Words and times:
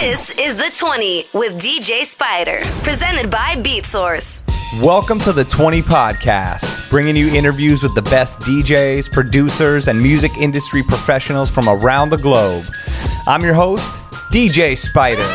This 0.00 0.38
is 0.38 0.58
the 0.58 0.70
20 0.76 1.24
with 1.32 1.58
DJ 1.58 2.04
Spider, 2.04 2.58
presented 2.82 3.30
by 3.30 3.54
BeatSource. 3.56 4.42
Welcome 4.82 5.18
to 5.20 5.32
the 5.32 5.42
20 5.42 5.80
Podcast, 5.80 6.90
bringing 6.90 7.16
you 7.16 7.32
interviews 7.34 7.82
with 7.82 7.94
the 7.94 8.02
best 8.02 8.38
DJs, 8.40 9.10
producers, 9.10 9.88
and 9.88 9.98
music 9.98 10.36
industry 10.36 10.82
professionals 10.82 11.48
from 11.48 11.66
around 11.66 12.10
the 12.10 12.18
globe. 12.18 12.66
I'm 13.26 13.42
your 13.42 13.54
host, 13.54 13.90
DJ 14.30 14.76
Spider. 14.76 15.26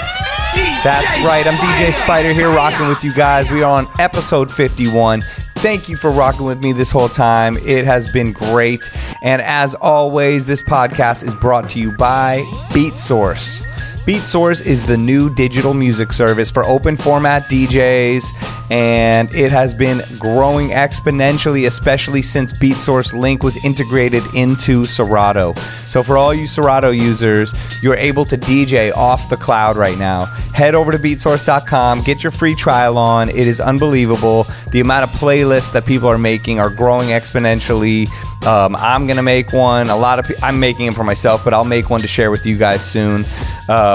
That's 0.83 1.25
right, 1.25 1.43
I'm 1.47 1.55
DJ 1.55 1.91
Spider 1.91 2.31
here 2.31 2.51
rocking 2.51 2.87
with 2.87 3.03
you 3.03 3.13
guys. 3.13 3.49
We 3.49 3.63
are 3.63 3.79
on 3.79 3.87
episode 3.99 4.51
51. 4.51 5.23
Thank 5.55 5.89
you 5.89 5.97
for 5.97 6.11
rocking 6.11 6.45
with 6.45 6.63
me 6.63 6.71
this 6.71 6.91
whole 6.91 7.09
time. 7.09 7.57
It 7.57 7.85
has 7.85 8.11
been 8.11 8.31
great. 8.31 8.91
And 9.23 9.41
as 9.41 9.73
always, 9.73 10.45
this 10.45 10.61
podcast 10.61 11.23
is 11.23 11.33
brought 11.33 11.67
to 11.71 11.79
you 11.79 11.91
by 11.93 12.43
BeatSource. 12.69 13.65
BeatSource 14.05 14.65
is 14.65 14.83
the 14.87 14.97
new 14.97 15.29
digital 15.29 15.75
music 15.75 16.11
service 16.11 16.49
for 16.49 16.65
open 16.65 16.97
format 16.97 17.43
DJs, 17.43 18.23
and 18.71 19.31
it 19.35 19.51
has 19.51 19.75
been 19.75 20.01
growing 20.17 20.69
exponentially, 20.69 21.67
especially 21.67 22.23
since 22.23 22.51
BeatSource 22.51 23.13
Link 23.13 23.43
was 23.43 23.63
integrated 23.63 24.23
into 24.33 24.85
Serato. 24.87 25.53
So, 25.87 26.01
for 26.01 26.17
all 26.17 26.33
you 26.33 26.47
Serato 26.47 26.89
users, 26.89 27.53
you're 27.83 27.95
able 27.95 28.25
to 28.25 28.37
DJ 28.39 28.91
off 28.91 29.29
the 29.29 29.37
cloud 29.37 29.77
right 29.77 29.99
now. 29.99 30.25
Head 30.25 30.73
over 30.73 30.91
to 30.91 30.97
beatsource.com, 30.97 32.01
get 32.01 32.23
your 32.23 32.31
free 32.31 32.55
trial 32.55 32.97
on. 32.97 33.29
It 33.29 33.47
is 33.47 33.61
unbelievable. 33.61 34.47
The 34.71 34.79
amount 34.79 35.11
of 35.11 35.19
playlists 35.19 35.73
that 35.73 35.85
people 35.85 36.09
are 36.09 36.17
making 36.17 36.59
are 36.59 36.71
growing 36.71 37.09
exponentially. 37.09 38.07
Um, 38.43 38.75
I'm 38.75 39.05
gonna 39.05 39.21
make 39.21 39.53
one. 39.53 39.91
A 39.91 39.95
lot 39.95 40.17
of 40.17 40.25
pe- 40.25 40.41
I'm 40.41 40.59
making 40.59 40.87
them 40.87 40.95
for 40.95 41.03
myself, 41.03 41.43
but 41.43 41.53
I'll 41.53 41.63
make 41.63 41.91
one 41.91 42.01
to 42.01 42.07
share 42.07 42.31
with 42.31 42.47
you 42.47 42.57
guys 42.57 42.83
soon. 42.83 43.23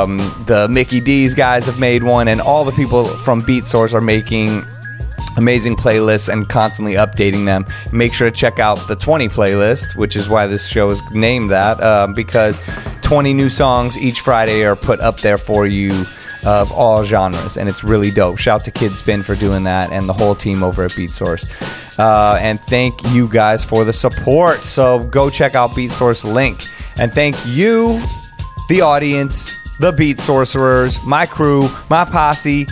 Um, 0.03 0.45
the 0.47 0.69
Mickey 0.69 1.01
D's 1.01 1.35
guys 1.35 1.67
have 1.67 1.79
made 1.79 2.03
one, 2.03 2.29
and 2.29 2.41
all 2.41 2.65
the 2.65 2.73
people 2.73 3.07
from 3.07 3.43
Beat 3.43 3.67
Source 3.67 3.95
are 3.95 4.01
making 4.01 4.65
amazing 5.37 5.77
playlists 5.77 6.33
and 6.33 6.49
constantly 6.49 6.95
updating 6.95 7.45
them. 7.45 7.67
Make 7.93 8.15
sure 8.15 8.31
to 8.31 8.35
check 8.35 8.59
out 8.59 8.77
the 8.89 8.97
20 8.97 9.29
playlist, 9.29 9.95
which 9.95 10.17
is 10.17 10.29
why 10.29 10.47
this 10.47 10.67
show 10.67 10.91
is 10.91 11.03
named 11.11 11.51
that, 11.51 11.83
um, 11.83 12.15
because 12.15 12.61
20 13.03 13.35
new 13.35 13.51
songs 13.51 13.99
each 13.99 14.21
Friday 14.21 14.65
are 14.65 14.77
put 14.77 15.01
up 15.01 15.21
there 15.21 15.39
for 15.39 15.67
you 15.67 16.05
of 16.45 16.71
all 16.71 17.03
genres, 17.03 17.57
and 17.57 17.69
it's 17.69 17.83
really 17.83 18.11
dope. 18.11 18.39
Shout 18.39 18.61
out 18.61 18.65
to 18.67 18.71
Kid 18.71 18.93
Spin 18.93 19.23
for 19.23 19.35
doing 19.35 19.65
that 19.65 19.91
and 19.91 20.09
the 20.09 20.13
whole 20.13 20.35
team 20.35 20.63
over 20.63 20.85
at 20.85 20.95
Beat 20.95 21.13
Source. 21.13 21.45
Uh, 21.99 22.39
and 22.41 22.61
thank 22.63 22.95
you 23.13 23.29
guys 23.29 23.65
for 23.65 23.85
the 23.85 23.93
support. 23.93 24.61
So 24.61 25.01
go 25.05 25.29
check 25.29 25.55
out 25.55 25.75
Beat 25.75 25.91
Source 25.91 26.25
link. 26.25 26.65
And 26.99 27.13
thank 27.13 27.37
you, 27.47 28.01
the 28.69 28.81
audience, 28.81 29.55
the 29.79 29.93
Beat 29.93 30.21
Sorcerers, 30.21 31.03
my 31.05 31.27
crew, 31.27 31.69
my 31.91 32.05
posse, 32.05 32.67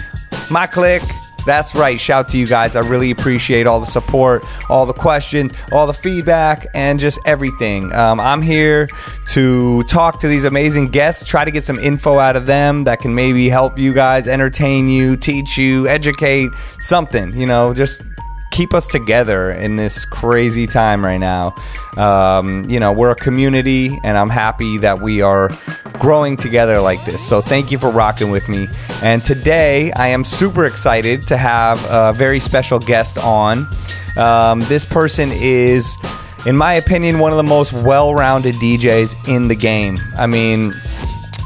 my 0.50 0.66
clique. 0.66 1.02
That's 1.46 1.74
right. 1.74 2.00
Shout 2.00 2.28
to 2.28 2.38
you 2.38 2.46
guys. 2.46 2.74
I 2.74 2.80
really 2.80 3.10
appreciate 3.10 3.66
all 3.66 3.78
the 3.78 3.86
support, 3.86 4.44
all 4.70 4.86
the 4.86 4.94
questions, 4.94 5.52
all 5.72 5.86
the 5.86 5.92
feedback, 5.92 6.66
and 6.72 6.98
just 6.98 7.18
everything. 7.26 7.92
Um, 7.92 8.18
I'm 8.18 8.40
here 8.40 8.88
to 9.32 9.82
talk 9.84 10.20
to 10.20 10.28
these 10.28 10.44
amazing 10.44 10.88
guests, 10.88 11.26
try 11.26 11.44
to 11.44 11.50
get 11.50 11.64
some 11.64 11.78
info 11.78 12.18
out 12.18 12.36
of 12.36 12.46
them 12.46 12.84
that 12.84 13.00
can 13.00 13.14
maybe 13.14 13.50
help 13.50 13.78
you 13.78 13.92
guys, 13.92 14.26
entertain 14.26 14.88
you, 14.88 15.16
teach 15.18 15.58
you, 15.58 15.86
educate, 15.86 16.48
something, 16.80 17.36
you 17.36 17.44
know, 17.44 17.74
just 17.74 18.00
keep 18.54 18.72
us 18.72 18.86
together 18.86 19.50
in 19.50 19.74
this 19.74 20.04
crazy 20.04 20.68
time 20.68 21.04
right 21.04 21.18
now. 21.18 21.52
Um, 21.96 22.70
you 22.70 22.78
know, 22.78 22.92
we're 22.92 23.10
a 23.10 23.16
community, 23.16 23.98
and 24.04 24.16
I'm 24.16 24.30
happy 24.30 24.78
that 24.78 25.00
we 25.00 25.22
are 25.22 25.50
growing 25.98 26.36
together 26.36 26.80
like 26.80 27.04
this. 27.04 27.26
So, 27.26 27.40
thank 27.40 27.72
you 27.72 27.78
for 27.78 27.90
rocking 27.90 28.30
with 28.30 28.48
me. 28.48 28.68
And 29.02 29.24
today, 29.24 29.90
I 29.92 30.08
am 30.08 30.22
super 30.22 30.66
excited 30.66 31.26
to 31.28 31.36
have 31.36 31.84
a 31.90 32.16
very 32.16 32.38
special 32.38 32.78
guest 32.78 33.18
on. 33.18 33.68
Um, 34.16 34.60
this 34.60 34.84
person 34.84 35.30
is, 35.32 35.96
in 36.46 36.56
my 36.56 36.74
opinion, 36.74 37.18
one 37.18 37.32
of 37.32 37.36
the 37.36 37.42
most 37.42 37.72
well 37.72 38.14
rounded 38.14 38.54
DJs 38.56 39.28
in 39.28 39.48
the 39.48 39.56
game. 39.56 39.98
I 40.16 40.28
mean, 40.28 40.72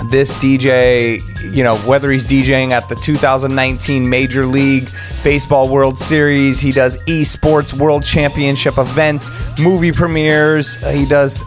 this 0.06 0.32
DJ, 0.34 1.20
you 1.52 1.62
know, 1.62 1.76
whether 1.78 2.10
he's 2.10 2.26
DJing 2.26 2.70
at 2.70 2.88
the 2.88 2.94
2019 2.96 4.08
Major 4.08 4.46
League 4.46 4.88
Baseball 5.24 5.68
World 5.68 5.98
Series, 5.98 6.60
he 6.60 6.72
does 6.72 6.96
esports 7.04 7.72
World 7.72 8.04
Championship 8.04 8.78
events, 8.78 9.30
movie 9.58 9.92
premieres, 9.92 10.76
he 10.92 11.04
does 11.06 11.42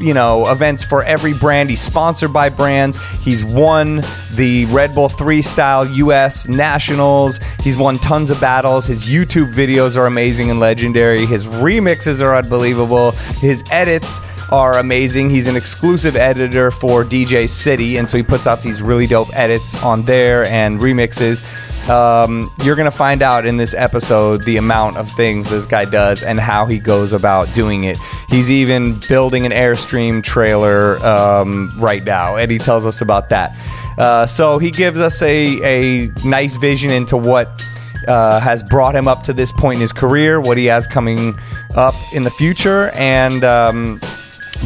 you 0.00 0.14
know 0.14 0.50
events 0.50 0.82
for 0.82 1.04
every 1.04 1.34
brand. 1.34 1.70
He's 1.70 1.80
sponsored 1.80 2.32
by 2.32 2.48
brands. 2.48 2.96
He's 3.20 3.44
won 3.44 4.02
the 4.32 4.64
red 4.66 4.94
bull 4.94 5.08
3 5.08 5.42
style 5.42 5.86
us 5.86 6.48
nationals. 6.48 7.38
He's 7.62 7.76
won 7.76 7.98
tons 7.98 8.30
of 8.30 8.40
battles. 8.40 8.86
His 8.86 9.04
youtube 9.04 9.54
videos 9.54 9.96
are 9.96 10.06
amazing 10.06 10.50
and 10.50 10.58
legendary. 10.58 11.26
His 11.26 11.46
remixes 11.46 12.20
are 12.20 12.34
unbelievable. 12.34 13.12
His 13.40 13.62
edits 13.70 14.20
are 14.50 14.78
amazing. 14.78 15.30
He's 15.30 15.46
an 15.46 15.56
exclusive 15.56 16.16
editor 16.16 16.70
for 16.70 17.04
dj 17.04 17.48
city 17.48 17.98
and 17.98 18.08
so 18.08 18.16
he 18.16 18.22
puts 18.22 18.46
out 18.46 18.62
these 18.62 18.80
really 18.80 19.06
dope 19.06 19.28
edits 19.36 19.80
on 19.82 20.02
there 20.04 20.44
and 20.46 20.80
remixes 20.80 21.42
um, 21.88 22.52
you're 22.62 22.76
going 22.76 22.90
to 22.90 22.96
find 22.96 23.22
out 23.22 23.46
in 23.46 23.56
this 23.56 23.74
episode 23.74 24.44
the 24.44 24.56
amount 24.56 24.96
of 24.96 25.10
things 25.12 25.48
this 25.48 25.66
guy 25.66 25.84
does 25.84 26.22
and 26.22 26.38
how 26.38 26.66
he 26.66 26.78
goes 26.78 27.12
about 27.12 27.52
doing 27.54 27.84
it. 27.84 27.96
He's 28.28 28.50
even 28.50 29.00
building 29.08 29.46
an 29.46 29.52
Airstream 29.52 30.22
trailer 30.22 30.98
um, 31.04 31.72
right 31.78 32.04
now, 32.04 32.36
and 32.36 32.50
he 32.50 32.58
tells 32.58 32.86
us 32.86 33.00
about 33.00 33.30
that. 33.30 33.56
Uh, 33.98 34.26
so 34.26 34.58
he 34.58 34.70
gives 34.70 34.98
us 34.98 35.20
a, 35.22 35.60
a 35.62 36.06
nice 36.24 36.56
vision 36.56 36.90
into 36.90 37.16
what 37.16 37.64
uh, 38.06 38.40
has 38.40 38.62
brought 38.62 38.94
him 38.94 39.08
up 39.08 39.22
to 39.24 39.32
this 39.32 39.52
point 39.52 39.76
in 39.76 39.80
his 39.80 39.92
career, 39.92 40.40
what 40.40 40.58
he 40.58 40.66
has 40.66 40.86
coming 40.86 41.34
up 41.74 41.94
in 42.12 42.22
the 42.22 42.30
future, 42.30 42.90
and. 42.90 43.44
Um, 43.44 44.00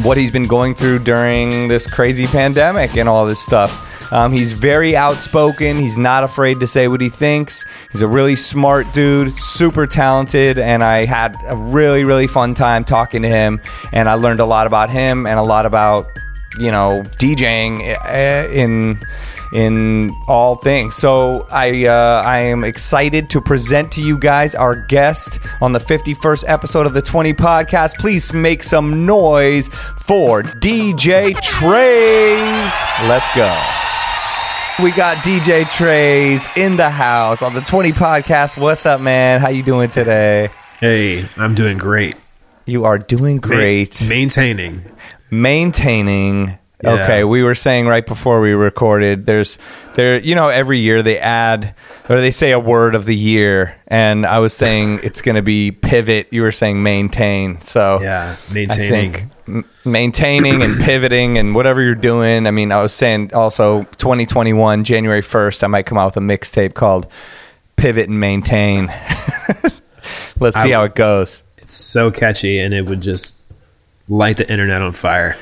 what 0.03 0.17
he's 0.17 0.31
been 0.31 0.47
going 0.47 0.75
through 0.75 0.99
during 0.99 1.67
this 1.67 1.87
crazy 1.87 2.27
pandemic 2.27 2.97
and 2.97 3.07
all 3.07 3.25
this 3.25 3.39
stuff. 3.39 3.94
Um, 4.11 4.31
he's 4.31 4.53
very 4.53 4.95
outspoken. 4.95 5.77
He's 5.77 5.97
not 5.97 6.23
afraid 6.23 6.59
to 6.59 6.67
say 6.67 6.87
what 6.87 7.01
he 7.01 7.09
thinks. 7.09 7.65
He's 7.91 8.01
a 8.01 8.07
really 8.07 8.35
smart 8.35 8.93
dude, 8.93 9.33
super 9.33 9.87
talented, 9.87 10.59
and 10.59 10.83
I 10.83 11.05
had 11.05 11.35
a 11.45 11.55
really, 11.55 12.03
really 12.03 12.27
fun 12.27 12.53
time 12.53 12.83
talking 12.83 13.21
to 13.23 13.29
him. 13.29 13.61
And 13.91 14.09
I 14.09 14.15
learned 14.15 14.39
a 14.39 14.45
lot 14.45 14.67
about 14.67 14.89
him 14.89 15.25
and 15.25 15.39
a 15.39 15.43
lot 15.43 15.65
about, 15.65 16.07
you 16.57 16.71
know, 16.71 17.03
DJing 17.17 17.81
eh, 17.83 18.47
in 18.51 18.99
in 19.53 20.13
all 20.27 20.55
things. 20.55 20.95
So 20.95 21.47
I 21.49 21.85
uh, 21.85 22.21
I 22.25 22.39
am 22.39 22.63
excited 22.63 23.29
to 23.31 23.41
present 23.41 23.91
to 23.93 24.01
you 24.01 24.17
guys 24.17 24.55
our 24.55 24.75
guest 24.75 25.39
on 25.61 25.71
the 25.71 25.79
51st 25.79 26.43
episode 26.47 26.85
of 26.85 26.93
the 26.93 27.01
20 27.01 27.33
podcast. 27.33 27.97
Please 27.97 28.33
make 28.33 28.63
some 28.63 29.05
noise 29.05 29.69
for 29.97 30.43
DJ 30.43 31.33
Trayze. 31.35 33.07
Let's 33.07 33.33
go. 33.35 33.94
We 34.83 34.91
got 34.91 35.17
DJ 35.17 35.63
Trayze 35.63 36.45
in 36.57 36.75
the 36.75 36.89
house 36.89 37.41
on 37.41 37.53
the 37.53 37.61
20 37.61 37.93
podcast. 37.93 38.59
What's 38.59 38.85
up, 38.85 38.99
man? 38.99 39.39
How 39.39 39.47
you 39.47 39.63
doing 39.63 39.89
today? 39.89 40.49
Hey, 40.81 41.25
I'm 41.37 41.55
doing 41.55 41.77
great. 41.77 42.15
You 42.65 42.83
are 42.83 42.97
doing 42.97 43.37
great. 43.37 44.01
Ma- 44.01 44.09
maintaining. 44.09 44.81
Maintaining. 45.31 46.59
Yeah. 46.83 46.91
Okay, 47.03 47.23
we 47.23 47.41
were 47.41 47.55
saying 47.55 47.87
right 47.87 48.05
before 48.05 48.41
we 48.41 48.51
recorded. 48.51 49.25
There's 49.25 49.57
there, 49.93 50.19
you 50.19 50.35
know, 50.35 50.49
every 50.49 50.79
year 50.79 51.01
they 51.01 51.19
add 51.19 51.73
or 52.09 52.19
they 52.19 52.31
say 52.31 52.51
a 52.51 52.59
word 52.59 52.95
of 52.95 53.05
the 53.05 53.15
year, 53.15 53.77
and 53.87 54.25
I 54.25 54.39
was 54.39 54.53
saying 54.53 54.99
it's 55.03 55.21
going 55.21 55.35
to 55.35 55.41
be 55.41 55.71
pivot. 55.71 56.27
You 56.31 56.41
were 56.41 56.51
saying 56.51 56.83
maintain. 56.83 57.61
So 57.61 58.01
Yeah, 58.01 58.35
I 58.37 58.53
maintaining. 58.53 59.13
think 59.13 59.21
m- 59.23 59.31
maintaining 59.85 60.61
and 60.61 60.79
pivoting 60.81 61.37
and 61.37 61.53
whatever 61.55 61.81
you're 61.81 61.95
doing. 61.95 62.47
I 62.47 62.51
mean, 62.51 62.71
I 62.71 62.81
was 62.81 62.93
saying 62.93 63.33
also 63.33 63.83
2021 63.97 64.83
January 64.83 65.21
1st, 65.21 65.63
I 65.63 65.67
might 65.67 65.85
come 65.85 65.97
out 65.97 66.07
with 66.07 66.17
a 66.17 66.19
mixtape 66.25 66.73
called 66.73 67.07
Pivot 67.75 68.09
and 68.09 68.19
Maintain. 68.19 68.87
Let's 70.39 70.57
see 70.61 70.73
I- 70.73 70.77
how 70.77 70.83
it 70.83 70.95
goes. 70.95 71.43
It's 71.57 71.73
so 71.73 72.11
catchy, 72.11 72.59
and 72.59 72.73
it 72.75 72.85
would 72.85 73.01
just 73.01 73.51
light 74.07 74.37
the 74.37 74.47
internet 74.51 74.81
on 74.83 74.93
fire. 74.93 75.35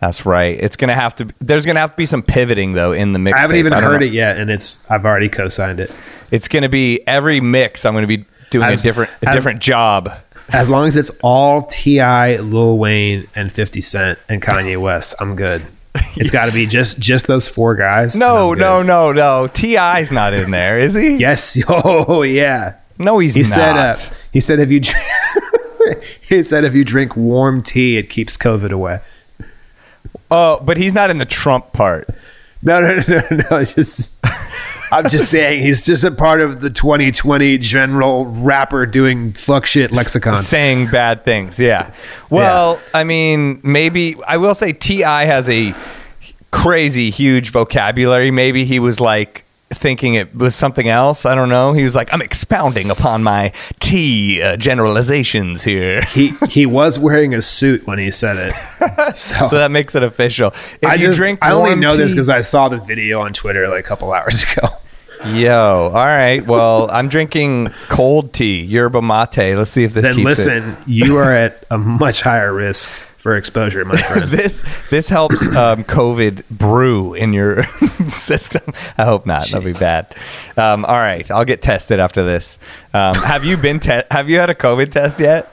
That's 0.00 0.26
right. 0.26 0.58
It's 0.58 0.76
gonna 0.76 0.94
have 0.94 1.14
to. 1.16 1.28
There's 1.40 1.64
gonna 1.66 1.78
have 1.80 1.90
to 1.90 1.96
be 1.96 2.06
some 2.06 2.22
pivoting 2.22 2.72
though 2.72 2.92
in 2.92 3.12
the 3.12 3.18
mix. 3.20 3.36
I 3.38 3.42
haven't 3.42 3.56
even 3.56 3.72
heard 3.72 4.02
it 4.02 4.12
yet, 4.12 4.36
and 4.38 4.50
it's 4.50 4.88
I've 4.90 5.04
already 5.04 5.28
co-signed 5.28 5.78
it. 5.80 5.92
It's 6.32 6.48
gonna 6.48 6.68
be 6.68 7.00
every 7.06 7.40
mix. 7.40 7.84
I'm 7.84 7.94
gonna 7.94 8.06
be 8.08 8.24
doing 8.50 8.66
As- 8.66 8.80
a 8.80 8.82
different 8.88 9.10
a 9.22 9.28
as- 9.28 9.34
different 9.36 9.60
job. 9.60 10.12
As 10.52 10.70
long 10.70 10.86
as 10.86 10.96
it's 10.96 11.10
all 11.22 11.62
T.I., 11.62 12.36
Lil 12.38 12.78
Wayne, 12.78 13.28
and 13.34 13.52
Fifty 13.52 13.80
Cent 13.80 14.18
and 14.28 14.40
Kanye 14.42 14.80
West, 14.80 15.14
I'm 15.20 15.36
good. 15.36 15.62
It's 16.16 16.30
got 16.30 16.46
to 16.46 16.52
be 16.52 16.66
just 16.66 16.98
just 16.98 17.26
those 17.26 17.48
four 17.48 17.74
guys. 17.74 18.16
No, 18.16 18.52
no, 18.54 18.82
no, 18.82 19.12
no. 19.12 19.46
T.I.'s 19.48 20.10
not 20.12 20.32
in 20.34 20.50
there, 20.50 20.78
is 20.78 20.94
he? 20.94 21.16
Yes. 21.16 21.56
Oh 21.68 22.22
yeah. 22.22 22.74
No, 22.98 23.18
he's 23.18 23.34
He 23.34 23.42
not. 23.42 23.48
said. 23.48 23.76
Uh, 23.76 23.96
he 24.32 24.40
said 24.40 24.58
if 24.60 24.70
you. 24.70 24.80
Drink, 24.80 25.06
he 26.22 26.42
said 26.42 26.64
if 26.64 26.74
you 26.74 26.84
drink 26.84 27.16
warm 27.16 27.62
tea, 27.62 27.96
it 27.98 28.08
keeps 28.10 28.36
COVID 28.36 28.70
away. 28.72 29.00
oh, 30.30 30.60
but 30.64 30.76
he's 30.76 30.92
not 30.94 31.10
in 31.10 31.18
the 31.18 31.24
Trump 31.24 31.72
part. 31.72 32.08
No, 32.62 32.80
no, 32.80 33.00
no, 33.08 33.22
no, 33.30 33.42
no. 33.50 33.64
Just, 33.64 34.20
I'm 34.90 35.08
just 35.08 35.30
saying 35.30 35.62
he's 35.62 35.84
just 35.84 36.04
a 36.04 36.10
part 36.10 36.40
of 36.40 36.60
the 36.60 36.70
2020 36.70 37.58
general 37.58 38.26
rapper 38.26 38.86
doing 38.86 39.32
fuck 39.32 39.66
shit 39.66 39.92
lexicon. 39.92 40.36
saying 40.42 40.88
bad 40.90 41.24
things. 41.24 41.58
Yeah. 41.58 41.90
Well, 42.30 42.80
I 42.94 43.04
mean, 43.04 43.60
maybe 43.62 44.16
I 44.26 44.36
will 44.36 44.54
say 44.54 44.72
T.I. 44.72 45.24
has 45.24 45.48
a 45.48 45.74
crazy 46.50 47.10
huge 47.10 47.50
vocabulary. 47.50 48.30
Maybe 48.30 48.64
he 48.64 48.78
was 48.78 49.00
like 49.00 49.44
thinking 49.70 50.14
it 50.14 50.34
was 50.34 50.54
something 50.54 50.88
else. 50.88 51.26
I 51.26 51.34
don't 51.34 51.48
know. 51.48 51.72
He 51.72 51.84
was 51.84 51.94
like, 51.94 52.12
I'm 52.12 52.22
expounding 52.22 52.90
upon 52.90 53.22
my 53.22 53.52
T 53.80 54.42
uh, 54.42 54.56
generalizations 54.56 55.64
here. 55.64 56.02
He 56.18 56.32
he 56.48 56.66
was 56.66 56.98
wearing 56.98 57.34
a 57.34 57.42
suit 57.42 57.86
when 57.86 57.98
he 57.98 58.10
said 58.10 58.36
it. 58.36 58.54
So, 59.14 59.46
So 59.46 59.58
that 59.58 59.70
makes 59.70 59.94
it 59.94 60.02
official. 60.02 60.48
If 60.48 60.84
I 60.84 60.94
you 60.94 61.06
just 61.06 61.18
drink 61.18 61.38
I 61.42 61.52
only 61.52 61.76
know 61.76 61.96
this 61.96 62.12
because 62.12 62.28
I 62.28 62.40
saw 62.40 62.68
the 62.68 62.78
video 62.78 63.20
on 63.20 63.32
Twitter 63.32 63.68
like 63.68 63.80
a 63.80 63.88
couple 63.88 64.12
hours 64.12 64.44
ago. 64.52 64.68
Yo, 65.26 65.90
all 65.92 65.92
right. 65.92 66.44
Well, 66.46 66.90
I'm 66.90 67.08
drinking 67.08 67.72
cold 67.88 68.32
tea, 68.32 68.60
yerba 68.60 69.02
mate. 69.02 69.56
Let's 69.56 69.70
see 69.70 69.84
if 69.84 69.94
this 69.94 70.06
then 70.06 70.22
listen, 70.22 70.76
you 70.86 71.16
are 71.16 71.32
at 71.32 71.64
a 71.70 71.78
much 71.78 72.20
higher 72.20 72.52
risk 72.52 72.90
for 73.28 73.36
exposure, 73.36 73.84
my 73.84 74.00
friend. 74.02 74.30
This 74.30 74.64
this 74.88 75.10
helps 75.10 75.46
um, 75.48 75.84
COVID 75.84 76.48
brew 76.48 77.12
in 77.12 77.34
your 77.34 77.62
system. 78.08 78.62
I 78.96 79.04
hope 79.04 79.26
not. 79.26 79.48
That'll 79.48 79.60
be 79.62 79.74
bad. 79.74 80.14
Um, 80.56 80.86
all 80.86 80.96
right, 80.96 81.30
I'll 81.30 81.44
get 81.44 81.60
tested 81.60 82.00
after 82.00 82.24
this. 82.24 82.58
Um, 82.94 83.14
have 83.16 83.44
you 83.44 83.58
been 83.58 83.80
te- 83.80 84.00
Have 84.10 84.30
you 84.30 84.38
had 84.38 84.48
a 84.48 84.54
COVID 84.54 84.90
test 84.90 85.20
yet? 85.20 85.52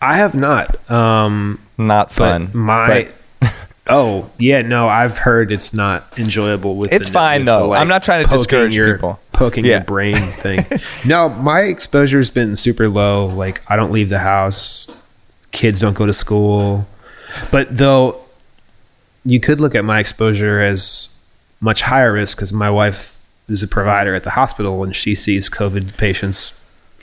I 0.00 0.18
have 0.18 0.36
not. 0.36 0.88
Um, 0.88 1.60
Not 1.76 2.10
but 2.10 2.14
fun. 2.14 2.50
my 2.54 3.08
but 3.40 3.52
oh 3.88 4.30
yeah, 4.38 4.62
no, 4.62 4.86
I've 4.88 5.18
heard 5.18 5.50
it's 5.50 5.74
not 5.74 6.16
enjoyable. 6.16 6.76
With 6.76 6.92
It's 6.92 7.08
the- 7.08 7.12
fine, 7.14 7.40
with 7.40 7.46
the, 7.46 7.58
though. 7.58 7.72
I'm 7.74 7.88
not 7.88 8.04
trying 8.04 8.22
to 8.22 8.28
poking 8.28 8.38
discourage 8.38 8.76
your, 8.76 8.94
people. 8.94 9.18
Poking 9.32 9.64
Yeah. 9.64 9.78
your 9.78 9.84
brain 9.84 10.14
thing. 10.16 10.64
no, 11.04 11.28
my 11.28 11.62
exposure's 11.62 12.30
been 12.30 12.54
super 12.54 12.88
low. 12.88 13.26
Like 13.26 13.62
I 13.66 13.74
don't 13.74 13.90
leave 13.90 14.10
the 14.10 14.20
house. 14.20 14.86
Kids 15.58 15.80
don't 15.80 15.94
go 15.94 16.06
to 16.06 16.12
school. 16.12 16.86
But 17.50 17.76
though, 17.76 18.20
you 19.24 19.40
could 19.40 19.58
look 19.58 19.74
at 19.74 19.84
my 19.84 19.98
exposure 19.98 20.60
as 20.62 21.08
much 21.60 21.82
higher 21.82 22.12
risk 22.12 22.36
because 22.38 22.52
my 22.52 22.70
wife 22.70 23.26
is 23.48 23.60
a 23.64 23.66
provider 23.66 24.14
at 24.14 24.22
the 24.22 24.30
hospital 24.30 24.84
and 24.84 24.94
she 24.94 25.16
sees 25.16 25.50
COVID 25.50 25.96
patients 25.96 26.54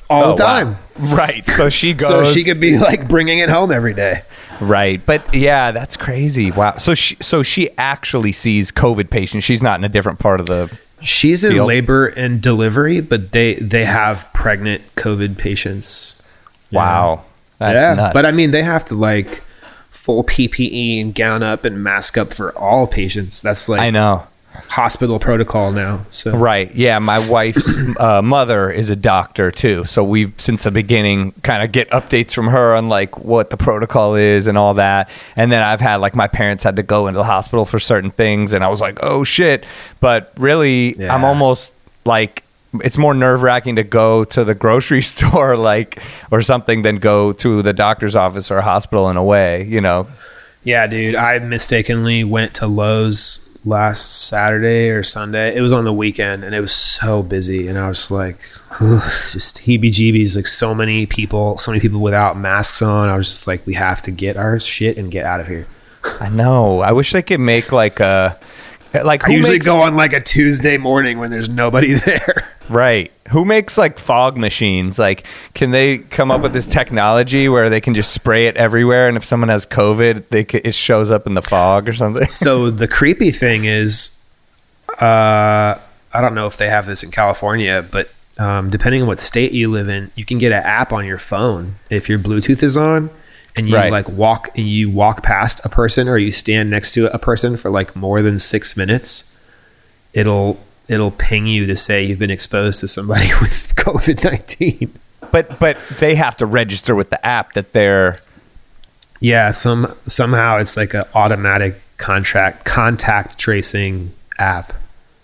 all 0.09 0.23
Oh, 0.31 0.35
the 0.37 0.43
wow. 0.43 0.63
time. 0.63 0.77
Right. 0.97 1.45
So 1.45 1.69
she 1.79 1.93
goes. 1.93 2.07
So 2.07 2.23
she 2.31 2.45
could 2.45 2.61
be 2.61 2.77
like 2.77 3.09
bringing 3.09 3.39
it 3.39 3.49
home 3.49 3.71
every 3.73 3.93
day. 3.93 4.21
Right, 4.61 5.01
but 5.05 5.35
yeah, 5.35 5.71
that's 5.71 5.97
crazy. 5.97 6.49
Wow. 6.49 6.77
So 6.77 6.93
she 6.93 7.17
so 7.19 7.43
she 7.43 7.69
actually 7.77 8.31
sees 8.31 8.71
COVID 8.71 9.09
patients. 9.09 9.43
She's 9.43 9.61
not 9.61 9.81
in 9.81 9.83
a 9.83 9.89
different 9.89 10.19
part 10.19 10.39
of 10.39 10.45
the. 10.45 10.71
She's 11.01 11.43
in 11.43 11.57
labor 11.57 12.07
and 12.07 12.41
delivery, 12.41 13.01
but 13.01 13.33
they 13.33 13.55
they 13.55 13.83
have 13.83 14.31
pregnant 14.33 14.81
COVID 14.95 15.37
patients. 15.37 16.23
Wow. 16.71 17.25
That's 17.59 17.75
yeah, 17.75 17.93
nuts. 17.93 18.13
but 18.13 18.25
I 18.25 18.31
mean, 18.31 18.51
they 18.51 18.63
have 18.63 18.85
to 18.85 18.95
like 18.95 19.41
full 19.89 20.23
PPE 20.23 21.01
and 21.01 21.15
gown 21.15 21.41
up 21.41 21.65
and 21.65 21.83
mask 21.83 22.17
up 22.17 22.33
for 22.33 22.55
all 22.57 22.85
patients. 22.85 23.41
That's 23.41 23.67
like 23.67 23.79
I 23.79 23.89
know. 23.89 24.27
hospital 24.67 25.17
protocol 25.19 25.71
now. 25.71 26.05
So 26.11 26.37
Right. 26.37 26.73
Yeah. 26.75 26.99
My 26.99 27.27
wife's 27.27 27.77
uh, 27.99 28.21
mother 28.21 28.69
is 28.69 28.89
a 28.89 28.95
doctor 28.95 29.49
too, 29.51 29.83
so 29.85 30.03
we've 30.03 30.33
since 30.39 30.63
the 30.63 30.71
beginning 30.71 31.31
kind 31.41 31.63
of 31.63 31.71
get 31.71 31.89
updates 31.89 32.33
from 32.33 32.47
her 32.47 32.75
on 32.75 32.87
like 32.87 33.17
what 33.17 33.49
the 33.49 33.57
protocol 33.57 34.13
is 34.15 34.45
and 34.45 34.57
all 34.57 34.75
that. 34.75 35.09
And 35.35 35.51
then 35.51 35.63
I've 35.63 35.81
had 35.81 35.97
like 35.97 36.13
my 36.13 36.27
parents 36.27 36.63
had 36.63 36.75
to 36.75 36.83
go 36.83 37.07
into 37.07 37.17
the 37.17 37.23
hospital 37.23 37.65
for 37.65 37.79
certain 37.79 38.11
things, 38.11 38.53
and 38.53 38.63
I 38.63 38.67
was 38.67 38.81
like, 38.81 38.99
oh 39.01 39.23
shit. 39.23 39.65
But 39.99 40.33
really, 40.37 40.95
I'm 41.09 41.23
almost 41.23 41.73
like. 42.05 42.43
It's 42.83 42.97
more 42.97 43.13
nerve 43.13 43.41
wracking 43.41 43.75
to 43.77 43.83
go 43.83 44.23
to 44.25 44.43
the 44.43 44.55
grocery 44.55 45.01
store, 45.13 45.55
like, 45.57 46.01
or 46.31 46.41
something, 46.41 46.81
than 46.81 46.97
go 46.97 47.31
to 47.33 47.61
the 47.61 47.73
doctor's 47.73 48.15
office 48.15 48.51
or 48.51 48.61
hospital 48.61 49.09
in 49.09 49.17
a 49.17 49.23
way, 49.23 49.63
you 49.65 49.81
know. 49.81 50.07
yeah, 50.63 50.87
dude, 50.87 51.15
I 51.15 51.39
mistakenly 51.39 52.23
went 52.23 52.53
to 52.55 52.67
Lowe's 52.67 53.41
last 53.65 54.27
Saturday 54.27 54.89
or 54.91 55.01
Sunday. 55.03 55.55
It 55.55 55.61
was 55.61 55.73
on 55.73 55.85
the 55.85 55.93
weekend, 55.93 56.43
and 56.43 56.53
it 56.53 56.59
was 56.61 56.71
so 56.73 57.23
busy, 57.23 57.67
and 57.67 57.77
I 57.79 57.87
was 57.87 58.11
like, 58.11 58.37
just 58.79 59.57
heebie-jeebies. 59.59 60.35
Like 60.35 60.47
so 60.47 60.75
many 60.75 61.05
people, 61.05 61.57
so 61.57 61.71
many 61.71 61.79
people 61.81 61.99
without 61.99 62.37
masks 62.37 62.81
on. 62.81 63.09
I 63.09 63.17
was 63.17 63.29
just 63.29 63.47
like, 63.47 63.65
we 63.65 63.73
have 63.75 64.01
to 64.03 64.11
get 64.11 64.37
our 64.37 64.59
shit 64.59 64.97
and 64.97 65.09
get 65.11 65.25
out 65.25 65.39
of 65.39 65.47
here. 65.47 65.65
I 66.19 66.29
know. 66.29 66.81
I 66.81 66.91
wish 66.91 67.11
they 67.13 67.21
could 67.23 67.39
make 67.39 67.71
like 67.71 67.99
a. 67.99 68.37
Like 69.03 69.27
I 69.27 69.33
usually 69.33 69.55
makes- 69.55 69.65
go 69.65 69.81
on 69.81 69.95
like 69.97 70.13
a 70.13 70.21
Tuesday 70.21 70.77
morning 70.77 71.17
when 71.19 71.29
there's 71.29 71.49
nobody 71.49 71.93
there. 72.05 72.47
Right. 72.69 73.11
Who 73.29 73.45
makes 73.45 73.77
like 73.77 73.99
fog 73.99 74.37
machines? 74.37 74.97
Like, 74.99 75.25
can 75.53 75.71
they 75.71 75.99
come 75.99 76.31
up 76.31 76.41
with 76.41 76.53
this 76.53 76.67
technology 76.67 77.47
where 77.49 77.69
they 77.69 77.81
can 77.81 77.93
just 77.93 78.11
spray 78.11 78.47
it 78.47 78.55
everywhere, 78.57 79.07
and 79.07 79.17
if 79.17 79.23
someone 79.25 79.49
has 79.49 79.65
COVID, 79.65 80.29
they 80.29 80.45
c- 80.45 80.61
it 80.63 80.73
shows 80.75 81.11
up 81.11 81.27
in 81.27 81.33
the 81.35 81.41
fog 81.41 81.87
or 81.89 81.93
something? 81.93 82.27
so 82.27 82.69
the 82.71 82.87
creepy 82.87 83.31
thing 83.31 83.65
is, 83.65 84.11
uh, 85.01 85.75
I 86.13 86.21
don't 86.21 86.35
know 86.35 86.47
if 86.47 86.57
they 86.57 86.69
have 86.69 86.85
this 86.87 87.03
in 87.03 87.11
California, 87.11 87.85
but 87.89 88.09
um, 88.37 88.69
depending 88.69 89.01
on 89.01 89.07
what 89.07 89.19
state 89.19 89.51
you 89.51 89.69
live 89.69 89.89
in, 89.89 90.11
you 90.15 90.25
can 90.25 90.37
get 90.37 90.51
an 90.51 90.63
app 90.63 90.91
on 90.93 91.05
your 91.05 91.17
phone 91.17 91.75
if 91.89 92.07
your 92.09 92.19
Bluetooth 92.19 92.61
is 92.63 92.77
on, 92.77 93.09
and 93.57 93.67
you 93.69 93.75
Right. 93.75 93.91
like 93.91 94.09
walk 94.09 94.49
and 94.57 94.67
you 94.67 94.89
walk 94.89 95.23
past 95.23 95.61
a 95.65 95.69
person 95.69 96.07
or 96.07 96.17
you 96.17 96.31
stand 96.31 96.69
next 96.69 96.93
to 96.93 97.13
a 97.13 97.17
person 97.19 97.57
for 97.57 97.69
like 97.69 97.95
more 97.95 98.21
than 98.21 98.37
six 98.39 98.75
minutes, 98.77 99.39
it'll 100.13 100.59
it'll 100.87 101.11
ping 101.11 101.47
you 101.47 101.65
to 101.65 101.75
say 101.75 102.03
you've 102.03 102.19
been 102.19 102.31
exposed 102.31 102.79
to 102.81 102.87
somebody 102.87 103.27
with 103.41 103.73
COVID 103.75 104.23
nineteen. 104.23 104.93
But 105.31 105.59
but 105.59 105.77
they 105.99 106.15
have 106.15 106.37
to 106.37 106.45
register 106.45 106.95
with 106.95 107.09
the 107.09 107.25
app 107.25 107.53
that 107.53 107.73
they're 107.73 108.19
Yeah, 109.19 109.51
some 109.51 109.93
somehow 110.05 110.57
it's 110.57 110.77
like 110.77 110.93
an 110.93 111.03
automatic 111.13 111.81
contract 111.97 112.65
contact 112.65 113.37
tracing 113.37 114.11
app. 114.37 114.73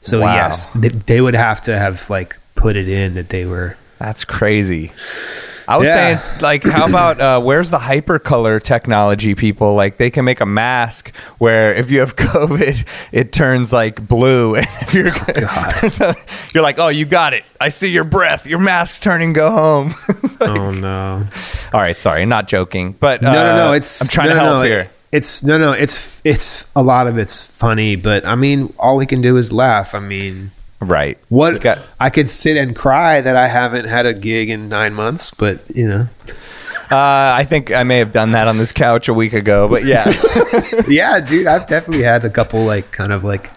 So 0.02 0.22
Wow. 0.22 0.34
yes, 0.34 0.68
they, 0.68 0.88
they 0.90 1.22
would 1.22 1.36
have 1.36 1.62
to 1.62 1.78
have 1.78 2.10
like 2.10 2.38
put 2.56 2.76
it 2.76 2.90
in 2.90 3.14
that 3.14 3.30
they 3.30 3.46
were. 3.46 3.78
that's 4.00 4.26
crazy. 4.26 4.92
I 5.72 5.78
was 5.78 5.88
Yeah. 5.88 5.94
saying, 6.20 6.42
like, 6.42 6.64
how 6.64 6.86
about 6.88 7.20
uh, 7.22 7.40
where's 7.42 7.70
the 7.70 7.78
hypercolor 7.80 8.62
technology, 8.62 9.36
people? 9.36 9.74
Like, 9.76 9.98
they 9.98 10.10
can 10.10 10.26
make 10.26 10.42
a 10.42 10.46
mask 10.46 11.16
where 11.38 11.74
if 11.74 11.90
you 11.90 12.00
have 12.02 12.16
COVID, 12.18 12.86
it 13.12 13.32
turns 13.32 13.72
like 13.72 14.06
blue, 14.08 14.56
and 14.58 14.68
if 14.82 14.94
you're 14.94 15.12
God. 15.12 16.16
you're 16.54 16.64
like, 16.64 16.80
oh, 16.80 16.90
you 16.90 17.06
got 17.06 17.34
it. 17.34 17.44
I 17.60 17.70
see 17.70 17.92
your 17.92 18.04
breath. 18.04 18.48
Your 18.48 18.60
mask's 18.60 19.00
turning. 19.00 19.34
Go 19.34 19.52
home. 19.52 19.94
Oh 20.42 20.72
no! 20.72 21.24
All 21.74 21.80
right, 21.80 21.98
sorry, 22.00 22.26
not 22.26 22.48
joking, 22.48 22.94
but 23.00 23.22
No, 23.22 23.32
no, 23.32 23.40
uh, 23.52 23.56
no! 23.56 23.72
It's 23.74 24.02
I'm 24.02 24.08
trying 24.08 24.30
no, 24.30 24.34
to 24.36 24.40
help 24.40 24.56
no, 24.58 24.62
here. 24.64 24.90
It's 25.12 25.44
no, 25.44 25.58
no. 25.58 25.72
It's 25.74 26.20
it's 26.24 26.66
a 26.76 26.82
lot 26.82 27.06
of 27.08 27.18
it's 27.18 27.46
funny, 27.46 27.96
but 27.96 28.26
I 28.26 28.36
mean, 28.36 28.74
all 28.80 28.98
we 28.98 29.06
can 29.06 29.22
do 29.22 29.38
is 29.38 29.52
laugh. 29.52 29.94
I 29.94 30.00
mean, 30.00 30.52
Right. 30.82 31.18
what 31.30 31.62
got- 31.62 31.80
I 32.00 32.10
could 32.10 32.28
sit 32.28 32.58
and 32.58 32.76
cry 32.76 33.22
that 33.22 33.36
I 33.36 33.48
haven't 33.48 33.86
had 33.86 34.06
a 34.06 34.14
gig 34.14 34.50
in 34.50 34.68
nine 34.68 34.94
months, 34.94 35.32
but 35.32 35.60
you 35.74 35.88
know, 35.88 36.08
Uh, 36.92 37.32
I 37.38 37.46
think 37.48 37.72
I 37.72 37.84
may 37.84 38.00
have 38.00 38.12
done 38.12 38.32
that 38.34 38.50
on 38.50 38.58
this 38.58 38.74
couch 38.74 39.08
a 39.08 39.14
week 39.14 39.32
ago, 39.32 39.70
but 39.70 39.86
yeah, 39.86 40.12
yeah, 40.90 41.22
dude, 41.22 41.48
I've 41.48 41.66
definitely 41.66 42.04
had 42.04 42.26
a 42.26 42.30
couple 42.30 42.66
like 42.66 42.92
kind 42.92 43.14
of 43.14 43.24
like 43.24 43.50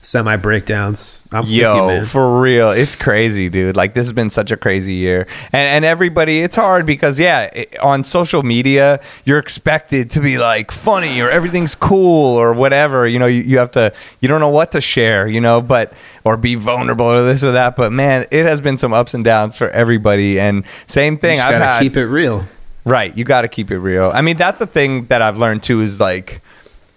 semi 0.00 0.36
breakdowns. 0.36 1.26
I'm 1.32 1.42
with 1.42 1.50
you, 1.50 1.62
yo, 1.62 2.04
for 2.04 2.40
real, 2.40 2.70
it's 2.70 2.96
crazy, 2.96 3.48
dude. 3.48 3.76
Like 3.76 3.94
this 3.94 4.06
has 4.06 4.12
been 4.12 4.30
such 4.30 4.50
a 4.50 4.56
crazy 4.56 4.94
year, 4.94 5.26
and 5.52 5.68
and 5.68 5.84
everybody, 5.84 6.40
it's 6.40 6.56
hard 6.56 6.86
because 6.86 7.18
yeah, 7.18 7.44
it, 7.52 7.78
on 7.78 8.04
social 8.04 8.42
media, 8.42 9.00
you're 9.24 9.38
expected 9.38 10.10
to 10.12 10.20
be 10.20 10.38
like 10.38 10.70
funny 10.70 11.20
or 11.20 11.30
everything's 11.30 11.74
cool 11.74 12.36
or 12.36 12.52
whatever. 12.52 13.06
You 13.06 13.18
know, 13.18 13.26
you, 13.26 13.42
you 13.42 13.58
have 13.58 13.70
to, 13.72 13.92
you 14.20 14.28
don't 14.28 14.40
know 14.40 14.48
what 14.48 14.72
to 14.72 14.80
share, 14.80 15.26
you 15.26 15.40
know, 15.40 15.60
but 15.60 15.92
or 16.24 16.36
be 16.36 16.54
vulnerable 16.54 17.06
or 17.06 17.22
this 17.22 17.42
or 17.44 17.52
that. 17.52 17.76
But 17.76 17.92
man, 17.92 18.26
it 18.30 18.46
has 18.46 18.60
been 18.60 18.76
some 18.76 18.92
ups 18.92 19.14
and 19.14 19.24
downs 19.24 19.56
for 19.56 19.68
everybody, 19.70 20.38
and 20.38 20.64
same 20.86 21.18
thing. 21.18 21.40
I've 21.40 21.54
had 21.54 21.80
keep 21.80 21.96
it 21.96 22.06
real. 22.06 22.44
Right. 22.84 23.14
You 23.14 23.24
got 23.24 23.42
to 23.42 23.48
keep 23.48 23.70
it 23.70 23.78
real. 23.78 24.10
I 24.14 24.22
mean, 24.22 24.38
that's 24.38 24.60
the 24.60 24.66
thing 24.66 25.06
that 25.06 25.20
I've 25.20 25.38
learned 25.38 25.62
too 25.62 25.82
is 25.82 26.00
like 26.00 26.40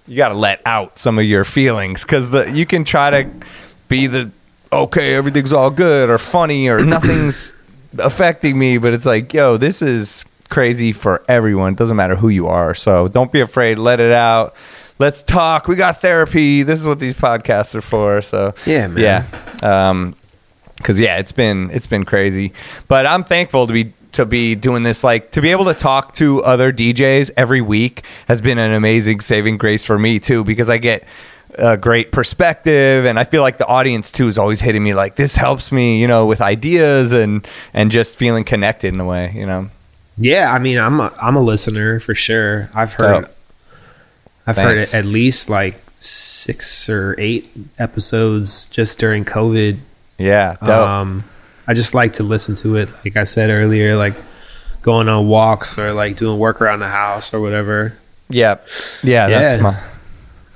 you 0.08 0.18
got 0.18 0.30
to 0.30 0.36
let 0.36 0.62
out 0.66 0.98
some 1.00 1.18
of 1.20 1.26
your 1.26 1.44
feelings 1.44 2.04
cuz 2.06 2.30
the 2.30 2.52
you 2.52 2.66
can 2.66 2.84
try 2.84 3.10
to 3.24 3.30
be 3.88 4.08
the 4.08 4.32
okay, 4.74 5.16
everything's 5.16 5.52
all 5.54 5.70
good 5.70 6.10
or 6.10 6.18
funny 6.18 6.68
or 6.68 6.84
nothing's 6.86 7.54
affecting 8.00 8.58
me, 8.58 8.78
but 8.78 8.94
it's 8.94 9.06
like, 9.06 9.34
yo, 9.34 9.58
this 9.58 9.82
is 9.82 10.24
crazy 10.50 10.92
for 10.92 11.24
everyone. 11.28 11.74
It 11.74 11.78
doesn't 11.78 11.98
matter 11.98 12.16
who 12.16 12.30
you 12.30 12.48
are. 12.48 12.74
So, 12.74 13.08
don't 13.10 13.32
be 13.32 13.42
afraid, 13.42 13.78
let 13.78 14.00
it 14.00 14.12
out. 14.14 14.56
Let's 14.98 15.24
talk. 15.24 15.68
We 15.68 15.76
got 15.76 16.00
therapy. 16.00 16.64
This 16.64 16.80
is 16.80 16.86
what 16.88 17.00
these 17.00 17.16
podcasts 17.16 17.74
are 17.76 17.82
for. 17.82 18.22
So, 18.22 18.54
Yeah, 18.66 18.88
man. 18.88 19.26
Yeah. 19.64 19.90
Um 19.90 20.16
because 20.78 21.00
yeah, 21.00 21.18
it's 21.18 21.32
been 21.32 21.70
it's 21.72 21.86
been 21.86 22.06
crazy, 22.06 22.54
but 22.88 23.06
I'm 23.06 23.24
thankful 23.24 23.68
to 23.68 23.74
be 23.74 23.94
to 24.14 24.26
be 24.26 24.56
doing 24.56 24.84
this. 24.84 25.04
Like 25.04 25.32
to 25.32 25.42
be 25.42 25.52
able 25.52 25.66
to 25.66 25.74
talk 25.74 26.16
to 26.16 26.44
other 26.44 26.72
DJs 26.72 27.32
every 27.38 27.62
week 27.62 28.04
has 28.28 28.42
been 28.42 28.58
an 28.58 28.72
amazing 28.72 29.20
saving 29.22 29.58
grace 29.58 29.84
for 29.84 29.98
me 29.98 30.20
too, 30.20 30.44
because 30.44 30.70
I 30.70 30.78
get 30.78 31.04
a 31.56 31.78
great 31.78 32.12
perspective, 32.12 33.06
and 33.06 33.20
I 33.20 33.24
feel 33.24 33.42
like 33.42 33.58
the 33.58 33.68
audience 33.68 34.12
too 34.12 34.28
is 34.28 34.38
always 34.38 34.62
hitting 34.62 34.84
me 34.84 34.94
like 34.94 35.16
this 35.16 35.36
helps 35.36 35.72
me, 35.72 36.00
you 36.00 36.08
know, 36.08 36.26
with 36.26 36.42
ideas 36.42 37.14
and 37.14 37.48
and 37.74 37.92
just 37.92 38.18
feeling 38.18 38.44
connected 38.44 38.94
in 38.94 39.00
a 39.00 39.06
way, 39.06 39.32
you 39.36 39.46
know. 39.46 39.70
Yeah, 40.18 40.52
I 40.52 40.60
mean, 40.60 40.78
I'm 40.78 41.00
a, 41.00 41.14
I'm 41.22 41.36
a 41.36 41.42
listener 41.42 42.00
for 42.00 42.14
sure. 42.14 42.70
I've 42.76 42.94
heard. 42.94 43.28
I've 44.46 44.58
heard 44.58 44.78
Thanks. 44.78 44.94
it 44.94 44.98
at 44.98 45.06
least 45.06 45.50
like 45.50 45.76
six 45.96 46.90
or 46.90 47.16
eight 47.18 47.50
episodes 47.78 48.66
just 48.68 49.00
during 49.00 49.24
COVID. 49.24 49.78
Yeah, 50.18 50.58
dope. 50.64 50.70
Um, 50.70 51.24
I 51.72 51.74
just 51.74 51.94
like 51.94 52.12
to 52.16 52.24
listen 52.24 52.56
to 52.56 52.76
it. 52.76 52.90
Like 53.06 53.16
I 53.16 53.24
said 53.24 53.50
earlier, 53.50 53.96
like 53.96 54.16
going 54.82 55.08
on 55.08 55.30
walks 55.30 55.80
or 55.80 55.94
like 55.94 56.18
doing 56.18 56.38
work 56.38 56.62
around 56.62 56.80
the 56.80 56.90
house 56.90 57.34
or 57.34 57.40
whatever. 57.40 57.98
yeah, 59.06 59.28
yeah, 59.30 59.40
that's 59.40 59.56
yeah. 59.56 59.62
my. 59.62 59.80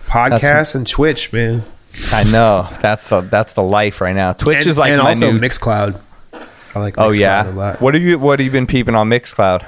Podcasts 0.08 0.76
and 0.76 0.86
Twitch, 0.86 1.32
man. 1.32 1.64
I 2.12 2.26
know 2.26 2.68
that's 2.82 3.08
the 3.08 3.22
that's 3.22 3.54
the 3.54 3.64
life 3.64 4.02
right 4.02 4.14
now. 4.14 4.34
Twitch 4.34 4.58
and, 4.58 4.68
is 4.68 4.78
like 4.78 4.92
and 4.92 5.02
my 5.02 5.08
also 5.08 5.32
new. 5.32 5.40
Mixcloud. 5.40 6.02
I 6.34 6.80
like. 6.80 6.96
oh 6.98 7.14
yeah. 7.14 7.50
a 7.50 7.52
lot. 7.52 7.80
What 7.80 7.94
have 7.94 8.04
you 8.04 8.20
What 8.20 8.40
have 8.40 8.46
you 8.46 8.52
been 8.52 8.68
peeping 8.68 8.94
on 8.94 9.10
Mixcloud? 9.10 9.66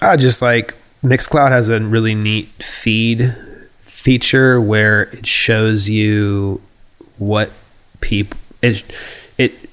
I 0.00 0.18
just 0.18 0.42
like 0.42 0.74
Mixcloud 1.02 1.52
has 1.52 1.70
a 1.70 1.80
really 1.80 2.14
neat 2.14 2.48
feed 2.58 3.34
feature 3.80 4.60
where 4.60 5.04
it 5.04 5.26
shows 5.26 5.88
you 5.88 6.60
what 7.16 7.50
people 8.02 8.38
it 8.60 8.84
it 9.38 9.69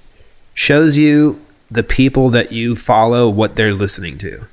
shows 0.57 0.97
you 0.97 1.39
the 1.69 1.83
people 1.83 2.29
that 2.31 2.51
you 2.51 2.75
follow 2.75 3.29
what 3.29 3.55
they're 3.55 3.73
listening 3.73 4.17
to. 4.17 4.45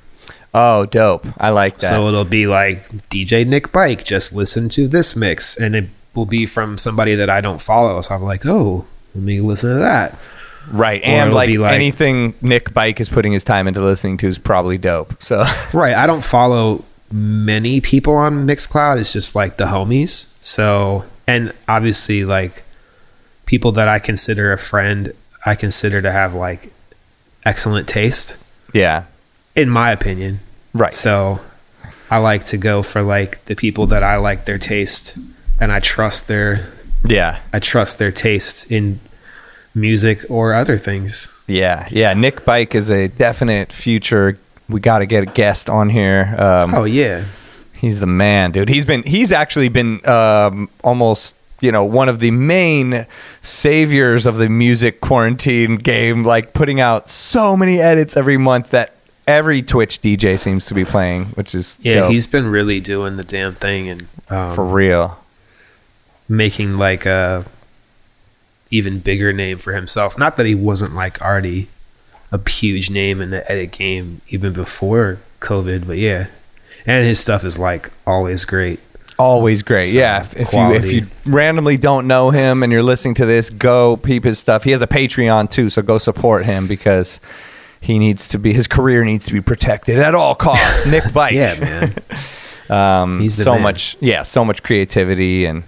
Oh, 0.53 0.85
dope! 0.85 1.25
I 1.37 1.49
like 1.49 1.79
that. 1.79 1.89
So 1.89 2.07
it'll 2.07 2.23
be 2.23 2.47
like 2.47 3.09
DJ 3.09 3.45
Nick 3.45 3.71
Bike 3.73 4.05
just 4.05 4.31
listen 4.31 4.69
to 4.69 4.87
this 4.87 5.15
mix 5.15 5.57
and 5.57 5.75
it 5.75 5.85
will 6.13 6.25
be 6.25 6.45
from 6.45 6.77
somebody 6.77 7.15
that 7.15 7.29
I 7.29 7.41
don't 7.41 7.61
follow. 7.61 7.99
So 8.01 8.15
I'm 8.15 8.21
like, 8.23 8.45
"Oh, 8.45 8.85
let 9.13 9.23
me 9.23 9.41
listen 9.41 9.71
to 9.71 9.79
that." 9.79 10.17
right, 10.71 11.01
or 11.01 11.05
and 11.05 11.33
like, 11.33 11.53
like- 11.57 11.73
anything 11.73 12.33
Nick 12.41 12.73
Bike 12.73 12.99
is 12.99 13.09
putting 13.09 13.33
his 13.33 13.43
time 13.43 13.67
into 13.67 13.81
listening 13.81 14.17
to 14.17 14.27
is 14.27 14.37
probably 14.37 14.77
dope. 14.77 15.21
So 15.21 15.43
Right. 15.73 15.93
I 15.95 16.07
don't 16.07 16.23
follow 16.23 16.83
many 17.11 17.81
people 17.81 18.15
on 18.15 18.47
Mixcloud. 18.47 18.97
It's 18.99 19.13
just 19.13 19.35
like 19.35 19.57
the 19.57 19.65
homies. 19.65 20.27
So, 20.41 21.05
and 21.27 21.53
obviously, 21.67 22.23
like 22.25 22.63
people 23.45 23.71
that 23.73 23.87
I 23.87 23.99
consider 23.99 24.51
a 24.53 24.57
friend, 24.57 25.13
I 25.45 25.55
consider 25.55 26.01
to 26.01 26.11
have 26.11 26.33
like 26.33 26.71
excellent 27.45 27.87
taste, 27.87 28.35
yeah, 28.73 29.03
in 29.55 29.69
my 29.69 29.91
opinion. 29.91 30.39
right. 30.73 30.91
So, 30.91 31.39
I 32.09 32.17
like 32.17 32.45
to 32.45 32.57
go 32.57 32.83
for 32.83 33.01
like 33.01 33.43
the 33.45 33.55
people 33.55 33.87
that 33.87 34.03
I 34.03 34.17
like 34.17 34.45
their 34.45 34.57
taste 34.57 35.17
and 35.59 35.71
I 35.71 35.79
trust 35.79 36.27
their 36.27 36.71
yeah, 37.05 37.39
I 37.53 37.59
trust 37.59 37.99
their 37.99 38.11
taste 38.11 38.71
in 38.71 38.99
music 39.73 40.19
or 40.29 40.53
other 40.53 40.77
things. 40.77 41.29
yeah, 41.47 41.87
yeah. 41.91 42.13
Nick 42.13 42.45
Bike 42.45 42.73
is 42.75 42.89
a 42.89 43.07
definite 43.07 43.71
future. 43.71 44.39
We 44.67 44.79
got 44.79 44.99
to 44.99 45.05
get 45.05 45.21
a 45.23 45.27
guest 45.27 45.69
on 45.69 45.89
here. 45.89 46.33
Um, 46.37 46.73
Oh 46.73 46.85
yeah. 46.85 47.25
He's 47.73 47.99
the 47.99 48.07
man, 48.07 48.51
dude. 48.51 48.69
He's 48.69 48.85
been 48.85 49.03
he's 49.03 49.31
actually 49.31 49.69
been 49.69 50.03
um, 50.07 50.69
almost 50.83 51.34
you 51.61 51.71
know 51.71 51.83
one 51.83 52.09
of 52.09 52.19
the 52.19 52.31
main 52.31 53.05
saviors 53.41 54.25
of 54.25 54.37
the 54.37 54.49
music 54.49 55.01
quarantine 55.01 55.77
game, 55.77 56.23
like 56.23 56.53
putting 56.53 56.79
out 56.79 57.09
so 57.09 57.55
many 57.55 57.79
edits 57.79 58.17
every 58.17 58.37
month 58.37 58.71
that 58.71 58.93
every 59.27 59.61
Twitch 59.63 60.01
DJ 60.01 60.37
seems 60.37 60.65
to 60.67 60.73
be 60.73 60.85
playing, 60.85 61.25
which 61.35 61.55
is 61.55 61.79
Yeah, 61.81 62.01
dope. 62.01 62.11
he's 62.11 62.25
been 62.27 62.47
really 62.51 62.79
doing 62.79 63.15
the 63.17 63.23
damn 63.23 63.53
thing 63.55 63.89
and 63.89 64.07
um, 64.29 64.53
for 64.53 64.63
real. 64.65 65.17
making 66.29 66.77
like 66.77 67.05
a 67.05 67.45
even 68.71 68.99
bigger 68.99 69.31
name 69.31 69.57
for 69.57 69.73
himself. 69.73 70.17
Not 70.17 70.37
that 70.37 70.45
he 70.45 70.55
wasn't 70.55 70.93
like 70.93 71.21
already 71.21 71.67
a 72.31 72.49
huge 72.49 72.89
name 72.89 73.21
in 73.21 73.29
the 73.29 73.49
edit 73.49 73.71
game 73.71 74.21
even 74.29 74.51
before 74.53 75.19
COVID, 75.39 75.87
but 75.87 75.97
yeah. 75.97 76.27
And 76.85 77.05
his 77.05 77.19
stuff 77.19 77.43
is 77.43 77.57
like 77.57 77.91
always 78.05 78.45
great. 78.45 78.79
Always 79.17 79.63
great. 79.63 79.85
So, 79.85 79.97
yeah. 79.97 80.21
If, 80.21 80.35
if 80.35 80.53
you 80.53 80.71
if 80.71 80.91
you 80.91 81.07
randomly 81.25 81.77
don't 81.77 82.07
know 82.07 82.31
him 82.31 82.63
and 82.63 82.71
you're 82.71 82.83
listening 82.83 83.15
to 83.15 83.25
this, 83.25 83.49
go 83.49 83.97
peep 83.97 84.23
his 84.23 84.39
stuff. 84.39 84.63
He 84.63 84.71
has 84.71 84.81
a 84.81 84.87
Patreon 84.87 85.49
too, 85.49 85.69
so 85.69 85.81
go 85.81 85.97
support 85.97 86.45
him 86.45 86.67
because 86.67 87.19
he 87.79 87.99
needs 87.99 88.27
to 88.29 88.39
be 88.39 88.51
his 88.51 88.67
career 88.67 89.05
needs 89.05 89.25
to 89.27 89.33
be 89.33 89.41
protected 89.41 89.99
at 89.99 90.15
all 90.15 90.35
costs. 90.35 90.85
Nick 90.87 91.13
Bike. 91.13 91.33
Yeah, 91.33 91.57
man. 91.59 91.93
um, 92.69 93.19
He's 93.21 93.35
so 93.35 93.53
man. 93.53 93.63
much 93.63 93.95
yeah 93.99 94.23
so 94.23 94.43
much 94.43 94.63
creativity 94.63 95.45
and 95.45 95.63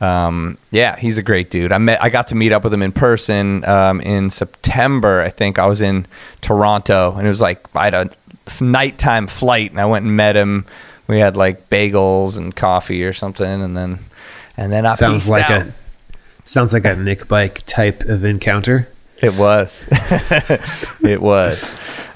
um, 0.00 0.58
yeah 0.70 0.96
he's 0.96 1.16
a 1.16 1.22
great 1.22 1.50
dude 1.50 1.72
i 1.72 1.78
met 1.78 2.02
i 2.02 2.10
got 2.10 2.26
to 2.26 2.34
meet 2.34 2.52
up 2.52 2.64
with 2.64 2.74
him 2.74 2.82
in 2.82 2.92
person 2.92 3.64
um, 3.64 4.00
in 4.00 4.30
september 4.30 5.22
i 5.22 5.30
think 5.30 5.58
i 5.58 5.66
was 5.66 5.80
in 5.80 6.06
toronto 6.40 7.14
and 7.16 7.24
it 7.24 7.30
was 7.30 7.40
like 7.40 7.64
i 7.76 7.84
had 7.84 7.94
a 7.94 8.10
nighttime 8.60 9.26
flight 9.26 9.70
and 9.70 9.80
i 9.80 9.86
went 9.86 10.04
and 10.04 10.16
met 10.16 10.36
him 10.36 10.66
we 11.12 11.20
had 11.20 11.36
like 11.36 11.68
bagels 11.70 12.36
and 12.36 12.54
coffee 12.56 13.04
or 13.04 13.12
something 13.12 13.62
and 13.62 13.76
then 13.76 13.98
and 14.56 14.72
then 14.72 14.84
i 14.86 14.90
sounds 14.90 15.28
like 15.28 15.50
out. 15.50 15.66
a 15.66 15.74
sounds 16.44 16.72
like 16.72 16.84
a 16.84 16.96
Nick 16.96 17.28
Bike 17.28 17.62
type 17.66 18.02
of 18.02 18.24
encounter. 18.24 18.88
It 19.20 19.34
was. 19.36 19.86
it 21.00 21.22
was. 21.22 21.62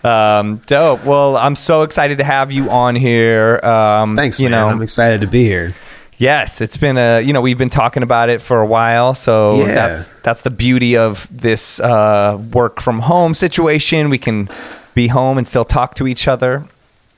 Um, 0.04 0.56
dope. 0.66 1.04
Well, 1.04 1.36
I'm 1.36 1.54
so 1.54 1.82
excited 1.82 2.18
to 2.18 2.24
have 2.24 2.50
you 2.50 2.68
on 2.68 2.96
here. 2.96 3.64
Um, 3.64 4.16
Thanks, 4.16 4.40
you 4.40 4.50
man. 4.50 4.60
know, 4.60 4.68
I'm 4.68 4.82
excited 4.82 5.20
to 5.20 5.28
be 5.28 5.44
here. 5.44 5.74
Yes, 6.18 6.60
it's 6.60 6.76
been 6.76 6.96
a 6.98 7.20
you 7.20 7.32
know 7.32 7.40
we've 7.42 7.58
been 7.58 7.70
talking 7.70 8.02
about 8.02 8.28
it 8.30 8.40
for 8.40 8.60
a 8.60 8.66
while, 8.66 9.14
so 9.14 9.58
Yeah. 9.60 9.74
that's 9.74 10.08
that's 10.22 10.42
the 10.42 10.50
beauty 10.50 10.96
of 10.96 11.28
this 11.30 11.78
uh, 11.78 12.36
work 12.52 12.80
from 12.80 13.00
home 13.00 13.34
situation. 13.34 14.10
We 14.10 14.18
can 14.18 14.48
be 14.94 15.06
home 15.08 15.38
and 15.38 15.46
still 15.46 15.64
talk 15.64 15.94
to 15.96 16.06
each 16.08 16.26
other. 16.26 16.64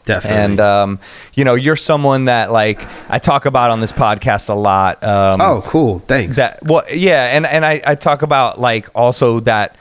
Definitely. 0.08 0.42
And 0.42 0.60
um, 0.60 0.98
you 1.34 1.44
know, 1.44 1.54
you're 1.54 1.76
someone 1.76 2.24
that 2.24 2.50
like 2.50 2.80
I 3.10 3.18
talk 3.18 3.44
about 3.44 3.70
on 3.70 3.80
this 3.80 3.92
podcast 3.92 4.48
a 4.48 4.54
lot. 4.54 5.04
Um, 5.04 5.40
oh, 5.40 5.62
cool. 5.66 5.98
Thanks. 6.00 6.38
that 6.38 6.62
well, 6.62 6.82
yeah, 6.92 7.36
and 7.36 7.44
and 7.46 7.64
I, 7.64 7.82
I 7.86 7.94
talk 7.94 8.22
about 8.22 8.58
like 8.58 8.88
also 8.94 9.40
that 9.40 9.76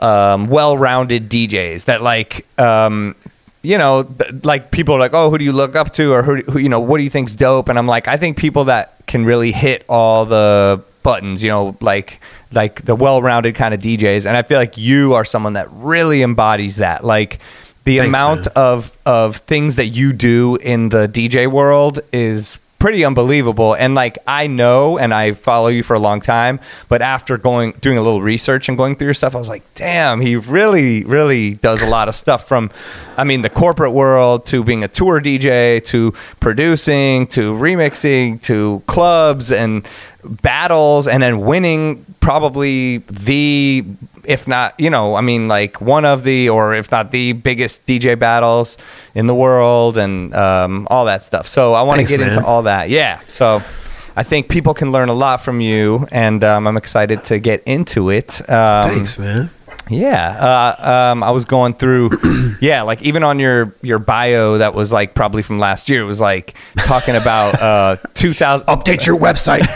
um, 0.00 0.46
well-rounded 0.46 1.30
DJs 1.30 1.84
that 1.84 2.02
like 2.02 2.44
um, 2.58 3.14
you 3.62 3.78
know 3.78 4.02
th- 4.02 4.44
like 4.44 4.70
people 4.70 4.94
are 4.94 4.98
like 4.98 5.14
oh 5.14 5.30
who 5.30 5.38
do 5.38 5.44
you 5.44 5.52
look 5.52 5.76
up 5.76 5.92
to 5.94 6.12
or 6.12 6.22
who, 6.22 6.42
who 6.42 6.58
you 6.58 6.68
know 6.68 6.80
what 6.80 6.98
do 6.98 7.04
you 7.04 7.10
think's 7.10 7.34
dope 7.34 7.68
and 7.68 7.78
I'm 7.78 7.86
like 7.86 8.08
I 8.08 8.16
think 8.16 8.36
people 8.36 8.64
that 8.64 8.94
can 9.06 9.24
really 9.24 9.52
hit 9.52 9.84
all 9.88 10.24
the 10.26 10.82
buttons 11.02 11.42
you 11.42 11.50
know 11.50 11.76
like 11.80 12.20
like 12.52 12.82
the 12.84 12.94
well-rounded 12.94 13.54
kind 13.54 13.72
of 13.72 13.80
DJs 13.80 14.26
and 14.26 14.36
I 14.36 14.42
feel 14.42 14.58
like 14.58 14.76
you 14.76 15.14
are 15.14 15.24
someone 15.24 15.54
that 15.54 15.68
really 15.70 16.22
embodies 16.22 16.76
that 16.76 17.04
like 17.04 17.38
the 17.86 17.98
Thanks, 17.98 18.08
amount 18.08 18.46
man. 18.46 18.52
of 18.56 18.96
of 19.06 19.36
things 19.36 19.76
that 19.76 19.86
you 19.86 20.12
do 20.12 20.56
in 20.56 20.90
the 20.90 21.06
DJ 21.08 21.50
world 21.50 22.00
is 22.12 22.58
pretty 22.78 23.04
unbelievable 23.06 23.74
and 23.74 23.94
like 23.94 24.18
I 24.26 24.48
know 24.48 24.98
and 24.98 25.14
I 25.14 25.32
follow 25.32 25.68
you 25.68 25.82
for 25.82 25.94
a 25.94 25.98
long 25.98 26.20
time 26.20 26.60
but 26.90 27.00
after 27.00 27.38
going 27.38 27.72
doing 27.80 27.96
a 27.96 28.02
little 28.02 28.20
research 28.20 28.68
and 28.68 28.76
going 28.76 28.96
through 28.96 29.06
your 29.06 29.14
stuff 29.14 29.34
I 29.34 29.38
was 29.38 29.48
like 29.48 29.62
damn 29.74 30.20
he 30.20 30.36
really 30.36 31.02
really 31.04 31.54
does 31.54 31.80
a 31.80 31.86
lot 31.86 32.08
of 32.08 32.14
stuff 32.14 32.46
from 32.46 32.70
I 33.16 33.24
mean 33.24 33.40
the 33.40 33.48
corporate 33.48 33.92
world 33.92 34.44
to 34.46 34.62
being 34.62 34.84
a 34.84 34.88
tour 34.88 35.22
DJ 35.22 35.82
to 35.86 36.12
producing 36.38 37.26
to 37.28 37.54
remixing 37.54 38.42
to 38.42 38.82
clubs 38.86 39.50
and 39.50 39.88
battles 40.28 41.06
and 41.06 41.22
then 41.22 41.40
winning 41.40 42.04
probably 42.20 42.98
the 42.98 43.84
if 44.24 44.48
not 44.48 44.78
you 44.78 44.90
know 44.90 45.14
i 45.14 45.20
mean 45.20 45.48
like 45.48 45.80
one 45.80 46.04
of 46.04 46.24
the 46.24 46.48
or 46.48 46.74
if 46.74 46.90
not 46.90 47.10
the 47.12 47.32
biggest 47.32 47.86
dj 47.86 48.18
battles 48.18 48.76
in 49.14 49.26
the 49.26 49.34
world 49.34 49.96
and 49.96 50.34
um, 50.34 50.86
all 50.90 51.04
that 51.04 51.22
stuff 51.22 51.46
so 51.46 51.74
i 51.74 51.82
want 51.82 52.00
to 52.00 52.06
get 52.06 52.20
man. 52.20 52.30
into 52.30 52.44
all 52.44 52.62
that 52.62 52.90
yeah 52.90 53.20
so 53.28 53.62
i 54.16 54.22
think 54.22 54.48
people 54.48 54.74
can 54.74 54.90
learn 54.90 55.08
a 55.08 55.14
lot 55.14 55.40
from 55.40 55.60
you 55.60 56.06
and 56.10 56.42
um, 56.42 56.66
i'm 56.66 56.76
excited 56.76 57.22
to 57.22 57.38
get 57.38 57.62
into 57.64 58.10
it 58.10 58.40
um, 58.50 58.90
Thanks, 58.90 59.18
man. 59.18 59.50
Yeah, 59.88 60.74
uh, 60.78 61.12
um, 61.12 61.22
I 61.22 61.30
was 61.30 61.44
going 61.44 61.74
through. 61.74 62.10
yeah, 62.60 62.82
like 62.82 63.02
even 63.02 63.22
on 63.24 63.38
your 63.38 63.74
your 63.82 63.98
bio 63.98 64.58
that 64.58 64.74
was 64.74 64.92
like 64.92 65.14
probably 65.14 65.42
from 65.42 65.58
last 65.58 65.88
year. 65.88 66.00
It 66.02 66.06
was 66.06 66.20
like 66.20 66.54
talking 66.78 67.14
about 67.16 67.60
uh, 67.60 67.96
2000. 68.14 68.66
Update 68.66 69.06
your 69.06 69.16
website. 69.18 69.66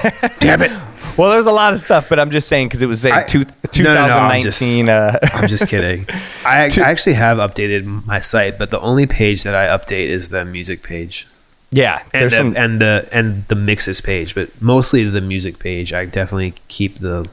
Damn 0.41 0.63
it. 0.63 0.71
Well, 1.17 1.33
there's 1.33 1.47
a 1.47 1.53
lot 1.53 1.75
of 1.75 1.81
stuff, 1.81 2.09
but 2.09 2.19
I'm 2.19 2.31
just 2.31 2.49
saying 2.49 2.69
because 2.69 2.81
it 2.81 2.87
was 2.87 3.05
like 3.05 3.13
I- 3.13 3.25
two, 3.25 3.41
No, 3.83 3.95
no, 3.95 4.07
no, 4.07 4.17
I'm 4.17 4.41
just- 4.41 4.61
2019. 4.61 4.89
uh, 4.89 5.19
I'm 5.35 5.49
just 5.49 5.69
kidding. 5.69 6.07
I, 6.47 6.71
I 6.75 6.81
actually 6.91 7.15
have 7.15 7.37
updated 7.39 8.07
my 8.07 8.21
site, 8.21 8.59
but 8.59 8.71
the 8.71 8.81
only 8.81 9.07
page 9.07 9.43
that 9.43 9.55
I 9.55 9.67
update 9.67 10.07
is 10.07 10.31
the 10.31 10.45
music 10.47 10.83
page 10.83 11.27
yeah, 11.73 12.03
and 12.15 12.31
the, 12.31 12.37
some. 12.37 12.57
and 12.57 12.81
the 12.81 13.09
and 13.13 13.45
the 13.49 13.55
mixes 13.55 14.01
page, 14.01 14.35
but 14.35 14.49
mostly 14.63 15.05
the 15.05 15.21
music 15.21 15.59
page. 15.59 15.93
I 15.93 16.05
definitely 16.07 16.55
keep 16.69 16.99
the 17.01 17.29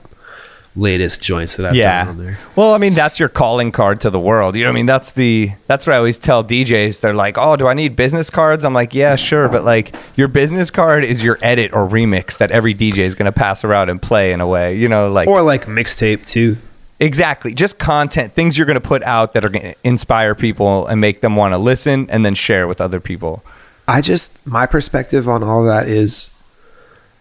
latest 0.77 1.21
joints 1.21 1.55
that 1.55 1.65
I've 1.65 1.75
yeah. 1.75 2.05
done 2.05 2.19
on 2.19 2.25
there. 2.25 2.37
Well, 2.55 2.73
I 2.73 2.77
mean, 2.77 2.93
that's 2.93 3.19
your 3.19 3.29
calling 3.29 3.71
card 3.71 3.99
to 4.01 4.09
the 4.09 4.19
world. 4.19 4.55
You 4.55 4.63
know 4.63 4.69
what 4.69 4.75
I 4.75 4.75
mean? 4.75 4.85
That's 4.85 5.11
the 5.11 5.51
that's 5.67 5.87
what 5.87 5.93
I 5.93 5.97
always 5.97 6.19
tell 6.19 6.43
DJs. 6.43 7.01
They're 7.01 7.13
like, 7.13 7.37
"Oh, 7.37 7.55
do 7.55 7.67
I 7.67 7.73
need 7.73 7.95
business 7.95 8.29
cards?" 8.29 8.63
I'm 8.63 8.73
like, 8.73 8.93
"Yeah, 8.93 9.15
sure," 9.15 9.49
but 9.49 9.63
like 9.63 9.95
your 10.15 10.27
business 10.27 10.69
card 10.71 11.03
is 11.03 11.23
your 11.23 11.37
edit 11.41 11.73
or 11.73 11.87
remix 11.87 12.37
that 12.37 12.51
every 12.51 12.73
DJ 12.75 12.99
is 12.99 13.15
going 13.15 13.25
to 13.25 13.31
pass 13.31 13.63
around 13.63 13.89
and 13.89 14.01
play 14.01 14.31
in 14.31 14.39
a 14.41 14.47
way. 14.47 14.75
You 14.75 14.87
know, 14.87 15.11
like 15.11 15.27
Or 15.27 15.41
like 15.41 15.65
mixtape 15.65 16.25
too. 16.25 16.57
exactly 16.99 17.53
just 17.53 17.79
content, 17.79 18.33
things 18.33 18.57
you're 18.57 18.67
going 18.67 18.79
to 18.79 18.87
put 18.87 19.03
out 19.03 19.33
that 19.33 19.45
are 19.45 19.49
going 19.49 19.73
to 19.73 19.75
inspire 19.83 20.35
people 20.35 20.87
and 20.87 21.01
make 21.01 21.21
them 21.21 21.35
want 21.35 21.53
to 21.53 21.57
listen 21.57 22.07
and 22.09 22.25
then 22.25 22.35
share 22.35 22.67
with 22.67 22.79
other 22.79 22.99
people. 22.99 23.43
I 23.87 24.01
just 24.01 24.45
my 24.45 24.65
perspective 24.65 25.27
on 25.27 25.43
all 25.43 25.63
that 25.65 25.87
is 25.87 26.29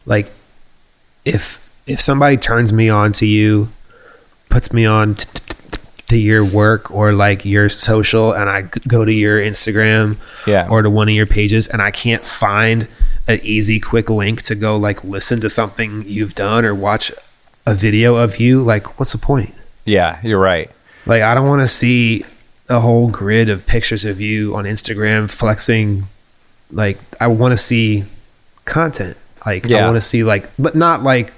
like 0.05 0.31
if 1.25 1.66
if 1.87 2.01
somebody 2.01 2.37
turns 2.37 2.73
me 2.73 2.89
on 2.89 3.13
to 3.15 3.27
you, 3.27 3.69
puts 4.49 4.73
me 4.73 4.87
on 4.87 5.15
t- 5.17 5.27
t- 5.71 5.79
to 6.09 6.17
your 6.19 6.45
work 6.45 6.91
or 6.91 7.13
like 7.13 7.45
your 7.45 7.69
social, 7.69 8.33
and 8.33 8.49
I 8.49 8.63
go 8.89 9.05
to 9.05 9.13
your 9.13 9.41
Instagram 9.41 10.17
Yeah. 10.47 10.69
or 10.69 10.83
to 10.83 10.91
one 10.91 11.09
of 11.09 11.15
your 11.15 11.27
pages, 11.27 11.67
and 11.69 11.81
I 11.83 11.91
can't 11.91 12.25
find 12.25 12.89
an 13.29 13.41
easy, 13.43 13.81
quick 13.81 14.09
link 14.09 14.43
to 14.43 14.55
go 14.55 14.77
like 14.77 15.03
listen 15.03 15.41
to 15.41 15.51
something 15.51 16.05
you've 16.07 16.35
done 16.35 16.65
or 16.65 16.75
watch 16.75 17.11
a 17.67 17.75
video 17.75 18.15
of 18.17 18.39
you, 18.39 18.63
like 18.63 18.99
what's 18.99 19.13
the 19.13 19.19
point? 19.19 19.53
Yeah, 19.85 20.21
you're 20.23 20.39
right. 20.41 20.71
Like 21.07 21.23
I 21.23 21.35
don't 21.35 21.49
want 21.49 21.61
to 21.63 21.69
see 21.69 22.25
a 22.69 22.81
whole 22.81 23.09
grid 23.09 23.49
of 23.49 23.67
pictures 23.67 24.05
of 24.05 24.21
you 24.21 24.55
on 24.57 24.65
Instagram 24.65 25.29
flexing. 25.31 26.07
Like 26.71 26.99
I 27.21 27.27
want 27.29 27.53
to 27.53 27.57
see 27.57 28.05
content. 28.65 29.17
Like 29.45 29.71
I 29.71 29.85
want 29.87 29.97
to 29.97 30.01
see 30.01 30.23
like, 30.25 30.49
but 30.59 30.75
not 30.77 31.03
like 31.03 31.33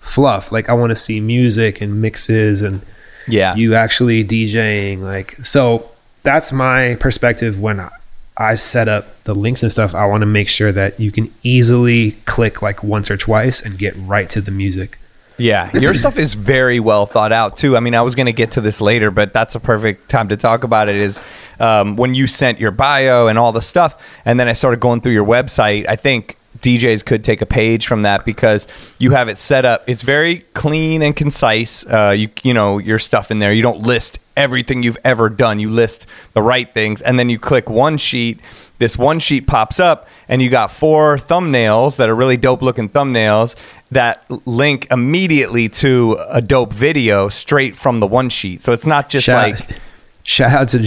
fluff. 0.00 0.50
Like 0.52 0.68
I 0.68 0.72
want 0.72 0.90
to 0.90 0.96
see 0.96 1.20
music 1.20 1.80
and 1.80 2.00
mixes 2.02 2.62
and 2.62 2.80
Yeah. 3.28 3.54
you 3.54 3.74
actually 3.74 4.24
DJing. 4.24 5.00
Like 5.00 5.36
so, 5.44 5.88
that's 6.22 6.52
my 6.52 6.96
perspective 7.00 7.60
when 7.60 7.80
I, 7.80 7.90
I 8.36 8.54
set 8.56 8.88
up 8.88 9.22
the 9.24 9.34
links 9.34 9.62
and 9.62 9.70
stuff. 9.70 9.94
I 9.94 10.06
want 10.06 10.22
to 10.22 10.26
make 10.26 10.48
sure 10.48 10.72
that 10.72 10.98
you 10.98 11.12
can 11.12 11.32
easily 11.42 12.12
click 12.24 12.62
like 12.62 12.82
once 12.82 13.10
or 13.10 13.16
twice 13.16 13.60
and 13.62 13.78
get 13.78 13.94
right 13.96 14.28
to 14.30 14.40
the 14.40 14.50
music. 14.50 14.98
Yeah, 15.36 15.74
your 15.74 15.94
stuff 15.94 16.18
is 16.18 16.34
very 16.34 16.80
well 16.80 17.06
thought 17.06 17.32
out 17.32 17.56
too. 17.56 17.74
I 17.74 17.80
mean, 17.80 17.94
I 17.94 18.02
was 18.02 18.14
going 18.14 18.26
to 18.26 18.32
get 18.32 18.50
to 18.52 18.60
this 18.60 18.78
later, 18.78 19.10
but 19.10 19.32
that's 19.32 19.54
a 19.54 19.60
perfect 19.60 20.10
time 20.10 20.28
to 20.28 20.36
talk 20.36 20.64
about 20.64 20.90
it. 20.90 20.96
Is 20.96 21.18
um, 21.58 21.96
when 21.96 22.12
you 22.12 22.26
sent 22.26 22.60
your 22.60 22.72
bio 22.72 23.26
and 23.26 23.38
all 23.38 23.50
the 23.50 23.62
stuff, 23.62 23.96
and 24.26 24.38
then 24.38 24.48
I 24.48 24.52
started 24.52 24.80
going 24.80 25.00
through 25.00 25.12
your 25.14 25.24
website. 25.24 25.86
I 25.88 25.96
think 25.96 26.36
DJs 26.60 27.04
could 27.04 27.24
take 27.24 27.40
a 27.40 27.46
page 27.46 27.86
from 27.86 28.02
that 28.02 28.24
because 28.24 28.66
you 28.98 29.12
have 29.12 29.28
it 29.28 29.38
set 29.38 29.64
up. 29.64 29.82
It's 29.86 30.02
very 30.02 30.40
clean 30.54 31.02
and 31.02 31.16
concise. 31.16 31.84
Uh, 31.86 32.14
you 32.16 32.28
you 32.42 32.54
know 32.54 32.78
your 32.78 32.98
stuff 32.98 33.30
in 33.30 33.38
there. 33.38 33.52
You 33.52 33.62
don't 33.62 33.80
list 33.80 34.18
everything 34.36 34.82
you've 34.82 34.98
ever 35.04 35.28
done. 35.28 35.58
You 35.58 35.70
list 35.70 36.06
the 36.32 36.42
right 36.42 36.72
things, 36.72 37.02
and 37.02 37.18
then 37.18 37.28
you 37.28 37.38
click 37.38 37.68
one 37.68 37.96
sheet. 37.96 38.40
This 38.78 38.96
one 38.96 39.18
sheet 39.18 39.46
pops 39.46 39.78
up, 39.78 40.08
and 40.28 40.40
you 40.40 40.48
got 40.48 40.70
four 40.70 41.16
thumbnails 41.16 41.98
that 41.98 42.08
are 42.08 42.14
really 42.14 42.38
dope 42.38 42.62
looking 42.62 42.88
thumbnails 42.88 43.54
that 43.90 44.24
link 44.46 44.86
immediately 44.90 45.68
to 45.68 46.16
a 46.28 46.40
dope 46.40 46.72
video 46.72 47.28
straight 47.28 47.76
from 47.76 47.98
the 47.98 48.06
one 48.06 48.28
sheet. 48.28 48.62
So 48.62 48.72
it's 48.72 48.86
not 48.86 49.08
just 49.08 49.26
shout, 49.26 49.50
like 49.50 49.78
shout 50.22 50.52
out 50.52 50.68
to 50.70 50.86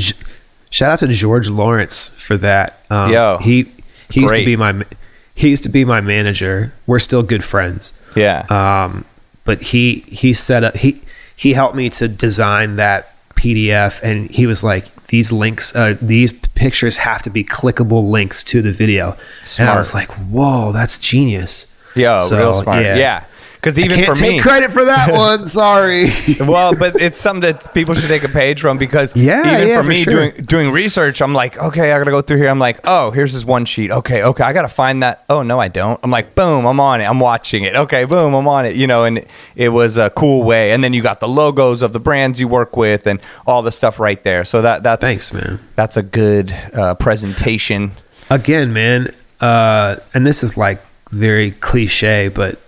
shout 0.70 0.92
out 0.92 1.00
to 1.00 1.08
George 1.08 1.50
Lawrence 1.50 2.10
for 2.10 2.38
that. 2.38 2.84
Um, 2.90 3.12
Yo, 3.12 3.38
he 3.42 3.72
he 4.10 4.22
used 4.22 4.36
to 4.36 4.46
be 4.46 4.56
my 4.56 4.86
he 5.36 5.50
used 5.50 5.64
to 5.64 5.70
be 5.70 5.84
my 5.86 6.02
manager. 6.02 6.74
We're 6.88 7.00
still 7.00 7.24
good 7.24 7.44
friends. 7.44 7.94
yeah, 8.16 8.46
Um, 8.50 9.06
but 9.46 9.62
he 9.62 10.06
he 10.08 10.34
set 10.34 10.64
up 10.64 10.78
he 10.78 11.02
he 11.36 11.54
helped 11.54 11.76
me 11.76 11.90
to 11.92 12.08
design 12.08 12.76
that 12.78 13.10
PDF, 13.36 14.02
and 14.04 14.30
he 14.30 14.46
was 14.46 14.64
like, 14.64 14.86
"These 15.08 15.32
links, 15.32 15.76
uh, 15.76 15.98
these 16.02 16.32
pictures 16.32 16.98
have 16.98 17.22
to 17.24 17.30
be 17.30 17.44
clickable 17.44 18.10
links 18.10 18.44
to 18.44 18.62
the 18.62 18.72
video." 18.72 19.18
And 19.60 19.70
I 19.70 19.76
was 19.78 19.94
like, 19.94 20.10
"Whoa, 20.12 20.72
that's 20.72 20.98
genius!" 21.00 21.68
yo, 21.96 22.22
So, 22.22 22.38
real 22.38 22.54
smart. 22.54 22.84
yeah. 22.84 22.96
Yeah, 22.96 23.24
because 23.64 23.80
even 23.80 23.96
can't 23.96 24.08
for 24.08 24.16
take 24.16 24.36
me, 24.36 24.42
credit 24.42 24.72
for 24.72 24.84
that 24.84 25.14
one. 25.14 25.48
Sorry. 25.48 26.12
well, 26.42 26.76
but 26.76 27.02
it's 27.02 27.18
something 27.18 27.42
that 27.42 27.74
people 27.74 27.96
should 27.96 28.10
take 28.10 28.24
a 28.26 28.28
page 28.28 28.60
from 28.60 28.78
because 28.78 29.16
Yeah, 29.16 29.56
even 29.56 29.68
yeah, 29.70 29.78
for 29.78 29.84
for 29.84 29.90
me 29.90 30.04
sure. 30.04 30.14
doing 30.32 30.32
doing 30.46 30.72
research, 30.72 31.22
I'm 31.22 31.34
like, 31.34 31.58
okay, 31.58 31.94
I 31.94 31.98
gotta 31.98 32.12
go 32.12 32.22
through 32.22 32.38
here. 32.38 32.50
I'm 32.50 32.60
like, 32.60 32.82
oh, 32.84 33.12
here's 33.12 33.32
this 33.32 33.46
one 33.46 33.64
sheet. 33.64 33.90
Okay, 33.90 34.22
okay, 34.24 34.44
I 34.44 34.52
gotta 34.52 34.68
find 34.68 35.02
that. 35.02 35.24
Oh 35.30 35.44
no, 35.44 35.60
I 35.62 35.70
don't. 35.70 35.98
I'm 36.04 36.12
like, 36.12 36.36
boom, 36.36 36.66
I'm 36.66 36.80
on 36.82 37.00
it. 37.00 37.06
I'm 37.06 37.22
watching 37.22 37.64
it. 37.64 37.76
Okay, 37.76 38.04
boom, 38.04 38.34
I'm 38.34 38.48
on 38.50 38.66
it. 38.66 38.76
You 38.76 38.86
know, 38.88 39.06
and 39.06 39.26
it 39.56 39.70
was 39.70 39.98
a 39.98 40.10
cool 40.10 40.44
way. 40.44 40.74
And 40.74 40.84
then 40.84 40.92
you 40.92 41.02
got 41.02 41.22
the 41.22 41.28
logos 41.30 41.82
of 41.84 41.94
the 41.94 42.00
brands 42.02 42.40
you 42.42 42.50
work 42.50 42.76
with 42.76 43.08
and 43.08 43.22
all 43.48 43.62
the 43.62 43.72
stuff 43.72 43.98
right 44.00 44.22
there. 44.24 44.44
So 44.44 44.62
that 44.62 44.84
that's 44.84 45.02
Thanks, 45.02 45.32
man. 45.34 45.60
That's 45.76 45.96
a 45.96 46.04
good 46.04 46.54
uh, 46.74 46.96
presentation. 46.96 47.92
again, 48.30 48.74
man, 48.74 49.14
uh, 49.40 49.96
and 50.14 50.28
this 50.28 50.44
is 50.44 50.58
like 50.58 50.82
very 51.12 51.52
cliche, 51.52 52.28
but 52.28 52.60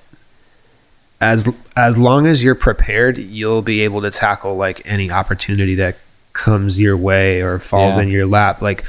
as 1.22 1.48
as 1.76 1.98
long 1.98 2.28
as 2.28 2.44
you're 2.44 2.56
prepared, 2.56 3.18
you'll 3.18 3.62
be 3.62 3.82
able 3.82 4.02
to 4.02 4.12
tackle 4.12 4.56
like 4.58 4.82
any 4.86 5.10
opportunity 5.12 5.76
that 5.76 5.98
comes 6.34 6.80
your 6.80 6.98
way 6.98 7.42
or 7.42 7.58
falls 7.60 7.96
Yeah. 7.98 8.04
in 8.04 8.10
your 8.10 8.26
lap. 8.26 8.62
Like, 8.62 8.84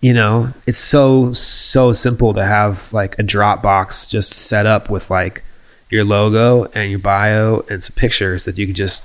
you 0.00 0.12
know, 0.12 0.52
it's 0.66 0.78
so 0.78 1.32
so 1.32 1.92
simple 1.92 2.34
to 2.34 2.44
have 2.44 2.92
like 2.92 3.18
a 3.18 3.22
Dropbox 3.22 4.08
just 4.08 4.32
set 4.32 4.66
up 4.66 4.90
with 4.90 5.10
like 5.10 5.42
your 5.90 6.04
logo 6.04 6.64
and 6.74 6.90
your 6.90 6.98
bio 6.98 7.64
and 7.70 7.82
some 7.82 7.94
pictures 7.94 8.44
that 8.44 8.58
you 8.58 8.66
can 8.66 8.74
just 8.74 9.04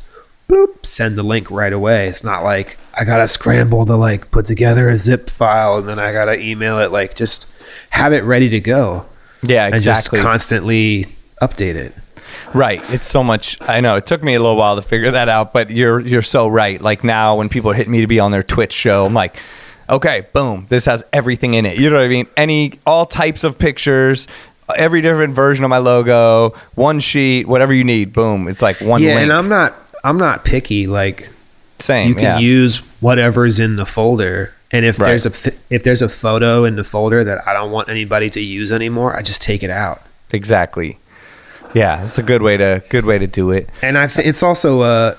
bloop, 0.49 0.85
send 0.85 1.15
the 1.17 1.23
link 1.23 1.51
right 1.51 1.73
away. 1.73 2.07
It's 2.07 2.23
not 2.23 2.43
like 2.43 2.77
I 2.93 3.03
gotta 3.03 3.27
scramble 3.27 3.85
to 3.85 3.95
like 3.95 4.31
put 4.31 4.45
together 4.45 4.89
a 4.89 4.95
zip 4.97 5.29
file 5.29 5.77
and 5.77 5.87
then 5.87 5.99
I 5.99 6.11
gotta 6.13 6.39
email 6.39 6.79
it. 6.79 6.91
Like 6.91 7.15
just 7.15 7.47
have 7.91 8.13
it 8.13 8.23
ready 8.23 8.49
to 8.49 8.59
go 8.59 9.05
Yeah, 9.43 9.65
and 9.65 9.75
exactly. 9.75 10.19
just 10.19 10.25
constantly 10.25 11.05
update 11.41 11.75
it. 11.75 11.93
Right. 12.53 12.81
It's 12.91 13.07
so 13.07 13.23
much. 13.23 13.57
I 13.61 13.81
know 13.81 13.95
it 13.97 14.05
took 14.05 14.23
me 14.23 14.35
a 14.35 14.39
little 14.39 14.55
while 14.55 14.75
to 14.75 14.81
figure 14.81 15.11
that 15.11 15.29
out, 15.29 15.53
but 15.53 15.69
you're 15.69 15.99
you're 15.99 16.21
so 16.21 16.47
right. 16.47 16.79
Like 16.79 17.03
now, 17.03 17.35
when 17.35 17.49
people 17.49 17.71
hit 17.71 17.87
me 17.87 18.01
to 18.01 18.07
be 18.07 18.19
on 18.19 18.31
their 18.31 18.43
Twitch 18.43 18.73
show, 18.73 19.05
I'm 19.05 19.13
like, 19.13 19.37
okay, 19.89 20.27
boom, 20.33 20.65
this 20.69 20.85
has 20.85 21.03
everything 21.11 21.53
in 21.53 21.65
it. 21.65 21.77
You 21.77 21.89
know 21.89 21.97
what 21.97 22.05
I 22.05 22.09
mean? 22.09 22.27
Any 22.35 22.79
all 22.85 23.05
types 23.05 23.43
of 23.43 23.59
pictures, 23.59 24.27
every 24.75 25.01
different 25.01 25.33
version 25.33 25.63
of 25.63 25.69
my 25.69 25.77
logo, 25.77 26.55
one 26.75 26.99
sheet, 26.99 27.47
whatever 27.47 27.73
you 27.73 27.83
need. 27.83 28.13
Boom. 28.13 28.47
It's 28.47 28.61
like 28.61 28.79
one 28.81 29.01
yeah, 29.01 29.15
link. 29.15 29.23
and 29.23 29.33
I'm 29.33 29.49
not 29.49 29.75
I'm 30.03 30.17
not 30.17 30.45
picky. 30.45 30.87
Like 30.87 31.29
Same. 31.79 32.09
you 32.09 32.15
can 32.15 32.23
yeah. 32.23 32.39
use 32.39 32.79
whatever's 33.01 33.59
in 33.59 33.75
the 33.75 33.85
folder. 33.85 34.53
And 34.71 34.85
if 34.85 34.99
Right. 34.99 35.07
there's 35.07 35.25
a 35.25 35.31
if 35.69 35.83
there's 35.83 36.01
a 36.01 36.09
photo 36.09 36.63
in 36.65 36.75
the 36.75 36.83
folder 36.83 37.23
that 37.23 37.47
I 37.47 37.53
don't 37.53 37.71
want 37.71 37.89
anybody 37.89 38.29
to 38.31 38.41
use 38.41 38.71
anymore, 38.71 39.15
I 39.15 39.21
just 39.21 39.41
take 39.41 39.63
it 39.63 39.69
out. 39.69 40.01
exactly. 40.31 40.97
Yeah, 41.73 42.03
it's 42.03 42.17
a 42.17 42.23
good 42.23 42.41
way 42.41 42.57
to 42.57 42.81
good 42.89 43.05
way 43.05 43.17
to 43.19 43.27
do 43.27 43.51
it. 43.51 43.69
and 43.81 43.97
I 43.97 44.07
think 44.07 44.27
it's 44.27 44.43
also 44.43 44.83
a 44.83 45.15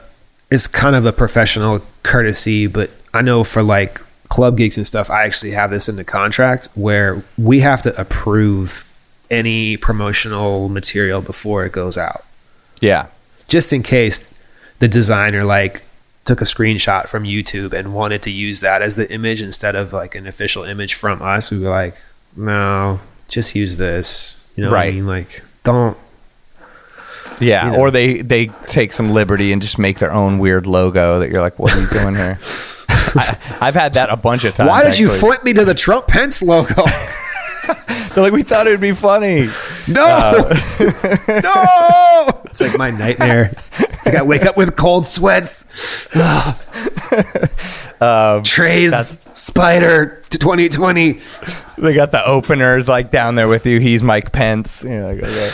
it's 0.51 0.67
kind 0.67 0.97
of 0.97 1.05
a 1.07 1.13
professional 1.13 1.83
courtesy, 2.03 2.67
but 2.67 2.91
I 3.15 3.21
know 3.23 3.45
for 3.45 3.63
like 3.63 4.01
club 4.29 4.57
gigs 4.59 4.77
and 4.77 4.87
stuff, 4.87 5.11
I 5.11 5.25
actually 5.25 5.53
have 5.53 5.71
this 5.71 5.89
in 5.89 5.97
the 5.97 6.05
contract 6.05 6.69
where 6.75 7.23
we 7.39 7.61
have 7.61 7.81
to 7.83 7.99
approve 8.01 8.85
any 9.31 9.77
promotional 9.77 10.69
material 10.71 11.21
before 11.23 11.65
it 11.67 11.73
goes 11.73 11.97
out, 11.99 12.25
Yeah. 12.81 13.07
just 13.47 13.73
in 13.73 13.83
case 13.83 14.25
the 14.79 14.89
designer 14.89 15.45
like 15.45 15.83
took 16.29 16.41
a 16.43 16.45
screenshot 16.45 17.09
from 17.09 17.25
YouTube 17.25 17.73
and 17.73 17.95
wanted 17.95 18.23
to 18.23 18.31
use 18.31 18.61
that 18.61 18.83
as 18.83 18.97
the 18.97 19.11
image 19.11 19.41
instead 19.41 19.75
of 19.75 19.93
like 19.95 20.15
an 20.15 20.27
official 20.27 20.63
image 20.63 20.93
from 20.95 21.23
us. 21.23 21.51
We 21.51 21.59
were 21.59 21.71
like, 21.71 21.97
no, 22.37 23.01
just 23.29 23.55
use 23.55 23.79
this. 23.79 24.47
You 24.55 24.65
know 24.65 24.71
what 24.71 24.77
I 24.77 24.81
Right. 24.85 24.95
mean? 24.95 25.07
Like, 25.07 25.43
don't 25.65 25.97
Yeah, 27.41 27.67
You 27.67 27.73
know. 27.73 27.79
or 27.79 27.91
they 27.91 28.21
they 28.21 28.49
take 28.67 28.93
some 28.93 29.11
liberty 29.13 29.53
and 29.53 29.63
just 29.63 29.79
make 29.79 29.99
their 30.01 30.13
own 30.13 30.39
weird 30.39 30.67
logo 30.67 31.19
that 31.21 31.31
you're 31.31 31.41
like, 31.41 31.59
what 31.59 31.75
are 31.75 31.81
you 31.81 31.87
doing 31.89 32.15
here? 32.15 32.39
I, 32.91 33.39
I've 33.61 33.75
had 33.75 33.95
that 33.95 34.11
a 34.11 34.17
bunch 34.17 34.45
of 34.45 34.55
times. 34.55 34.69
Why 34.69 34.85
did 34.85 34.99
you 34.99 35.07
actually. 35.07 35.21
flip 35.21 35.45
me 35.45 35.53
to 35.55 35.65
the 35.65 35.75
Trump 35.75 36.09
Pence 36.09 36.43
logo? 36.43 36.75
They're 38.15 38.25
like, 38.25 38.33
we 38.33 38.43
thought 38.43 38.67
it'd 38.67 38.81
be 38.81 38.93
funny. 38.93 39.49
No, 39.87 40.05
uh, 40.05 40.55
no! 41.45 42.43
It's 42.47 42.61
like 42.61 42.77
my 42.77 42.91
nightmare. 42.91 43.55
I 44.15 44.23
wake 44.23 44.45
up 44.47 44.57
with 44.57 44.77
cold 44.77 45.09
sweats. 45.09 45.65
Trayze 48.01 49.37
Spider 49.37 50.23
2020. 50.31 51.21
They 51.79 51.95
got 51.95 52.11
the 52.13 52.25
openers 52.25 52.89
like 52.89 53.11
down 53.11 53.35
there 53.37 53.49
with 53.49 53.67
you. 53.67 53.79
He's 53.81 54.03
Mike 54.03 54.33
Pence. 54.33 54.83
You're 54.85 55.05
like, 55.05 55.23
okay. 55.23 55.51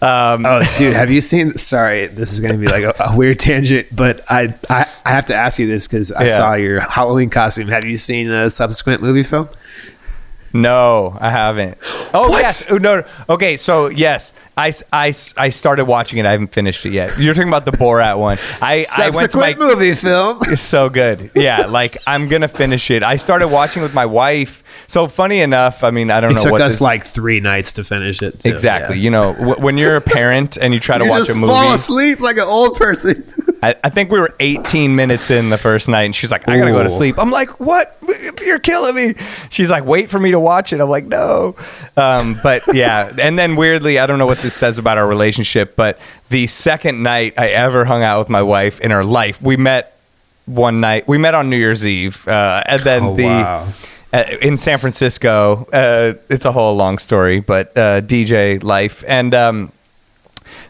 Um, 0.00 0.44
Oh, 0.46 0.60
dude, 0.76 0.94
have 0.94 1.10
you 1.10 1.20
seen? 1.20 1.56
Sorry, 1.58 2.06
this 2.06 2.32
is 2.32 2.40
going 2.40 2.52
to 2.52 2.58
be 2.58 2.66
like 2.68 2.84
a, 2.84 2.94
a 3.00 3.16
weird 3.16 3.38
tangent, 3.38 3.88
but 3.94 4.20
I, 4.30 4.54
I 4.68 4.86
I 5.04 5.10
have 5.10 5.26
to 5.26 5.34
ask 5.34 5.58
you 5.58 5.66
this 5.66 5.86
because 5.86 6.12
I 6.12 6.24
Yeah. 6.24 6.36
saw 6.36 6.54
your 6.54 6.80
Halloween 6.80 7.30
costume. 7.30 7.68
Have 7.68 7.84
you 7.84 7.96
seen 7.96 8.30
a 8.30 8.50
subsequent 8.50 9.02
movie 9.02 9.22
film? 9.22 9.48
No, 10.52 11.16
I 11.20 11.30
haven't. 11.30 11.76
Oh 12.14 12.28
What? 12.30 12.40
yes, 12.42 12.70
Oh, 12.70 12.78
no. 12.78 13.00
no. 13.00 13.06
Okay, 13.28 13.56
so 13.56 13.88
yes, 13.88 14.32
I, 14.56 14.72
I, 14.92 15.12
I 15.36 15.50
started 15.50 15.84
watching 15.84 16.18
it. 16.18 16.26
I 16.26 16.30
haven't 16.32 16.52
finished 16.52 16.86
it 16.86 16.92
yet. 16.92 17.18
You're 17.18 17.34
talking 17.34 17.48
about 17.48 17.64
the 17.64 17.70
Borat 17.72 18.18
one. 18.18 18.38
I 18.62 18.84
I 18.96 19.10
went 19.10 19.30
to 19.32 19.36
my 19.36 19.52
Subsequent 19.52 19.58
movie 19.58 19.94
film. 19.94 20.38
It's 20.48 20.62
so 20.62 20.88
good. 20.88 21.30
Yeah, 21.34 21.66
like 21.66 21.98
I'm 22.06 22.28
gonna 22.28 22.48
finish 22.48 22.90
it. 22.90 23.02
I 23.02 23.16
started 23.16 23.48
watching 23.48 23.82
with 23.82 23.94
my 23.94 24.06
wife. 24.06 24.62
So 24.86 25.06
funny 25.06 25.40
enough, 25.40 25.84
I 25.84 25.90
mean, 25.90 26.10
I 26.10 26.20
don't 26.20 26.30
It 26.32 26.34
know 26.36 26.42
took 26.44 26.52
what 26.52 26.62
us 26.62 26.74
this, 26.74 26.80
like 26.80 27.04
three 27.04 27.40
nights 27.40 27.72
to 27.72 27.84
finish 27.84 28.22
it. 28.22 28.40
too, 28.40 28.48
exactly. 28.48 28.96
yeah. 28.96 29.02
You 29.02 29.10
know, 29.10 29.32
w- 29.34 29.56
when 29.62 29.76
you're 29.78 29.96
a 29.96 30.00
parent 30.00 30.56
and 30.56 30.72
you 30.72 30.80
try 30.80 30.96
to 30.98 31.04
You 31.04 31.10
watch 31.10 31.26
just 31.26 31.36
a 31.36 31.40
movie, 31.40 31.52
fall 31.52 31.74
asleep 31.74 32.20
like 32.20 32.36
an 32.36 32.44
old 32.48 32.76
person. 32.76 33.24
I, 33.62 33.74
I 33.82 33.90
think 33.90 34.10
we 34.10 34.20
were 34.20 34.34
18 34.40 34.94
minutes 34.94 35.30
in 35.30 35.50
the 35.50 35.58
first 35.58 35.88
night, 35.88 36.04
and 36.04 36.14
she's 36.14 36.30
like, 36.30 36.48
"I 36.48 36.58
gotta 36.58 36.70
go 36.70 36.82
to 36.82 36.90
sleep." 36.90 37.16
I'm 37.18 37.30
like, 37.30 37.58
"What? 37.60 37.96
You're 38.46 38.58
killing 38.60 38.94
me." 38.94 39.14
She's 39.50 39.70
like, 39.70 39.84
"Wait 39.84 40.08
for 40.08 40.18
me 40.20 40.30
to 40.30 40.38
watch 40.40 40.72
it." 40.72 40.80
I'm 40.80 40.88
like, 40.88 41.06
"No," 41.06 41.56
um, 41.96 42.38
but 42.42 42.62
yeah. 42.74 43.12
And 43.20 43.38
then 43.38 43.56
weirdly, 43.56 43.98
I 43.98 44.06
don't 44.06 44.18
know 44.18 44.26
what 44.26 44.38
this 44.38 44.54
says 44.54 44.78
about 44.78 44.96
our 44.98 45.06
relationship, 45.06 45.74
but 45.76 45.98
the 46.28 46.46
second 46.46 47.02
night 47.02 47.34
I 47.36 47.48
ever 47.48 47.84
hung 47.84 48.02
out 48.02 48.20
with 48.20 48.28
my 48.28 48.42
wife 48.42 48.80
in 48.80 48.90
her 48.90 49.04
life, 49.04 49.42
we 49.42 49.56
met 49.56 49.98
one 50.46 50.80
night. 50.80 51.06
We 51.08 51.18
met 51.18 51.34
on 51.34 51.50
New 51.50 51.56
Year's 51.58 51.86
Eve, 51.86 52.26
uh, 52.28 52.62
and 52.66 52.82
then 52.82 53.02
Oh, 53.02 53.16
the. 53.16 53.24
wow. 53.24 53.68
Uh, 54.10 54.24
in 54.40 54.56
San 54.56 54.78
Francisco, 54.78 55.66
uh, 55.70 56.14
it's 56.30 56.46
a 56.46 56.52
whole 56.52 56.74
long 56.74 56.96
story, 56.96 57.40
but 57.40 57.76
uh, 57.76 58.00
DJ 58.00 58.62
life, 58.64 59.04
and 59.06 59.34
um, 59.34 59.70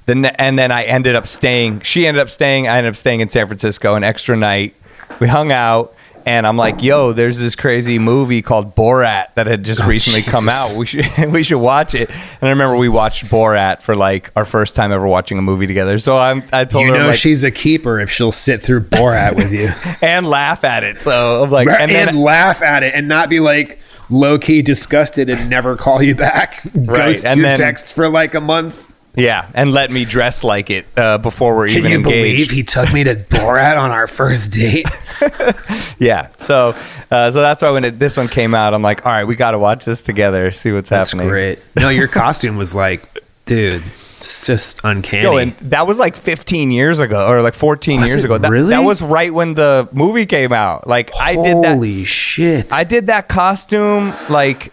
then 0.08 0.24
and 0.24 0.58
then 0.58 0.72
I 0.72 0.84
ended 0.84 1.14
up 1.14 1.26
staying. 1.26 1.80
She 1.80 2.06
ended 2.06 2.20
up 2.20 2.30
staying. 2.30 2.66
I 2.66 2.78
ended 2.78 2.90
up 2.90 2.96
staying 2.96 3.20
in 3.20 3.28
San 3.28 3.46
Francisco 3.46 3.94
an 3.94 4.02
extra 4.04 4.36
night. 4.36 4.74
We 5.20 5.28
hung 5.28 5.52
out, 5.52 5.94
and 6.26 6.46
I'm 6.46 6.56
like, 6.56 6.82
"Yo, 6.82 7.12
there's 7.12 7.38
this 7.38 7.54
crazy 7.56 7.98
movie 7.98 8.42
called 8.42 8.74
Borat 8.74 9.34
that 9.34 9.46
had 9.46 9.64
just 9.64 9.82
oh, 9.82 9.86
recently 9.86 10.22
come 10.22 10.48
out. 10.48 10.68
Oh, 10.72 10.78
We 10.80 10.86
should 10.86 11.06
we 11.32 11.42
should 11.42 11.58
watch 11.58 11.94
it." 11.94 12.08
And 12.10 12.48
I 12.48 12.50
remember 12.50 12.76
we 12.76 12.88
watched 12.88 13.24
Borat 13.26 13.82
for 13.82 13.94
like 13.96 14.30
our 14.36 14.44
first 14.44 14.74
time 14.74 14.92
ever 14.92 15.06
watching 15.06 15.38
a 15.38 15.42
movie 15.42 15.66
together. 15.66 15.98
So 15.98 16.16
I'm 16.16 16.42
I 16.52 16.64
told 16.64 16.86
You 16.86 16.92
her 16.92 16.98
know 16.98 17.06
like, 17.08 17.16
she's 17.16 17.44
a 17.44 17.50
keeper 17.50 18.00
if 18.00 18.10
she'll 18.10 18.32
sit 18.32 18.62
through 18.62 18.82
Borat 18.82 19.36
with 19.36 19.52
you 19.52 19.70
and 20.06 20.26
laugh 20.26 20.64
at 20.64 20.84
it. 20.84 21.00
So 21.00 21.42
I'm 21.42 21.50
like, 21.50 21.68
and, 21.68 21.90
and 21.90 21.90
then 21.90 22.16
laugh 22.16 22.62
at 22.62 22.82
it 22.82 22.94
and 22.94 23.08
not 23.08 23.28
be 23.30 23.40
like 23.40 23.78
low 24.10 24.38
key 24.38 24.62
disgusted 24.62 25.28
and 25.28 25.50
never 25.50 25.76
call 25.76 26.02
you 26.02 26.14
back. 26.14 26.62
Ghost 26.86 27.26
and 27.26 27.38
your 27.40 27.48
then- 27.48 27.58
text 27.58 27.94
for 27.94 28.08
like 28.08 28.34
a 28.34 28.40
month. 28.40 28.87
Yeah, 29.18 29.50
and 29.54 29.72
let 29.72 29.90
me 29.90 30.04
dress 30.04 30.42
like 30.44 30.70
it 30.70 30.86
uh, 30.96 31.18
before 31.18 31.56
we're 31.56 31.68
Can 31.68 31.78
even 31.78 31.90
you 31.90 31.96
engaged. 31.98 32.48
believe 32.48 32.50
he 32.50 32.62
took 32.62 32.92
me 32.92 33.04
to 33.04 33.16
Borat 33.16 33.78
on 33.78 33.90
our 33.90 34.06
first 34.06 34.52
date? 34.52 34.86
Yeah. 36.00 36.28
So, 36.36 36.76
uh, 37.10 37.32
so 37.32 37.40
that's 37.40 37.60
why 37.60 37.70
when 37.72 37.84
it, 37.84 37.98
this 37.98 38.16
one 38.16 38.28
came 38.28 38.54
out, 38.54 38.72
I'm 38.72 38.82
like, 38.82 39.04
all 39.04 39.10
right, 39.12 39.24
we 39.24 39.34
got 39.34 39.50
to 39.50 39.58
watch 39.58 39.84
this 39.84 40.00
together, 40.00 40.52
see 40.52 40.70
what's 40.70 40.90
That's 40.90 41.10
happening. 41.10 41.28
great. 41.28 41.58
No, 41.76 41.88
your 41.88 42.06
costume 42.22 42.56
was 42.56 42.72
like, 42.72 43.02
dude, 43.46 43.82
it's 44.20 44.46
just 44.46 44.80
uncanny. 44.84 45.24
Yo, 45.24 45.36
and 45.38 45.56
that 45.58 45.88
was 45.88 45.98
like 45.98 46.14
15 46.16 46.70
years 46.70 47.00
ago, 47.00 47.26
or 47.28 47.42
like 47.42 47.54
14 47.54 48.00
Was 48.00 48.10
years 48.10 48.24
ago. 48.24 48.38
That, 48.38 48.50
really? 48.50 48.70
that 48.70 48.80
was 48.84 49.02
right 49.02 49.34
when 49.34 49.54
the 49.54 49.88
movie 49.92 50.26
came 50.26 50.52
out. 50.52 50.86
Like 50.86 51.10
I 51.18 51.34
did 51.34 51.62
that. 51.64 51.74
Holy 51.74 52.04
shit! 52.04 52.72
I 52.72 52.84
did 52.84 53.08
that 53.08 53.28
costume. 53.28 54.14
Like 54.28 54.72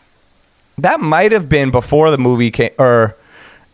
that 0.78 1.00
might 1.00 1.32
have 1.32 1.50
been 1.50 1.72
before 1.72 2.12
the 2.12 2.18
movie 2.20 2.52
came, 2.52 2.72
or 2.78 3.16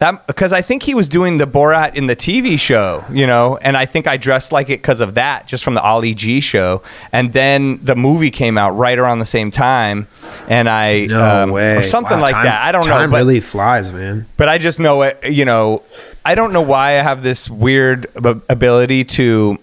that 0.01 0.25
because 0.25 0.51
I 0.51 0.61
think 0.63 0.81
he 0.83 0.93
was 0.95 1.07
doing 1.07 1.37
the 1.37 1.45
Borat 1.45 1.95
in 1.95 2.07
the 2.07 2.15
TV 2.15 2.59
show, 2.59 3.05
you 3.11 3.27
know, 3.27 3.57
and 3.57 3.77
I 3.77 3.85
think 3.85 4.07
I 4.07 4.17
dressed 4.17 4.51
like 4.51 4.67
it 4.69 4.81
because 4.81 4.99
of 4.99 5.13
that, 5.13 5.47
just 5.47 5.63
from 5.63 5.75
the 5.75 5.81
Ali 5.81 6.15
G 6.15 6.39
show. 6.39 6.81
And 7.13 7.33
then 7.33 7.79
the 7.83 7.95
movie 7.95 8.31
came 8.31 8.57
out 8.57 8.71
right 8.71 8.97
around 8.97 9.19
the 9.19 9.25
same 9.27 9.51
time, 9.51 10.07
and 10.47 10.67
I 10.67 11.05
no 11.05 11.43
um, 11.43 11.51
way, 11.51 11.77
or 11.77 11.83
something 11.83 12.17
Wow, 12.17 12.23
like 12.23 12.33
time- 12.33 12.45
that. 12.45 12.63
I 12.63 12.71
don't 12.71 12.85
know, 12.87 12.97
Time 12.97 13.13
really 13.13 13.39
flies, 13.39 13.93
man. 13.93 14.25
but 14.37 14.49
I 14.49 14.57
just 14.57 14.79
know 14.79 15.03
it. 15.03 15.19
You 15.29 15.45
know, 15.45 15.83
I 16.25 16.33
don't 16.33 16.51
know 16.51 16.61
why 16.63 16.89
I 16.99 17.03
have 17.03 17.21
this 17.21 17.49
weird 17.49 18.07
ability 18.15 19.03
to. 19.05 19.59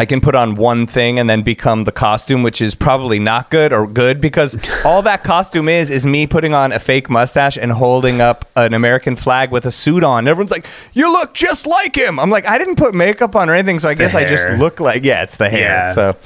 I 0.00 0.06
can 0.06 0.22
put 0.22 0.34
on 0.34 0.54
one 0.54 0.86
thing 0.86 1.18
and 1.18 1.28
then 1.28 1.42
become 1.42 1.84
the 1.84 1.92
costume, 1.92 2.42
which 2.42 2.62
is 2.62 2.74
probably 2.74 3.18
not 3.18 3.50
good 3.50 3.70
or 3.70 3.86
good 3.86 4.18
because 4.18 4.56
all 4.84 5.02
that 5.02 5.24
costume 5.24 5.68
is 5.68 5.90
is 5.90 6.06
me 6.06 6.26
putting 6.26 6.54
on 6.54 6.72
a 6.72 6.78
fake 6.78 7.10
mustache 7.10 7.58
and 7.58 7.70
holding 7.72 8.18
up 8.22 8.48
an 8.56 8.72
American 8.72 9.14
flag 9.14 9.50
with 9.50 9.66
a 9.66 9.70
suit 9.70 10.02
on. 10.02 10.26
Everyone's 10.26 10.50
like, 10.50 10.64
"You 10.94 11.12
look 11.12 11.34
just 11.34 11.66
like 11.66 11.94
him." 11.94 12.18
I'm 12.18 12.30
like, 12.30 12.46
I 12.46 12.56
didn't 12.56 12.76
put 12.76 12.94
makeup 12.94 13.36
on 13.36 13.50
or 13.50 13.54
anything, 13.54 13.78
so 13.78 13.88
I 13.88 13.90
It's 13.90 13.98
the 13.98 14.04
guess 14.04 14.14
I 14.14 14.24
just 14.24 14.48
look 14.58 14.80
like 14.80 15.04
yeah, 15.04 15.22
it's 15.22 15.36
the 15.36 15.50
hair. 15.50 15.60
Yeah. 15.60 15.92
So 15.92 16.16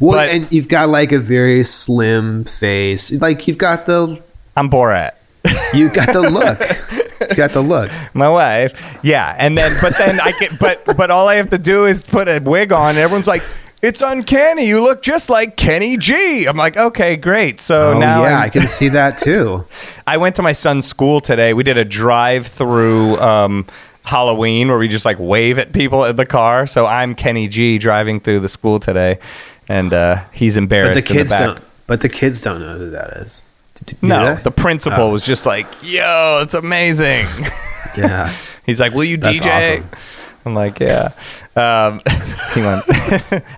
Well, 0.00 0.18
But- 0.18 0.30
and 0.30 0.52
you've 0.52 0.66
got 0.68 0.88
like 0.88 1.12
a 1.12 1.20
very 1.20 1.62
slim 1.62 2.46
face. 2.46 3.12
Like 3.12 3.46
you've 3.46 3.58
got 3.58 3.86
the 3.86 4.20
I'm 4.56 4.68
Borat. 4.68 5.12
you 5.72 5.88
got 5.90 6.12
the 6.12 6.20
look. 6.28 6.58
got 7.34 7.50
the 7.50 7.60
look. 7.60 7.90
my 8.14 8.28
wife. 8.28 8.98
Yeah, 9.02 9.34
and 9.38 9.56
then 9.56 9.76
but 9.80 9.96
then 9.98 10.20
I 10.20 10.32
get 10.38 10.58
but 10.58 10.84
but 10.96 11.10
all 11.10 11.28
I 11.28 11.36
have 11.36 11.50
to 11.50 11.58
do 11.58 11.84
is 11.86 12.06
put 12.06 12.28
a 12.28 12.40
wig 12.40 12.72
on, 12.72 12.90
and 12.90 12.98
everyone's 12.98 13.26
like, 13.26 13.42
"It's 13.82 14.02
uncanny. 14.02 14.66
You 14.66 14.82
look 14.82 15.02
just 15.02 15.30
like 15.30 15.56
Kenny 15.56 15.96
G." 15.96 16.46
I'm 16.46 16.56
like, 16.56 16.76
"Okay, 16.76 17.16
great." 17.16 17.60
So 17.60 17.92
Oh 17.92 17.98
now 17.98 18.22
yeah, 18.24 18.28
I'm- 18.34 18.42
I 18.42 18.48
can 18.48 18.66
see 18.66 18.88
that 18.90 19.18
too. 19.18 19.64
I 20.06 20.16
went 20.16 20.36
to 20.36 20.42
my 20.42 20.52
son's 20.52 20.86
school 20.86 21.20
today. 21.20 21.54
We 21.54 21.62
did 21.64 21.76
a 21.78 21.84
drive-through 21.84 23.18
um, 23.18 23.66
Halloween 24.04 24.68
where 24.68 24.78
we 24.78 24.88
just 24.88 25.04
like 25.04 25.18
wave 25.18 25.58
at 25.58 25.72
people 25.72 26.04
in 26.04 26.16
the 26.16 26.26
car. 26.26 26.66
So 26.66 26.86
I'm 26.86 27.14
Kenny 27.14 27.48
G 27.48 27.78
driving 27.78 28.20
through 28.20 28.40
the 28.40 28.48
school 28.48 28.80
today, 28.80 29.18
and 29.68 29.92
uh, 29.92 30.24
he's 30.32 30.54
But 30.54 30.62
embarrassed. 30.62 31.06
the 31.06 31.12
kids 31.14 31.30
the 31.30 31.38
don't. 31.38 31.60
But 31.86 32.00
the 32.02 32.08
kids 32.08 32.42
don't 32.42 32.60
know 32.60 32.76
who 32.76 32.90
that 32.90 33.10
is. 33.18 33.44
Do 33.80 33.96
No, 34.02 34.34
they? 34.36 34.42
the 34.42 34.50
principal 34.50 35.04
Oh. 35.04 35.10
was 35.12 35.24
just 35.24 35.46
like, 35.46 35.66
"Yo, 35.82 36.40
it's 36.42 36.54
amazing." 36.54 37.24
yeah. 37.96 38.32
He's 38.66 38.80
like, 38.80 38.92
"Will 38.92 39.04
you 39.04 39.16
That's 39.16 39.40
DJ?" 39.40 39.78
awesome. 39.80 39.90
I'm 40.46 40.54
like, 40.54 40.80
"Yeah." 40.80 41.10
Um, 41.56 42.00
hang 42.06 42.64
on. 42.64 42.82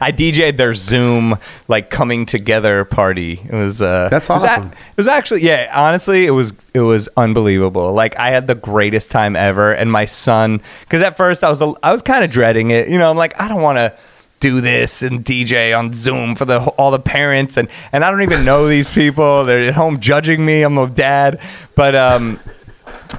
I 0.01 0.11
DJ'd 0.11 0.57
their 0.57 0.75
Zoom 0.75 1.37
like 1.69 1.91
coming 1.91 2.25
together 2.25 2.85
party. 2.87 3.41
It 3.45 3.53
was 3.55 3.83
uh, 3.83 4.09
That's 4.11 4.31
it 4.31 4.33
was 4.33 4.45
a- 4.45 4.47
awesome. 4.49 4.67
it 4.69 4.97
was 4.97 5.07
actually 5.07 5.43
yeah. 5.43 5.71
Honestly, 5.75 6.27
it 6.27 6.31
was 6.31 6.53
it 6.73 6.81
was 6.81 7.09
unbelievable. 7.17 7.93
Like 7.93 8.19
I 8.19 8.31
had 8.31 8.47
the 8.47 8.55
greatest 8.55 9.11
time 9.11 9.37
ever, 9.37 9.73
and 9.73 9.93
my 9.93 10.07
son 10.07 10.63
because 10.81 11.03
at 11.03 11.17
first 11.17 11.45
I 11.45 11.51
was 11.51 11.61
a- 11.61 11.75
I 11.83 11.93
was 11.93 12.01
kind 12.03 12.25
of 12.25 12.31
dreading 12.31 12.71
it. 12.71 12.89
You 12.89 12.99
know, 12.99 13.11
I'm 13.11 13.17
like, 13.19 13.39
I 13.41 13.49
don't 13.49 13.61
want 13.63 13.77
to 13.77 13.93
do 14.41 14.61
this 14.61 15.03
and 15.03 15.25
DJ 15.25 15.79
on 15.79 15.93
Zoom 15.93 16.35
for 16.35 16.45
the 16.45 16.61
all 16.61 16.91
the 16.91 16.99
parents 16.99 17.57
and 17.57 17.69
and 17.93 18.05
I 18.05 18.11
don't 18.11 18.23
even 18.23 18.45
know 18.45 18.67
these 18.67 18.89
people. 18.93 19.45
They're 19.45 19.69
at 19.69 19.75
home 19.75 20.01
judging 20.01 20.45
me. 20.45 20.63
I'm 20.63 20.77
a 20.79 20.89
dad, 20.89 21.41
but 21.75 21.95
um. 21.95 22.41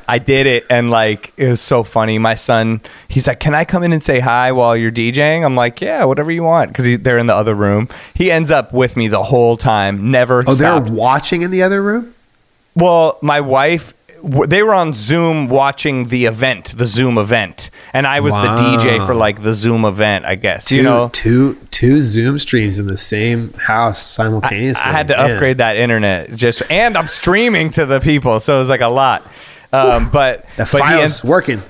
I 0.07 0.19
did 0.19 0.47
it 0.47 0.65
and 0.69 0.89
like 0.89 1.33
it 1.35 1.49
was 1.49 1.59
so 1.59 1.83
funny. 1.83 2.17
My 2.17 2.35
son, 2.35 2.79
he's 3.09 3.27
like, 3.27 3.41
"Can 3.41 3.53
I 3.53 3.65
come 3.65 3.83
in 3.83 3.91
and 3.91 4.01
say 4.01 4.21
hi 4.21 4.53
while 4.53 4.75
you're 4.77 4.91
DJing?" 4.91 5.43
I'm 5.43 5.57
like, 5.57 5.81
"Yeah, 5.81 6.05
whatever 6.05 6.31
you 6.31 6.43
want," 6.43 6.69
because 6.69 6.99
they're 6.99 7.17
in 7.17 7.25
the 7.25 7.35
other 7.35 7.53
room. 7.53 7.89
He 8.13 8.31
ends 8.31 8.51
up 8.51 8.73
with 8.73 8.95
me 8.95 9.09
the 9.09 9.23
whole 9.23 9.57
time, 9.57 10.09
never. 10.09 10.45
Oh, 10.47 10.53
they're 10.53 10.79
watching 10.79 11.41
in 11.41 11.51
the 11.51 11.61
other 11.63 11.81
room. 11.81 12.13
Well, 12.73 13.17
my 13.21 13.41
wife, 13.41 13.93
they 14.23 14.63
were 14.63 14.73
on 14.73 14.93
Zoom 14.93 15.47
watching 15.47 16.05
the 16.05 16.25
event, 16.25 16.77
the 16.77 16.85
Zoom 16.85 17.17
event, 17.17 17.69
and 17.93 18.05
I 18.05 18.19
was 18.19 18.33
the 18.33 18.39
DJ 18.39 19.05
for 19.05 19.15
like 19.15 19.41
the 19.41 19.53
Zoom 19.53 19.85
event, 19.85 20.25
I 20.25 20.35
guess. 20.35 20.65
Two, 20.65 20.77
you 20.77 20.83
know, 20.83 21.09
two 21.13 21.55
two 21.71 22.01
Zoom 22.01 22.39
streams 22.39 22.79
in 22.79 22.87
the 22.87 22.97
same 22.97 23.53
house 23.53 24.01
simultaneously. 24.01 24.89
I 24.89 24.91
had 24.91 25.07
to 25.09 25.17
Man. 25.17 25.31
upgrade 25.31 25.57
that 25.57 25.75
internet 25.75 26.35
just, 26.35 26.61
and 26.69 26.97
I'm 26.97 27.07
streaming 27.07 27.69
to 27.71 27.85
the 27.85 27.99
people, 27.99 28.39
so 28.39 28.55
it 28.57 28.59
was 28.59 28.69
like 28.69 28.81
a 28.81 28.87
lot. 28.87 29.25
Um, 29.73 30.09
but 30.09 30.43
The 30.57 30.63
but 30.63 30.67
files 30.67 31.23
working. 31.23 31.63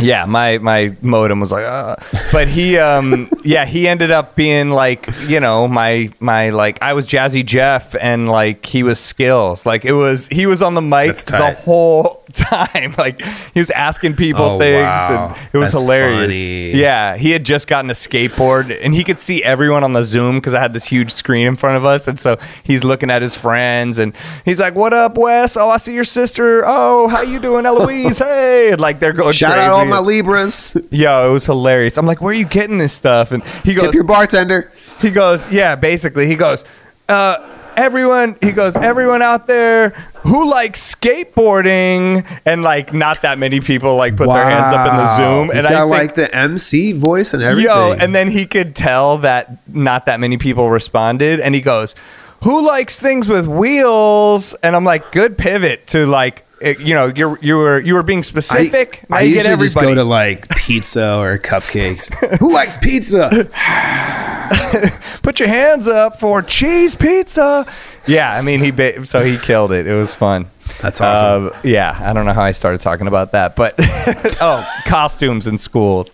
Yeah, 0.00 0.24
my 0.26 0.58
my 0.58 0.96
modem 1.02 1.40
was 1.40 1.50
like, 1.50 1.64
uh. 1.64 1.96
but 2.32 2.48
he, 2.48 2.78
um, 2.78 3.28
yeah, 3.44 3.64
he 3.64 3.88
ended 3.88 4.10
up 4.10 4.36
being 4.36 4.70
like, 4.70 5.08
you 5.26 5.40
know, 5.40 5.66
my 5.68 6.10
my 6.20 6.50
like, 6.50 6.80
I 6.82 6.92
was 6.94 7.06
Jazzy 7.06 7.44
Jeff, 7.44 7.94
and 8.00 8.28
like 8.28 8.64
he 8.66 8.82
was 8.82 8.98
Skillz, 9.00 9.66
like 9.66 9.84
it 9.84 9.92
was, 9.92 10.28
he 10.28 10.46
was 10.46 10.62
on 10.62 10.74
the 10.74 10.82
mic 10.82 11.16
the 11.16 11.54
whole 11.64 12.22
time, 12.32 12.94
like 12.98 13.20
he 13.54 13.60
was 13.60 13.70
asking 13.70 14.14
people 14.16 14.44
Oh, 14.44 14.58
things, 14.58 14.84
wow. 14.86 15.34
and 15.34 15.48
it 15.52 15.58
was 15.58 15.72
That's 15.72 15.82
hilarious. 15.82 16.20
funny. 16.22 16.70
Yeah, 16.72 17.16
he 17.16 17.30
had 17.32 17.44
just 17.44 17.66
gotten 17.66 17.90
a 17.90 17.94
skateboard, 17.94 18.78
and 18.82 18.94
he 18.94 19.02
could 19.04 19.18
see 19.18 19.42
everyone 19.42 19.82
on 19.84 19.94
the 19.94 20.04
Zoom 20.04 20.36
because 20.36 20.54
I 20.54 20.60
had 20.60 20.72
this 20.74 20.84
huge 20.84 21.10
screen 21.10 21.46
in 21.46 21.56
front 21.56 21.76
of 21.76 21.84
us, 21.84 22.06
and 22.06 22.20
so 22.20 22.36
he's 22.62 22.84
looking 22.84 23.10
at 23.10 23.22
his 23.22 23.34
friends, 23.36 23.98
and 23.98 24.14
he's 24.44 24.60
like, 24.60 24.74
"What 24.74 24.92
up, 24.94 25.16
Wes? 25.18 25.56
Oh, 25.56 25.70
I 25.70 25.78
see 25.78 25.94
your 25.94 26.04
sister. 26.04 26.62
Oh, 26.66 27.08
how 27.08 27.22
you 27.22 27.40
doing, 27.40 27.66
Eloise? 27.66 28.18
hey!" 28.18 28.70
And, 28.72 28.80
like 28.80 29.00
they're 29.00 29.12
going 29.12 29.32
Shout 29.32 29.52
crazy. 29.54 29.66
out 29.66 29.72
all 29.72 29.86
my 29.88 29.98
Libras. 30.00 30.76
Yo, 30.90 31.28
it 31.30 31.32
was 31.32 31.46
hilarious. 31.46 31.96
I'm 31.98 32.06
like, 32.06 32.20
where 32.20 32.32
are 32.32 32.36
you 32.36 32.44
getting 32.44 32.78
this 32.78 32.92
stuff? 32.92 33.32
And 33.32 33.42
he 33.64 33.74
Tip 33.74 33.82
goes, 33.84 33.94
your 33.94 34.04
bartender. 34.04 34.70
he 35.00 35.10
goes, 35.10 35.50
yeah, 35.50 35.74
basically, 35.76 36.26
he 36.26 36.34
goes, 36.36 36.64
uh, 37.08 37.46
everyone, 37.76 38.36
he 38.42 38.52
goes, 38.52 38.76
everyone 38.76 39.22
out 39.22 39.46
there 39.46 39.90
who 40.24 40.50
likes 40.50 40.94
skateboarding, 40.94 42.26
and 42.44 42.62
like 42.62 42.92
not 42.92 43.22
that 43.22 43.38
many 43.38 43.60
people 43.60 43.96
like 43.96 44.16
put 44.16 44.26
their 44.28 44.44
hands 44.44 44.72
up 44.72 44.90
in 44.90 44.96
the 44.96 45.16
Zoom, 45.16 45.46
He's 45.48 45.58
and 45.58 45.66
I 45.66 45.70
got 45.70 45.84
think, 45.84 45.90
like 45.90 46.14
the 46.16 46.34
MC 46.34 46.92
voice 46.92 47.32
and 47.34 47.42
everything. 47.42 47.70
yo, 47.70 47.92
and 47.92 48.14
then 48.14 48.30
he 48.30 48.44
could 48.46 48.74
tell 48.74 49.18
that 49.18 49.66
not 49.68 50.06
that 50.06 50.20
many 50.20 50.36
people 50.38 50.68
responded, 50.70 51.40
and 51.40 51.54
he 51.54 51.60
goes. 51.60 51.94
who 52.42 52.66
likes 52.66 52.98
things 53.00 53.28
with 53.28 53.46
wheels? 53.46 54.54
And 54.62 54.76
I'm 54.76 54.84
like, 54.84 55.10
good 55.12 55.36
pivot 55.38 55.86
to 55.88 56.06
like, 56.06 56.44
it- 56.60 56.80
you 56.80 56.94
know, 56.94 57.12
you're 57.14 57.38
you 57.40 57.56
were 57.56 57.80
you 57.80 57.94
were 57.94 58.02
being 58.02 58.22
specific. 58.22 59.02
I, 59.10 59.18
I 59.18 59.20
usually 59.22 59.56
just 59.56 59.74
go 59.76 59.94
to 59.94 60.04
like 60.04 60.48
pizza 60.50 61.16
or 61.16 61.38
cupcakes. 61.38 62.12
Who 62.38 62.52
likes 62.52 62.76
pizza? 62.76 63.28
put 65.22 65.38
your 65.40 65.48
hands 65.48 65.86
up 65.88 66.20
for 66.20 66.42
cheese 66.42 66.94
pizza. 66.94 67.66
Yeah, 68.06 68.32
I 68.32 68.42
mean 68.42 68.60
he 68.60 68.70
ba- 68.70 69.04
so 69.04 69.20
he 69.22 69.36
killed 69.38 69.72
it. 69.72 69.86
It 69.86 69.94
was 69.94 70.14
fun. 70.14 70.46
That's 70.80 71.00
awesome. 71.00 71.48
Uh, 71.48 71.60
yeah, 71.64 71.96
I 72.00 72.12
don't 72.12 72.24
know 72.26 72.32
how 72.32 72.42
I 72.42 72.52
started 72.52 72.80
talking 72.80 73.06
about 73.06 73.32
that, 73.32 73.56
but 73.56 73.74
oh, 73.78 74.66
costumes 74.86 75.46
in 75.46 75.58
schools. 75.58 76.12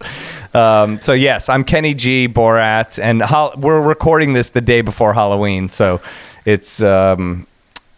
Um, 0.54 1.00
so 1.00 1.12
yes, 1.12 1.48
I'm 1.48 1.64
Kenny 1.64 1.94
G 1.94 2.28
Borat, 2.28 3.02
and 3.02 3.20
hol- 3.20 3.54
we're 3.58 3.82
recording 3.82 4.32
this 4.32 4.50
the 4.50 4.60
day 4.60 4.80
before 4.80 5.12
Halloween, 5.12 5.68
so 5.68 6.00
it's 6.44 6.80
um, 6.80 7.46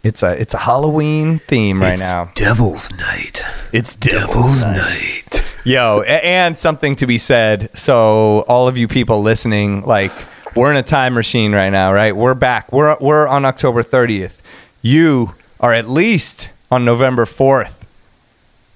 it's 0.02 0.22
a 0.22 0.40
it's 0.40 0.54
a 0.54 0.58
Halloween 0.58 1.40
theme 1.40 1.80
right 1.80 1.98
now. 1.98 2.30
Devil's 2.34 2.92
Night. 2.92 3.42
It's 3.72 3.96
Devil's 3.96 4.64
Night. 4.64 5.42
Yo, 5.64 6.02
and 6.02 6.58
something 6.58 6.94
to 6.96 7.06
be 7.06 7.18
said. 7.18 7.76
So, 7.76 8.40
all 8.42 8.68
of 8.68 8.78
you 8.78 8.86
people 8.86 9.20
listening, 9.22 9.84
like, 9.84 10.12
we're 10.54 10.70
in 10.70 10.76
a 10.76 10.82
time 10.82 11.14
machine 11.14 11.52
right 11.52 11.70
now, 11.70 11.92
right? 11.92 12.14
We're 12.14 12.34
back. 12.34 12.72
We're 12.72 12.96
we're 13.00 13.26
on 13.26 13.44
October 13.44 13.82
30th. 13.82 14.40
You 14.80 15.34
are 15.58 15.74
at 15.74 15.88
least 15.88 16.50
on 16.70 16.84
November 16.84 17.24
4th. 17.24 17.82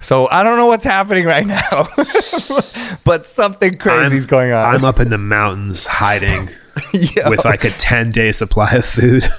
So 0.01 0.27
I 0.29 0.43
don't 0.43 0.57
know 0.57 0.65
what's 0.65 0.83
happening 0.83 1.25
right 1.25 1.45
now, 1.45 1.87
but 3.05 3.25
something 3.27 3.75
crazy's 3.75 4.25
going 4.25 4.51
on. 4.51 4.75
I'm 4.75 4.83
up 4.83 4.99
in 4.99 5.09
the 5.09 5.17
mountains 5.19 5.85
hiding 5.85 6.49
with 7.27 7.45
like 7.45 7.63
a 7.63 7.69
10 7.69 8.09
day 8.11 8.31
supply 8.31 8.71
of 8.71 8.85
food. 8.85 9.31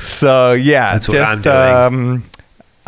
So 0.00 0.52
yeah, 0.52 0.92
That's 0.92 1.08
what 1.08 1.14
just, 1.14 1.46
I'm. 1.46 1.94
Um, 1.94 2.24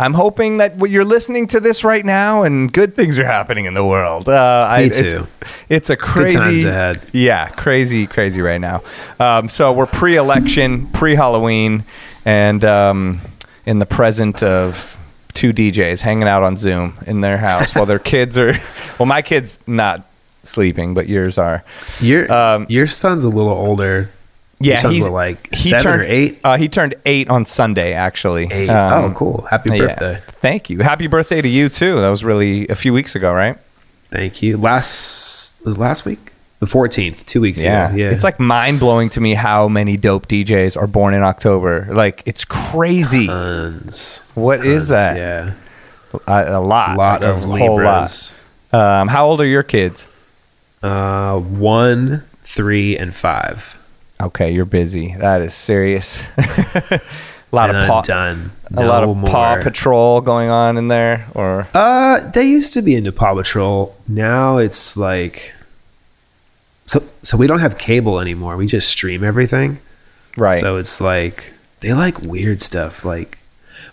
I'm 0.00 0.14
hoping 0.14 0.58
that 0.58 0.76
what 0.76 0.90
you're 0.90 1.04
listening 1.04 1.48
to 1.48 1.58
this 1.58 1.82
right 1.82 2.04
now, 2.04 2.44
and 2.44 2.72
good 2.72 2.94
things 2.94 3.18
are 3.18 3.24
happening 3.24 3.64
in 3.64 3.74
the 3.74 3.84
world. 3.84 4.28
Uh, 4.28 4.72
Me 4.78 4.84
it's- 4.84 5.12
too. 5.12 5.26
It's, 5.68 5.90
a 5.90 5.96
crazy 5.96 6.38
times 6.38 6.62
ahead. 6.62 7.02
Yeah, 7.12 7.48
crazy, 7.48 8.06
crazy 8.06 8.40
right 8.40 8.60
now. 8.60 8.82
Um, 9.18 9.48
so 9.48 9.72
we're 9.72 9.86
pre-election, 9.86 10.86
pre-Halloween, 10.92 11.82
and 12.24 12.64
um, 12.64 13.20
in 13.66 13.80
the 13.80 13.86
present 13.86 14.40
of 14.44 14.96
two 15.34 15.52
DJs 15.52 16.00
hanging 16.02 16.28
out 16.28 16.44
on 16.44 16.54
Zoom 16.56 16.96
in 17.08 17.20
their 17.20 17.38
house 17.38 17.74
while 17.74 17.86
their 17.86 17.98
kids 18.12 18.38
are. 18.38 18.52
Well, 19.00 19.06
my 19.06 19.20
kid's 19.20 19.58
not 19.66 20.06
sleeping, 20.44 20.94
but 20.94 21.08
yours 21.08 21.38
are. 21.38 21.64
Your, 22.00 22.30
Um, 22.32 22.66
your 22.68 22.86
son's 22.86 23.24
a 23.24 23.28
little 23.28 23.50
older. 23.50 24.10
Yeah, 24.60 24.88
he's 24.90 25.06
like 25.08 25.54
he 25.54 25.70
seven 25.70 25.82
turned 25.84 26.02
or 26.02 26.06
eight. 26.06 26.38
Uh, 26.42 26.56
he 26.56 26.68
turned 26.68 26.94
eight 27.06 27.28
on 27.30 27.44
Sunday, 27.44 27.92
actually. 27.92 28.48
Eight. 28.50 28.68
Um, 28.68 29.04
oh, 29.12 29.14
cool. 29.14 29.42
Happy 29.50 29.70
yeah. 29.72 29.78
birthday. 29.78 30.20
Thank 30.40 30.68
you. 30.70 30.80
Happy 30.80 31.06
birthday 31.06 31.40
to 31.40 31.48
you 31.48 31.68
too. 31.68 32.00
That 32.00 32.08
was 32.08 32.24
really 32.24 32.66
a 32.68 32.74
few 32.74 32.92
weeks 32.92 33.14
ago, 33.14 33.32
right? 33.32 33.56
Thank 34.10 34.42
you. 34.42 34.56
Last, 34.56 35.64
was 35.64 35.78
last 35.78 36.04
week? 36.04 36.32
The 36.60 36.66
14th, 36.66 37.24
two 37.24 37.40
weeks 37.40 37.62
Yeah. 37.62 37.88
ago. 37.90 37.96
Yeah. 37.96 38.10
It's 38.10 38.24
like 38.24 38.40
mind 38.40 38.80
blowing 38.80 39.10
to 39.10 39.20
me 39.20 39.34
how 39.34 39.68
many 39.68 39.96
dope 39.96 40.26
DJs 40.26 40.76
are 40.76 40.88
born 40.88 41.14
in 41.14 41.22
October. 41.22 41.86
Like 41.90 42.22
it's 42.26 42.44
crazy. 42.44 43.26
tons. 43.28 44.22
What 44.34 44.60
is 44.66 44.88
Tons, 44.88 44.88
that? 44.88 45.16
Yeah. 45.16 45.52
A, 46.26 46.56
a 46.56 46.60
lot. 46.60 46.94
A 46.94 46.98
lot 46.98 47.20
Like, 47.20 47.30
of 47.30 47.44
a 47.44 47.46
whole 47.46 47.76
Libras. 47.76 48.42
lot. 48.72 49.02
Um, 49.02 49.08
how 49.08 49.26
old 49.28 49.40
are 49.40 49.46
your 49.46 49.62
kids? 49.62 50.08
Uh, 50.82 51.38
one, 51.38 52.24
three, 52.42 52.96
and 52.98 53.14
five. 53.14 53.76
Okay, 54.20 54.50
you're 54.52 54.64
busy. 54.64 55.14
That 55.18 55.42
is 55.42 55.54
serious. 55.54 56.26
a 56.38 57.00
lot 57.52 57.70
and 57.70 57.78
of 57.78 57.86
paw, 57.86 58.02
done. 58.02 58.50
a 58.74 58.84
lot 58.84 59.04
No 59.04 59.12
of 59.12 59.24
Paw. 59.26 59.62
Patrol 59.62 60.20
going 60.20 60.50
on 60.50 60.76
in 60.76 60.88
there, 60.88 61.26
or 61.34 61.68
Uh, 61.74 62.28
they 62.30 62.44
used 62.44 62.72
to 62.74 62.82
be 62.82 62.94
into 62.96 63.12
Paw 63.12 63.34
Patrol. 63.34 63.96
Now 64.08 64.58
it's 64.58 64.96
like, 64.96 65.54
so 66.86 67.02
so 67.22 67.36
we 67.36 67.46
don't 67.46 67.60
have 67.60 67.78
cable 67.78 68.18
anymore. 68.20 68.56
We 68.56 68.66
just 68.66 68.88
stream 68.88 69.22
everything. 69.22 69.78
right? 70.36 70.58
So 70.58 70.76
it's 70.78 71.00
like 71.00 71.52
they 71.80 71.92
like 71.92 72.18
weird 72.20 72.60
stuff. 72.60 73.04
Like 73.04 73.38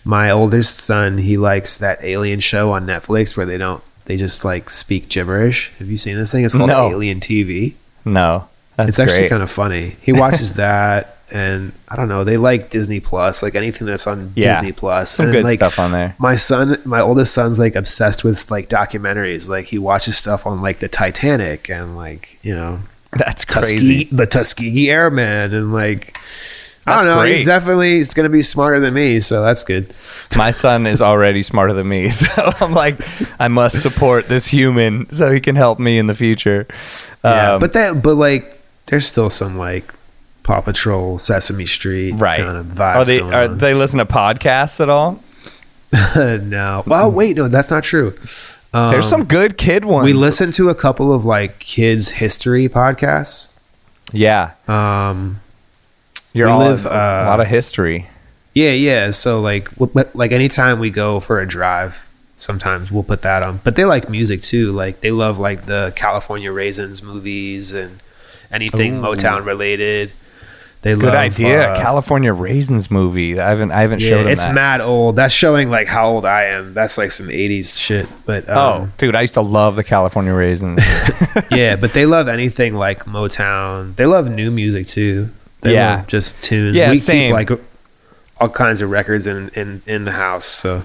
my 0.04 0.30
oldest 0.30 0.78
son, 0.80 1.18
he 1.18 1.36
likes 1.36 1.78
that 1.78 2.02
alien 2.02 2.40
show 2.40 2.72
on 2.72 2.84
Netflix 2.86 3.36
where 3.36 3.46
they 3.46 3.58
don't. 3.58 3.82
They 4.06 4.16
just 4.16 4.44
like 4.44 4.70
speak 4.70 5.08
gibberish. 5.08 5.70
Have 5.78 5.88
you 5.88 5.96
seen 5.96 6.16
this 6.16 6.32
thing? 6.32 6.44
It's 6.44 6.54
called 6.54 6.68
No. 6.70 6.90
Alien 6.90 7.20
TV. 7.20 7.74
no, 8.04 8.48
that's 8.76 8.90
it's 8.90 8.98
actually 8.98 9.18
great. 9.20 9.30
kind 9.30 9.42
of 9.42 9.50
funny. 9.50 9.96
He 10.02 10.12
watches 10.12 10.52
that, 10.56 11.16
and 11.30 11.72
I 11.88 11.96
don't 11.96 12.08
know. 12.08 12.24
They 12.24 12.36
like 12.36 12.70
Disney 12.70 13.00
Plus, 13.00 13.42
like 13.42 13.54
anything 13.54 13.86
that's 13.86 14.06
on 14.06 14.32
Yeah. 14.36 14.60
Disney 14.60 14.72
Plus. 14.72 15.10
some 15.10 15.26
And, 15.26 15.32
good 15.34 15.44
like, 15.44 15.58
stuff 15.58 15.78
on 15.78 15.92
there. 15.92 16.14
My 16.18 16.36
son, 16.36 16.78
my 16.84 17.00
oldest 17.00 17.32
son's 17.34 17.58
like 17.58 17.74
obsessed 17.74 18.22
with 18.24 18.50
like 18.50 18.68
documentaries. 18.68 19.48
Like 19.48 19.66
he 19.66 19.78
watches 19.78 20.16
stuff 20.16 20.46
on 20.46 20.62
like 20.62 20.78
the 20.78 20.88
Titanic 20.88 21.68
and 21.70 21.96
like 21.96 22.38
you 22.44 22.54
know 22.54 22.80
That's 23.12 23.44
Tuskegee, 23.44 24.04
crazy. 24.04 24.08
the 24.12 24.26
Tuskegee 24.26 24.90
Airmen, 24.90 25.52
and 25.54 25.72
like 25.72 26.16
I 26.88 26.94
don't 26.96 27.06
know. 27.06 27.20
great. 27.20 27.38
He's 27.38 27.46
definitely 27.46 27.94
he's 27.94 28.14
gonna 28.14 28.28
be 28.28 28.42
smarter 28.42 28.78
than 28.78 28.94
me, 28.94 29.18
so 29.18 29.42
that's 29.42 29.64
good. 29.64 29.92
My 30.36 30.50
son 30.62 30.86
is 30.86 31.02
already 31.02 31.42
smarter 31.42 31.72
than 31.72 31.88
me, 31.88 32.10
so 32.10 32.52
I'm 32.60 32.72
like, 32.72 32.96
I 33.40 33.48
must 33.48 33.82
support 33.82 34.28
this 34.28 34.46
human 34.46 35.10
so 35.12 35.32
he 35.32 35.40
can 35.40 35.56
help 35.56 35.80
me 35.80 35.98
in 35.98 36.06
the 36.06 36.14
future. 36.14 36.66
Yeah, 37.24 37.54
Um, 37.54 37.60
but 37.60 37.72
that 37.72 38.00
but 38.04 38.14
like 38.14 38.55
there's 38.86 39.06
still 39.06 39.30
some 39.30 39.56
like 39.58 39.92
Paw 40.42 40.60
Patrol, 40.60 41.18
Sesame 41.18 41.66
Street 41.66 42.12
right? 42.12 42.40
kind 42.40 42.56
of 42.56 42.66
vibes. 42.66 42.96
Are 42.96 43.04
they 43.04 43.20
are 43.20 43.44
on. 43.44 43.58
they 43.58 43.74
listen 43.74 43.98
to 43.98 44.06
podcasts 44.06 44.80
at 44.80 44.88
all? 44.88 45.22
no. 46.16 46.82
Well, 46.86 47.10
wait, 47.10 47.36
no, 47.36 47.48
that's 47.48 47.70
not 47.70 47.84
true. 47.84 48.16
Um, 48.72 48.90
There's 48.92 49.08
some 49.08 49.24
good 49.24 49.56
kid 49.56 49.84
ones. 49.84 50.04
We 50.04 50.12
listen 50.12 50.50
to 50.52 50.68
a 50.68 50.74
couple 50.74 51.12
of 51.12 51.24
like 51.24 51.58
kids 51.58 52.10
history 52.10 52.68
podcasts. 52.68 53.52
Yeah, 54.12 54.52
Um, 54.68 55.40
you're 56.32 56.46
We 56.46 56.52
all 56.52 56.58
live, 56.60 56.86
a 56.86 56.90
uh, 56.90 57.24
lot 57.26 57.40
of 57.40 57.46
history. 57.48 58.06
yeah, 58.54 58.70
yeah. 58.70 59.10
So 59.10 59.40
like, 59.40 59.68
like 60.14 60.30
anytime 60.32 60.78
we 60.78 60.90
go 60.90 61.18
for 61.18 61.40
a 61.40 61.46
drive, 61.48 62.08
sometimes 62.36 62.92
we'll 62.92 63.02
put 63.02 63.22
that 63.22 63.42
on. 63.42 63.60
But 63.64 63.74
they 63.74 63.84
like 63.84 64.08
music 64.08 64.42
too. 64.42 64.70
Like 64.72 65.00
they 65.00 65.10
love 65.10 65.38
like 65.38 65.66
the 65.66 65.92
California 65.96 66.52
Raisins 66.52 67.02
movies 67.02 67.72
and 67.72 67.98
anything 68.52 68.98
Ooh. 68.98 69.02
Motown 69.02 69.44
related. 69.44 70.12
They 70.82 70.94
Good 70.94 71.04
love, 71.04 71.14
idea. 71.14 71.72
uh, 71.72 71.80
California 71.80 72.32
Raisins 72.32 72.90
movie. 72.92 73.40
I 73.40 73.48
haven't 73.48 73.72
I 73.72 73.80
haven't 73.80 74.02
yeah, 74.02 74.08
showed 74.10 74.18
them 74.24 74.28
it's 74.28 74.44
that. 74.44 74.54
mad 74.54 74.80
old. 74.80 75.16
That's 75.16 75.34
showing 75.34 75.68
like 75.68 75.88
how 75.88 76.08
old 76.10 76.24
I 76.24 76.44
am. 76.44 76.74
That's 76.74 76.96
like 76.96 77.10
some 77.10 77.26
'80s 77.26 77.76
shit. 77.80 78.06
But 78.24 78.48
um, 78.48 78.56
oh, 78.56 78.88
dude, 78.96 79.16
I 79.16 79.22
used 79.22 79.34
to 79.34 79.40
love 79.40 79.74
the 79.74 79.82
California 79.82 80.32
Raisins. 80.32 80.80
yeah, 81.50 81.74
but 81.74 81.92
they 81.92 82.06
love 82.06 82.28
anything 82.28 82.74
like 82.74 83.04
Motown. 83.04 83.96
They 83.96 84.06
love 84.06 84.30
new 84.30 84.50
music 84.52 84.86
too. 84.86 85.30
They 85.62 85.74
Yeah. 85.74 85.96
love 85.96 86.06
just 86.06 86.40
tunes. 86.44 86.76
Yeah, 86.76 86.90
we 86.90 86.96
same. 86.98 87.36
keep 87.36 87.48
like 87.50 87.60
all 88.38 88.48
kinds 88.50 88.80
of 88.80 88.90
records 88.90 89.26
in 89.26 89.48
in 89.56 89.82
in 89.86 90.04
the 90.04 90.12
house. 90.12 90.44
So 90.44 90.82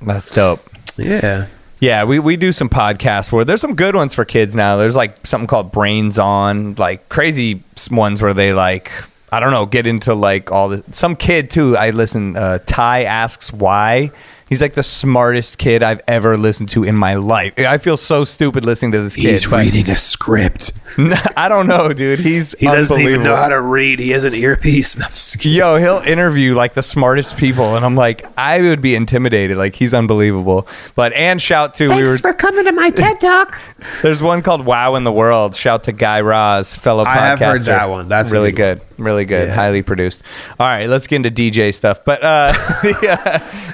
That's 0.00 0.34
dope. 0.34 0.60
yeah, 0.96 1.48
Yeah, 1.82 2.04
we, 2.04 2.20
we 2.20 2.36
do 2.36 2.52
some 2.52 2.68
podcasts 2.68 3.32
where 3.32 3.44
there's 3.44 3.60
some 3.60 3.74
good 3.74 3.96
ones 3.96 4.14
for 4.14 4.24
kids 4.24 4.54
now. 4.54 4.76
There's 4.76 4.94
like 4.94 5.26
something 5.26 5.48
called 5.48 5.72
Brains 5.72 6.16
On, 6.16 6.76
like 6.76 7.08
crazy 7.08 7.64
ones 7.90 8.22
where 8.22 8.32
they 8.32 8.52
like 8.52 8.92
I 9.32 9.40
don't 9.40 9.50
know, 9.50 9.66
get 9.66 9.84
into 9.88 10.14
like 10.14 10.52
all 10.52 10.68
the 10.68 10.84
some 10.92 11.16
kid 11.16 11.50
too. 11.50 11.76
I 11.76 11.90
listen. 11.90 12.36
Uh, 12.36 12.60
Tai 12.64 13.02
asks 13.02 13.52
why. 13.52 14.12
He's 14.52 14.62
like 14.62 14.74
the 14.74 14.82
smartest 14.82 15.58
kid 15.58 15.82
I've 15.82 16.00
ever 16.06 16.36
listened 16.36 16.68
to 16.70 16.84
in 16.84 16.94
my 16.94 17.14
life. 17.14 17.54
I 17.58 17.78
feel 17.78 17.96
so 17.96 18.24
stupid 18.24 18.64
listening 18.64 18.92
to 18.92 19.00
this 19.00 19.16
kid. 19.16 19.30
he's 19.30 19.46
but- 19.46 19.60
reading 19.64 19.88
a 19.88 19.96
script. 19.96 20.72
I 21.36 21.48
don't 21.48 21.66
know, 21.66 21.92
dude. 21.94 22.20
He's 22.20 22.52
He 22.58 22.66
doesn't 22.66 23.00
even 23.00 23.22
know 23.22 23.34
how 23.34 23.48
to 23.48 23.60
read. 23.60 23.98
He 23.98 24.10
has 24.10 24.24
an 24.24 24.34
earpiece. 24.34 24.96
I'm 25.02 25.10
just. 25.10 25.42
Yo, 25.44 25.76
he'll 25.76 26.02
interview 26.06 26.54
like 26.54 26.74
the 26.74 26.82
smartest 26.82 27.38
people, 27.38 27.76
and 27.76 27.84
I'm 27.84 27.96
like, 27.96 28.26
I 28.36 28.60
would 28.60 28.82
be 28.82 28.94
intimidated. 28.94 29.56
Like 29.56 29.74
he's 29.74 29.94
unbelievable. 29.94 30.68
But 30.94 31.14
and 31.14 31.40
shout 31.40 31.74
to 31.76 31.88
we 31.88 32.02
were 32.02 32.08
Thanks 32.08 32.20
for 32.20 32.34
coming 32.34 32.66
to 32.66 32.72
my 32.72 32.90
TED 32.90 33.22
Talk. 33.22 33.58
There's 34.02 34.22
one 34.22 34.42
called 34.42 34.66
Wow 34.66 34.96
in 34.96 35.04
the 35.04 35.12
World. 35.12 35.56
Shout 35.56 35.84
to 35.84 35.92
Guy 35.92 36.20
Raz, 36.20 36.76
fellow 36.76 37.04
podcaster. 37.04 37.16
I 37.16 37.26
have 37.26 37.38
heard 37.38 37.60
that 37.60 37.88
one. 37.88 38.08
That's 38.08 38.32
really 38.32 38.52
good 38.52 38.62
good. 38.62 38.80
Really 38.98 39.24
good. 39.24 39.48
Yeah. 39.48 39.54
Highly 39.54 39.82
produced. 39.82 40.22
All 40.58 40.66
right, 40.66 40.88
let's 40.88 41.06
get 41.06 41.16
into 41.16 41.30
DJ 41.30 41.74
stuff. 41.74 42.04
But 42.04 42.22
uh, 42.22 42.52
the, 42.82 43.18
uh, 43.24 43.72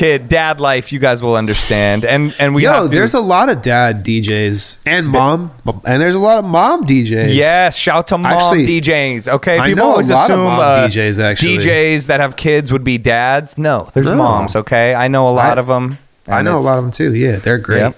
kid, 0.00 0.28
dad 0.28 0.60
life, 0.60 0.92
you 0.92 0.98
guys 0.98 1.20
will 1.20 1.36
understand. 1.36 2.04
And 2.06 2.34
and 2.38 2.54
we 2.54 2.62
Yo, 2.64 2.86
there's 2.88 3.12
a 3.12 3.20
lot 3.20 3.50
of 3.50 3.60
dad 3.60 4.02
DJs 4.04 4.82
and 4.86 5.06
mom, 5.06 5.50
and 5.84 6.00
there's 6.00 6.14
a 6.14 6.18
lot 6.18 6.38
of 6.38 6.44
mom 6.46 6.84
DJs. 6.86 7.34
Yes, 7.34 7.76
shout 7.76 8.06
to 8.08 8.16
mom 8.18 8.32
Actually, 8.32 8.66
DJs. 8.80 9.28
Okay, 9.28 9.58
I 9.58 9.68
people 9.68 9.84
always 9.84 10.08
assume 10.08 10.46
uh, 10.46 10.86
DJs, 10.88 11.22
actually. 11.22 11.58
DJs 11.58 12.06
that 12.06 12.20
have 12.20 12.36
kids 12.36 12.72
would 12.72 12.82
be 12.84 12.96
dads. 12.96 13.58
No, 13.58 13.90
there's 13.92 14.06
No. 14.06 14.16
moms. 14.16 14.56
Okay, 14.56 14.94
I 14.94 15.08
know 15.08 15.28
a 15.28 15.32
lot 15.32 15.58
I- 15.58 15.60
of 15.60 15.66
them. 15.66 15.98
I 16.28 16.42
know 16.42 16.58
a 16.58 16.60
lot 16.60 16.78
of 16.78 16.84
them 16.84 16.92
too. 16.92 17.12
Yeah, 17.14 17.36
they're 17.36 17.58
great. 17.58 17.80
Yep. 17.80 17.96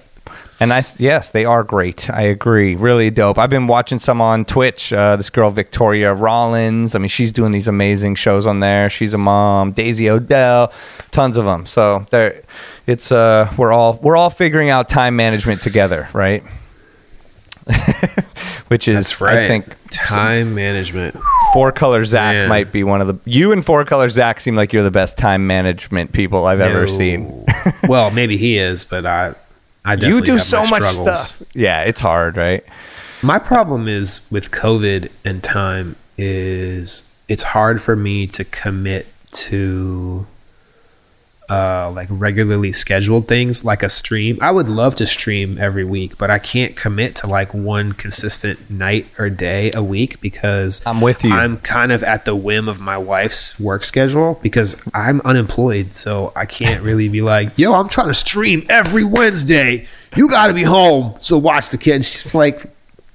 And 0.62 0.72
I 0.72 0.85
yes, 0.98 1.31
they 1.31 1.44
are 1.44 1.64
great. 1.64 2.09
I 2.09 2.22
agree. 2.22 2.77
Really 2.77 3.11
dope. 3.11 3.37
I've 3.37 3.51
been 3.51 3.66
watching 3.66 3.98
some 3.98 4.20
on 4.20 4.44
Twitch. 4.44 4.92
Uh, 4.92 5.16
this 5.16 5.29
girl 5.29 5.51
Victoria 5.51 6.14
Rollins. 6.14 6.94
I 6.94 7.01
mean, 7.01 7.09
she's 7.09 7.33
doing 7.33 7.51
these 7.51 7.66
amazing 7.66 8.14
shows 8.14 8.46
on 8.46 8.61
there. 8.61 8.88
She's 8.88 9.12
a 9.12 9.18
mom. 9.18 9.72
Daisy 9.72 10.09
Odell, 10.09 10.72
tons 11.11 11.37
of 11.37 11.46
them. 11.46 11.66
So 11.66 12.07
there, 12.11 12.42
it's 12.87 13.11
uh, 13.11 13.53
we're 13.59 13.72
all 13.72 13.98
we're 14.03 14.16
all 14.16 14.31
figuring 14.31 14.70
out 14.70 14.88
time 14.88 15.16
management 15.16 15.62
together, 15.62 16.09
right? 16.12 16.44
Which 18.68 18.87
is, 18.87 19.20
I 19.20 19.48
think, 19.48 19.75
time 19.90 20.55
management. 20.55 21.16
Four 21.53 21.72
Color 21.72 22.05
Zack 22.05 22.35
Man. 22.35 22.48
might 22.48 22.70
be 22.70 22.85
one 22.85 23.01
of 23.01 23.09
the. 23.09 23.18
You 23.29 23.51
and 23.51 23.66
Four 23.66 23.85
Color 23.85 24.11
Zack 24.11 24.38
seem 24.38 24.55
like 24.55 24.72
you're 24.72 24.85
the 24.85 24.92
best 24.92 25.18
time 25.18 25.48
management 25.48 26.12
people 26.12 26.46
I've 26.46 26.61
ever 26.61 26.87
seen. 26.87 27.46
well, 27.88 28.12
maybe 28.12 28.37
he 28.37 28.59
is, 28.59 28.85
but 28.85 29.05
I, 29.05 29.35
I 29.84 29.94
you 29.94 30.20
do 30.20 30.38
so 30.38 30.60
much 30.66 30.82
struggles. 30.82 31.28
stuff. 31.30 31.48
Yeah, 31.54 31.82
it's 31.82 32.00
hard, 32.00 32.36
right? 32.36 32.64
My 33.22 33.38
problem 33.38 33.88
is 33.88 34.20
with 34.30 34.50
COVID 34.50 35.10
and 35.24 35.42
time 35.42 35.96
is 36.18 37.14
it's 37.28 37.42
hard 37.42 37.82
for 37.82 37.96
me 37.96 38.26
to 38.28 38.44
commit 38.44 39.06
to 39.32 40.26
uh, 41.52 41.90
like 41.90 42.08
regularly 42.10 42.72
scheduled 42.72 43.28
things 43.28 43.62
like 43.62 43.82
a 43.82 43.88
stream. 43.90 44.38
I 44.40 44.50
would 44.50 44.70
love 44.70 44.96
to 44.96 45.06
stream 45.06 45.58
every 45.58 45.84
week, 45.84 46.16
but 46.16 46.30
I 46.30 46.38
can't 46.38 46.74
commit 46.74 47.14
to 47.16 47.26
like 47.26 47.52
one 47.52 47.92
consistent 47.92 48.70
night 48.70 49.06
or 49.18 49.28
day 49.28 49.70
a 49.74 49.82
week 49.82 50.18
because 50.22 50.80
I'm 50.86 51.02
with 51.02 51.22
you. 51.22 51.32
I'm 51.34 51.58
kind 51.58 51.92
of 51.92 52.02
at 52.02 52.24
the 52.24 52.34
whim 52.34 52.68
of 52.68 52.80
my 52.80 52.96
wife's 52.96 53.60
work 53.60 53.84
schedule 53.84 54.40
because 54.42 54.80
I'm 54.94 55.20
unemployed, 55.26 55.94
so 55.94 56.32
I 56.34 56.46
can't 56.46 56.82
really 56.88 57.10
be 57.10 57.20
like, 57.20 57.58
"Yo, 57.58 57.74
I'm 57.74 57.90
trying 57.90 58.08
to 58.08 58.14
stream 58.14 58.64
every 58.70 59.04
Wednesday. 59.04 59.86
You 60.16 60.28
got 60.30 60.46
to 60.46 60.54
be 60.54 60.62
home, 60.62 61.16
so 61.20 61.36
watch 61.36 61.68
the 61.68 61.76
kids. 61.76 62.08
She's 62.08 62.34
like, 62.34 62.64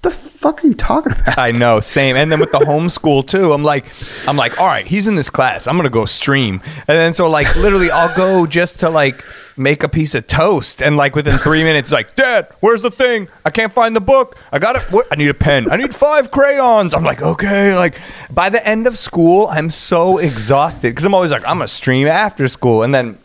"The 0.07 0.29
fuck 0.29 0.63
are 0.63 0.67
you 0.67 0.73
talking 0.73 1.11
about?" 1.11 1.37
I 1.37 1.51
know, 1.51 1.79
same. 1.79 2.15
And 2.15 2.31
then 2.31 2.39
with 2.39 2.51
the 2.51 2.59
homeschool 2.59 3.27
too, 3.27 3.53
I'm 3.53 3.63
like, 3.63 3.85
I'm 4.27 4.37
like, 4.37 4.59
all 4.59 4.67
right, 4.67 4.85
he's 4.85 5.07
in 5.07 5.15
this 5.15 5.29
class. 5.29 5.67
I'm 5.67 5.75
gonna 5.75 5.89
go 5.89 6.05
stream, 6.05 6.61
and 6.87 6.97
then 6.97 7.13
so 7.13 7.29
like 7.29 7.55
literally, 7.55 7.91
I'll 7.91 8.15
go 8.15 8.45
just 8.45 8.79
to 8.81 8.89
like 8.89 9.23
make 9.57 9.81
a 9.83 9.89
piece 9.89 10.13
of 10.15 10.27
toast, 10.27 10.81
and 10.81 10.97
like 10.97 11.15
within 11.15 11.37
three 11.39 11.63
minutes, 11.63 11.91
like, 11.91 12.15
Dad, 12.15 12.47
where's 12.59 12.81
the 12.81 12.91
thing? 12.91 13.27
I 13.43 13.49
can't 13.49 13.73
find 13.73 13.95
the 13.95 13.99
book. 14.01 14.37
I 14.51 14.59
got 14.59 14.75
it. 14.75 14.83
What? 14.91 15.07
I 15.11 15.15
need 15.15 15.29
a 15.29 15.33
pen. 15.33 15.69
I 15.71 15.77
need 15.77 15.93
five 15.95 16.29
crayons. 16.31 16.93
I'm 16.93 17.03
like, 17.03 17.21
okay. 17.21 17.75
Like 17.75 17.95
by 18.31 18.49
the 18.49 18.65
end 18.67 18.87
of 18.87 18.97
school, 18.97 19.47
I'm 19.47 19.69
so 19.69 20.17
exhausted 20.19 20.89
because 20.91 21.05
I'm 21.05 21.13
always 21.13 21.31
like, 21.31 21.43
I'm 21.45 21.57
gonna 21.57 21.67
stream 21.67 22.07
after 22.07 22.47
school, 22.47 22.83
and 22.83 22.93
then 22.93 23.17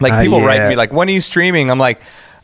like 0.00 0.12
Uh, 0.14 0.22
people 0.22 0.42
write 0.42 0.68
me 0.68 0.76
like, 0.76 0.92
when 0.92 1.08
are 1.08 1.12
you 1.12 1.20
streaming? 1.20 1.70
I'm 1.70 1.78
like, 1.78 2.00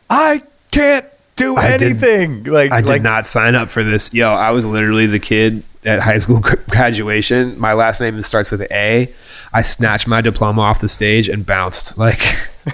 I 0.09 0.41
can't 0.71 1.05
do 1.35 1.55
I 1.55 1.77
did- 1.77 1.91
anything. 2.03 2.43
like 2.45 2.71
I 2.71 2.81
did 2.81 2.89
like 2.89 3.01
not 3.01 3.25
sign 3.27 3.55
up 3.55 3.69
for 3.69 3.83
this. 3.83 4.13
Yo, 4.13 4.29
I 4.31 4.51
was 4.51 4.65
literally 4.67 5.05
the 5.07 5.19
kid 5.19 5.63
at 5.85 5.99
high 6.01 6.17
school 6.17 6.39
graduation. 6.69 7.59
My 7.59 7.73
last 7.73 7.99
name 8.01 8.21
starts 8.21 8.49
with 8.51 8.61
A. 8.71 9.11
I 9.51 9.61
snatched 9.61 10.07
my 10.07 10.21
diploma 10.21 10.61
off 10.61 10.79
the 10.79 10.87
stage 10.87 11.29
and 11.29 11.45
bounced. 11.45 11.97
Like, 11.97 12.19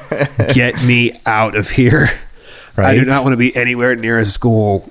get 0.53 0.83
me 0.83 1.19
out 1.25 1.55
of 1.55 1.71
here. 1.71 2.09
I 2.77 2.93
do 2.93 3.03
not 3.03 3.23
want 3.23 3.33
to 3.33 3.37
be 3.37 3.53
anywhere 3.55 3.93
near 3.95 4.19
a 4.19 4.25
school 4.25 4.89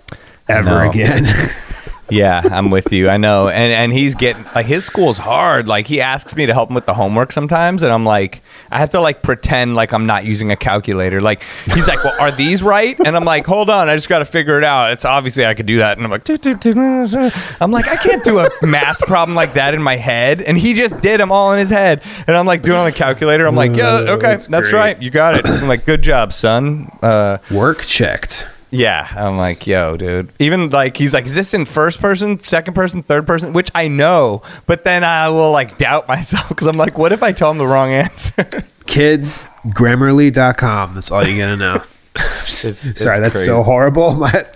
ever 0.49 0.85
No. 0.85 0.91
again. 0.91 1.25
Yeah, 2.11 2.43
I'm 2.51 2.71
with 2.71 2.93
you. 2.93 3.09
I 3.09 3.17
know. 3.17 3.49
And 3.49 3.73
and 3.73 3.93
he's 3.93 4.15
getting 4.15 4.45
like 4.55 4.67
his 4.67 4.85
school's 4.85 5.19
hard. 5.19 5.69
Like 5.69 5.87
he 5.87 6.01
asks 6.01 6.35
me 6.35 6.47
to 6.47 6.55
help 6.55 6.71
him 6.71 6.75
with 6.75 6.87
the 6.87 6.95
homework 6.95 7.33
sometimes 7.33 7.83
and 7.83 7.93
I'm 7.93 8.05
like 8.05 8.43
I 8.71 8.79
have 8.79 8.91
to 8.91 9.01
like 9.01 9.23
pretend 9.23 9.75
like 9.75 9.93
I'm 9.93 10.07
not 10.07 10.25
using 10.25 10.53
a 10.53 10.57
calculator. 10.57 11.21
Like 11.21 11.43
he's 11.73 11.89
like, 11.89 12.03
"Well, 12.05 12.15
are 12.21 12.31
these 12.31 12.63
right?" 12.63 12.99
And 12.99 13.17
I'm 13.17 13.25
like, 13.25 13.47
"Hold 13.47 13.71
on, 13.71 13.89
I 13.89 13.95
just 13.95 14.09
got 14.09 14.19
to 14.19 14.25
figure 14.25 14.59
it 14.59 14.65
out. 14.65 14.93
It's 14.93 15.05
obviously 15.05 15.47
I 15.47 15.55
could 15.55 15.67
do 15.67 15.79
that." 15.79 15.97
And 15.97 16.05
I'm 16.05 16.11
like. 16.11 16.29
I'm 16.29 17.71
like, 17.71 17.89
"I 17.89 17.97
can't 17.97 18.25
do 18.25 18.41
a 18.41 18.51
math 18.63 18.99
problem 19.01 19.35
like 19.35 19.55
that 19.55 19.75
in 19.75 19.83
my 19.83 19.97
head." 19.97 20.43
And 20.43 20.59
he 20.59 20.75
just 20.75 21.01
did 21.01 21.21
them 21.21 21.33
all 21.33 21.53
in 21.53 21.59
his 21.59 21.71
head. 21.71 22.03
And 22.27 22.37
I'm 22.37 22.47
like 22.47 22.63
doing 22.63 22.79
on 22.79 22.85
the 22.85 22.93
calculator. 22.93 23.47
I'm 23.47 23.57
like, 23.57 23.75
"Yeah, 23.75 24.05
okay, 24.09 24.29
That's 24.29 24.47
that's, 24.47 24.73
right. 24.73 25.01
You 25.01 25.11
got 25.11 25.37
it." 25.37 25.49
I'm 25.49 25.69
like, 25.69 25.87
"Good 25.87 26.03
job, 26.03 26.33
son." 26.33 26.91
Uh 27.03 27.39
Work 27.51 27.85
checked. 27.85 28.49
Yeah, 28.71 29.09
I'm 29.17 29.37
like, 29.37 29.67
yo, 29.67 29.97
dude. 29.97 30.31
Even 30.39 30.71
like, 30.71 30.97
he's 30.97 31.15
like, 31.15 31.27
is 31.27 31.35
this 31.35 31.55
in 31.55 31.65
first 31.65 32.01
person, 32.01 32.41
second 32.41 32.75
person, 32.75 33.03
third 33.03 33.27
person? 33.27 33.53
Which 33.53 33.71
I 33.75 33.89
know, 33.89 34.43
but 34.67 34.85
then 34.85 35.05
I 35.05 35.29
will 35.31 35.51
like 35.53 35.79
doubt 35.79 36.07
myself 36.09 36.49
because 36.49 36.67
I'm 36.67 36.77
like, 36.79 36.99
what 36.99 37.13
if 37.13 37.23
I 37.23 37.33
tell 37.33 37.51
him 37.51 37.59
the 37.59 37.67
wrong 37.67 37.91
answer? 37.91 38.45
Kid, 38.87 39.25
Grammarly.com. 39.67 40.95
That's 40.95 41.11
all 41.11 41.27
you 41.27 41.39
gotta 41.39 41.57
know. 41.57 41.83
it's 42.17 43.01
Sorry, 43.01 43.21
that's 43.21 43.37
crazy. 43.37 43.47
so 43.47 43.63
horrible. 43.63 44.15
My, 44.15 44.47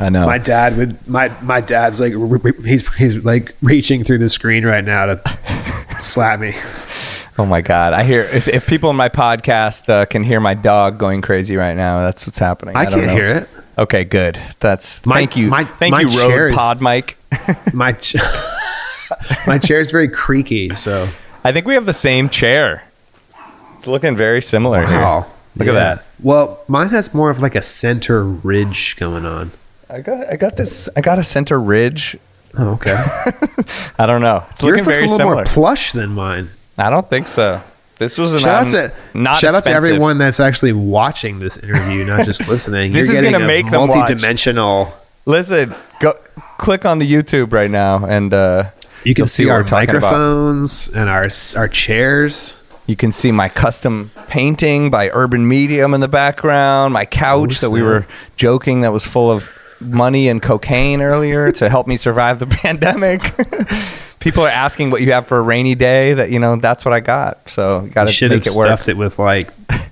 I 0.00 0.08
know. 0.10 0.26
my 0.26 0.38
dad 0.38 0.76
would 0.76 1.06
my 1.08 1.28
my 1.40 1.60
dad's 1.60 2.00
like 2.00 2.12
re- 2.16 2.40
re- 2.52 2.68
he's 2.68 2.86
he's 2.94 3.24
like 3.24 3.54
reaching 3.62 4.04
through 4.04 4.18
the 4.18 4.28
screen 4.28 4.64
right 4.66 4.84
now 4.84 5.06
to 5.06 5.38
slap 6.00 6.40
me. 6.40 6.54
Oh 7.38 7.46
my 7.46 7.60
god, 7.60 7.92
I 7.92 8.04
hear 8.04 8.22
if, 8.22 8.48
if 8.48 8.66
people 8.66 8.90
in 8.90 8.96
my 8.96 9.08
podcast 9.08 9.88
uh, 9.88 10.06
can 10.06 10.22
hear 10.24 10.40
my 10.40 10.54
dog 10.54 10.98
going 10.98 11.20
crazy 11.22 11.56
right 11.56 11.76
now, 11.76 12.00
that's 12.02 12.26
what's 12.26 12.38
happening. 12.38 12.76
I 12.76 12.84
don't 12.84 12.94
can't 12.94 13.06
know. 13.06 13.12
hear 13.14 13.28
it. 13.28 13.48
Okay, 13.76 14.04
good. 14.04 14.38
That's 14.60 15.04
My- 15.04 15.16
thank 15.16 15.36
you, 15.36 15.48
my- 15.50 15.64
thank 15.64 15.92
my 15.92 16.00
you, 16.02 16.08
is- 16.08 16.56
Pod 16.56 16.80
Mike. 16.80 17.16
My 17.74 17.90
ch- 17.92 18.14
my 19.46 19.58
chair 19.58 19.80
is 19.80 19.90
very 19.90 20.08
creaky, 20.08 20.72
so 20.76 21.08
I 21.42 21.50
think 21.50 21.66
we 21.66 21.74
have 21.74 21.84
the 21.84 21.92
same 21.94 22.28
chair. 22.28 22.84
It's 23.76 23.88
looking 23.88 24.16
very 24.16 24.40
similar 24.40 24.82
wow. 24.84 25.22
here. 25.22 25.30
Look 25.56 25.66
Yeah. 25.74 25.80
at 25.80 25.96
that. 25.96 26.04
Well, 26.22 26.60
mine 26.68 26.90
has 26.90 27.12
more 27.12 27.30
of 27.30 27.40
like 27.40 27.54
a 27.56 27.62
center 27.62 28.22
ridge 28.24 28.94
going 28.96 29.26
on. 29.26 29.50
I 29.90 30.00
got 30.00 30.26
I 30.32 30.36
got 30.36 30.56
this. 30.56 30.88
I 30.96 31.00
got 31.00 31.18
a 31.18 31.24
center 31.24 31.60
ridge. 31.60 32.16
Oh, 32.56 32.70
okay. 32.74 32.94
I 33.98 34.06
don't 34.06 34.20
know. 34.22 34.44
It's 34.52 34.62
Yours 34.62 34.86
looking 34.86 34.86
looks 34.86 34.86
a 34.86 35.00
very 35.00 35.00
little 35.08 35.16
similar. 35.18 35.34
more 35.36 35.44
plush 35.44 35.90
than 35.92 36.10
mine. 36.10 36.50
I 36.78 36.90
don't 36.90 37.08
think 37.08 37.26
so. 37.26 37.62
This 37.98 38.18
was 38.18 38.32
an 38.34 38.40
Shout 38.40 38.66
out 38.66 38.70
to 38.72 38.92
not 39.16 39.36
shout 39.38 39.54
out 39.54 39.62
to 39.64 39.70
everyone 39.70 40.18
that's 40.18 40.40
actually 40.40 40.72
watching 40.72 41.38
this 41.38 41.56
interview, 41.56 42.04
not 42.04 42.26
just 42.26 42.48
listening. 42.48 42.92
This 42.92 43.06
You're 43.06 43.16
is 43.16 43.22
gonna 43.22 43.44
a 43.44 43.46
make 43.46 43.70
them 43.70 43.82
watch. 43.88 43.96
multi-dimensional. 43.96 44.92
Listen, 45.26 45.74
go 46.00 46.12
click 46.58 46.84
on 46.84 46.98
the 46.98 47.10
YouTube 47.10 47.52
right 47.52 47.70
now, 47.70 48.04
and 48.04 48.34
uh, 48.34 48.70
You 49.04 49.14
can 49.14 49.26
see, 49.28 49.46
what 49.46 49.52
our 49.52 49.62
talking 49.62 49.90
about. 49.90 50.02
microphones 50.02 50.88
and 50.88 51.08
our 51.08 51.26
our 51.56 51.68
chairs. 51.68 52.60
You 52.86 52.96
can 52.96 53.12
see 53.12 53.32
my 53.32 53.48
custom 53.48 54.10
painting 54.28 54.90
by 54.90 55.08
Urban 55.14 55.48
Medium 55.48 55.94
in 55.94 56.00
the 56.00 56.08
background. 56.08 56.92
My 56.92 57.06
couch 57.06 57.60
that 57.60 57.70
we 57.70 57.80
were 57.82 58.06
joking 58.36 58.82
that 58.82 58.92
was 58.92 59.06
full 59.06 59.30
of 59.30 59.50
money 59.80 60.28
and 60.28 60.42
cocaine 60.42 61.00
earlier 61.00 61.50
to 61.52 61.68
help 61.70 61.86
me 61.86 61.96
survive 61.96 62.40
the 62.40 62.46
pandemic. 62.62 63.22
People 64.24 64.42
are 64.42 64.48
asking 64.48 64.90
what 64.90 65.02
you 65.02 65.12
have 65.12 65.26
for 65.26 65.38
a 65.38 65.42
rainy 65.42 65.74
day. 65.74 66.14
That 66.14 66.30
you 66.30 66.38
know, 66.38 66.56
that's 66.56 66.84
what 66.84 66.92
I 66.92 67.00
got. 67.00 67.48
So 67.48 67.82
got 67.92 68.04
to 68.04 68.10
should 68.12 68.30
make 68.30 68.44
have 68.44 68.54
it 68.54 68.58
work. 68.58 68.66
stuffed 68.66 68.88
it 68.88 68.96
with 68.96 69.18
like 69.18 69.50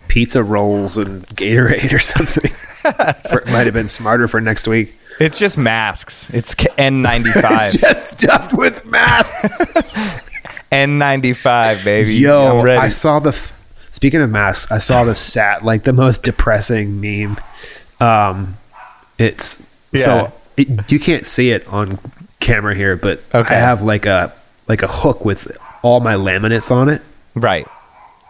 pizza 0.08 0.42
rolls 0.42 0.96
and 0.98 1.24
Gatorade 1.28 1.92
or 1.92 1.98
something. 1.98 2.50
for, 3.30 3.38
it 3.40 3.46
might 3.52 3.66
have 3.66 3.74
been 3.74 3.88
smarter 3.88 4.26
for 4.26 4.40
next 4.40 4.66
week. 4.66 4.94
It's 5.20 5.38
just 5.38 5.56
masks. 5.58 6.30
It's 6.34 6.54
N95. 6.54 7.34
It's 7.66 7.76
just 7.76 8.18
stuffed 8.20 8.54
with 8.54 8.84
masks. 8.86 9.60
N95, 10.72 11.84
baby. 11.84 12.14
Yo. 12.14 12.60
I 12.66 12.88
saw 12.88 13.18
the. 13.20 13.28
F- 13.30 13.52
Speaking 13.90 14.22
of 14.22 14.30
masks, 14.30 14.72
I 14.72 14.78
saw 14.78 15.04
the 15.04 15.14
sat 15.14 15.62
like 15.62 15.82
the 15.84 15.92
most 15.92 16.22
depressing 16.22 16.98
meme. 16.98 17.36
Um, 18.00 18.56
it's 19.18 19.62
Yeah. 19.92 20.00
so 20.04 20.32
it, 20.56 20.90
you 20.90 20.98
can't 20.98 21.26
see 21.26 21.50
it 21.50 21.68
on 21.68 21.98
camera 22.42 22.74
here, 22.74 22.96
but 22.96 23.22
Okay. 23.34 23.54
I 23.54 23.58
have 23.58 23.80
like 23.82 24.04
a 24.04 24.32
like 24.68 24.82
a 24.82 24.88
hook 24.88 25.24
with 25.24 25.56
all 25.82 26.00
my 26.00 26.14
laminates 26.14 26.70
on 26.70 26.88
it. 26.90 27.00
right. 27.34 27.66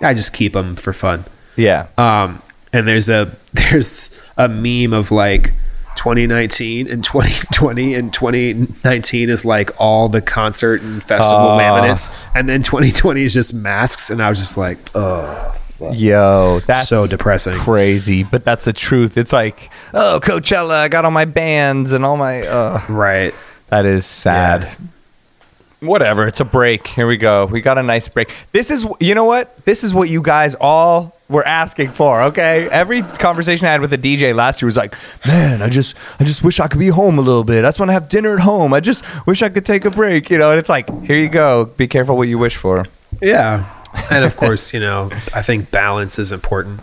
I 0.03 0.15
just 0.15 0.33
keep 0.33 0.53
them 0.55 0.75
for 0.77 0.93
fun. 0.93 1.25
Yeah. 1.57 1.87
Um, 1.99 2.43
and 2.73 2.89
there's 2.89 3.09
a 3.09 3.37
there's 3.53 4.21
a 4.37 4.49
meme 4.49 4.93
of 4.93 5.11
like 5.11 5.53
2019 5.97 6.89
and 6.91 7.05
2020 7.05 7.95
and 7.95 8.13
2019 8.13 9.29
is 9.31 9.45
like 9.45 9.71
all 9.79 10.09
the 10.09 10.21
concert 10.21 10.81
and 10.83 11.03
festival 11.03 11.51
Oh. 11.51 11.59
laminates, 11.59 12.11
and 12.35 12.49
then 12.49 12.63
2020 12.63 13.23
is 13.23 13.35
just 13.35 13.55
masks. 13.55 14.11
And 14.11 14.21
I 14.23 14.29
was 14.31 14.39
just 14.39 14.57
like, 14.57 14.79
oh, 14.95 15.53
fuck. 15.55 15.93
Yo, 15.97 16.61
that's 16.67 16.89
So 16.89 17.07
depressing. 17.07 17.55
Crazy, 17.59 18.25
but 18.25 18.45
that's 18.45 18.65
the 18.65 18.73
truth. 18.73 19.17
It's 19.19 19.33
like, 19.33 19.71
oh, 19.95 20.19
Coachella, 20.23 20.75
I 20.81 20.89
got 20.89 21.05
all 21.05 21.11
my 21.11 21.27
bands 21.27 21.93
and 21.93 22.05
all 22.05 22.17
my. 22.17 22.41
Uh, 22.47 22.81
right. 22.89 23.35
That 23.73 23.87
is 23.87 24.05
sad. 24.05 24.65
Yeah. 24.65 25.89
Whatever. 25.89 26.27
It's 26.27 26.41
a 26.41 26.45
break. 26.45 26.87
Here 26.89 27.07
we 27.07 27.17
go. 27.17 27.47
We 27.47 27.63
got 27.63 27.79
a 27.79 27.83
nice 27.83 28.07
break. 28.07 28.31
This 28.53 28.71
is, 28.71 28.87
you 29.01 29.15
know 29.15 29.25
what? 29.25 29.65
This 29.65 29.83
is 29.83 29.95
what 29.95 30.11
you 30.11 30.21
guys 30.21 30.55
all 30.61 31.17
were 31.31 31.43
asking 31.47 31.93
for. 31.93 32.21
Okay. 32.25 32.69
Every 32.71 33.01
conversation 33.01 33.67
I 33.67 33.71
had 33.71 33.81
with 33.81 33.95
a 33.95 33.97
DJ 33.97 34.35
last 34.35 34.61
year 34.61 34.67
was 34.67 34.77
like, 34.77 34.95
man, 35.27 35.63
I 35.63 35.71
just, 35.71 35.97
I 36.21 36.25
just 36.25 36.45
wish 36.45 36.61
I 36.61 36.69
could 36.69 36.81
be 36.81 36.89
home 36.89 37.19
a 37.19 37.23
little 37.23 37.45
bit. 37.45 37.65
I 37.65 37.69
just 37.69 37.81
want 37.81 37.89
to 37.89 37.95
have 37.95 38.11
dinner 38.11 38.35
at 38.35 38.41
home. 38.41 38.75
I 38.75 38.81
just 38.81 39.07
wish 39.27 39.41
I 39.41 39.49
could 39.49 39.65
take 39.65 39.87
a 39.87 39.91
break. 39.91 40.29
You 40.29 40.37
know. 40.37 40.51
And 40.51 40.61
it's 40.61 40.69
like, 40.69 40.91
here 41.05 41.17
you 41.17 41.31
go. 41.31 41.65
Be 41.65 41.89
careful 41.89 42.19
what 42.19 42.29
you 42.29 42.37
wish 42.37 42.57
for. 42.57 42.85
Yeah. 43.23 43.73
And 44.11 44.23
of 44.23 44.37
course, 44.37 44.75
you 44.75 44.81
know, 44.81 45.09
I 45.33 45.41
think 45.41 45.71
balance 45.71 46.19
is 46.19 46.31
important. 46.31 46.83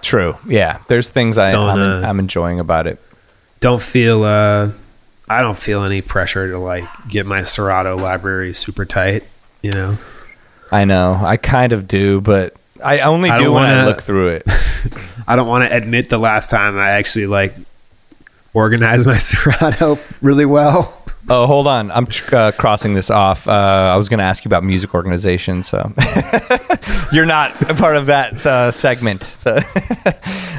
True. 0.00 0.38
Yeah. 0.48 0.78
There's 0.88 1.10
things 1.10 1.36
I, 1.36 1.48
I'm, 1.48 1.78
uh, 1.78 2.08
I'm 2.08 2.18
enjoying 2.18 2.58
about 2.58 2.86
it. 2.86 2.98
Don't 3.60 3.82
feel 3.82 4.24
uh 4.24 4.70
I 5.32 5.42
don't 5.42 5.58
feel 5.58 5.82
any 5.84 6.02
pressure 6.02 6.48
to 6.50 6.58
like 6.58 6.84
get 7.08 7.26
my 7.26 7.42
Serato 7.42 7.96
library 7.96 8.52
super 8.54 8.84
tight, 8.84 9.24
you 9.62 9.70
know. 9.72 9.98
I 10.70 10.84
know. 10.84 11.20
I 11.22 11.36
kind 11.36 11.72
of 11.72 11.86
do, 11.88 12.20
but 12.20 12.54
I 12.82 13.00
only 13.00 13.30
I 13.30 13.38
do 13.38 13.52
when 13.52 13.64
wanna- 13.64 13.86
look 13.86 14.02
through 14.02 14.28
it. 14.28 14.44
I 15.28 15.36
don't 15.36 15.46
want 15.48 15.64
to 15.68 15.74
admit 15.76 16.08
the 16.08 16.18
last 16.18 16.50
time 16.50 16.78
I 16.78 16.90
actually 16.90 17.26
like 17.26 17.54
organized 18.54 19.06
my 19.06 19.18
Serato 19.28 19.98
really 20.20 20.44
well. 20.46 20.98
Oh, 21.28 21.46
hold 21.46 21.68
on. 21.68 21.92
I'm 21.92 22.08
uh, 22.32 22.50
crossing 22.58 22.94
this 22.94 23.08
off. 23.08 23.46
Uh, 23.46 23.52
I 23.52 23.96
was 23.96 24.08
going 24.08 24.18
to 24.18 24.24
ask 24.24 24.44
you 24.44 24.48
about 24.48 24.64
music 24.64 24.92
organization, 24.92 25.62
so 25.62 25.92
you're 27.12 27.26
not 27.26 27.70
a 27.70 27.74
part 27.74 27.94
of 27.96 28.06
that 28.06 28.44
uh, 28.44 28.72
segment. 28.72 29.22
So, 29.22 29.56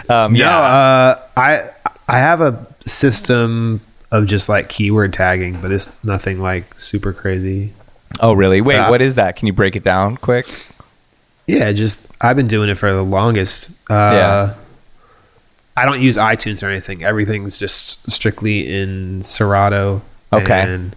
um, 0.09 0.31
No, 0.33 0.39
yeah. 0.39 0.57
uh, 0.57 1.19
I 1.35 1.69
I 2.07 2.19
have 2.19 2.39
a 2.39 2.65
system 2.85 3.81
of 4.13 4.25
just 4.27 4.47
like 4.47 4.69
keyword 4.69 5.11
tagging, 5.11 5.59
but 5.61 5.71
it's 5.73 6.01
nothing 6.05 6.39
like 6.39 6.79
super 6.79 7.11
crazy. 7.11 7.73
oh, 8.21 8.31
really? 8.33 8.61
Wait, 8.61 8.77
uh, 8.77 8.89
what 8.89 9.01
is 9.01 9.15
that? 9.15 9.35
Can 9.35 9.47
you 9.47 9.53
break 9.53 9.75
it 9.75 9.83
down 9.83 10.15
quick? 10.17 10.45
Yeah, 11.47 11.71
just 11.73 12.07
I've 12.21 12.35
been 12.37 12.47
doing 12.47 12.69
it 12.69 12.75
for 12.77 12.93
the 12.93 13.01
longest. 13.03 13.71
Uh, 13.89 13.93
Yeah. 14.13 14.53
I 15.75 15.85
don't 15.85 16.01
use 16.01 16.17
iTunes 16.17 16.61
or 16.61 16.67
anything. 16.67 17.03
Everything's 17.03 17.57
just 17.57 18.09
strictly 18.09 18.71
in 18.71 19.23
Serato. 19.23 20.03
Okay. 20.31 20.61
And 20.61 20.95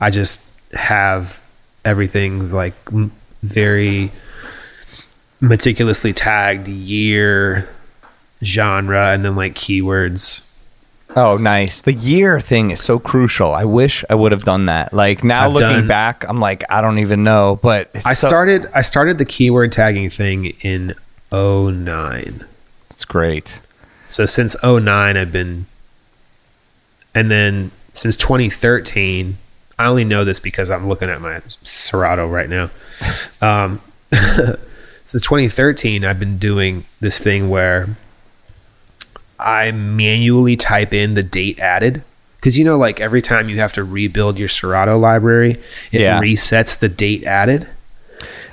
I 0.00 0.08
just 0.10 0.40
have 0.72 1.42
everything 1.84 2.50
like 2.50 2.72
m- 2.90 3.12
very 3.42 4.10
meticulously 5.40 6.12
tagged 6.12 6.68
year, 6.68 7.68
genre, 8.42 9.10
and 9.12 9.24
then 9.24 9.36
like 9.36 9.54
keywords. 9.54 10.43
Oh, 11.16 11.36
nice. 11.36 11.80
The 11.80 11.92
year 11.92 12.40
thing 12.40 12.70
is 12.70 12.82
so 12.82 12.98
crucial. 12.98 13.52
I 13.54 13.64
wish 13.64 14.04
I 14.10 14.14
would 14.16 14.32
have 14.32 14.44
done 14.44 14.66
that. 14.66 14.92
Like 14.92 15.22
now 15.22 15.46
I've 15.46 15.52
looking 15.52 15.68
done- 15.68 15.86
back, 15.88 16.24
I'm 16.28 16.40
like, 16.40 16.64
I 16.68 16.80
don't 16.80 16.98
even 16.98 17.22
know. 17.22 17.58
But 17.62 17.90
it's 17.94 18.04
I 18.06 18.14
so- 18.14 18.26
started 18.28 18.66
I 18.74 18.80
started 18.80 19.18
the 19.18 19.24
keyword 19.24 19.70
tagging 19.72 20.10
thing 20.10 20.46
in 20.62 20.94
09. 21.30 22.44
It's 22.90 23.04
great. 23.04 23.60
So 24.08 24.26
since 24.26 24.56
09 24.62 25.16
I've 25.16 25.32
been 25.32 25.66
and 27.14 27.30
then 27.30 27.70
since 27.92 28.16
2013 28.16 29.38
I 29.78 29.86
only 29.86 30.04
know 30.04 30.24
this 30.24 30.38
because 30.40 30.70
I'm 30.70 30.88
looking 30.88 31.08
at 31.10 31.20
my 31.20 31.40
Serato 31.62 32.28
right 32.28 32.48
now. 32.48 32.70
Um, 33.40 33.80
since 35.04 35.22
2013 35.22 36.04
I've 36.04 36.18
been 36.20 36.38
doing 36.38 36.84
this 37.00 37.18
thing 37.20 37.48
where 37.50 37.88
I 39.44 39.70
manually 39.72 40.56
type 40.56 40.92
in 40.94 41.14
the 41.14 41.22
date 41.22 41.58
added 41.58 42.02
because 42.36 42.56
you 42.58 42.64
know 42.64 42.76
like 42.78 43.00
every 43.00 43.20
time 43.22 43.48
you 43.48 43.58
have 43.58 43.72
to 43.74 43.84
rebuild 43.84 44.38
your 44.38 44.48
Serato 44.48 44.98
library 44.98 45.52
it 45.92 46.00
Yeah. 46.00 46.20
resets 46.20 46.78
the 46.78 46.88
date 46.88 47.24
added. 47.24 47.68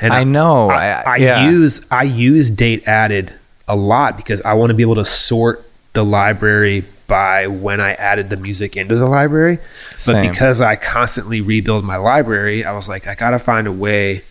And 0.01 0.13
I 0.13 0.23
know. 0.23 0.69
I, 0.69 0.87
I- 0.87 1.03
I 1.05 1.15
yeah. 1.17 1.49
use 1.49 1.85
I 1.91 2.03
use 2.03 2.49
date 2.49 2.87
added 2.87 3.33
a 3.67 3.75
lot 3.75 4.17
because 4.17 4.41
I 4.41 4.53
want 4.53 4.69
to 4.71 4.73
be 4.73 4.83
able 4.83 4.95
to 4.95 5.05
sort 5.05 5.63
the 5.93 6.03
library 6.03 6.83
by 7.07 7.45
when 7.47 7.79
I 7.81 7.93
added 7.93 8.29
the 8.29 8.37
music 8.37 8.75
into 8.77 8.95
the 8.95 9.05
library. 9.05 9.57
But 9.91 9.99
Same. 9.99 10.31
because 10.31 10.59
I 10.61 10.75
constantly 10.77 11.41
rebuild 11.41 11.83
my 11.83 11.97
library, 11.97 12.63
I 12.65 12.71
was 12.73 12.87
like, 12.89 13.05
I 13.07 13.15
gotta 13.15 13.37
find 13.39 13.67
a 13.67 13.71
way 13.71 14.23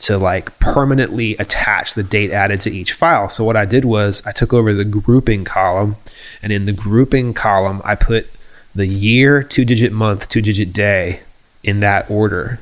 to 0.00 0.16
like 0.16 0.58
permanently 0.58 1.36
attach 1.36 1.94
the 1.94 2.02
date 2.02 2.30
added 2.30 2.60
to 2.62 2.70
each 2.70 2.92
file. 2.92 3.28
So 3.28 3.44
what 3.44 3.56
I 3.56 3.66
did 3.66 3.84
was 3.84 4.26
I 4.26 4.32
took 4.32 4.52
over 4.52 4.72
the 4.72 4.84
grouping 4.84 5.44
column, 5.44 5.96
and 6.42 6.52
in 6.52 6.66
the 6.66 6.72
grouping 6.72 7.34
column, 7.34 7.82
I 7.84 7.94
put 7.94 8.26
the 8.74 8.86
year, 8.86 9.42
two 9.42 9.64
digit 9.64 9.92
month, 9.92 10.28
two 10.28 10.40
digit 10.40 10.72
day 10.72 11.20
in 11.62 11.80
that 11.80 12.10
order. 12.10 12.60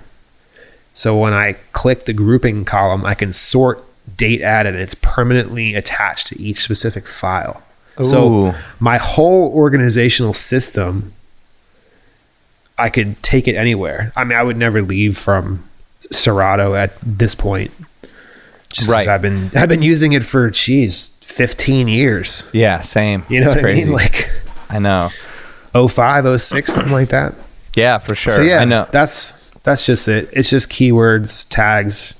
So 0.92 1.16
when 1.16 1.32
I 1.32 1.54
click 1.72 2.06
the 2.06 2.12
grouping 2.12 2.64
column, 2.64 3.06
I 3.06 3.14
can 3.14 3.32
sort 3.32 3.84
date 4.16 4.40
added 4.40 4.74
and 4.74 4.82
it's 4.82 4.96
permanently 4.96 5.74
attached 5.74 6.26
to 6.28 6.40
each 6.40 6.62
specific 6.62 7.06
file. 7.06 7.62
Ooh. 8.00 8.04
So 8.04 8.54
my 8.80 8.96
whole 8.96 9.52
organizational 9.52 10.34
system, 10.34 11.12
I 12.76 12.88
could 12.88 13.22
take 13.22 13.46
it 13.46 13.54
anywhere. 13.54 14.12
I 14.16 14.24
mean, 14.24 14.36
I 14.36 14.42
would 14.42 14.56
never 14.56 14.82
leave 14.82 15.16
from 15.16 15.67
Serato 16.10 16.74
at 16.74 16.92
this 17.02 17.34
point. 17.34 17.70
Just 18.72 18.90
Right. 18.90 19.06
I've 19.08 19.22
been 19.22 19.50
I've 19.56 19.68
been 19.68 19.82
using 19.82 20.12
it 20.12 20.24
for 20.24 20.50
geez, 20.50 21.06
15 21.22 21.88
years. 21.88 22.44
Yeah, 22.52 22.80
same. 22.80 23.24
You 23.28 23.40
know 23.40 23.46
It's 23.46 23.56
what 23.56 23.64
I 23.64 23.72
mean? 23.74 23.92
Like 23.92 24.30
I 24.68 24.78
know. 24.78 25.08
05, 25.72 26.40
06, 26.40 26.72
something 26.72 26.92
like 26.92 27.08
that. 27.10 27.34
Yeah, 27.74 27.98
for 27.98 28.14
sure. 28.14 28.32
So 28.34 28.42
yeah, 28.42 28.58
I 28.58 28.64
know. 28.64 28.86
that's 28.90 29.50
that's 29.62 29.86
just 29.86 30.08
it. 30.08 30.28
It's 30.32 30.50
just 30.50 30.68
keywords, 30.70 31.46
tags, 31.48 32.14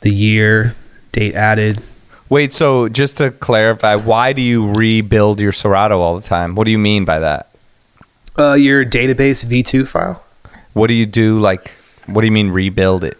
the 0.00 0.10
year, 0.10 0.74
date 1.12 1.34
added. 1.34 1.82
Wait, 2.28 2.52
so 2.52 2.88
just 2.88 3.18
to 3.18 3.30
clarify, 3.30 3.94
why 3.94 4.32
do 4.32 4.40
you 4.40 4.72
rebuild 4.72 5.38
your 5.40 5.52
Serato 5.52 6.00
all 6.00 6.16
the 6.18 6.26
time? 6.26 6.54
What 6.54 6.64
do 6.64 6.70
you 6.70 6.78
mean 6.78 7.04
by 7.04 7.18
that? 7.18 7.50
Uh, 8.38 8.54
your 8.54 8.86
database 8.86 9.44
V2 9.44 9.86
file. 9.86 10.22
What 10.72 10.86
do 10.86 10.94
you 10.94 11.04
do? 11.04 11.38
Like, 11.38 11.76
what 12.06 12.20
do 12.22 12.26
you 12.26 12.32
mean 12.32 12.50
rebuild 12.50 13.04
it? 13.04 13.16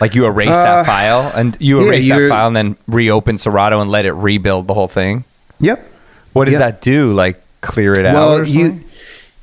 Like 0.00 0.14
you 0.14 0.24
erase 0.26 0.48
Uh, 0.48 0.64
that 0.64 0.86
file 0.86 1.30
and 1.34 1.56
you 1.60 1.80
yeah, 1.80 1.86
erase 1.88 2.08
that 2.08 2.28
file 2.28 2.46
and 2.46 2.56
then 2.56 2.76
reopen 2.88 3.36
Serato 3.38 3.80
and 3.80 3.90
let 3.90 4.06
it 4.06 4.12
rebuild 4.12 4.66
the 4.66 4.74
whole 4.74 4.88
thing. 4.88 5.24
Yep. 5.60 5.86
What 6.32 6.46
does 6.46 6.52
Yeah. 6.52 6.58
that 6.60 6.80
do? 6.80 7.12
Like 7.12 7.40
clear 7.60 7.92
it 7.92 8.06
out? 8.06 8.14
Well, 8.14 8.44
you, 8.46 8.80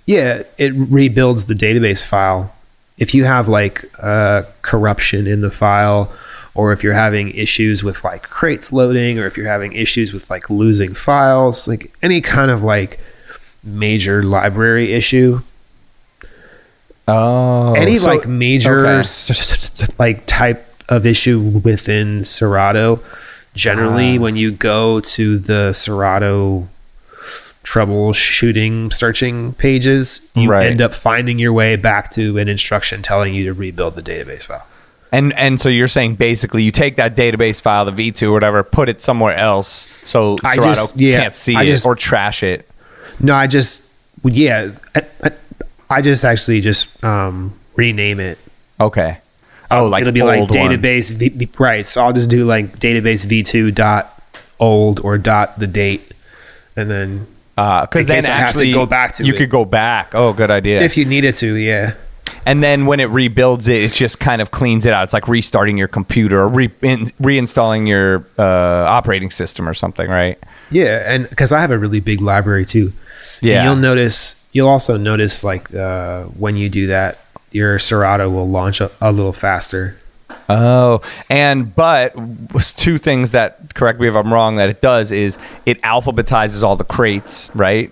yeah, 0.08 0.42
it 0.58 0.74
rebuilds 0.76 1.46
the 1.46 1.54
database 1.54 2.04
file. 2.04 2.54
If 2.98 3.14
you 3.14 3.26
have 3.26 3.48
like 3.48 3.86
uh, 4.02 4.44
corruption 4.64 5.28
in 5.28 5.42
the 5.42 5.52
file, 5.52 6.12
or 6.56 6.72
if 6.72 6.84
you're 6.84 6.94
having 6.94 7.30
issues 7.36 7.84
with 7.84 8.04
like 8.04 8.24
crates 8.24 8.74
loading, 8.74 9.20
or 9.20 9.28
if 9.28 9.38
you're 9.38 9.48
having 9.48 9.74
issues 9.74 10.12
with 10.12 10.28
like 10.32 10.50
losing 10.50 10.96
files, 10.96 11.68
like 11.68 11.92
any 12.02 12.20
kind 12.22 12.50
of 12.50 12.64
like 12.64 13.00
major 13.64 14.24
library 14.24 14.94
issue, 14.94 15.42
oh, 17.08 17.74
any 17.74 17.96
so- 17.98 18.08
like 18.08 18.28
major 18.28 18.86
okay. 18.88 19.00
s- 19.00 19.30
s- 19.30 19.82
s- 19.82 19.90
like 20.00 20.26
type 20.26 20.66
of 20.90 21.06
issue 21.06 21.40
within 21.64 22.24
Serato, 22.24 23.00
generally 23.56 24.18
Ah. 24.18 24.22
when 24.22 24.36
you 24.36 24.52
go 24.52 25.00
to 25.02 25.38
the 25.38 25.74
Serato 25.74 26.68
troubleshooting 27.64 28.94
searching 28.94 29.54
pages, 29.54 30.22
you 30.36 30.50
Right. 30.50 30.68
end 30.68 30.82
up 30.82 30.94
finding 30.94 31.38
your 31.38 31.52
way 31.54 31.76
back 31.76 32.10
to 32.12 32.38
an 32.38 32.48
instruction 32.48 33.02
telling 33.02 33.34
you 33.34 33.44
to 33.46 33.54
rebuild 33.54 33.96
the 33.96 34.02
database 34.02 34.44
file. 34.44 34.66
And 35.12 35.34
and 35.34 35.60
so 35.60 35.70
you're 35.70 35.88
saying 35.88 36.16
basically 36.16 36.64
you 36.64 36.72
take 36.72 36.96
that 36.98 37.16
database 37.16 37.62
file, 37.62 37.86
the 37.86 37.92
V2 37.92 38.30
or 38.30 38.34
whatever, 38.34 38.64
put 38.64 38.90
it 38.90 39.00
somewhere 39.02 39.36
else 39.36 39.88
so 40.04 40.38
I 40.44 40.56
Serato 40.56 40.74
just- 40.74 40.98
yeah, 40.98 41.20
can't 41.22 41.34
see 41.36 41.56
I 41.56 41.64
it 41.64 41.66
just- 41.68 41.86
or 41.86 41.96
trash 41.96 42.44
it. 42.44 42.70
No, 43.20 43.34
I 43.34 43.48
just 43.48 43.82
yeah, 44.24 44.70
I, 44.96 45.02
I, 45.24 45.32
I 45.90 46.02
just 46.02 46.24
actually 46.26 46.62
just 46.62 47.04
um, 47.04 47.54
rename 47.76 48.20
it. 48.20 48.38
Okay. 48.80 49.20
Oh, 49.70 49.88
like 49.88 50.02
it'll 50.02 50.14
be 50.14 50.24
like 50.24 50.50
database 50.50 51.12
v, 51.12 51.30
v- 51.30 51.50
right. 51.60 51.86
So 51.86 52.02
I'll 52.04 52.14
just 52.14 52.30
do 52.30 52.46
like 52.46 52.80
database 52.80 53.26
v2 53.26 53.74
dot 53.76 54.14
old 54.60 55.00
or 55.02 55.18
dot 55.18 55.60
the 55.60 55.68
date, 55.68 56.14
and 56.76 56.90
then 56.90 57.28
because 57.56 58.06
Uh, 58.06 58.08
then 58.08 58.16
case 58.22 58.30
I 58.30 58.32
have 58.34 58.48
to 58.52 58.54
actually 58.54 58.72
go 58.72 58.86
back 58.86 59.14
to 59.16 59.26
you 59.26 59.34
it. 59.34 59.38
could 59.38 59.50
go 59.50 59.66
back. 59.66 60.14
Oh, 60.16 60.32
good 60.34 60.52
idea. 60.52 60.82
if 60.82 60.96
you 60.96 61.06
needed 61.06 61.36
to, 61.36 61.56
yeah. 61.56 61.94
and 62.46 62.64
then 62.64 62.86
when 62.86 63.00
it 63.02 63.10
rebuilds 63.10 63.68
it, 63.68 63.84
it 63.84 63.92
just 63.94 64.20
kind 64.20 64.42
of 64.42 64.52
cleans 64.52 64.86
it 64.86 64.94
out. 64.94 65.04
It's 65.04 65.14
like 65.14 65.28
restarting 65.28 65.78
your 65.78 65.88
computer 65.90 66.40
or 66.42 66.48
re- 66.48 66.72
in, 66.82 67.06
reinstalling 67.22 67.88
your 67.88 68.26
uh, 68.38 68.44
operating 68.88 69.32
system 69.32 69.68
or 69.68 69.74
something, 69.74 70.10
right? 70.10 70.38
Yeah, 70.72 71.04
and 71.06 71.30
because 71.30 71.52
I 71.52 71.60
have 71.62 71.72
a 71.72 71.78
really 71.78 72.00
big 72.00 72.22
library 72.22 72.66
too. 72.66 72.94
Yeah. 73.42 73.58
and 73.58 73.66
you'll 73.66 73.76
notice. 73.76 74.48
You'll 74.54 74.70
also 74.70 74.98
notice 74.98 75.44
like 75.44 75.74
uh, 75.74 76.24
when 76.24 76.58
you 76.58 76.70
do 76.70 76.88
that, 76.88 77.20
your 77.52 77.78
Serato 77.80 78.30
will 78.30 78.50
launch 78.50 78.82
a, 78.82 78.90
a 79.02 79.12
little 79.12 79.34
faster. 79.34 79.98
Oh, 80.50 81.02
and 81.30 81.76
but 81.76 82.14
two 82.78 82.98
things 82.98 83.32
that 83.32 83.74
correct 83.76 84.00
me 84.00 84.08
if 84.08 84.16
I'm 84.16 84.34
wrong 84.34 84.56
that 84.56 84.70
it 84.70 84.82
does 84.82 85.12
is 85.12 85.38
it 85.66 85.82
alphabetizes 85.82 86.64
all 86.64 86.76
the 86.78 86.86
crates, 86.86 87.50
right? 87.54 87.92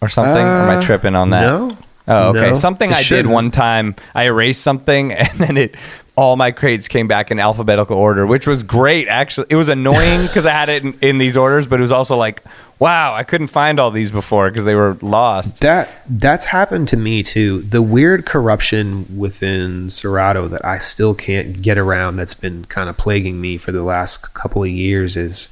Or 0.00 0.08
something? 0.08 0.36
or 0.44 0.62
am 0.62 0.70
I 0.70 0.76
Uh, 0.76 0.80
tripping 0.80 1.14
on 1.16 1.30
that? 1.30 1.42
no. 1.46 1.70
Oh, 2.10 2.28
okay. 2.30 2.50
No. 2.50 2.54
Something 2.54 2.90
I 2.92 2.96
did 2.98 3.04
shouldn't. 3.04 3.34
one 3.34 3.50
time. 3.50 3.94
I 4.14 4.24
erased 4.24 4.62
something 4.62 5.12
and 5.12 5.38
then 5.38 5.56
it 5.58 5.74
all 6.16 6.36
my 6.36 6.50
crates 6.52 6.88
came 6.88 7.06
back 7.06 7.30
in 7.30 7.38
alphabetical 7.38 7.96
order, 7.96 8.26
which 8.26 8.46
was 8.46 8.62
great. 8.62 9.08
Actually, 9.08 9.48
it 9.50 9.56
was 9.56 9.68
annoying 9.68 10.22
because 10.22 10.46
I 10.46 10.52
had 10.52 10.68
it 10.68 10.82
in, 10.84 10.98
in 11.00 11.18
these 11.18 11.36
orders, 11.36 11.66
but 11.66 11.78
it 11.78 11.82
was 11.82 11.92
also 11.92 12.16
like, 12.16 12.42
wow, 12.78 13.14
I 13.14 13.24
couldn't 13.24 13.48
find 13.48 13.78
all 13.80 13.90
these 13.90 14.10
before 14.10 14.50
because 14.50 14.64
they 14.64 14.74
were 14.74 14.96
lost. 15.02 15.60
That 15.60 15.88
that's 16.08 16.46
happened 16.46 16.88
to 16.88 16.96
me 16.96 17.22
too. 17.22 17.62
The 17.62 17.82
weird 17.82 18.24
corruption 18.26 19.18
within 19.18 19.90
Serato 19.90 20.48
that 20.48 20.64
I 20.64 20.78
still 20.78 21.14
can't 21.14 21.60
get 21.62 21.78
around 21.78 22.16
that's 22.16 22.34
been 22.34 22.64
kind 22.66 22.88
of 22.88 22.96
plaguing 22.96 23.40
me 23.40 23.58
for 23.58 23.72
the 23.72 23.82
last 23.82 24.34
couple 24.34 24.62
of 24.62 24.70
years 24.70 25.16
is 25.16 25.50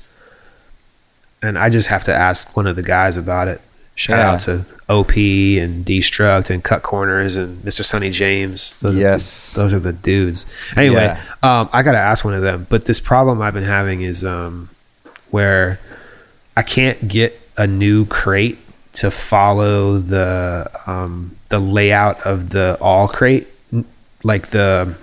and 1.42 1.58
I 1.58 1.68
just 1.68 1.88
have 1.88 2.02
to 2.04 2.14
ask 2.14 2.56
one 2.56 2.66
of 2.66 2.76
the 2.76 2.82
guys 2.82 3.16
about 3.16 3.46
it. 3.48 3.60
Shout 3.94 4.18
Yeah. 4.18 4.30
out 4.32 4.40
to 4.40 4.64
OP 4.88 5.58
and 5.58 5.84
Destruct 5.84 6.50
and 6.50 6.62
Cut 6.62 6.82
Corners 6.82 7.36
and 7.36 7.62
Mr. 7.62 7.84
Sonny 7.84 8.10
James. 8.10 8.76
Those 8.76 8.96
Yes. 8.96 9.52
are 9.52 9.54
the, 9.54 9.62
those 9.62 9.72
are 9.74 9.80
the 9.80 9.92
dudes. 9.92 10.46
Anyway, 10.76 11.04
Yeah. 11.04 11.20
um, 11.60 11.68
I 11.72 11.82
gotta 11.82 11.98
ask 11.98 12.24
one 12.24 12.34
of 12.34 12.42
them. 12.42 12.66
But 12.68 12.84
this 12.86 13.00
problem 13.00 13.40
I've 13.42 13.54
been 13.54 13.64
having 13.64 14.02
is 14.02 14.24
um, 14.24 14.68
where 15.30 15.78
I 16.56 16.62
can't 16.62 17.08
get 17.08 17.40
a 17.56 17.66
new 17.66 18.06
crate 18.06 18.58
to 18.94 19.10
follow 19.10 19.98
the 19.98 20.70
um, 20.86 21.36
the 21.50 21.58
layout 21.58 22.20
of 22.26 22.50
the 22.50 22.78
all 22.80 23.08
crate, 23.08 23.46
like 24.22 24.48
the 24.48 24.96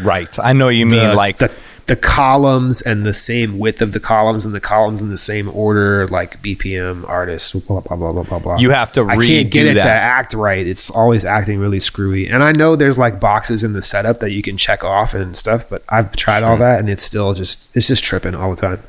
Right. 0.00 0.38
I 0.38 0.52
know 0.52 0.68
you 0.68 0.86
mean 0.86 1.14
like 1.14 1.38
the 1.38 1.50
the 1.86 1.96
columns 1.96 2.80
and 2.80 3.04
the 3.04 3.12
same 3.12 3.58
width 3.58 3.82
of 3.82 3.92
the 3.92 4.00
columns 4.00 4.46
and 4.46 4.54
the 4.54 4.60
columns 4.60 5.02
in 5.02 5.10
the 5.10 5.18
same 5.18 5.48
order, 5.48 6.06
like 6.08 6.40
BPM 6.40 7.06
artist, 7.08 7.52
blah 7.66 7.80
blah 7.80 7.96
blah 7.96 8.12
blah 8.12 8.22
blah 8.22 8.38
blah. 8.38 8.56
You 8.58 8.70
have 8.70 8.92
to 8.92 9.04
I 9.04 9.16
can't 9.16 9.50
get 9.50 9.66
it 9.66 9.74
to 9.74 9.88
act 9.88 10.34
right. 10.34 10.66
It's 10.66 10.90
always 10.90 11.24
acting 11.24 11.58
really 11.58 11.80
screwy. 11.80 12.28
And 12.28 12.42
I 12.42 12.52
know 12.52 12.76
there's 12.76 12.98
like 12.98 13.20
boxes 13.20 13.64
in 13.64 13.72
the 13.72 13.82
setup 13.82 14.20
that 14.20 14.30
you 14.30 14.42
can 14.42 14.56
check 14.56 14.84
off 14.84 15.12
and 15.14 15.36
stuff, 15.36 15.68
but 15.68 15.82
I've 15.88 16.14
tried 16.16 16.42
all 16.42 16.56
that 16.58 16.78
and 16.78 16.88
it's 16.88 17.02
still 17.02 17.34
just 17.34 17.74
it's 17.76 17.88
just 17.88 18.02
tripping 18.02 18.34
all 18.34 18.50
the 18.50 18.56
time. 18.56 18.82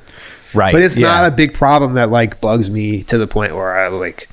Right. 0.54 0.72
But 0.72 0.82
it's 0.82 0.98
yeah. 0.98 1.08
not 1.08 1.32
a 1.32 1.36
big 1.36 1.54
problem 1.54 1.94
that 1.94 2.10
like 2.10 2.42
bugs 2.42 2.70
me 2.70 3.04
to 3.04 3.18
the 3.18 3.28
point 3.28 3.56
where 3.56 3.78
I 3.78 3.88
like 3.90 4.30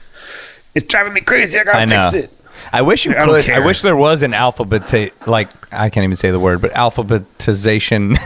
it's 0.75 0.87
driving 0.87 1.12
me 1.12 1.21
crazy. 1.21 1.59
I 1.59 1.64
gotta 1.64 1.79
I 1.79 1.85
know. 1.85 2.11
fix 2.11 2.27
it. 2.27 2.37
I 2.73 2.83
wish 2.83 3.05
you 3.05 3.12
I 3.16 3.25
could. 3.25 3.51
I 3.51 3.64
wish 3.64 3.83
there 3.83 3.97
was 3.97 4.23
an 4.23 4.33
alphabet, 4.33 5.12
like 5.27 5.49
I 5.73 5.91
can't 5.91 6.05
even 6.05 6.16
say 6.16 6.31
the 6.31 6.39
word, 6.39 6.61
but 6.61 6.73
alphabetization 6.73 8.16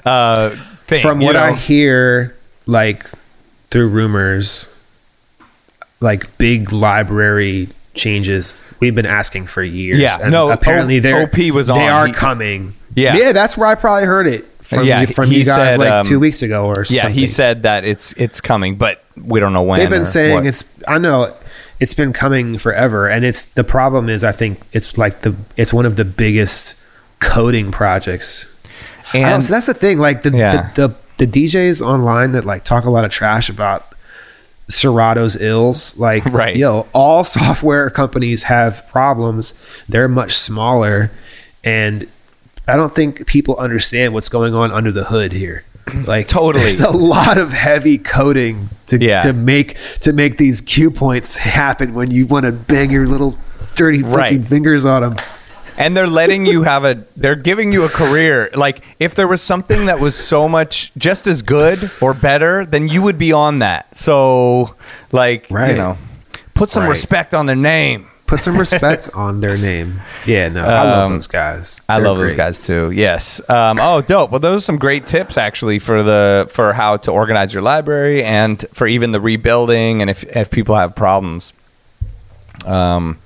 uh, 0.04 0.50
thing. 0.84 1.02
From 1.02 1.20
what 1.20 1.36
I 1.36 1.52
hear, 1.52 2.36
like 2.66 3.06
through 3.70 3.88
rumors, 3.88 4.68
like 6.00 6.36
big 6.38 6.72
library 6.72 7.68
changes 7.94 8.60
we've 8.80 8.94
been 8.94 9.06
asking 9.06 9.46
for 9.46 9.62
years. 9.62 10.00
Yeah, 10.00 10.28
no, 10.28 10.50
apparently 10.50 10.96
O- 10.96 11.00
they're 11.00 11.22
OP 11.22 11.38
was 11.54 11.70
on. 11.70 11.78
They 11.78 11.88
are 11.88 12.06
He- 12.08 12.12
coming. 12.12 12.74
Yeah. 12.94 13.16
yeah, 13.16 13.32
that's 13.32 13.56
where 13.56 13.66
I 13.68 13.74
probably 13.74 14.04
heard 14.04 14.26
it 14.26 14.44
from. 14.72 14.86
Yeah, 14.86 15.00
you, 15.02 15.06
from 15.08 15.30
you 15.32 15.44
guys 15.44 15.72
said, 15.72 15.78
like 15.78 15.90
um, 15.90 16.04
two 16.06 16.18
weeks 16.20 16.42
ago 16.42 16.66
or 16.66 16.84
yeah, 16.88 17.02
something. 17.02 17.18
he 17.18 17.26
said 17.26 17.62
that 17.62 17.84
it's 17.84 18.12
it's 18.14 18.40
coming, 18.40 18.76
but 18.76 19.02
we 19.16 19.40
don't 19.40 19.52
know 19.52 19.62
when. 19.62 19.78
They've 19.80 19.90
been 19.90 20.06
saying 20.06 20.34
what. 20.34 20.46
it's. 20.46 20.64
I 20.88 20.98
know 20.98 21.34
it's 21.80 21.94
been 21.94 22.12
coming 22.12 22.58
forever, 22.58 23.08
and 23.08 23.24
it's 23.24 23.44
the 23.44 23.64
problem 23.64 24.08
is 24.08 24.24
I 24.24 24.32
think 24.32 24.60
it's 24.72 24.96
like 24.98 25.22
the 25.22 25.34
it's 25.56 25.72
one 25.72 25.86
of 25.86 25.96
the 25.96 26.04
biggest 26.04 26.74
coding 27.20 27.70
projects. 27.70 28.48
And 29.14 29.42
so 29.42 29.52
that's 29.52 29.66
the 29.66 29.74
thing. 29.74 29.98
Like 29.98 30.22
the, 30.22 30.30
Yeah. 30.30 30.70
the 30.74 30.88
the 31.18 31.26
the 31.26 31.46
DJs 31.46 31.82
online 31.82 32.32
that 32.32 32.44
like 32.44 32.64
talk 32.64 32.84
a 32.84 32.90
lot 32.90 33.04
of 33.04 33.10
trash 33.10 33.48
about 33.50 33.94
Serato's 34.68 35.40
ills. 35.40 35.96
Like, 35.98 36.24
Right. 36.32 36.56
yo, 36.56 36.86
all 36.94 37.24
software 37.38 37.90
companies 37.90 38.44
have 38.44 38.86
problems. 38.88 39.54
They're 39.88 40.08
much 40.08 40.32
smaller, 40.36 41.10
and 41.62 42.08
I 42.72 42.76
don't 42.76 42.94
think 42.94 43.26
people 43.26 43.56
understand 43.56 44.14
what's 44.14 44.28
going 44.28 44.54
on 44.54 44.70
under 44.70 44.90
the 44.92 45.04
hood 45.04 45.32
here. 45.32 45.64
Like 46.06 46.28
Totally. 46.28 46.62
there's 46.64 46.80
a 46.80 46.90
lot 46.90 47.36
of 47.38 47.52
heavy 47.52 47.98
coding 47.98 48.68
to 48.86 48.98
Yeah. 48.98 49.20
to 49.20 49.32
make 49.32 49.76
to 50.00 50.12
make 50.12 50.38
these 50.38 50.60
cue 50.60 50.90
points 50.90 51.36
happen 51.36 51.92
when 51.92 52.10
you 52.10 52.24
want 52.26 52.46
to 52.46 52.52
bang 52.52 52.90
your 52.90 53.06
little 53.06 53.36
dirty 53.74 54.02
fucking 54.02 54.44
fingers 54.44 54.84
on 54.84 55.02
them. 55.02 55.16
and 55.76 55.96
they're 55.96 56.06
letting 56.06 56.46
you 56.46 56.62
have 56.62 56.84
a 56.84 57.04
they're 57.16 57.34
giving 57.36 57.72
you 57.72 57.84
a 57.84 57.88
career 57.88 58.48
like 58.54 58.82
if 59.00 59.14
there 59.14 59.26
was 59.28 59.42
something 59.42 59.86
that 59.86 59.98
was 60.00 60.14
so 60.14 60.48
much 60.48 60.92
just 60.96 61.26
as 61.26 61.42
good 61.42 61.90
or 62.00 62.14
better 62.14 62.64
then 62.64 62.88
you 62.88 63.02
would 63.02 63.18
be 63.18 63.32
on 63.32 63.58
that 63.58 63.96
so 63.96 64.74
like 65.12 65.48
you 65.50 65.56
know 65.56 65.96
put 66.54 66.70
some 66.70 66.84
Right. 66.84 66.90
respect 66.90 67.34
on 67.34 67.46
their 67.46 67.56
name 67.56 68.06
Put 68.32 68.40
some 68.40 68.56
respect 68.66 69.10
on 69.12 69.40
their 69.42 69.58
name. 69.58 70.00
Yeah, 70.24 70.48
no, 70.48 70.62
I 70.64 70.84
love 70.84 71.04
Um, 71.06 71.12
those 71.12 71.26
guys. 71.26 71.82
I 71.86 71.98
They're 71.98 72.08
love 72.08 72.16
those 72.16 72.28
great. 72.28 72.36
guys 72.38 72.66
too. 72.66 72.90
Yes. 72.90 73.42
Um, 73.50 73.76
oh, 73.78 74.00
dope. 74.00 74.30
Well, 74.30 74.40
those 74.40 74.62
are 74.62 74.64
some 74.64 74.78
great 74.78 75.04
tips 75.04 75.36
actually 75.36 75.78
for 75.78 76.02
the 76.02 76.48
for 76.50 76.72
how 76.72 76.96
to 76.96 77.10
organize 77.10 77.52
your 77.52 77.62
library 77.62 78.24
and 78.24 78.64
for 78.72 78.86
even 78.86 79.10
the 79.12 79.20
rebuilding 79.20 80.00
and 80.00 80.08
if 80.08 80.24
if 80.34 80.50
people 80.50 80.74
have 80.76 80.94
problems. 80.94 81.52
Um, 82.64 83.18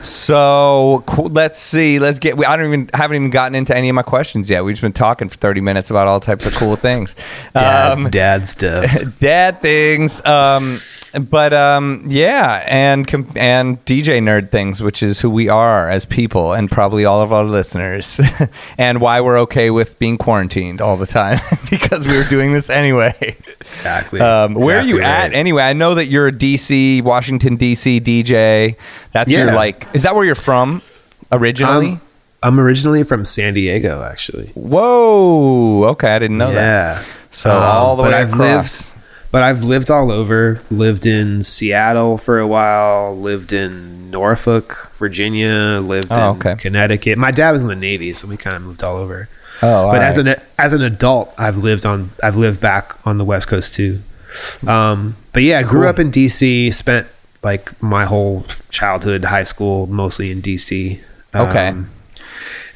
so 0.00 1.04
cool. 1.06 1.26
let's 1.26 1.58
see. 1.58 1.98
Let's 2.00 2.18
get. 2.18 2.36
We, 2.36 2.44
I 2.44 2.56
don't 2.56 2.66
even 2.66 2.90
haven't 2.94 3.16
even 3.16 3.30
gotten 3.30 3.54
into 3.54 3.76
any 3.76 3.88
of 3.88 3.94
my 3.94 4.02
questions 4.02 4.50
yet. 4.50 4.64
We've 4.64 4.74
just 4.74 4.82
been 4.82 4.92
talking 4.92 5.28
for 5.28 5.36
thirty 5.36 5.60
minutes 5.60 5.90
about 5.90 6.08
all 6.08 6.18
types 6.20 6.46
of 6.46 6.54
cool 6.54 6.74
things. 6.76 7.14
Dad, 7.54 7.92
Um, 7.92 8.10
dad 8.10 8.48
stuff. 8.48 9.18
dad 9.20 9.60
things. 9.62 10.24
Um, 10.24 10.80
but 11.18 11.52
um, 11.52 12.04
yeah, 12.08 12.64
and 12.68 13.06
and 13.36 13.84
DJ 13.84 14.20
nerd 14.22 14.50
things, 14.50 14.82
which 14.82 15.02
is 15.02 15.20
who 15.20 15.30
we 15.30 15.48
are 15.48 15.90
as 15.90 16.04
people, 16.04 16.52
and 16.52 16.70
probably 16.70 17.04
all 17.04 17.20
of 17.20 17.32
our 17.32 17.44
listeners, 17.44 18.20
and 18.78 19.00
why 19.00 19.20
we're 19.20 19.38
okay 19.40 19.70
with 19.70 19.98
being 19.98 20.16
quarantined 20.16 20.80
all 20.80 20.96
the 20.96 21.06
time 21.06 21.38
because 21.70 22.06
we 22.06 22.16
were 22.16 22.24
doing 22.24 22.52
this 22.52 22.70
anyway. 22.70 23.36
Exactly. 23.60 24.20
Um, 24.20 24.54
where 24.54 24.78
are 24.78 24.84
you 24.84 24.96
Exactly 24.96 25.34
at 25.34 25.38
anyway? 25.38 25.62
I 25.62 25.72
know 25.72 25.94
that 25.94 26.06
you're 26.06 26.28
a 26.28 26.32
DC, 26.32 27.02
Washington 27.02 27.58
DC 27.58 28.00
DJ. 28.00 28.76
That's 29.12 29.32
your 29.32 29.52
like. 29.52 29.86
Is 29.94 30.02
that 30.04 30.14
where 30.14 30.24
you're 30.24 30.34
from 30.34 30.82
originally? 31.30 31.88
I'm, 31.88 32.00
I'm 32.42 32.60
originally 32.60 33.04
from 33.04 33.24
San 33.24 33.54
Diego, 33.54 34.02
actually. 34.02 34.48
Whoa. 34.48 35.84
Okay, 35.90 36.14
I 36.14 36.18
didn't 36.18 36.38
know 36.38 36.52
that. 36.52 36.98
yeah. 36.98 37.04
So 37.30 37.50
all 37.50 37.96
the 37.96 38.02
but 38.02 38.12
way 38.12 38.18
I've 38.18 38.32
across. 38.32 38.91
lived, 38.91 38.91
but 39.32 39.42
I've 39.42 39.64
lived 39.64 39.90
all 39.90 40.12
over. 40.12 40.60
Lived 40.70 41.04
in 41.06 41.42
Seattle 41.42 42.16
for 42.18 42.38
a 42.38 42.46
while. 42.46 43.16
Lived 43.16 43.52
in 43.52 44.10
Norfolk, 44.10 44.92
Virginia. 44.94 45.80
Lived 45.82 46.08
Oh, 46.10 46.14
in 46.32 46.36
okay. 46.36 46.54
Connecticut. 46.56 47.18
My 47.18 47.32
dad 47.32 47.50
was 47.50 47.62
in 47.62 47.68
the 47.68 47.74
Navy, 47.74 48.12
so 48.12 48.28
we 48.28 48.36
kind 48.36 48.54
of 48.54 48.62
moved 48.62 48.84
all 48.84 48.96
over. 48.96 49.28
Oh, 49.62 49.90
but 49.90 50.02
as 50.02 50.18
an 50.18 50.34
as 50.58 50.72
an 50.72 50.82
adult, 50.82 51.32
I've 51.38 51.56
lived 51.56 51.84
on 51.86 52.10
I've 52.22 52.36
lived 52.36 52.60
back 52.60 52.94
on 53.06 53.18
the 53.18 53.24
West 53.24 53.48
Coast 53.48 53.74
too. 53.74 54.00
Um, 54.66 55.16
but 55.32 55.42
yeah, 55.42 55.58
I 55.58 55.62
grew 55.62 55.80
Cool. 55.80 55.88
up 55.88 55.98
in 55.98 56.10
DC. 56.10 56.72
Spent 56.72 57.06
like 57.42 57.80
my 57.82 58.04
whole 58.04 58.44
childhood, 58.70 59.24
high 59.24 59.42
school, 59.44 59.86
mostly 59.88 60.30
in 60.30 60.40
DC. 60.42 61.00
Okay. 61.34 61.68
Um, 61.68 61.90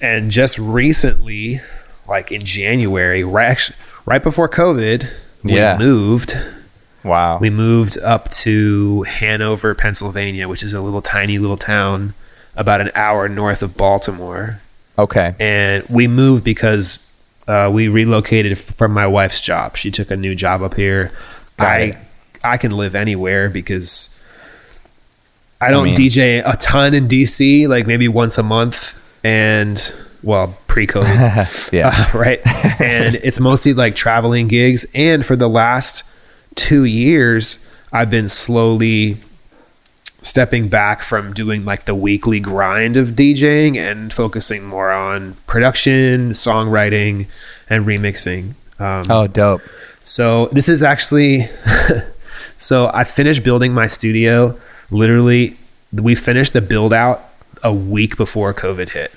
and 0.00 0.30
just 0.30 0.58
recently, 0.58 1.60
like 2.08 2.30
in 2.30 2.44
January, 2.44 3.24
right 3.24 3.50
actually, 3.50 3.76
right 4.06 4.22
before 4.22 4.48
COVID, 4.48 5.08
Yeah. 5.48 5.76
we 5.78 5.84
moved. 5.84 6.36
wow. 7.04 7.38
We 7.38 7.50
moved 7.50 7.98
up 7.98 8.30
to 8.30 9.02
Hanover, 9.02 9.74
Pennsylvania, 9.74 10.48
which 10.48 10.62
is 10.62 10.72
a 10.72 10.80
little 10.80 11.02
tiny 11.02 11.38
little 11.38 11.56
town 11.56 12.14
about 12.56 12.80
an 12.80 12.90
hour 12.94 13.28
north 13.28 13.62
of 13.62 13.76
Baltimore 13.76 14.60
okay. 14.98 15.34
and 15.38 15.84
we 15.88 16.08
moved 16.08 16.42
because 16.44 16.98
uh, 17.48 17.70
we 17.72 17.88
relocated 17.88 18.58
from 18.58 18.92
my 18.92 19.06
wife's 19.06 19.40
job. 19.40 19.76
She 19.76 19.90
took 19.90 20.10
a 20.10 20.16
new 20.16 20.34
job 20.34 20.62
up 20.62 20.74
here. 20.74 21.12
Got 21.58 21.68
I 21.68 21.78
it. 21.78 21.96
I 22.42 22.56
can 22.56 22.72
live 22.72 22.94
anywhere 22.94 23.48
because 23.48 24.22
I 25.60 25.70
don't 25.70 25.84
mean- 25.84 25.96
DJ 25.96 26.42
a 26.44 26.56
ton 26.56 26.94
in 26.94 27.08
DC, 27.08 27.68
like 27.68 27.86
maybe 27.86 28.08
once 28.08 28.38
a 28.38 28.42
month, 28.42 29.02
and 29.24 29.78
well, 30.26 30.56
pre-COVID, 30.66 31.70
Yeah. 31.72 31.90
Uh, 32.14 32.18
right? 32.18 32.40
and 32.80 33.14
it's 33.22 33.40
mostly 33.40 33.72
like 33.72 33.94
traveling 33.96 34.48
gigs. 34.48 34.84
And 34.94 35.24
for 35.24 35.36
the 35.36 35.48
last 35.48 36.02
two 36.56 36.84
years, 36.84 37.64
I've 37.92 38.10
been 38.10 38.28
slowly 38.28 39.18
stepping 40.04 40.68
back 40.68 41.02
from 41.02 41.32
doing 41.32 41.64
like 41.64 41.84
the 41.84 41.94
weekly 41.94 42.40
grind 42.40 42.96
of 42.96 43.10
DJing 43.10 43.76
and 43.76 44.12
focusing 44.12 44.64
more 44.64 44.90
on 44.90 45.34
production, 45.46 46.30
songwriting, 46.32 47.26
and 47.70 47.86
remixing. 47.86 48.54
Um, 48.80 49.06
Oh, 49.10 49.26
dope. 49.28 49.62
so 50.02 50.46
this 50.46 50.68
is 50.68 50.82
actually 50.82 51.48
so 52.58 52.90
I 52.92 53.04
finished 53.04 53.44
building 53.44 53.72
my 53.72 53.86
studio. 53.86 54.58
Literally, 54.90 55.56
we 55.92 56.14
finished 56.16 56.52
the 56.52 56.60
build 56.60 56.92
out 56.92 57.22
a 57.62 57.72
week 57.72 58.16
before 58.16 58.52
COVID 58.52 58.90
hit. 58.90 59.12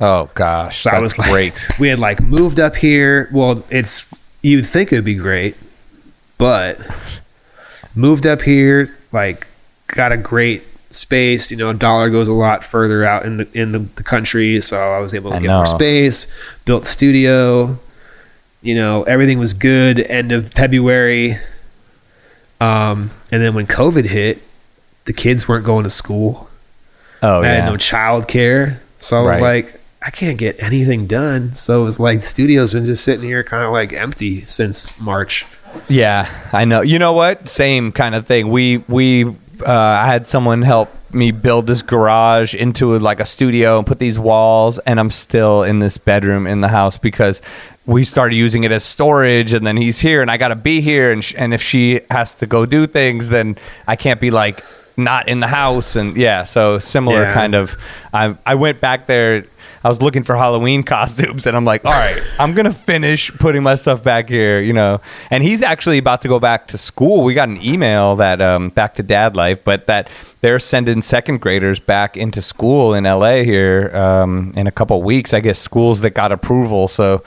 Oh 0.00 0.30
gosh, 0.34 0.80
So 0.80 0.90
I 0.90 0.98
was 1.00 1.18
like, 1.18 1.30
great. 1.30 1.78
we 1.78 1.88
had 1.88 1.98
like 1.98 2.20
moved 2.22 2.58
up 2.58 2.76
here. 2.76 3.28
Well, 3.32 3.64
it's 3.70 4.06
you'd 4.42 4.64
think 4.66 4.92
it'd 4.92 5.04
be 5.04 5.14
great, 5.14 5.56
but 6.38 6.78
moved 7.94 8.26
up 8.26 8.40
here, 8.42 8.96
like 9.12 9.46
got 9.88 10.10
a 10.12 10.16
great 10.16 10.62
space. 10.88 11.50
You 11.50 11.58
know, 11.58 11.68
a 11.70 11.74
dollar 11.74 12.08
goes 12.08 12.28
a 12.28 12.32
lot 12.32 12.64
further 12.64 13.04
out 13.04 13.26
in 13.26 13.36
the 13.38 13.48
in 13.52 13.72
the, 13.72 13.80
the 13.80 14.02
country, 14.02 14.60
so 14.62 14.78
I 14.78 15.00
was 15.00 15.12
able 15.12 15.30
to 15.32 15.36
I 15.36 15.40
get 15.40 15.48
more 15.48 15.66
space. 15.66 16.26
Built 16.64 16.86
studio. 16.86 17.78
You 18.62 18.74
know, 18.74 19.02
everything 19.04 19.38
was 19.38 19.52
good. 19.54 20.00
End 20.00 20.32
of 20.32 20.52
February. 20.52 21.38
Um, 22.60 23.10
and 23.30 23.42
then 23.42 23.54
when 23.54 23.66
COVID 23.66 24.04
hit, 24.06 24.42
the 25.06 25.12
kids 25.14 25.48
weren't 25.48 25.64
going 25.64 25.84
to 25.84 25.90
school. 25.90 26.48
Oh 27.22 27.40
I 27.40 27.44
yeah. 27.46 27.54
had 27.62 27.64
no 27.70 27.76
child 27.76 28.28
care. 28.28 28.80
So 28.98 29.18
I 29.18 29.22
was 29.22 29.40
Right. 29.40 29.64
like, 29.64 29.79
I 30.10 30.12
can't 30.12 30.38
get 30.38 30.60
anything 30.60 31.06
done. 31.06 31.54
So 31.54 31.82
it 31.82 31.84
was 31.84 32.00
like 32.00 32.18
the 32.18 32.26
studio's 32.26 32.72
been 32.72 32.84
just 32.84 33.04
sitting 33.04 33.24
here 33.24 33.44
kind 33.44 33.62
of 33.62 33.70
like 33.70 33.92
empty 33.92 34.44
since 34.46 35.00
March. 35.00 35.46
Yeah, 35.88 36.28
I 36.52 36.64
know. 36.64 36.80
You 36.80 36.98
know 36.98 37.12
what? 37.12 37.46
Same 37.48 37.92
kind 37.92 38.16
of 38.16 38.26
thing. 38.26 38.48
We 38.48 38.78
we 38.88 39.26
uh, 39.26 39.70
I 39.70 40.06
had 40.06 40.26
someone 40.26 40.62
help 40.62 40.90
me 41.12 41.30
build 41.30 41.68
this 41.68 41.82
garage 41.82 42.56
into 42.56 42.98
like 42.98 43.20
a 43.20 43.24
studio 43.24 43.78
and 43.78 43.86
put 43.86 44.00
these 44.00 44.18
walls, 44.18 44.80
and 44.80 44.98
I'm 44.98 45.12
still 45.12 45.62
in 45.62 45.78
this 45.78 45.96
bedroom 45.96 46.44
in 46.48 46.60
the 46.60 46.68
house 46.68 46.98
because 46.98 47.40
we 47.86 48.02
started 48.02 48.34
using 48.34 48.64
it 48.64 48.72
as 48.72 48.82
storage, 48.82 49.52
and 49.52 49.64
then 49.64 49.76
he's 49.76 50.00
here, 50.00 50.22
and 50.22 50.28
I 50.30 50.38
got 50.38 50.48
to 50.48 50.56
be 50.56 50.80
here, 50.80 51.12
and 51.12 51.22
sh- 51.22 51.36
and 51.38 51.54
if 51.54 51.62
she 51.62 52.00
has 52.10 52.34
to 52.36 52.48
go 52.48 52.66
do 52.66 52.88
things, 52.88 53.28
then 53.28 53.54
I 53.86 53.94
can't 53.94 54.20
be 54.20 54.32
like 54.32 54.64
not 54.96 55.28
in 55.28 55.38
the 55.38 55.46
house, 55.46 55.94
and 55.94 56.16
yeah, 56.16 56.42
so 56.42 56.80
similar 56.80 57.22
Yeah. 57.22 57.32
kind 57.32 57.54
of. 57.54 57.76
I 58.12 58.34
I 58.44 58.56
went 58.56 58.80
back 58.80 59.06
there. 59.06 59.44
I 59.82 59.88
was 59.88 60.02
looking 60.02 60.24
for 60.24 60.36
Halloween 60.36 60.82
costumes, 60.82 61.46
and 61.46 61.56
I'm 61.56 61.64
like, 61.64 61.84
all 61.84 61.92
right, 61.92 62.20
I'm 62.38 62.54
gonna 62.54 62.72
finish 62.72 63.32
putting 63.38 63.62
my 63.62 63.76
stuff 63.76 64.04
back 64.04 64.28
here, 64.28 64.60
you 64.60 64.72
know. 64.72 65.00
And 65.30 65.42
he's 65.42 65.62
actually 65.62 65.98
about 65.98 66.22
to 66.22 66.28
go 66.28 66.38
back 66.38 66.68
to 66.68 66.78
school. 66.78 67.24
We 67.24 67.34
got 67.34 67.48
an 67.48 67.62
email 67.62 68.16
that 68.16 68.42
um, 68.42 68.70
back 68.70 68.94
to 68.94 69.02
dad 69.02 69.36
life, 69.36 69.64
but 69.64 69.86
that 69.86 70.10
they're 70.42 70.58
sending 70.58 71.02
second 71.02 71.40
graders 71.40 71.80
back 71.80 72.16
into 72.16 72.42
school 72.42 72.94
in 72.94 73.04
LA 73.04 73.36
here 73.36 73.90
um, 73.94 74.52
in 74.54 74.66
a 74.66 74.72
couple 74.72 75.00
weeks. 75.02 75.32
I 75.32 75.40
guess 75.40 75.58
schools 75.58 76.02
that 76.02 76.10
got 76.10 76.30
approval, 76.30 76.86
so 76.86 77.22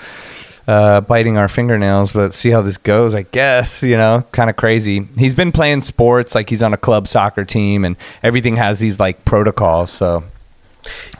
uh, 0.68 1.02
biting 1.02 1.38
our 1.38 1.48
fingernails, 1.48 2.12
but 2.12 2.34
see 2.34 2.52
how 2.52 2.62
this 2.62 2.78
goes. 2.78 3.16
I 3.16 3.24
guess 3.24 3.82
you 3.82 3.98
know, 3.98 4.26
kind 4.32 4.50
of 4.50 4.56
crazy. 4.56 5.08
He's 5.18 5.34
been 5.36 5.52
playing 5.52 5.82
sports, 5.82 6.36
like 6.36 6.50
he's 6.50 6.62
on 6.62 6.74
a 6.74 6.78
club 6.78 7.08
soccer 7.08 7.46
team, 7.46 7.84
and 7.84 7.96
everything 8.22 8.58
has 8.58 8.80
these 8.80 9.00
like 9.00 9.26
protocols. 9.26 9.90
So 9.90 10.24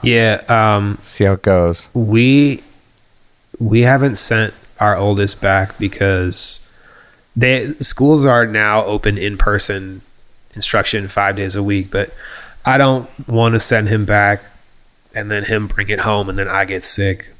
Yeah, 0.02 0.42
um, 0.48 0.98
see 1.02 1.24
how 1.24 1.32
it 1.34 1.42
goes. 1.42 1.88
we 1.94 2.62
we 3.58 3.82
haven't 3.82 4.16
sent 4.16 4.52
our 4.80 4.96
oldest 4.96 5.40
back 5.40 5.78
because 5.78 6.60
they 7.36 7.72
schools 7.74 8.26
are 8.26 8.46
now 8.46 8.84
open 8.84 9.16
in 9.16 9.38
person 9.38 10.00
instruction 10.54 11.08
five 11.08 11.36
days 11.36 11.56
a 11.56 11.62
week, 11.62 11.90
but 11.90 12.12
I 12.64 12.78
don't 12.78 13.08
want 13.28 13.54
to 13.54 13.60
send 13.60 13.88
him 13.88 14.04
back 14.04 14.42
and 15.14 15.30
then 15.30 15.44
him 15.44 15.66
bring 15.68 15.88
it 15.88 16.00
home 16.00 16.28
and 16.28 16.38
then 16.38 16.48
I 16.48 16.64
get 16.64 16.82
sick. 16.82 17.30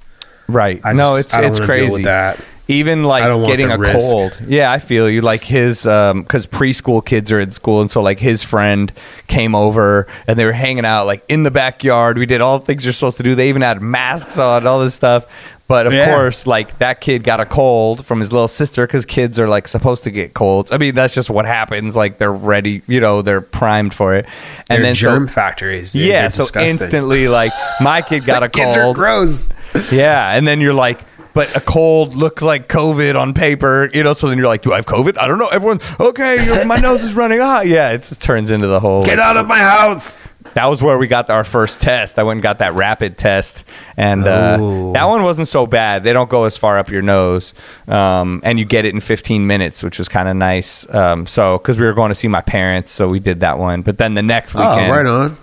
Right. 0.49 0.81
I 0.85 0.93
no, 0.93 1.17
just- 1.17 1.35
it's 1.35 1.59
it's 1.59 1.61
crazy. 1.61 1.93
with 1.93 2.05
that. 2.05 2.39
Even 2.67 3.05
like 3.05 3.23
I 3.25 3.27
don't 3.29 3.43
want 3.43 3.51
getting 3.53 3.71
a 3.71 3.77
risk. 3.77 4.11
cold. 4.11 4.39
Yeah, 4.47 4.73
I 4.73 4.79
feel 4.79 5.11
you. 5.11 5.21
Like 5.21 5.45
his, 5.45 5.87
um, 5.87 6.23
because 6.23 6.47
preschool 6.47 7.05
kids 7.05 7.31
are 7.31 7.39
in 7.39 7.51
school, 7.51 7.83
and 7.83 7.91
so 7.91 8.01
like 8.01 8.19
his 8.19 8.43
friend 8.43 8.91
came 9.27 9.55
over 9.55 10.07
and 10.27 10.39
they 10.39 10.47
were 10.47 10.53
hanging 10.53 10.87
out 10.87 11.05
like 11.07 11.23
in 11.29 11.43
the 11.43 11.51
backyard. 11.51 12.17
We 12.17 12.25
did 12.25 12.41
all 12.41 12.59
the 12.59 12.65
things 12.65 12.83
you're 12.85 12.95
supposed 12.95 13.19
to 13.19 13.23
do. 13.23 13.35
They 13.35 13.51
even 13.51 13.61
had 13.61 13.83
masks 13.83 14.39
on, 14.39 14.67
all 14.67 14.81
this 14.81 14.95
stuff. 14.95 15.27
But 15.67 15.87
of 15.87 15.93
Yeah. 15.95 16.15
course, 16.15 16.47
like 16.47 16.79
that 16.79 17.01
kid 17.03 17.23
got 17.23 17.41
a 17.41 17.47
cold 17.47 18.05
from 18.07 18.21
his 18.21 18.33
little 18.33 18.49
sister 18.49 18.87
because 18.87 19.05
kids 19.07 19.39
are 19.39 19.49
like 19.49 19.67
supposed 19.69 20.05
to 20.05 20.11
get 20.11 20.33
colds. 20.35 20.73
I 20.73 20.77
mean, 20.79 20.95
that's 20.95 21.13
just 21.15 21.29
what 21.31 21.45
happens. 21.47 21.95
Like 21.97 22.17
they're 22.19 22.33
ready, 22.33 22.83
you 22.87 23.01
know, 23.01 23.21
they're 23.23 23.41
primed 23.43 23.93
for 23.95 24.15
it. 24.15 24.27
And 24.71 24.79
They're 24.79 24.83
then 24.83 24.95
so- 24.95 25.05
germ 25.07 25.29
factories. 25.29 25.93
dude. 25.93 26.03
yeah, 26.07 26.23
They're 26.23 26.31
so 26.31 26.43
disgusting. 26.45 26.71
instantly, 26.71 27.29
like 27.29 27.53
my 27.81 28.01
kid 28.03 28.25
got 28.27 28.43
a 28.43 28.49
cold. 28.49 28.53
Kids 28.67 28.77
are 28.77 28.83
cold. 28.85 28.97
gross. 28.97 29.49
Yeah, 29.91 30.33
and 30.35 30.47
then 30.47 30.61
you're 30.61 30.75
like, 30.75 31.01
but 31.35 31.55
a 31.57 31.61
cold 31.61 32.15
looks 32.15 32.43
like 32.43 32.69
COVID 32.69 33.21
on 33.21 33.35
paper, 33.35 33.91
you 33.93 34.03
know. 34.03 34.15
So 34.15 34.29
then 34.29 34.39
you're 34.39 34.47
like, 34.47 34.63
do 34.63 34.73
I 34.73 34.77
have 34.77 34.87
COVID? 34.87 35.19
I 35.19 35.29
don't 35.29 35.39
know. 35.39 35.49
Everyone, 35.53 35.81
okay, 36.01 36.63
my 36.67 36.79
nose 36.79 37.03
is 37.03 37.15
running. 37.15 37.41
Ah, 37.43 37.61
yeah, 37.63 37.91
it 37.91 37.99
just 38.05 38.23
turns 38.23 38.51
into 38.51 38.67
the 38.69 38.81
whole. 38.81 39.05
Get 39.05 39.19
like, 39.19 39.27
out 39.27 39.37
of 39.37 39.47
my 39.47 39.59
house. 39.59 40.23
That 40.55 40.67
was 40.67 40.81
where 40.81 40.97
we 40.99 41.09
got 41.09 41.31
our 41.31 41.43
first 41.43 41.81
test. 41.83 42.17
I 42.17 42.23
went 42.23 42.37
and 42.37 42.43
got 42.43 42.59
that 42.61 42.75
rapid 42.75 43.19
test, 43.19 43.65
and 43.97 44.25
uh, 44.25 44.57
Oh. 44.61 44.93
that 44.93 45.03
one 45.07 45.25
wasn't 45.25 45.49
so 45.49 45.67
bad. 45.67 46.05
They 46.05 46.13
don't 46.13 46.31
go 46.31 46.45
as 46.45 46.57
far 46.57 46.79
up 46.79 46.91
your 46.91 47.03
nose, 47.03 47.55
um, 47.89 48.41
and 48.45 48.57
you 48.61 48.65
get 48.65 48.85
it 48.85 48.95
in 48.95 49.01
15 49.01 49.49
minutes, 49.49 49.83
which 49.83 49.99
was 49.99 50.09
kind 50.09 50.29
of 50.29 50.37
nice. 50.37 50.89
Um, 50.95 51.27
so 51.27 51.59
because 51.59 51.77
we 51.77 51.85
were 51.87 51.93
going 51.95 52.11
to 52.11 52.15
see 52.15 52.29
my 52.29 52.41
parents, 52.41 52.93
so 52.93 53.09
we 53.09 53.19
did 53.19 53.41
that 53.41 53.59
one. 53.59 53.83
But 53.83 53.99
then 53.99 54.15
the 54.15 54.23
next 54.23 54.55
weekend, 54.55 54.93
Oh, 54.93 54.95
right 54.95 55.07
on. 55.07 55.37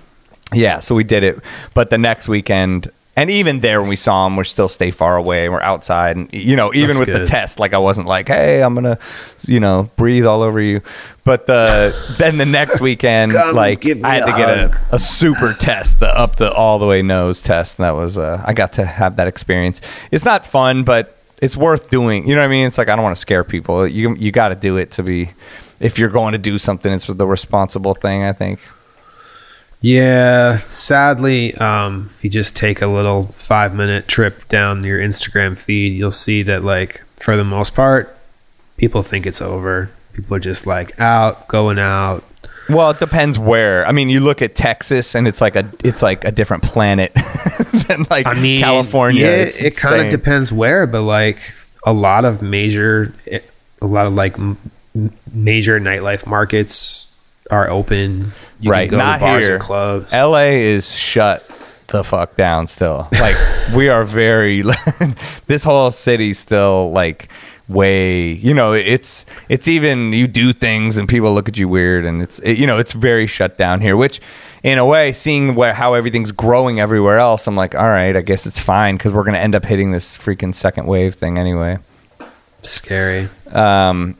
yeah, 0.53 0.79
so 0.79 0.95
we 0.95 1.03
did 1.03 1.25
it. 1.25 1.39
But 1.73 1.89
the 1.89 1.97
next 1.97 2.29
weekend, 2.29 2.89
and 3.21 3.29
even 3.29 3.59
there 3.59 3.81
when 3.81 3.87
we 3.87 3.95
saw 3.95 4.25
him, 4.25 4.35
we're 4.35 4.43
still 4.43 4.67
stay 4.67 4.89
far 4.89 5.15
away. 5.15 5.47
We're 5.47 5.61
outside, 5.61 6.17
and 6.17 6.33
you 6.33 6.55
know, 6.55 6.73
even 6.73 6.97
That's 6.97 6.99
with 7.01 7.09
the 7.09 7.23
test, 7.27 7.59
like 7.59 7.71
I 7.71 7.77
wasn't 7.77 8.07
like, 8.07 8.29
hey, 8.29 8.63
I'm 8.63 8.73
gonna, 8.73 8.97
you 9.45 9.59
know, 9.59 9.91
breathe 9.95 10.25
all 10.25 10.41
over 10.41 10.59
you. 10.59 10.81
But 11.23 11.45
the 11.45 11.95
then 12.17 12.39
the 12.39 12.47
next 12.47 12.81
weekend, 12.81 13.33
Come 13.33 13.55
like 13.55 13.81
give 13.81 13.99
me 13.99 14.05
I 14.05 14.15
had 14.15 14.25
to 14.25 14.33
a 14.33 14.37
get 14.37 14.49
a, 14.49 14.95
a 14.95 14.97
super 14.97 15.53
test, 15.53 15.99
the 15.99 16.07
up 16.07 16.37
the 16.37 16.51
all 16.51 16.79
the 16.79 16.87
way 16.87 17.03
nose 17.03 17.43
test, 17.43 17.77
and 17.77 17.85
that 17.85 17.91
was 17.91 18.17
uh, 18.17 18.43
I 18.43 18.53
got 18.53 18.73
to 18.73 18.85
have 18.85 19.17
that 19.17 19.27
experience. 19.27 19.81
It's 20.09 20.25
not 20.25 20.43
fun, 20.43 20.83
but 20.83 21.15
it's 21.43 21.55
worth 21.55 21.91
doing. 21.91 22.27
You 22.27 22.33
know 22.33 22.41
what 22.41 22.45
I 22.45 22.49
mean? 22.49 22.65
It's 22.65 22.79
like 22.79 22.89
I 22.89 22.95
don't 22.95 23.03
want 23.03 23.15
to 23.15 23.21
scare 23.21 23.43
people. 23.43 23.87
You 23.87 24.15
you 24.15 24.31
got 24.31 24.49
to 24.49 24.55
do 24.55 24.77
it 24.77 24.89
to 24.93 25.03
be. 25.03 25.29
If 25.79 25.99
you're 25.99 26.09
going 26.09 26.31
to 26.31 26.39
do 26.39 26.57
something, 26.57 26.91
it's 26.91 27.05
the 27.05 27.27
responsible 27.27 27.93
thing. 27.93 28.23
I 28.23 28.33
think. 28.33 28.61
Yeah, 29.81 30.57
sadly, 30.57 31.55
um, 31.55 32.11
if 32.11 32.23
you 32.23 32.29
just 32.29 32.55
take 32.55 32.83
a 32.83 32.87
little 32.87 33.25
five 33.27 33.73
minute 33.73 34.07
trip 34.07 34.47
down 34.47 34.83
your 34.83 34.99
Instagram 34.99 35.59
feed, 35.59 35.93
you'll 35.93 36.11
see 36.11 36.43
that, 36.43 36.63
like, 36.63 37.03
for 37.17 37.35
the 37.35 37.43
most 37.43 37.73
part, 37.73 38.15
people 38.77 39.01
think 39.01 39.25
it's 39.25 39.41
over. 39.41 39.89
People 40.13 40.35
are 40.35 40.39
just 40.39 40.67
like 40.67 40.99
out, 40.99 41.47
going 41.47 41.79
out. 41.79 42.23
Well, 42.69 42.91
it 42.91 42.99
depends 42.99 43.39
where. 43.39 43.85
I 43.87 43.91
mean, 43.91 44.09
you 44.09 44.19
look 44.19 44.41
at 44.41 44.55
Texas, 44.55 45.15
and 45.15 45.27
it's 45.27 45.41
like 45.41 45.55
a 45.55 45.69
it's 45.83 46.01
like 46.01 46.25
a 46.25 46.31
different 46.31 46.63
planet 46.63 47.13
than 47.87 48.05
like 48.09 48.27
I 48.27 48.33
mean, 48.33 48.61
California. 48.61 49.25
Yeah, 49.25 49.31
It's 49.31 49.57
it 49.57 49.77
kind 49.77 50.01
of 50.01 50.11
depends 50.11 50.51
where, 50.51 50.85
but 50.85 51.01
like 51.01 51.39
a 51.85 51.93
lot 51.93 52.25
of 52.25 52.41
major, 52.41 53.13
a 53.81 53.85
lot 53.85 54.05
of 54.05 54.13
like 54.13 54.37
major 55.33 55.79
nightlife 55.79 56.25
markets 56.25 57.10
are 57.51 57.69
open. 57.69 58.31
You 58.59 58.71
Right, 58.71 58.89
can 58.89 58.97
go 58.97 59.03
not 59.03 59.13
to 59.17 59.19
bars 59.19 59.45
here. 59.45 59.55
and 59.55 59.63
clubs. 59.63 60.13
LA 60.13 60.51
is 60.55 60.95
shut 60.95 61.47
the 61.87 62.03
fuck 62.03 62.35
down 62.35 62.67
still. 62.67 63.07
Like 63.19 63.35
we 63.75 63.89
are 63.89 64.03
very 64.05 64.63
this 65.47 65.63
whole 65.63 65.91
city's 65.91 66.39
still 66.39 66.91
like 66.91 67.29
way 67.67 68.31
you 68.33 68.53
know 68.53 68.73
it's 68.73 69.25
it's 69.47 69.65
even 69.69 70.11
you 70.11 70.27
do 70.27 70.51
things 70.51 70.97
and 70.97 71.07
people 71.07 71.33
look 71.33 71.47
at 71.47 71.57
you 71.57 71.69
weird 71.69 72.03
and 72.03 72.21
it's 72.21 72.37
it, 72.39 72.57
you 72.57 72.67
know 72.67 72.77
it's 72.77 72.91
very 72.91 73.25
shut 73.25 73.57
down 73.57 73.79
here 73.79 73.95
which 73.95 74.19
in 74.61 74.77
a 74.77 74.85
way 74.85 75.13
seeing 75.13 75.55
where 75.55 75.73
how 75.73 75.93
everything's 75.93 76.33
growing 76.33 76.81
everywhere 76.81 77.17
else 77.17 77.47
i'm 77.47 77.55
like 77.55 77.73
all 77.73 77.87
right 77.87 78.17
i 78.17 78.21
guess 78.21 78.45
it's 78.45 78.59
fine 78.59 78.97
because 78.97 79.13
we're 79.13 79.23
going 79.23 79.35
to 79.35 79.39
end 79.39 79.55
up 79.55 79.63
hitting 79.63 79.91
this 79.91 80.17
freaking 80.17 80.53
second 80.53 80.85
wave 80.85 81.13
thing 81.15 81.37
anyway 81.37 81.77
Scary. 82.61 83.29
um 83.53 84.17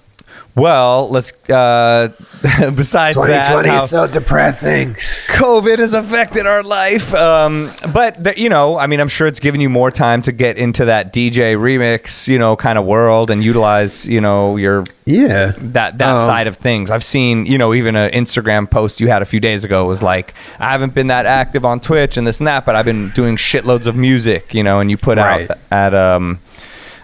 well 0.55 1.09
let's 1.09 1.31
uh 1.49 2.09
besides 2.75 3.15
that 3.15 3.65
how- 3.65 3.77
so 3.79 4.07
depressing. 4.07 4.95
COVID 5.27 5.77
has 5.79 5.93
affected 5.93 6.45
our 6.47 6.63
life. 6.63 7.13
Um, 7.13 7.71
but 7.93 8.23
the, 8.23 8.33
you 8.39 8.49
know, 8.49 8.77
I 8.79 8.87
mean, 8.87 8.99
I'm 8.99 9.07
sure 9.07 9.27
it's 9.27 9.39
given 9.39 9.61
you 9.61 9.69
more 9.69 9.91
time 9.91 10.21
to 10.23 10.31
get 10.31 10.57
into 10.57 10.85
that 10.85 11.13
DJ 11.13 11.55
remix, 11.55 12.27
you 12.27 12.39
know, 12.39 12.55
kind 12.55 12.77
of 12.79 12.85
world 12.85 13.29
and 13.29 13.43
utilize, 13.43 14.07
you 14.07 14.19
know, 14.21 14.57
your 14.57 14.83
Yeah. 15.05 15.53
that 15.57 15.97
that 15.99 16.15
Um, 16.15 16.25
side 16.25 16.47
of 16.47 16.57
things. 16.57 16.89
I've 16.89 17.03
seen, 17.03 17.45
you 17.45 17.57
know, 17.57 17.73
even 17.73 17.95
an 17.95 18.11
Instagram 18.11 18.69
post 18.69 18.99
you 18.99 19.07
had 19.07 19.21
a 19.21 19.25
few 19.25 19.39
days 19.39 19.63
ago 19.63 19.85
was 19.85 20.01
like, 20.01 20.33
I 20.59 20.71
haven't 20.71 20.93
been 20.95 21.07
that 21.07 21.25
active 21.27 21.63
on 21.63 21.79
Twitch 21.79 22.17
and 22.17 22.25
this 22.25 22.39
and 22.39 22.47
that, 22.47 22.65
but 22.65 22.75
I've 22.75 22.85
been 22.85 23.09
doing 23.09 23.35
shitloads 23.35 23.85
of 23.87 23.95
music, 23.95 24.53
you 24.53 24.63
know, 24.63 24.79
and 24.79 24.89
you 24.89 24.97
put 24.97 25.17
Right. 25.19 25.49
out 25.49 25.57
at 25.71 25.93
um 25.93 26.39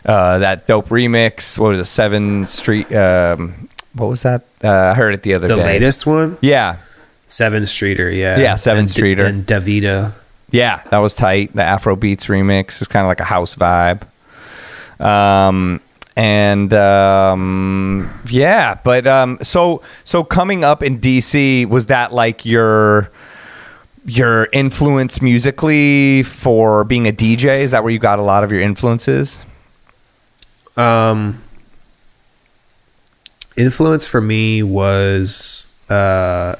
uh 0.07 0.39
that 0.39 0.67
dope 0.67 0.89
remix. 0.89 1.57
What 1.59 1.69
was 1.69 1.79
it, 1.79 1.85
Seven 1.85 2.45
Street? 2.45 2.91
Um, 2.93 3.67
what 3.93 4.07
was 4.07 4.21
that? 4.23 4.43
Uh, 4.63 4.69
I 4.69 4.93
heard 4.93 5.13
it 5.13 5.23
the 5.23 5.33
other 5.33 5.47
The 5.47 5.55
day. 5.55 5.61
The 5.61 5.65
latest 5.67 6.05
one, 6.05 6.37
Yeah, 6.41 6.77
Seven 7.27 7.65
Streeter. 7.65 8.09
Yeah. 8.11 8.39
Yeah, 8.39 8.55
Seven 8.55 8.81
And- 8.81 8.89
Streeter. 8.89 9.25
and 9.25 9.45
Davida. 9.45 10.13
Yeah, 10.51 10.81
that 10.91 10.99
was 10.99 11.13
tight. 11.13 11.53
The 11.55 11.63
Afro 11.63 11.95
Beats 11.97 12.27
remix 12.27 12.79
was 12.79 12.87
kind 12.87 13.03
of 13.05 13.09
like 13.09 13.19
a 13.19 13.25
house 13.25 13.55
vibe. 13.55 14.03
Um, 14.99 15.81
and 16.15 16.73
um, 16.73 18.09
yeah, 18.29 18.75
but 18.83 19.05
um, 19.05 19.37
so 19.43 19.81
so 20.03 20.23
coming 20.23 20.63
up 20.63 20.81
in 20.81 20.99
DC 20.99 21.67
was 21.67 21.87
that 21.87 22.13
like 22.13 22.45
your 22.45 23.11
your 24.05 24.47
influence 24.53 25.21
musically 25.21 26.23
for 26.23 26.83
being 26.85 27.07
a 27.07 27.11
DJ? 27.11 27.59
Is 27.59 27.71
that 27.71 27.83
where 27.83 27.91
you 27.91 27.99
got 27.99 28.17
a 28.19 28.23
lot 28.23 28.43
of 28.43 28.51
your 28.51 28.61
influences? 28.61 29.43
Um, 30.77 31.41
influence 33.55 34.07
for 34.07 34.21
me 34.21 34.61
was 34.63 35.65
uh, 35.89 36.55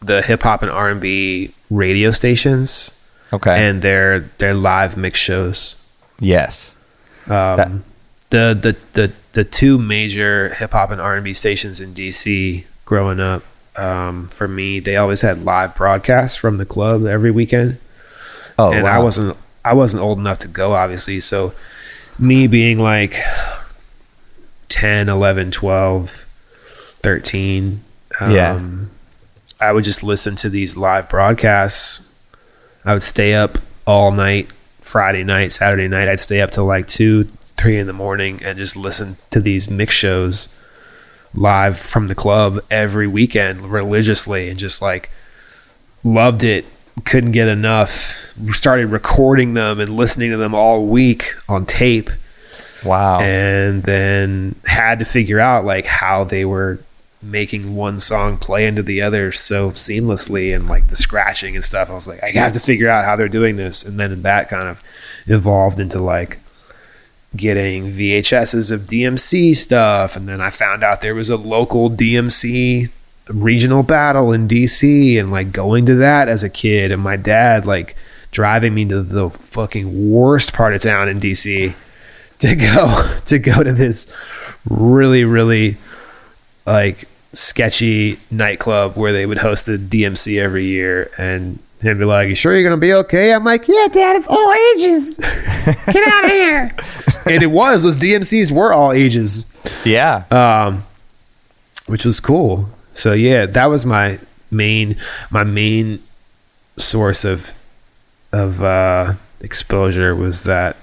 the 0.00 0.22
hip 0.22 0.42
hop 0.42 0.62
and 0.62 0.70
R 0.70 0.90
and 0.90 1.00
B 1.00 1.52
radio 1.70 2.10
stations 2.10 2.94
Okay. 3.32 3.68
and 3.68 3.82
their 3.82 4.20
their 4.38 4.54
live 4.54 4.96
mix 4.96 5.18
shows. 5.20 5.76
yes. 6.18 6.74
Um, 7.28 7.84
the, 8.30 8.56
the 8.58 8.76
the 8.94 9.12
the 9.32 9.44
two 9.44 9.76
major 9.78 10.54
hip 10.54 10.70
hop 10.72 10.90
and 10.90 11.00
R 11.00 11.14
and 11.16 11.24
B 11.24 11.34
stations 11.34 11.80
in 11.80 11.92
DC 11.92 12.64
growing 12.86 13.20
up. 13.20 13.42
Um, 13.76 14.28
for 14.28 14.48
me, 14.48 14.80
they 14.80 14.96
always 14.96 15.20
had 15.20 15.44
live 15.44 15.76
broadcasts 15.76 16.36
from 16.36 16.56
the 16.56 16.64
club 16.66 17.04
every 17.06 17.30
weekend. 17.30 17.78
Oh, 18.58 18.72
and 18.72 18.86
I 18.88 18.98
wasn't 18.98 19.36
I 19.64 19.74
wasn't 19.74 20.02
old 20.02 20.18
enough 20.18 20.38
to 20.40 20.48
go, 20.48 20.72
obviously. 20.74 21.20
So 21.20 21.52
me 22.18 22.46
being 22.46 22.78
like 22.78 23.16
10, 24.68 25.08
11, 25.08 25.50
12, 25.50 26.10
13. 26.10 27.84
Yeah. 28.20 28.52
Um, 28.52 28.90
I 29.60 29.72
would 29.72 29.84
just 29.84 30.02
listen 30.02 30.36
to 30.36 30.48
these 30.48 30.76
live 30.76 31.08
broadcasts. 31.08 32.04
I 32.84 32.92
would 32.92 33.02
stay 33.02 33.34
up 33.34 33.58
all 33.86 34.10
night, 34.10 34.50
Friday 34.80 35.24
night, 35.24 35.52
Saturday 35.52 35.88
night. 35.88 36.08
I'd 36.08 36.20
stay 36.20 36.40
up 36.40 36.50
till 36.50 36.64
like 36.64 36.86
two, 36.86 37.24
three 37.24 37.78
in 37.78 37.86
the 37.86 37.92
morning 37.92 38.40
and 38.42 38.56
just 38.58 38.76
listen 38.76 39.16
to 39.30 39.40
these 39.40 39.68
mix 39.68 39.94
shows 39.94 40.48
live 41.34 41.78
from 41.78 42.08
the 42.08 42.14
club 42.14 42.60
every 42.70 43.06
weekend 43.06 43.70
religiously 43.70 44.48
and 44.48 44.58
just 44.58 44.80
like 44.80 45.10
loved 46.04 46.42
it. 46.42 46.64
Couldn't 47.04 47.32
get 47.32 47.48
enough. 47.48 48.34
Started 48.52 48.86
recording 48.86 49.54
them 49.54 49.80
and 49.80 49.90
listening 49.96 50.30
to 50.30 50.36
them 50.36 50.54
all 50.54 50.86
week 50.86 51.34
on 51.48 51.66
tape 51.66 52.10
Wow. 52.84 53.20
and 53.20 53.82
then 53.82 54.54
had 54.66 55.00
to 55.00 55.04
figure 55.04 55.40
out 55.40 55.64
like 55.64 55.86
how 55.86 56.24
they 56.24 56.44
were 56.44 56.78
making 57.20 57.74
one 57.74 57.98
song 57.98 58.36
play 58.36 58.64
into 58.66 58.82
the 58.82 59.02
other 59.02 59.32
so 59.32 59.72
seamlessly 59.72 60.54
and 60.54 60.68
like 60.68 60.86
the 60.88 60.94
scratching 60.96 61.56
and 61.56 61.64
stuff. 61.64 61.90
I 61.90 61.94
was 61.94 62.06
like, 62.06 62.22
I 62.22 62.28
have 62.30 62.52
to 62.52 62.60
figure 62.60 62.88
out 62.88 63.04
how 63.04 63.16
they're 63.16 63.28
doing 63.28 63.56
this. 63.56 63.84
And 63.84 63.98
then 63.98 64.22
that 64.22 64.48
kind 64.48 64.68
of 64.68 64.80
evolved 65.26 65.80
into 65.80 65.98
like 66.00 66.38
getting 67.36 67.90
VHSs 67.92 68.70
of 68.70 68.82
DMC 68.82 69.56
stuff. 69.56 70.14
And 70.14 70.28
then 70.28 70.40
I 70.40 70.50
found 70.50 70.84
out 70.84 71.00
there 71.00 71.14
was 71.16 71.28
a 71.30 71.36
local 71.36 71.90
DMC 71.90 72.90
regional 73.28 73.82
battle 73.82 74.32
in 74.32 74.48
DC 74.48 75.18
and 75.18 75.30
like 75.30 75.52
going 75.52 75.86
to 75.86 75.94
that 75.96 76.28
as 76.28 76.42
a 76.42 76.48
kid. 76.48 76.92
And 76.92 77.02
my 77.02 77.16
dad 77.16 77.66
like 77.66 77.96
driving 78.30 78.74
me 78.74 78.84
to 78.86 79.02
the 79.02 79.30
fucking 79.30 80.10
worst 80.10 80.52
part 80.52 80.74
of 80.74 80.82
town 80.82 81.08
in 81.08 81.20
DC 81.20 81.74
to 82.38 82.54
go 82.54 83.18
to 83.24 83.38
go 83.38 83.62
to 83.62 83.72
this 83.72 84.14
really 84.68 85.24
really 85.24 85.76
like 86.66 87.06
sketchy 87.32 88.18
nightclub 88.30 88.96
where 88.96 89.12
they 89.12 89.26
would 89.26 89.38
host 89.38 89.66
the 89.66 89.76
DMC 89.76 90.40
every 90.40 90.64
year 90.64 91.10
and 91.18 91.58
him 91.80 91.98
be 91.98 92.04
like, 92.04 92.28
"You 92.28 92.34
sure 92.34 92.54
you're 92.54 92.68
gonna 92.68 92.80
be 92.80 92.92
okay?" 92.92 93.32
I'm 93.32 93.44
like, 93.44 93.68
"Yeah, 93.68 93.86
Dad, 93.90 94.16
it's 94.16 94.26
all 94.28 94.52
ages. 94.74 95.18
Get 95.92 96.08
out 96.08 96.24
of 96.24 96.30
here." 96.30 96.74
and 97.26 97.42
it 97.42 97.50
was 97.50 97.84
those 97.84 97.98
DMCs 97.98 98.50
were 98.50 98.72
all 98.72 98.92
ages, 98.92 99.46
yeah. 99.84 100.24
um, 100.30 100.84
which 101.86 102.04
was 102.04 102.20
cool. 102.20 102.68
So 102.98 103.12
yeah, 103.12 103.46
that 103.46 103.66
was 103.66 103.86
my 103.86 104.18
main 104.50 104.96
my 105.30 105.44
main 105.44 106.02
source 106.76 107.24
of 107.24 107.56
of 108.32 108.60
uh, 108.60 109.14
exposure 109.40 110.16
was 110.16 110.42
that 110.44 110.76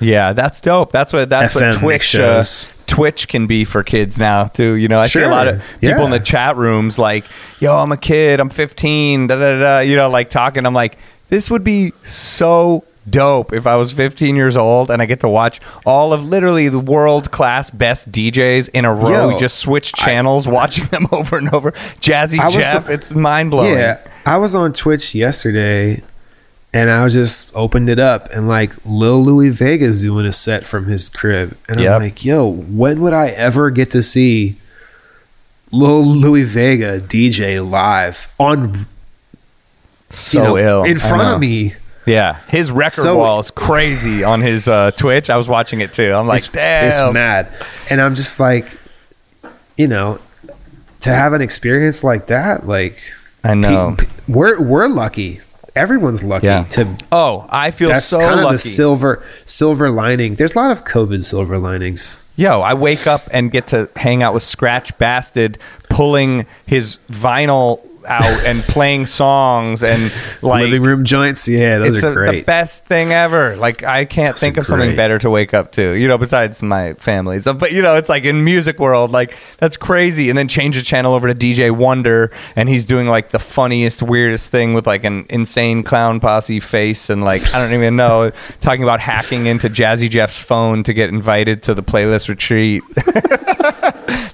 Yeah, 0.00 0.32
that's 0.32 0.60
dope. 0.60 0.90
That's 0.90 1.12
what 1.12 1.30
that's 1.30 1.54
what 1.54 1.62
FM 1.62 1.78
Twitch 1.78 2.16
uh. 2.16 2.42
Twitch 2.88 3.28
can 3.28 3.46
be 3.46 3.64
for 3.64 3.84
kids 3.84 4.18
now 4.18 4.46
too. 4.46 4.74
You 4.74 4.88
know, 4.88 4.98
I 4.98 5.06
see 5.06 5.22
a 5.22 5.28
lot 5.28 5.46
of 5.46 5.62
people 5.80 6.04
in 6.06 6.10
the 6.10 6.18
chat 6.18 6.56
rooms 6.56 6.98
like, 6.98 7.24
"Yo, 7.60 7.76
I'm 7.76 7.92
a 7.92 7.96
kid. 7.96 8.40
I'm 8.40 8.50
15." 8.50 9.28
Da 9.28 9.36
da 9.36 9.60
da. 9.60 9.78
You 9.78 9.94
know, 9.94 10.10
like 10.10 10.28
talking. 10.28 10.66
I'm 10.66 10.74
like, 10.74 10.98
this 11.28 11.48
would 11.52 11.62
be 11.62 11.92
so 12.02 12.82
dope 13.08 13.52
if 13.52 13.66
I 13.66 13.76
was 13.76 13.92
15 13.92 14.36
years 14.36 14.56
old 14.56 14.90
and 14.90 15.00
I 15.00 15.06
get 15.06 15.20
to 15.20 15.28
watch 15.28 15.60
all 15.86 16.12
of 16.12 16.24
literally 16.24 16.68
the 16.68 16.78
world 16.78 17.30
class 17.30 17.70
best 17.70 18.12
DJs 18.12 18.68
in 18.74 18.84
a 18.84 18.92
row. 18.94 19.10
Yo, 19.10 19.28
We 19.28 19.36
just 19.36 19.58
switch 19.58 19.92
channels, 19.92 20.46
watching 20.46 20.84
them 20.86 21.06
over 21.12 21.38
and 21.38 21.52
over. 21.54 21.72
Jazzy 21.72 22.38
I 22.38 22.44
was- 22.44 22.54
Jeff, 22.54 22.88
it's 22.90 23.10
mind 23.12 23.50
blowing. 23.50 23.72
Yeah, 23.78 23.98
I 24.26 24.36
was 24.36 24.54
on 24.54 24.72
Twitch 24.72 25.14
yesterday, 25.14 26.02
and 26.72 26.90
I 26.90 27.02
was 27.02 27.14
just 27.14 27.50
opened 27.54 27.88
it 27.88 27.98
up, 27.98 28.30
and 28.32 28.48
like 28.48 28.72
Lil 28.84 29.24
Louie 29.24 29.48
Vega's 29.48 30.02
doing 30.02 30.26
a 30.26 30.32
set 30.32 30.64
from 30.64 30.86
his 30.86 31.08
crib, 31.08 31.56
and 31.68 31.80
Yep. 31.80 31.92
I'm 31.94 32.02
like, 32.02 32.24
yo, 32.24 32.46
when 32.46 33.00
would 33.00 33.12
I 33.14 33.28
ever 33.28 33.70
get 33.70 33.90
to 33.92 34.02
see 34.02 34.56
Lil 35.72 36.04
Louie 36.04 36.42
Vega 36.44 37.00
DJ 37.00 37.60
live 37.68 38.32
on 38.38 38.86
So 40.10 40.38
you 40.38 40.44
know, 40.44 40.58
ill 40.58 40.84
in 40.84 40.98
front 40.98 41.34
of 41.34 41.40
me? 41.40 41.74
Yeah, 42.10 42.38
his 42.48 42.70
record 42.70 43.02
So- 43.02 43.16
wall 43.18 43.40
is 43.40 43.50
crazy 43.50 44.24
on 44.24 44.40
his 44.40 44.66
uh, 44.68 44.90
Twitch. 44.92 45.30
I 45.30 45.36
was 45.36 45.48
watching 45.48 45.80
it 45.80 45.92
too. 45.92 46.12
I'm 46.12 46.26
like, 46.26 46.38
it's, 46.38 46.48
damn. 46.48 46.88
it's 46.88 47.14
mad, 47.14 47.52
and 47.88 48.00
I'm 48.00 48.14
just 48.14 48.40
like, 48.40 48.66
you 49.76 49.88
know, 49.88 50.18
to 51.00 51.10
have 51.10 51.32
an 51.32 51.40
experience 51.42 52.04
like 52.04 52.26
that, 52.26 52.66
like 52.66 52.98
I 53.44 53.54
know. 53.54 53.96
pe- 53.98 54.06
we're 54.28 54.60
we're 54.60 54.88
lucky. 54.88 55.40
Everyone's 55.76 56.24
lucky 56.24 56.46
Yeah. 56.46 56.64
to 56.64 56.96
Oh, 57.12 57.46
I 57.48 57.70
feel 57.70 57.90
that's 57.90 58.04
so 58.06 58.18
kind 58.18 58.34
of 58.40 58.44
lucky. 58.44 58.54
the 58.54 58.58
silver 58.58 59.22
silver 59.46 59.88
lining. 59.88 60.34
There's 60.34 60.54
a 60.54 60.58
lot 60.58 60.72
of 60.72 60.84
COVID 60.84 61.22
silver 61.22 61.58
linings. 61.58 62.22
Yo, 62.36 62.60
I 62.60 62.74
wake 62.74 63.06
up 63.06 63.22
and 63.32 63.50
get 63.52 63.68
to 63.68 63.88
hang 63.96 64.22
out 64.22 64.34
with 64.34 64.42
Scratch 64.42 64.96
Bastid, 64.98 65.58
pulling 65.88 66.44
his 66.66 66.98
vinyl 67.08 67.80
out 68.06 68.44
and 68.46 68.62
playing 68.62 69.06
songs 69.06 69.82
and 69.82 70.12
like 70.42 70.62
Living 70.64 70.82
room 70.82 71.04
joints, 71.04 71.46
yeah, 71.48 71.78
those 71.78 71.96
it's 71.96 72.04
are 72.04 72.24
a- 72.24 72.32
the 72.32 72.42
best 72.42 72.84
thing 72.84 73.12
ever. 73.12 73.56
Like 73.56 73.82
I 73.84 74.04
can't 74.04 74.34
Those 74.36 74.40
think 74.40 74.56
of 74.56 74.66
something 74.66 74.96
better 74.96 75.18
to 75.20 75.30
wake 75.30 75.54
up 75.54 75.72
to. 75.72 75.92
You 75.98 76.08
know, 76.08 76.18
besides 76.18 76.62
my 76.62 76.94
family. 76.94 77.40
So, 77.40 77.54
but 77.54 77.72
you 77.72 77.82
know, 77.82 77.94
it's 77.96 78.08
like 78.08 78.24
in 78.24 78.44
music 78.44 78.78
world, 78.78 79.10
like 79.10 79.36
that's 79.58 79.76
crazy. 79.76 80.28
And 80.28 80.36
then 80.38 80.48
change 80.48 80.76
the 80.76 80.82
channel 80.82 81.14
over 81.14 81.32
to 81.32 81.34
DJ 81.34 81.70
Wonder, 81.70 82.30
and 82.56 82.68
he's 82.68 82.84
doing 82.84 83.06
like 83.08 83.30
the 83.30 83.38
funniest, 83.38 84.02
weirdest 84.02 84.48
thing 84.50 84.74
with 84.74 84.86
like 84.86 85.04
an 85.04 85.26
insane 85.30 85.82
clown 85.82 86.20
posse 86.20 86.60
face, 86.60 87.10
and 87.10 87.22
like 87.24 87.54
I 87.54 87.58
don't 87.58 87.74
even 87.74 87.96
know, 87.96 88.30
talking 88.60 88.82
about 88.82 89.00
hacking 89.00 89.46
into 89.46 89.68
Jazzy 89.68 90.08
Jeff's 90.10 90.38
phone 90.40 90.82
to 90.84 90.92
get 90.92 91.08
invited 91.10 91.62
to 91.64 91.74
the 91.74 91.82
playlist 91.82 92.28
retreat. 92.28 92.82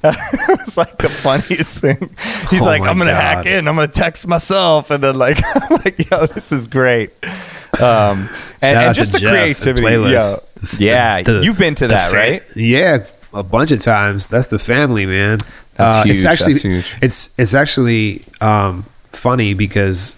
it 0.05 0.61
was 0.61 0.77
like 0.77 0.97
the 0.99 1.09
funniest 1.09 1.79
thing. 1.81 2.11
He's 2.51 2.61
Oh 2.61 2.65
like, 2.65 2.83
I'm 2.83 2.99
gonna 2.99 3.11
God. 3.11 3.45
hack 3.45 3.47
in. 3.47 3.56
I'm 3.59 3.75
gonna 3.77 3.89
text 3.89 4.27
myself, 4.27 4.91
and 4.91 5.03
then 5.03 5.17
like, 5.19 5.39
I'm 5.55 5.77
like, 5.85 6.11
yo, 6.11 6.27
this 6.27 6.53
is 6.53 6.67
great. 6.69 7.11
Um, 7.81 8.29
and, 8.63 8.79
and 8.79 8.95
just 8.95 9.13
the 9.13 9.19
Jeff, 9.19 9.31
creativity. 9.33 9.87
yo. 10.13 10.35
yeah, 10.79 11.23
The- 11.23 11.41
you've 11.43 11.59
been 11.59 11.75
to 11.77 11.89
that, 11.89 12.11
fa- 12.11 12.17
right? 12.17 12.43
Yeah, 12.55 13.05
a 13.35 13.43
bunch 13.43 13.71
of 13.71 13.81
times. 13.81 14.29
That's 14.29 14.47
the 14.49 14.59
family, 14.59 15.05
man. 15.07 15.39
That's 15.75 15.95
Uh, 15.95 16.03
huge, 16.05 16.17
It's 16.17 16.25
actually 16.25 16.83
it's 17.03 17.39
it's 17.39 17.53
actually 17.55 18.25
um, 18.41 18.85
funny 19.13 19.53
because 19.55 20.17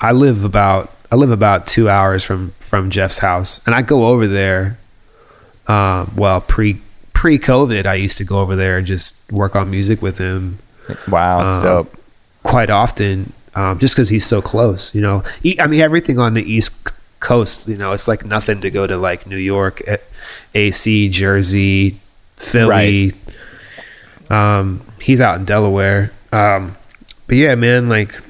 I 0.00 0.12
live 0.12 0.44
about 0.44 0.90
I 1.12 1.16
live 1.16 1.30
about 1.30 1.66
two 1.66 1.88
hours 1.90 2.24
from 2.24 2.52
from 2.60 2.88
Jeff's 2.90 3.18
house, 3.18 3.60
and 3.66 3.74
I 3.74 3.82
go 3.82 4.06
over 4.06 4.26
there. 4.26 4.78
Um, 5.66 6.12
well, 6.16 6.40
pre 6.40 6.80
pre 7.12 7.38
COVID, 7.38 7.84
I 7.84 7.94
used 7.94 8.16
to 8.18 8.24
go 8.24 8.40
over 8.40 8.56
there 8.56 8.78
and 8.78 8.86
just 8.86 9.30
work 9.30 9.54
on 9.54 9.70
music 9.70 10.00
with 10.00 10.16
him 10.18 10.58
Wow, 11.08 11.48
Um, 11.48 11.62
dope. 11.62 11.96
Quite 12.42 12.70
often, 12.70 13.32
um, 13.54 13.78
just 13.78 13.94
because 13.94 14.08
he's 14.08 14.26
so 14.26 14.40
close. 14.42 14.94
You 14.94 15.00
know, 15.00 15.22
I 15.58 15.66
mean, 15.66 15.80
everything 15.80 16.18
on 16.18 16.34
the 16.34 16.42
East 16.42 16.72
Coast. 17.20 17.68
You 17.68 17.76
know, 17.76 17.92
it's 17.92 18.08
like 18.08 18.24
nothing 18.24 18.60
to 18.62 18.70
go 18.70 18.86
to 18.86 18.96
like 18.96 19.26
New 19.26 19.36
York, 19.36 19.82
AC, 20.54 21.08
Jersey, 21.08 21.98
Philly. 22.36 23.12
Um, 24.30 24.82
he's 25.00 25.20
out 25.20 25.38
in 25.38 25.44
Delaware. 25.44 26.12
Um, 26.32 26.76
but 27.26 27.36
yeah, 27.36 27.54
man, 27.54 27.88
like 27.88 28.20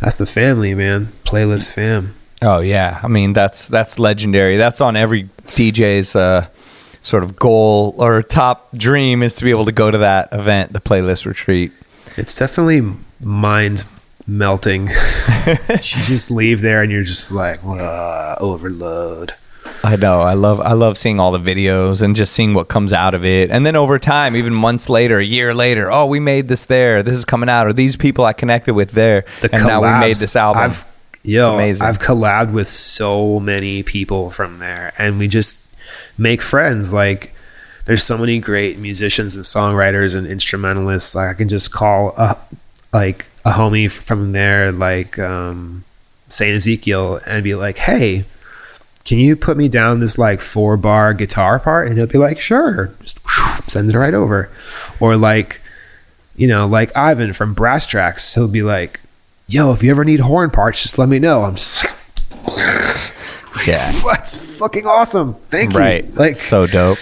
that's 0.00 0.16
the 0.16 0.26
family, 0.26 0.74
man. 0.74 1.06
Playlist 1.24 1.72
fam. 1.72 2.14
Oh 2.42 2.60
yeah, 2.60 3.00
I 3.02 3.08
mean 3.08 3.32
that's 3.32 3.66
that's 3.68 3.98
legendary. 3.98 4.56
That's 4.56 4.80
on 4.80 4.96
every 4.96 5.24
DJ's 5.48 6.14
uh, 6.14 6.48
sort 7.02 7.24
of 7.24 7.36
goal 7.36 7.94
or 7.98 8.22
top 8.22 8.68
dream 8.76 9.22
is 9.22 9.34
to 9.36 9.44
be 9.44 9.50
able 9.50 9.64
to 9.64 9.72
go 9.72 9.90
to 9.90 9.98
that 9.98 10.28
event, 10.32 10.72
the 10.72 10.80
playlist 10.80 11.24
retreat. 11.24 11.72
It's 12.16 12.34
definitely 12.34 12.94
mind 13.20 13.84
melting. 14.26 14.88
you 15.46 15.54
just 15.78 16.30
leave 16.30 16.60
there 16.62 16.82
and 16.82 16.90
you're 16.90 17.02
just 17.02 17.30
like, 17.30 17.60
"Whoa, 17.60 18.36
overload. 18.40 19.34
I 19.82 19.96
know. 19.96 20.20
I 20.20 20.34
love 20.34 20.60
I 20.60 20.72
love 20.72 20.98
seeing 20.98 21.20
all 21.20 21.32
the 21.32 21.38
videos 21.38 22.02
and 22.02 22.16
just 22.16 22.32
seeing 22.32 22.54
what 22.54 22.68
comes 22.68 22.92
out 22.92 23.14
of 23.14 23.24
it. 23.24 23.50
And 23.50 23.64
then 23.64 23.76
over 23.76 23.98
time, 23.98 24.34
even 24.34 24.52
months 24.52 24.88
later, 24.88 25.18
a 25.18 25.24
year 25.24 25.54
later, 25.54 25.90
oh, 25.90 26.06
we 26.06 26.20
made 26.20 26.48
this 26.48 26.66
there. 26.66 27.02
This 27.02 27.14
is 27.14 27.24
coming 27.24 27.48
out, 27.48 27.66
or 27.66 27.72
these 27.72 27.96
people 27.96 28.24
I 28.24 28.32
connected 28.32 28.74
with 28.74 28.92
there, 28.92 29.24
the 29.42 29.54
and 29.54 29.66
now 29.66 29.82
we 29.82 30.00
made 30.00 30.16
this 30.16 30.34
album. 30.34 30.62
I've, 30.62 30.84
yo, 31.22 31.54
amazing. 31.54 31.86
I've 31.86 31.98
collabed 31.98 32.52
with 32.52 32.68
so 32.68 33.38
many 33.38 33.82
people 33.82 34.30
from 34.30 34.58
there, 34.58 34.92
and 34.98 35.18
we 35.18 35.28
just 35.28 35.76
make 36.18 36.42
friends. 36.42 36.92
Like, 36.92 37.32
there's 37.86 38.02
so 38.04 38.18
many 38.18 38.38
great 38.38 38.78
musicians 38.78 39.34
and 39.36 39.44
songwriters 39.44 40.14
and 40.14 40.26
instrumentalists. 40.26 41.14
Like, 41.14 41.30
I 41.30 41.34
can 41.34 41.48
just 41.48 41.72
call 41.72 42.14
a 42.16 42.36
like 42.92 43.26
a 43.44 43.52
homie 43.52 43.90
from 43.90 44.32
there, 44.32 44.72
like 44.72 45.18
um, 45.18 45.84
Saint 46.28 46.56
Ezekiel, 46.56 47.20
and 47.26 47.42
be 47.42 47.54
like, 47.54 47.78
"Hey, 47.78 48.24
can 49.04 49.18
you 49.18 49.36
put 49.36 49.56
me 49.56 49.68
down 49.68 50.00
this 50.00 50.18
like 50.18 50.40
four 50.40 50.76
bar 50.76 51.14
guitar 51.14 51.58
part?" 51.58 51.86
And 51.86 51.96
he'll 51.96 52.06
be 52.06 52.18
like, 52.18 52.40
"Sure." 52.40 52.92
Just 53.00 53.20
send 53.68 53.88
it 53.90 53.96
right 53.96 54.14
over, 54.14 54.50
or 55.00 55.16
like 55.16 55.60
you 56.34 56.48
know, 56.48 56.66
like 56.66 56.94
Ivan 56.96 57.32
from 57.32 57.54
Brasstracks, 57.54 58.34
he'll 58.34 58.48
be 58.48 58.62
like, 58.62 59.00
"Yo, 59.46 59.72
if 59.72 59.82
you 59.82 59.90
ever 59.90 60.04
need 60.04 60.20
horn 60.20 60.50
parts, 60.50 60.82
just 60.82 60.98
let 60.98 61.08
me 61.08 61.18
know." 61.18 61.44
I'm 61.44 61.54
just 61.54 61.84
like, 61.84 63.66
yeah, 63.66 63.92
"That's 64.04 64.58
fucking 64.58 64.86
awesome! 64.86 65.34
Thank 65.50 65.72
you." 65.72 65.78
right. 65.78 66.14
Like, 66.16 66.36
so 66.36 66.66
dope. 66.66 66.98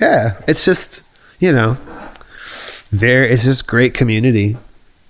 Yeah, 0.00 0.40
it's 0.46 0.64
just 0.64 1.02
you 1.38 1.52
know, 1.52 1.76
very. 2.90 3.30
It's 3.30 3.44
just 3.44 3.66
great 3.66 3.94
community. 3.94 4.56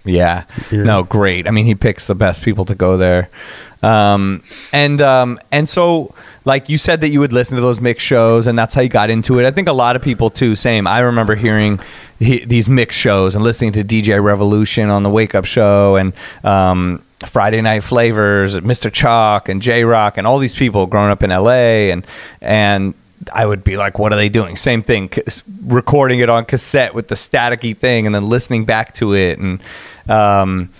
Yeah. 0.04 0.44
Yeah. 0.70 0.84
No, 0.84 1.02
great. 1.02 1.48
I 1.48 1.50
mean, 1.50 1.66
he 1.66 1.74
picks 1.74 2.06
the 2.06 2.14
best 2.14 2.42
people 2.42 2.64
to 2.66 2.74
go 2.74 2.96
there. 2.96 3.28
Um, 3.82 4.42
and 4.72 5.00
um, 5.00 5.38
and 5.52 5.68
so, 5.68 6.14
like 6.44 6.68
you 6.68 6.78
said, 6.78 7.00
that 7.02 7.08
you 7.08 7.20
would 7.20 7.32
listen 7.32 7.56
to 7.56 7.60
those 7.60 7.80
mix 7.80 8.02
shows, 8.02 8.46
and 8.46 8.58
that's 8.58 8.74
how 8.74 8.82
you 8.82 8.88
got 8.88 9.10
into 9.10 9.38
it. 9.38 9.46
I 9.46 9.50
think 9.50 9.68
a 9.68 9.72
lot 9.72 9.96
of 9.96 10.02
people 10.02 10.30
too. 10.30 10.54
Same. 10.54 10.86
I 10.86 11.00
remember 11.00 11.34
hearing 11.34 11.80
he, 12.18 12.44
these 12.44 12.68
mix 12.68 12.96
shows 12.96 13.34
and 13.34 13.44
listening 13.44 13.72
to 13.72 13.84
DJ 13.84 14.22
Revolution 14.22 14.90
on 14.90 15.02
the 15.02 15.10
Wake 15.10 15.34
Up 15.34 15.44
Show 15.44 15.96
and 15.96 16.12
um, 16.42 17.02
Friday 17.26 17.60
Night 17.60 17.82
Flavors, 17.82 18.56
Mr. 18.56 18.92
Choc, 18.92 19.48
and 19.48 19.60
J-Rocc, 19.60 20.14
and 20.16 20.26
all 20.26 20.38
these 20.38 20.54
people 20.54 20.86
growing 20.86 21.10
up 21.10 21.22
in 21.22 21.30
LA, 21.30 21.90
and 21.90 22.06
and 22.40 22.94
I 23.32 23.46
would 23.46 23.64
be 23.64 23.76
like, 23.76 23.98
what 23.98 24.12
are 24.12 24.16
they 24.16 24.28
doing? 24.28 24.56
Same 24.56 24.82
thing, 24.82 25.10
recording 25.64 26.20
it 26.20 26.28
on 26.28 26.44
cassette 26.44 26.94
with 26.94 27.08
the 27.08 27.14
staticky 27.14 27.76
thing 27.76 28.06
and 28.06 28.14
then 28.14 28.28
listening 28.28 28.64
back 28.64 28.94
to 28.94 29.14
it. 29.14 29.38
And, 29.38 29.60
um, 30.08 30.70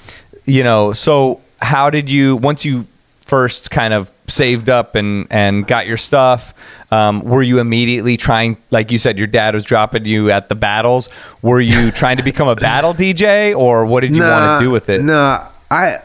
you 0.44 0.62
know, 0.62 0.92
so 0.92 1.40
how 1.60 1.90
did 1.90 2.10
you, 2.10 2.36
once 2.36 2.64
you 2.64 2.86
first 3.22 3.70
kind 3.70 3.92
of 3.92 4.12
saved 4.28 4.68
up 4.68 4.94
and, 4.94 5.26
and 5.30 5.66
got 5.66 5.86
your 5.86 5.96
stuff, 5.96 6.54
um, 6.92 7.20
were 7.22 7.42
you 7.42 7.58
immediately 7.58 8.16
trying, 8.16 8.56
like 8.70 8.90
you 8.90 8.98
said, 8.98 9.18
your 9.18 9.26
dad 9.26 9.54
was 9.54 9.64
dropping 9.64 10.04
you 10.04 10.30
at 10.30 10.48
the 10.48 10.54
battles. 10.54 11.08
Were 11.42 11.60
you 11.60 11.90
trying 11.92 12.18
to 12.18 12.22
become 12.22 12.48
a 12.48 12.56
battle 12.56 12.94
DJ 12.94 13.56
or 13.56 13.86
what 13.86 14.00
did 14.00 14.14
you 14.14 14.22
want 14.22 14.60
to 14.60 14.64
do 14.64 14.70
with 14.70 14.88
it? 14.88 15.02
No, 15.02 15.46
I 15.70 15.98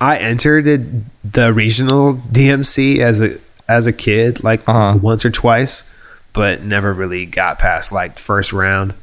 I 0.00 0.18
entered 0.18 1.04
the 1.24 1.52
regional 1.52 2.14
DMC 2.14 2.98
as 2.98 3.20
a 3.20 3.38
as 3.68 3.86
a 3.86 3.92
kid, 3.92 4.42
like 4.44 4.66
Uh-huh. 4.68 4.98
once 5.00 5.24
or 5.24 5.30
twice, 5.30 5.84
but 6.32 6.62
never 6.62 6.92
really 6.92 7.26
got 7.26 7.58
past 7.58 7.92
like 7.92 8.18
first 8.18 8.52
round. 8.52 8.94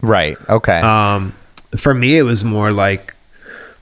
Right. 0.00 0.36
Okay. 0.48 0.80
Um, 0.80 1.34
for 1.76 1.94
me, 1.94 2.18
it 2.18 2.22
was 2.22 2.42
more 2.44 2.72
like 2.72 3.14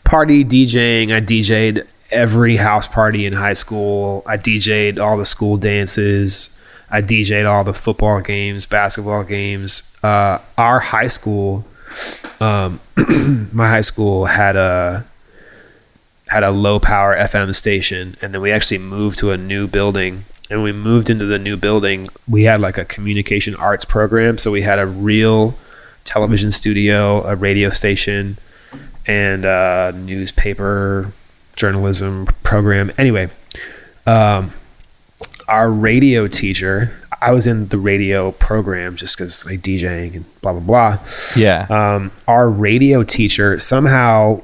party 0.05 0.45
DJing. 0.45 1.15
I 1.15 1.21
DJ'd 1.21 1.87
every 2.11 2.57
house 2.57 2.87
party 2.87 3.25
in 3.27 3.33
high 3.33 3.53
school. 3.55 4.23
I 4.27 4.37
DJ'd 4.37 4.99
all 4.99 5.17
the 5.17 5.25
school 5.25 5.57
dances. 5.57 6.57
I 6.91 7.03
DJ'd 7.03 7.47
all 7.47 7.63
the 7.65 7.73
football 7.75 8.21
games, 8.21 8.67
basketball 8.67 9.23
games. 9.25 9.83
Uh, 10.03 10.39
our 10.59 10.81
high 10.81 11.07
school, 11.07 11.65
um, 12.41 12.81
my 13.53 13.69
high 13.69 13.81
school 13.81 14.27
had 14.27 14.57
a 14.57 15.05
had 16.31 16.45
a 16.45 16.51
low 16.53 16.79
power 16.79 17.17
FM 17.17 17.53
station, 17.53 18.17
and 18.23 18.33
then 18.33 18.41
we 18.41 18.53
actually 18.53 18.79
moved 18.79 19.19
to 19.19 19.33
a 19.33 19.37
new 19.37 19.67
building. 19.67 20.25
And 20.49 20.63
we 20.63 20.73
moved 20.73 21.11
into 21.11 21.27
the 21.27 21.39
new 21.39 21.57
building. 21.57 22.09
We 22.29 22.45
had 22.45 22.61
like 22.61 22.79
a 22.79 22.85
communication 22.85 23.55
arts 23.57 23.85
program, 23.85 24.39
so 24.39 24.51
we 24.51 24.63
had 24.63 24.79
a 24.79 24.87
real 24.87 25.55
television 26.05 26.51
studio, 26.53 27.25
a 27.25 27.35
radio 27.35 27.71
station, 27.71 28.37
and 29.07 29.45
a 29.45 29.93
newspaper 29.95 31.13
journalism 31.57 32.27
program. 32.45 32.93
Anyway, 32.97 33.29
um, 34.07 34.53
our 35.49 35.71
radio 35.71 36.29
teacher, 36.29 36.93
I 37.21 37.33
was 37.33 37.47
in 37.47 37.69
the 37.69 37.79
radio 37.79 38.31
program 38.31 38.95
just 38.97 39.17
because 39.17 39.45
like 39.47 39.61
DJing 39.61 40.15
and 40.15 40.41
blah 40.41 40.53
blah 40.53 40.61
blah 40.61 41.07
yeah. 41.37 41.67
um, 41.69 42.13
our 42.27 42.49
radio 42.49 43.03
teacher 43.03 43.59
somehow 43.59 44.43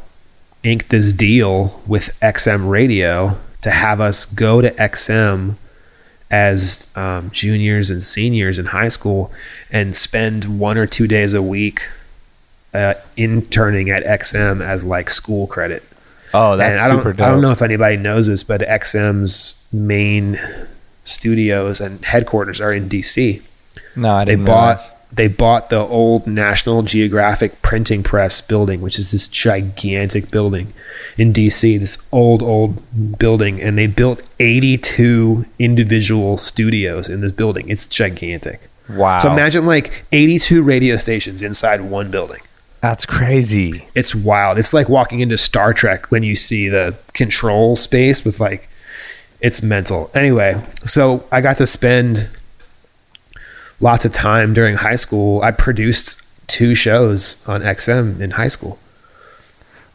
inked 0.66 0.88
this 0.90 1.12
deal 1.12 1.80
with 1.86 2.18
XM 2.20 2.68
Radio 2.68 3.38
to 3.62 3.70
have 3.70 4.00
us 4.00 4.26
go 4.26 4.60
to 4.60 4.70
XM 4.72 5.56
as 6.30 6.86
um, 6.96 7.30
juniors 7.30 7.88
and 7.88 8.02
seniors 8.02 8.58
in 8.58 8.66
high 8.66 8.88
school 8.88 9.32
and 9.70 9.94
spend 9.94 10.58
one 10.58 10.76
or 10.76 10.86
two 10.86 11.06
days 11.06 11.34
a 11.34 11.42
week 11.42 11.88
uh, 12.74 12.94
interning 13.16 13.90
at 13.90 14.04
XM 14.04 14.64
as 14.64 14.84
like 14.84 15.08
school 15.08 15.46
credit. 15.46 15.82
oh, 16.34 16.56
that's 16.56 16.80
and 16.80 16.92
I 16.92 16.96
super 16.96 17.12
dope. 17.12 17.26
I 17.26 17.30
don't 17.30 17.40
know 17.40 17.52
if 17.52 17.62
anybody 17.62 17.96
knows 17.96 18.26
this, 18.26 18.42
but 18.42 18.60
XM's 18.60 19.64
main 19.72 20.40
studios 21.04 21.80
and 21.80 22.04
headquarters 22.04 22.60
are 22.60 22.72
in 22.72 22.88
DC 22.88 23.42
no, 23.96 24.10
I 24.10 24.24
they 24.24 24.32
didn't 24.32 24.46
bought 24.46 24.78
realize. 24.78 24.90
They 25.12 25.28
bought 25.28 25.70
the 25.70 25.78
old 25.78 26.26
National 26.26 26.82
Geographic 26.82 27.62
printing 27.62 28.02
press 28.02 28.40
building, 28.40 28.80
which 28.80 28.98
is 28.98 29.12
this 29.12 29.26
gigantic 29.26 30.30
building 30.30 30.72
in 31.16 31.32
DC, 31.32 31.78
this 31.78 31.98
old 32.12 32.42
old 32.42 33.18
building, 33.18 33.60
and 33.60 33.78
they 33.78 33.86
built 33.86 34.22
82 34.38 35.46
individual 35.58 36.36
studios 36.36 37.08
in 37.08 37.20
this 37.20 37.32
building. 37.32 37.68
It's 37.68 37.86
gigantic. 37.86 38.68
Wow. 38.88 39.18
So 39.18 39.32
imagine 39.32 39.66
like 39.66 40.04
82 40.12 40.62
radio 40.62 40.96
stations 40.96 41.42
inside 41.42 41.80
one 41.80 42.10
building. 42.10 42.40
That's 42.80 43.06
crazy. 43.06 43.88
It's 43.94 44.14
wild. 44.14 44.58
It's 44.58 44.72
like 44.72 44.88
walking 44.88 45.20
into 45.20 45.38
Star 45.38 45.72
Trek 45.72 46.10
when 46.10 46.22
you 46.22 46.36
see 46.36 46.68
the 46.68 46.96
control 47.14 47.74
space 47.74 48.24
with 48.24 48.38
like 48.38 48.68
it's 49.40 49.62
mental. 49.62 50.10
Anyway, 50.14 50.62
so 50.84 51.24
I 51.32 51.40
got 51.40 51.56
to 51.58 51.66
spend 51.66 52.28
lots 53.80 54.04
of 54.04 54.12
time 54.12 54.54
during 54.54 54.76
high 54.76 54.96
school. 54.96 55.42
I 55.42 55.50
produced 55.50 56.20
two 56.46 56.74
shows 56.74 57.36
on 57.48 57.62
XM 57.62 58.20
in 58.20 58.32
high 58.32 58.48
school. 58.48 58.78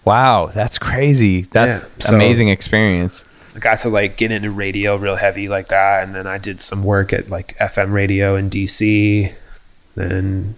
Wow, 0.03 0.47
that's 0.47 0.77
crazy. 0.79 1.41
That's 1.43 1.81
Yeah, 1.81 1.87
so- 1.99 2.15
amazing 2.15 2.49
experience. 2.49 3.23
I 3.55 3.59
got 3.59 3.79
to 3.79 3.89
like 3.89 4.15
get 4.15 4.31
into 4.31 4.49
radio 4.49 4.95
real 4.95 5.17
heavy 5.17 5.49
like 5.49 5.67
that, 5.67 6.03
and 6.03 6.15
then 6.15 6.25
I 6.25 6.37
did 6.37 6.61
some 6.61 6.83
work 6.85 7.11
at 7.11 7.29
like 7.29 7.55
FM 7.57 7.91
radio 7.91 8.35
in 8.37 8.49
DC. 8.49 9.33
Then 9.95 10.55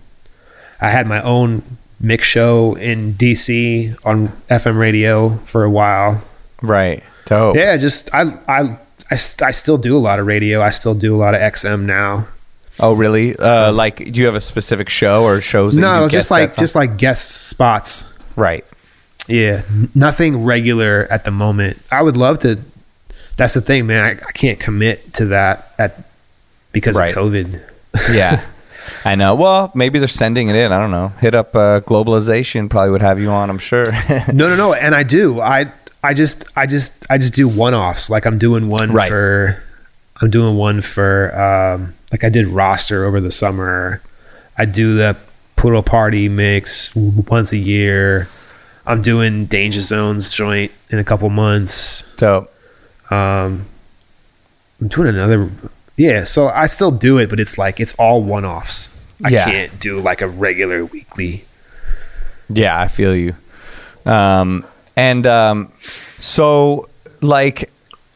I 0.80 0.90
had 0.92 1.08
my 1.08 1.20
own 1.24 1.64
mix 2.00 2.28
show 2.28 2.76
in 2.76 3.16
DC 3.16 3.98
on 4.06 4.30
FM 4.50 4.78
radio 4.78 5.38
for 5.38 5.64
a 5.64 5.72
while. 5.72 6.22
Right. 6.62 7.02
Dope. 7.26 7.56
Yeah, 7.56 7.78
just 7.78 8.14
I 8.14 8.26
I 8.48 8.78
I, 9.10 9.16
st- 9.16 9.42
I 9.48 9.52
still 9.52 9.80
do 9.80 9.98
a 9.98 10.00
lot 10.00 10.20
of 10.20 10.28
radio. 10.28 10.62
I 10.62 10.70
still 10.70 10.94
do 10.94 11.16
a 11.16 11.18
lot 11.18 11.34
of 11.34 11.42
XM 11.42 11.82
now. 11.86 12.28
Oh, 12.80 12.94
really? 12.94 13.36
Uh, 13.36 13.72
like, 13.72 13.98
do 13.98 14.20
you 14.20 14.26
have 14.26 14.36
a 14.36 14.42
specific 14.42 14.90
show 14.90 15.24
or 15.24 15.42
shows? 15.42 15.76
That 15.76 15.82
No, 15.82 16.08
just 16.10 16.32
like 16.32 16.56
just 16.58 16.76
like 16.76 16.98
guest 16.98 17.48
spots. 17.48 18.12
right. 18.36 18.66
Yeah, 19.28 19.62
nothing 19.96 20.44
regular 20.44 21.08
at 21.10 21.24
the 21.24 21.32
moment. 21.32 21.78
I 21.92 22.02
would 22.02 22.18
love 22.18 22.40
to. 22.40 22.60
That's 23.38 23.54
the 23.54 23.62
thing, 23.62 23.88
man. 23.88 24.04
I, 24.04 24.28
I 24.28 24.32
can't 24.34 24.60
commit 24.60 25.14
to 25.16 25.26
that 25.28 25.72
at 25.80 26.04
because 26.74 26.98
Right. 27.00 27.16
of 27.16 27.24
COVID. 27.24 27.62
Yeah. 28.12 28.44
I 29.06 29.16
know. 29.16 29.34
Well, 29.36 29.72
maybe 29.76 29.98
they're 29.98 30.08
sending 30.10 30.50
it 30.50 30.56
in. 30.58 30.72
I 30.74 30.78
don't 30.78 30.92
know. 30.92 31.10
Hit 31.22 31.36
up 31.36 31.56
uh, 31.56 31.80
globalization. 31.82 32.70
Probably 32.70 32.92
would 32.92 33.02
have 33.02 33.18
you 33.20 33.30
on. 33.30 33.50
I'm 33.50 33.60
sure. 33.60 33.86
No, 34.34 34.50
no, 34.50 34.56
no. 34.58 34.74
And 34.74 34.94
I 34.94 35.04
do. 35.04 35.40
I 35.40 35.72
I 36.04 36.14
just 36.14 36.46
I 36.58 36.66
just 36.66 37.06
I 37.10 37.18
just 37.18 37.34
do 37.34 37.48
one 37.48 37.74
offs. 37.74 38.10
Like 38.10 38.26
I'm 38.26 38.38
doing 38.38 38.68
one 38.68 38.92
Right. 38.92 39.08
for 39.08 39.64
I'm 40.24 40.30
doing 40.30 40.56
one 40.56 40.80
for 40.80 41.38
um 41.38 41.94
like 42.12 42.24
I 42.24 42.30
did 42.30 42.48
roster 42.48 43.04
over 43.04 43.20
the 43.20 43.30
summer. 43.30 44.02
I 44.58 44.64
do 44.64 44.96
the 44.96 45.18
poodle 45.58 45.84
party 45.84 46.30
mix 46.30 46.96
once 46.96 47.52
a 47.52 47.58
year. 47.58 48.30
I'm 48.86 49.02
doing 49.02 49.46
Danger 49.48 49.82
Zones 49.82 50.32
joint 50.32 50.72
in 50.90 50.98
a 51.00 51.04
couple 51.04 51.30
months. 51.30 52.16
Dope. 52.16 52.50
Um 53.12 53.66
I'm 54.80 54.88
doing 54.88 55.10
another 55.10 55.52
yeah, 55.98 56.24
so 56.24 56.48
I 56.48 56.68
still 56.68 56.90
do 56.92 57.18
it, 57.18 57.30
but 57.30 57.40
it's 57.40 57.58
like 57.58 57.82
it's 57.82 57.94
all 57.96 58.24
one 58.24 58.46
offs. 58.46 58.90
I 59.24 59.30
Yeah. 59.30 59.46
can't 59.46 59.80
do 59.80 60.00
like 60.00 60.22
a 60.22 60.28
regular 60.28 60.86
weekly. 60.86 61.46
Yeah, 62.50 62.80
I 62.80 62.88
feel 62.88 63.14
you. 63.16 63.36
Um, 64.06 64.66
and 64.96 65.26
um, 65.28 65.72
so, 66.18 66.90
like, 67.22 67.70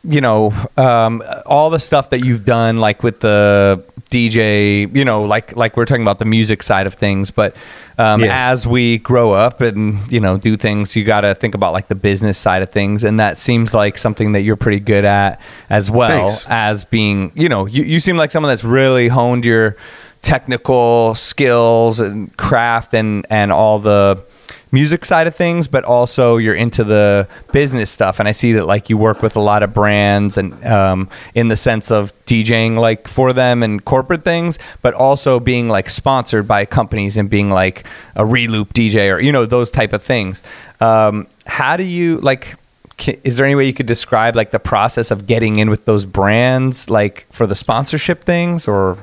you 0.08 0.22
know, 0.22 0.54
um, 0.78 1.22
all 1.46 1.70
the 1.70 1.80
stuff 1.80 2.10
that 2.12 2.24
you've 2.26 2.46
done, 2.46 2.78
like 2.78 3.04
with 3.04 3.20
the 3.20 3.84
DJ, 4.10 4.94
you 4.96 5.04
know, 5.04 5.24
like 5.24 5.56
like 5.58 5.76
we're 5.76 5.86
talking 5.86 6.02
about 6.02 6.18
the 6.20 6.26
music 6.26 6.64
side 6.64 6.88
of 6.88 6.94
things, 6.94 7.30
but 7.30 7.56
um, 7.98 8.22
Yeah. 8.24 8.52
as 8.52 8.66
we 8.66 9.00
grow 9.00 9.34
up 9.34 9.60
and 9.60 10.00
you 10.12 10.22
know 10.22 10.38
do 10.38 10.56
things, 10.56 10.96
you 10.96 11.04
got 11.04 11.22
to 11.22 11.36
think 11.36 11.54
about 11.56 11.74
like 11.74 11.88
the 11.88 11.96
business 11.96 12.38
side 12.38 12.62
of 12.62 12.70
things, 12.72 13.04
and 13.04 13.20
that 13.20 13.38
seems 13.38 13.74
like 13.74 13.98
something 13.98 14.32
that 14.32 14.42
you're 14.42 14.56
pretty 14.56 14.80
good 14.80 15.04
at 15.04 15.42
as 15.70 15.92
well 15.92 16.30
Thanks. 16.30 16.46
as 16.50 16.86
being, 16.86 17.34
you 17.36 17.50
know, 17.50 17.66
you, 17.66 17.84
you 17.84 18.00
seem 18.00 18.16
like 18.16 18.32
someone 18.32 18.50
that's 18.50 18.64
really 18.64 19.10
honed 19.10 19.44
your 19.44 19.76
technical 20.22 21.14
skills 21.16 22.00
and 22.00 22.36
craft 22.38 22.94
and 22.94 23.26
and 23.30 23.52
all 23.52 23.80
the 23.80 24.18
music 24.72 25.06
side 25.06 25.28
of 25.28 25.36
things, 25.36 25.68
but 25.68 25.84
also 25.84 26.38
you're 26.38 26.56
into 26.56 26.84
the 26.84 27.28
business 27.52 27.90
stuff. 27.90 28.20
And 28.20 28.28
I 28.28 28.32
see 28.32 28.54
that 28.54 28.66
like 28.66 28.90
you 28.90 28.98
work 28.98 29.22
with 29.22 29.36
a 29.36 29.40
lot 29.40 29.64
of 29.64 29.74
brands 29.74 30.38
and 30.38 30.64
um, 30.66 31.10
in 31.34 31.48
the 31.48 31.58
sense 31.58 31.92
of 31.92 32.14
DJing 32.26 32.78
like 32.78 33.08
for 33.08 33.34
them 33.34 33.64
and 33.64 33.84
corporate 33.84 34.24
things, 34.24 34.60
but 34.82 34.94
also 34.94 35.40
being 35.40 35.70
like 35.70 35.90
sponsored 35.90 36.48
by 36.48 36.66
companies 36.66 37.18
and 37.18 37.30
being 37.30 37.50
like 37.50 37.86
a 38.16 38.24
Reloop 38.24 38.68
DJ 38.74 39.14
or 39.14 39.20
you 39.20 39.32
know 39.32 39.46
those 39.46 39.70
type 39.70 39.94
of 39.94 40.04
things. 40.04 40.44
Um, 40.82 41.28
how 41.46 41.78
do 41.78 41.84
you 41.84 42.18
like? 42.20 42.56
Is 43.24 43.38
there 43.38 43.46
any 43.46 43.54
way 43.54 43.66
you 43.66 43.76
could 43.76 43.86
describe 43.86 44.36
like 44.36 44.50
the 44.50 44.60
process 44.60 45.12
of 45.12 45.28
getting 45.28 45.58
in 45.58 45.70
with 45.70 45.86
those 45.86 46.04
brands, 46.04 46.90
like 46.90 47.28
for 47.32 47.46
the 47.46 47.54
sponsorship 47.54 48.24
things, 48.24 48.68
or 48.68 48.98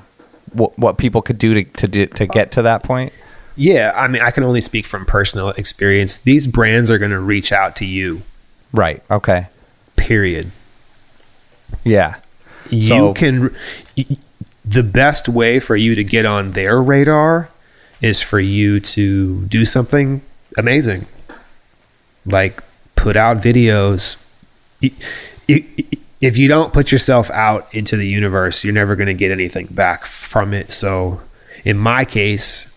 what, 0.52 0.76
what 0.76 0.98
people 0.98 1.22
could 1.22 1.38
do 1.38 1.54
to 1.54 1.64
to 1.64 1.88
do, 1.88 2.06
to 2.06 2.26
get 2.26 2.50
to 2.52 2.62
that 2.62 2.82
point? 2.82 3.12
Yeah, 3.56 3.92
I 3.94 4.08
mean, 4.08 4.20
I 4.22 4.30
can 4.30 4.42
only 4.44 4.60
speak 4.60 4.84
from 4.86 5.06
personal 5.06 5.50
experience. 5.50 6.18
These 6.18 6.46
brands 6.46 6.90
are 6.90 6.98
going 6.98 7.12
to 7.12 7.20
reach 7.20 7.52
out 7.52 7.76
to 7.76 7.84
you. 7.84 8.22
Right. 8.72 9.02
Okay. 9.10 9.46
Period. 9.96 10.50
Yeah. 11.84 12.16
you 12.70 12.82
So- 12.82 13.14
can 13.14 13.54
the 14.64 14.82
best 14.82 15.28
way 15.28 15.60
for 15.60 15.76
you 15.76 15.94
to 15.94 16.02
get 16.02 16.24
on 16.24 16.52
their 16.52 16.82
radar 16.82 17.50
is 18.00 18.22
for 18.22 18.40
you 18.40 18.80
to 18.80 19.44
do 19.46 19.64
something 19.64 20.22
amazing 20.56 21.06
like 22.24 22.62
put 22.96 23.14
out 23.16 23.36
videos 23.42 24.16
if 25.46 26.38
you 26.38 26.48
don't 26.48 26.72
put 26.72 26.90
yourself 26.90 27.30
out 27.32 27.68
into 27.74 27.96
the 27.96 28.06
universe 28.08 28.64
you're 28.64 28.72
never 28.72 28.96
going 28.96 29.06
to 29.06 29.12
get 29.14 29.30
anything 29.30 29.66
back 29.66 30.06
from 30.06 30.54
it 30.54 30.70
so 30.70 31.20
in 31.64 31.76
my 31.76 32.04
case 32.04 32.73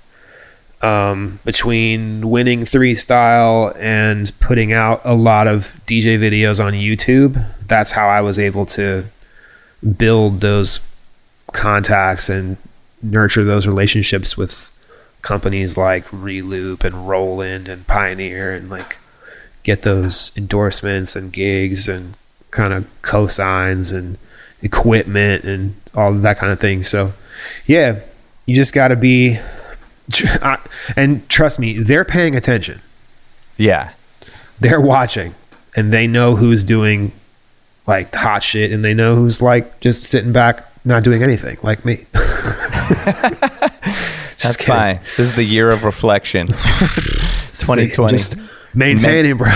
um, 0.81 1.39
between 1.43 2.29
winning 2.29 2.65
3Style 2.65 3.75
and 3.79 4.31
putting 4.39 4.73
out 4.73 5.01
a 5.03 5.15
lot 5.15 5.47
of 5.47 5.81
DJ 5.85 6.19
videos 6.19 6.63
on 6.63 6.73
YouTube, 6.73 7.45
that's 7.65 7.91
how 7.91 8.07
I 8.07 8.21
was 8.21 8.37
able 8.37 8.65
to 8.67 9.05
build 9.97 10.41
those 10.41 10.79
contacts 11.53 12.29
and 12.29 12.57
nurture 13.01 13.43
those 13.43 13.67
relationships 13.67 14.37
with 14.37 14.73
companies 15.21 15.77
like 15.77 16.05
Reloop 16.07 16.83
and 16.83 17.07
Roland 17.07 17.67
and 17.67 17.85
Pioneer 17.87 18.53
and 18.53 18.69
like 18.69 18.97
get 19.63 19.81
those 19.81 20.31
endorsements 20.37 21.15
and 21.15 21.33
gigs 21.33 21.89
and 21.89 22.13
kind 22.51 22.73
of 22.73 22.87
cosigns 23.01 23.93
and 23.93 24.17
equipment 24.61 25.43
and 25.43 25.75
all 25.93 26.13
that 26.13 26.37
kind 26.37 26.53
of 26.53 26.59
thing. 26.59 26.83
So, 26.83 27.13
yeah, 27.65 27.99
you 28.45 28.55
just 28.55 28.73
got 28.73 28.89
to 28.89 28.95
be 28.95 29.39
I- 30.41 30.59
and 30.95 31.27
trust 31.29 31.59
me, 31.59 31.77
they're 31.79 32.05
paying 32.05 32.35
attention. 32.35 32.81
Yeah. 33.57 33.91
They're 34.59 34.81
watching 34.81 35.35
and 35.75 35.91
they 35.93 36.07
know 36.07 36.35
who's 36.35 36.63
doing 36.63 37.11
like 37.85 38.13
hot 38.15 38.43
shit 38.43 38.71
and 38.71 38.83
they 38.83 38.93
know 38.93 39.15
who's 39.15 39.41
like 39.41 39.79
just 39.79 40.03
sitting 40.03 40.31
back 40.31 40.63
not 40.85 41.03
doing 41.03 41.23
anything 41.23 41.57
like 41.63 41.83
me. 41.85 42.05
That's 44.39 44.55
kidding. 44.55 44.67
fine. 44.75 44.99
This 45.17 45.19
is 45.19 45.35
the 45.35 45.43
year 45.43 45.69
of 45.71 45.83
reflection. 45.83 46.47
2020. 47.57 48.11
Just 48.11 48.37
maintaining, 48.73 49.37
bro. 49.37 49.49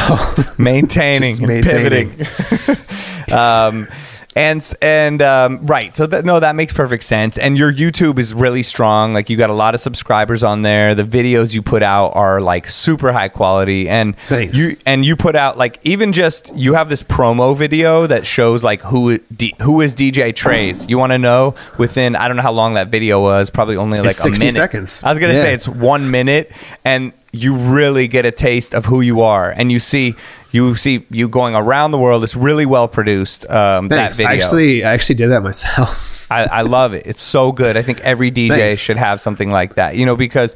maintaining, 0.57 1.45
maintaining. 1.45 2.15
pivoting. 2.17 3.33
um, 3.33 3.87
and 4.35 4.73
and 4.81 5.21
um, 5.21 5.65
right, 5.65 5.95
so 5.95 6.05
that 6.07 6.23
no, 6.25 6.39
that 6.39 6.55
makes 6.55 6.71
perfect 6.73 7.03
sense. 7.03 7.37
And 7.37 7.57
your 7.57 7.71
YouTube 7.73 8.17
is 8.19 8.33
really 8.33 8.63
strong. 8.63 9.13
Like 9.13 9.29
you 9.29 9.35
got 9.37 9.49
a 9.49 9.53
lot 9.53 9.75
of 9.75 9.81
subscribers 9.81 10.41
on 10.43 10.61
there. 10.61 10.95
The 10.95 11.03
videos 11.03 11.53
you 11.53 11.61
put 11.61 11.83
out 11.83 12.09
are 12.15 12.39
like 12.41 12.69
super 12.69 13.11
high 13.11 13.27
quality. 13.29 13.89
And 13.89 14.17
Thanks. 14.27 14.57
you 14.57 14.77
and 14.85 15.03
you 15.03 15.15
put 15.15 15.35
out 15.35 15.57
like 15.57 15.79
even 15.83 16.13
just 16.13 16.55
you 16.55 16.73
have 16.75 16.87
this 16.89 17.03
promo 17.03 17.55
video 17.57 18.07
that 18.07 18.25
shows 18.25 18.63
like 18.63 18.81
who 18.81 19.17
D, 19.35 19.53
who 19.61 19.81
is 19.81 19.95
DJ 19.95 20.31
Trayze. 20.33 20.87
You 20.87 20.97
want 20.97 21.11
to 21.11 21.17
know 21.17 21.55
within 21.77 22.15
I 22.15 22.27
don't 22.27 22.37
know 22.37 22.43
how 22.43 22.51
long 22.53 22.75
that 22.75 22.87
video 22.87 23.21
was. 23.21 23.49
Probably 23.49 23.75
only 23.75 23.97
like 23.97 24.11
a 24.11 24.13
60 24.13 24.39
minute. 24.39 24.53
seconds. 24.53 25.03
I 25.03 25.09
was 25.09 25.19
gonna 25.19 25.33
Yeah. 25.33 25.41
say 25.41 25.53
it's 25.53 25.67
one 25.67 26.09
minute 26.09 26.51
and 26.85 27.13
you 27.31 27.55
really 27.55 28.07
get 28.07 28.25
a 28.25 28.31
taste 28.31 28.73
of 28.73 28.85
who 28.85 29.01
you 29.01 29.21
are. 29.21 29.51
And 29.51 29.71
you 29.71 29.79
see 29.79 30.15
you 30.51 30.75
see 30.75 31.05
you 31.09 31.29
going 31.29 31.55
around 31.55 31.91
the 31.91 31.97
world 31.97 32.23
it's 32.23 32.35
really 32.35 32.65
well 32.65 32.87
produced 32.87 33.49
um, 33.49 33.87
that 33.87 34.13
video. 34.13 34.29
I 34.29 34.35
actually 34.35 34.83
I 34.83 34.93
actually 34.93 35.15
did 35.15 35.27
that 35.27 35.41
myself. 35.41 36.29
I, 36.31 36.43
I 36.43 36.61
love 36.61 36.93
it. 36.93 37.05
It's 37.07 37.21
so 37.21 37.51
good. 37.51 37.75
I 37.77 37.81
think 37.81 37.99
every 38.01 38.31
dj 38.31 38.49
Thanks. 38.49 38.79
should 38.79 38.97
have 38.97 39.19
something 39.19 39.49
like 39.49 39.75
that 39.75 39.95
you 39.95 40.05
know 40.05 40.15
because 40.15 40.55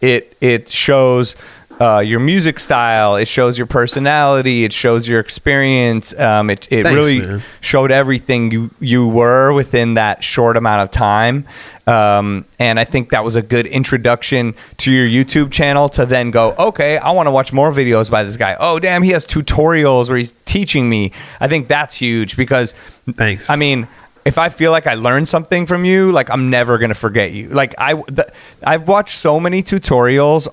it 0.00 0.36
it 0.40 0.68
shows 0.68 1.34
uh, 1.80 1.98
your 1.98 2.20
music 2.20 2.60
style 2.60 3.16
it 3.16 3.26
shows 3.26 3.58
your 3.58 3.66
personality 3.66 4.64
it 4.64 4.72
shows 4.72 5.08
your 5.08 5.20
experience 5.20 6.18
um, 6.18 6.50
it, 6.50 6.66
it 6.70 6.84
Thanks, 6.84 6.94
really 6.94 7.20
man. 7.20 7.42
showed 7.60 7.90
everything 7.90 8.50
you 8.50 8.70
you 8.80 9.08
were 9.08 9.52
within 9.52 9.94
that 9.94 10.22
short 10.22 10.56
amount 10.56 10.82
of 10.82 10.90
time 10.90 11.46
um, 11.86 12.44
and 12.58 12.78
i 12.78 12.84
think 12.84 13.10
that 13.10 13.24
was 13.24 13.34
a 13.34 13.42
good 13.42 13.66
introduction 13.66 14.54
to 14.78 14.92
your 14.92 15.06
youtube 15.06 15.50
channel 15.50 15.88
to 15.88 16.06
then 16.06 16.30
go 16.30 16.54
okay 16.58 16.98
i 16.98 17.10
want 17.10 17.26
to 17.26 17.30
watch 17.32 17.52
more 17.52 17.72
videos 17.72 18.10
by 18.10 18.22
this 18.22 18.36
guy 18.36 18.56
oh 18.60 18.78
damn 18.78 19.02
he 19.02 19.10
has 19.10 19.26
tutorials 19.26 20.08
where 20.08 20.18
he's 20.18 20.32
teaching 20.44 20.88
me 20.88 21.10
i 21.40 21.48
think 21.48 21.66
that's 21.66 21.96
huge 21.96 22.36
because 22.36 22.72
Thanks. 23.16 23.50
i 23.50 23.56
mean 23.56 23.88
if 24.24 24.38
I 24.38 24.48
feel 24.48 24.70
like 24.70 24.86
I 24.86 24.94
learned 24.94 25.28
something 25.28 25.66
from 25.66 25.84
you, 25.84 26.10
like 26.10 26.30
I'm 26.30 26.48
never 26.48 26.78
gonna 26.78 26.94
forget 26.94 27.32
you. 27.32 27.48
Like 27.48 27.74
I, 27.78 27.94
the, 27.94 28.32
I've 28.62 28.88
watched 28.88 29.18
so 29.18 29.38
many 29.38 29.62
tutorials 29.62 30.48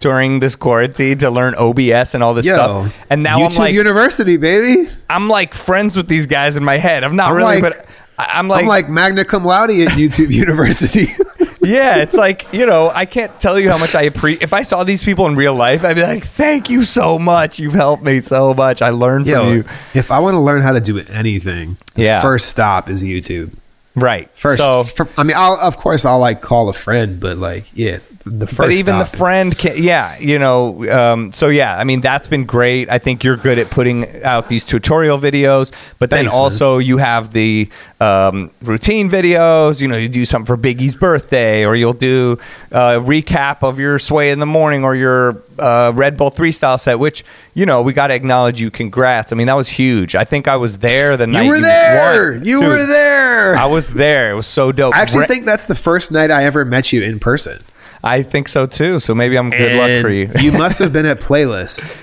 during 0.00 0.40
this 0.40 0.54
quarantine 0.56 1.18
to 1.18 1.30
learn 1.30 1.54
OBS 1.56 2.14
and 2.14 2.22
all 2.22 2.34
this 2.34 2.46
Yo, 2.46 2.54
stuff, 2.54 2.94
and 3.10 3.22
now 3.22 3.38
YouTube 3.38 3.52
I'm 3.56 3.58
like, 3.64 3.74
University, 3.74 4.36
baby. 4.36 4.88
I'm 5.10 5.28
like 5.28 5.54
friends 5.54 5.96
with 5.96 6.08
these 6.08 6.26
guys 6.26 6.56
in 6.56 6.64
my 6.64 6.76
head. 6.76 7.02
I'm 7.04 7.16
not 7.16 7.30
I'm 7.30 7.36
really, 7.36 7.60
like- 7.60 7.74
but 7.76 7.86
I'm 8.18 8.48
like, 8.48 8.62
I'm 8.62 8.68
like 8.68 8.88
magna 8.88 9.24
cum 9.24 9.44
laude 9.44 9.70
at 9.70 9.88
YouTube 9.90 10.30
University. 10.44 11.12
yeah, 11.60 11.96
it's 11.96 12.14
like 12.14 12.46
you 12.52 12.64
know, 12.66 12.90
I 12.94 13.04
can't 13.04 13.38
tell 13.40 13.58
you 13.58 13.70
how 13.70 13.78
much 13.78 13.94
I 13.94 14.02
appreciate. 14.02 14.42
If 14.42 14.52
I 14.52 14.62
saw 14.62 14.84
these 14.84 15.02
people 15.02 15.26
in 15.26 15.34
real 15.36 15.54
life, 15.54 15.84
I'd 15.84 15.96
be 15.96 16.02
like, 16.02 16.24
thank 16.24 16.70
you 16.70 16.84
so 16.84 17.18
much. 17.18 17.58
You've 17.58 17.74
helped 17.74 18.02
me 18.04 18.20
so 18.20 18.54
much. 18.54 18.80
I 18.82 18.90
learned 18.90 19.26
from 19.26 19.32
Yo, 19.34 19.52
you. 19.52 19.64
if 19.94 20.10
I 20.10 20.18
want 20.20 20.34
to 20.34 20.40
learn 20.40 20.62
how 20.62 20.72
to 20.72 20.80
do 20.80 20.98
anything, 20.98 21.76
the 21.94 22.02
Yeah. 22.04 22.20
first 22.22 22.48
stop 22.48 22.88
is 22.88 23.02
YouTube. 23.02 23.52
Right. 23.94 24.30
First, 24.34 24.60
so 24.60 24.84
fir- 24.84 25.08
I 25.18 25.22
mean, 25.22 25.36
I'll, 25.38 25.54
of 25.54 25.76
course, 25.78 26.04
I'll 26.04 26.18
like 26.18 26.40
call 26.42 26.68
a 26.68 26.74
friend, 26.74 27.18
but 27.18 27.38
like, 27.38 27.64
yeah, 27.74 27.98
the 28.26 28.46
first. 28.46 28.56
but 28.58 28.72
even 28.72 28.98
the 28.98 29.04
friend 29.04 29.56
can 29.56 29.72
yeah 29.80 30.18
you 30.18 30.36
know 30.36 30.84
um, 30.90 31.32
so 31.32 31.46
yeah 31.46 31.78
i 31.78 31.84
mean 31.84 32.00
that's 32.00 32.26
been 32.26 32.44
great 32.44 32.90
i 32.90 32.98
think 32.98 33.22
you're 33.22 33.36
good 33.36 33.56
at 33.56 33.70
putting 33.70 34.22
out 34.24 34.48
these 34.48 34.64
tutorial 34.64 35.16
videos 35.16 35.72
but 36.00 36.10
then 36.10 36.24
Thanks, 36.24 36.34
man. 36.34 36.40
also 36.42 36.78
you 36.78 36.96
have 36.96 37.32
the 37.32 37.70
um, 38.00 38.50
routine 38.62 39.08
videos 39.08 39.80
you 39.80 39.86
know 39.86 39.96
you 39.96 40.08
do 40.08 40.24
something 40.24 40.44
for 40.46 40.56
biggie's 40.56 40.96
birthday 40.96 41.64
or 41.64 41.76
you'll 41.76 41.92
do 41.92 42.32
a 42.72 42.98
recap 42.98 43.62
of 43.62 43.78
your 43.78 43.98
sway 44.00 44.32
in 44.32 44.40
the 44.40 44.46
morning 44.46 44.82
or 44.82 44.96
your 44.96 45.40
uh, 45.60 45.90
red 45.94 46.16
bull 46.16 46.30
3Style 46.32 46.78
set 46.80 46.98
which 46.98 47.24
you 47.54 47.64
know 47.64 47.80
we 47.80 47.92
got 47.92 48.08
to 48.08 48.14
acknowledge 48.14 48.60
you 48.60 48.72
congrats 48.72 49.32
i 49.32 49.36
mean 49.36 49.46
that 49.46 49.54
was 49.54 49.68
huge 49.68 50.16
i 50.16 50.24
think 50.24 50.48
i 50.48 50.56
was 50.56 50.78
there 50.78 51.16
the 51.16 51.26
night 51.28 51.44
you 51.44 51.50
were 51.50 51.60
there. 51.60 52.32
won. 52.32 52.44
You 52.44 52.60
Dude, 52.60 52.68
were 52.68 52.86
there. 52.86 53.56
i 53.56 53.66
was 53.66 53.94
there 53.94 54.32
it 54.32 54.34
was 54.34 54.46
so 54.48 54.72
dope 54.72 54.94
I 54.96 55.00
actually 55.00 55.20
Re- 55.20 55.26
think 55.28 55.44
that's 55.46 55.66
the 55.66 55.74
first 55.76 56.10
night 56.10 56.30
I 56.32 56.44
ever 56.44 56.64
met 56.64 56.92
you 56.92 57.02
in 57.02 57.20
person. 57.20 57.62
I 58.06 58.22
think 58.22 58.48
so 58.48 58.66
too 58.66 58.98
so 58.98 59.14
maybe 59.14 59.36
i'm 59.36 59.50
good 59.50 59.74
luck 59.74 60.00
for 60.00 60.10
you 60.10 60.30
you 60.40 60.52
must 60.64 60.78
have 60.78 60.92
been 60.92 61.06
at 61.06 61.20
Playlist. 61.20 62.02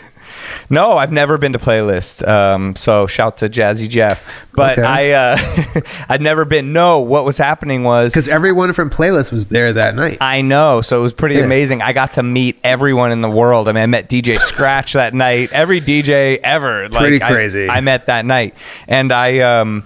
No, 0.69 0.97
I've 0.97 1.11
never 1.11 1.37
been 1.37 1.53
to 1.53 1.59
Playlist. 1.59 2.27
Um, 2.27 2.75
so 2.75 3.07
shout 3.07 3.37
to 3.37 3.47
Jazzy 3.49 3.87
Jeff. 3.87 4.21
But 4.53 4.77
Okay. 4.77 4.85
I, 4.85 5.11
uh, 5.11 5.81
I'd 6.09 6.21
never 6.21 6.43
been. 6.43 6.73
No, 6.73 6.99
what 6.99 7.23
was 7.23 7.37
happening 7.37 7.83
was 7.83 8.11
Because 8.11 8.27
everyone 8.27 8.73
from 8.73 8.89
Playlist 8.89 9.31
was 9.31 9.47
there 9.47 9.71
that 9.71 9.95
night. 9.95 10.17
I 10.19 10.41
know. 10.41 10.81
So 10.81 10.99
it 10.99 11.01
was 11.01 11.13
pretty 11.13 11.35
Yeah. 11.35 11.45
amazing. 11.45 11.81
I 11.81 11.93
got 11.93 12.13
to 12.13 12.23
meet 12.23 12.59
everyone 12.63 13.11
in 13.13 13.21
the 13.21 13.29
world. 13.29 13.69
I 13.69 13.71
mean, 13.71 13.83
I 13.83 13.87
met 13.87 14.09
DJ 14.09 14.37
Scratch 14.37 14.93
that 14.93 15.13
night. 15.13 15.51
Every 15.53 15.79
DJ 15.79 16.39
ever. 16.43 16.89
Like, 16.89 16.99
Pretty 16.99 17.21
I- 17.23 17.31
crazy. 17.31 17.69
I, 17.69 17.79
met 17.79 18.07
that 18.07 18.25
night, 18.25 18.53
and 18.87 19.11
I. 19.13 19.39
Um, 19.39 19.85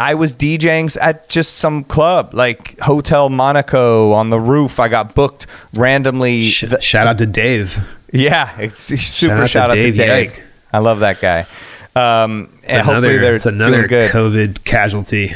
I 0.00 0.14
was 0.14 0.34
DJing 0.34 0.96
at 1.00 1.28
just 1.28 1.56
some 1.56 1.82
club 1.84 2.32
like 2.32 2.78
Hotel 2.80 3.28
Monaco 3.28 4.12
on 4.12 4.30
the 4.30 4.38
roof. 4.38 4.78
I 4.78 4.88
got 4.88 5.14
booked 5.14 5.46
randomly. 5.74 6.48
Sh- 6.50 6.64
The- 6.68 6.80
shout 6.80 7.06
out 7.06 7.18
to 7.18 7.26
Dave. 7.26 7.78
yeah, 8.12 8.54
it's 8.58 8.78
super 8.78 9.34
out 9.42 9.48
shout 9.50 9.70
out 9.70 9.74
to 9.74 9.82
Dave 9.82 9.96
Dave. 9.96 10.40
I 10.72 10.78
love 10.78 11.00
that 11.00 11.20
guy. 11.20 11.46
Um, 11.96 12.50
It's 12.62 12.74
and 12.74 12.82
hopefully 12.86 13.08
another, 13.14 13.20
they're 13.20 13.34
it's 13.34 13.46
another. 13.46 13.88
COVID 13.88 14.62
casualty. 14.64 15.32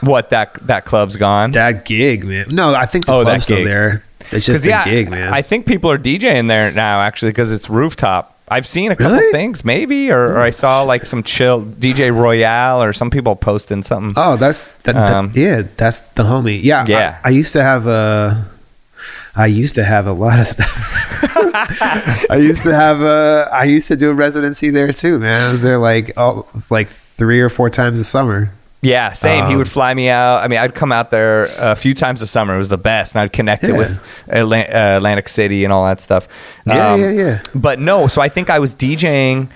What 0.00 0.30
that 0.30 0.54
that 0.66 0.84
club's 0.84 1.16
gone? 1.16 1.50
that 1.52 1.84
gig, 1.84 2.24
man. 2.24 2.46
No, 2.50 2.72
I 2.74 2.86
think 2.86 3.06
the 3.06 3.12
Oh, 3.14 3.22
club's 3.22 3.44
still 3.44 3.64
there. 3.64 4.04
It's 4.30 4.46
just 4.46 4.64
a 4.64 4.68
yeah, 4.68 4.84
gig, 4.84 5.10
man. 5.10 5.32
I 5.32 5.42
think 5.42 5.66
people 5.66 5.90
are 5.90 5.98
DJing 5.98 6.46
there 6.46 6.70
now 6.72 7.00
actually 7.00 7.30
because 7.32 7.50
it's 7.50 7.68
rooftop. 7.68 8.38
I've 8.50 8.66
seen 8.66 8.90
a 8.90 8.96
couple 8.96 9.16
Really? 9.16 9.30
things, 9.32 9.64
maybe, 9.64 10.10
or, 10.10 10.32
or 10.32 10.40
I 10.40 10.50
saw 10.50 10.82
like 10.82 11.06
some 11.06 11.22
chill 11.22 11.62
DJ 11.62 12.12
Royale 12.14 12.82
or 12.82 12.92
some 12.92 13.08
people 13.10 13.36
posting 13.36 13.82
something. 13.82 14.14
Oh, 14.16 14.36
that's 14.36 14.66
that, 14.82 14.94
that- 14.94 15.12
Um, 15.12 15.30
yeah, 15.34 15.62
that's 15.76 16.00
the 16.00 16.24
homie. 16.24 16.60
Yeah, 16.62 16.84
Yeah. 16.88 17.20
I, 17.24 17.28
I 17.28 17.30
used 17.30 17.52
to 17.52 17.62
have 17.62 17.86
a, 17.86 18.44
I 19.36 19.46
used 19.46 19.76
to 19.76 19.84
have 19.84 20.06
a 20.08 20.12
lot 20.12 20.40
of 20.40 20.46
stuff. 20.48 20.96
I 22.30 22.36
used 22.40 22.64
to 22.64 22.74
have 22.74 23.00
a, 23.02 23.48
I 23.52 23.64
used 23.64 23.86
to 23.88 23.96
do 23.96 24.10
a 24.10 24.14
residency 24.14 24.70
there 24.70 24.92
too, 24.92 25.18
man. 25.20 25.48
I 25.48 25.52
was 25.52 25.62
there 25.62 25.78
like 25.78 26.12
oh, 26.16 26.46
like 26.70 26.88
three 26.88 27.40
or 27.40 27.48
four 27.48 27.70
times 27.70 28.00
a 28.00 28.04
summer. 28.04 28.52
Yeah, 28.82 29.12
same. 29.12 29.46
he 29.46 29.52
Um, 29.52 29.58
would 29.58 29.68
fly 29.68 29.92
me 29.92 30.08
out. 30.08 30.40
I 30.40 30.48
mean, 30.48 30.58
I'd 30.58 30.74
come 30.74 30.90
out 30.90 31.10
there 31.10 31.48
a 31.58 31.76
few 31.76 31.92
times 31.92 32.22
a 32.22 32.26
summer. 32.26 32.54
It 32.54 32.58
was 32.58 32.70
the 32.70 32.78
best, 32.78 33.14
and 33.14 33.20
I'd 33.20 33.32
connect 33.32 33.64
it 33.64 33.72
with 33.76 34.00
uh, 34.32 34.36
Atlantic 34.38 35.28
City 35.28 35.64
and 35.64 35.72
all 35.72 35.84
that 35.84 36.00
stuff. 36.00 36.26
Um, 36.66 36.76
Yeah, 36.76 36.96
yeah, 36.96 37.10
yeah. 37.10 37.40
But 37.54 37.78
no, 37.78 38.06
so 38.08 38.22
I 38.22 38.28
think 38.30 38.48
I 38.48 38.58
was 38.58 38.74
DJing 38.74 39.48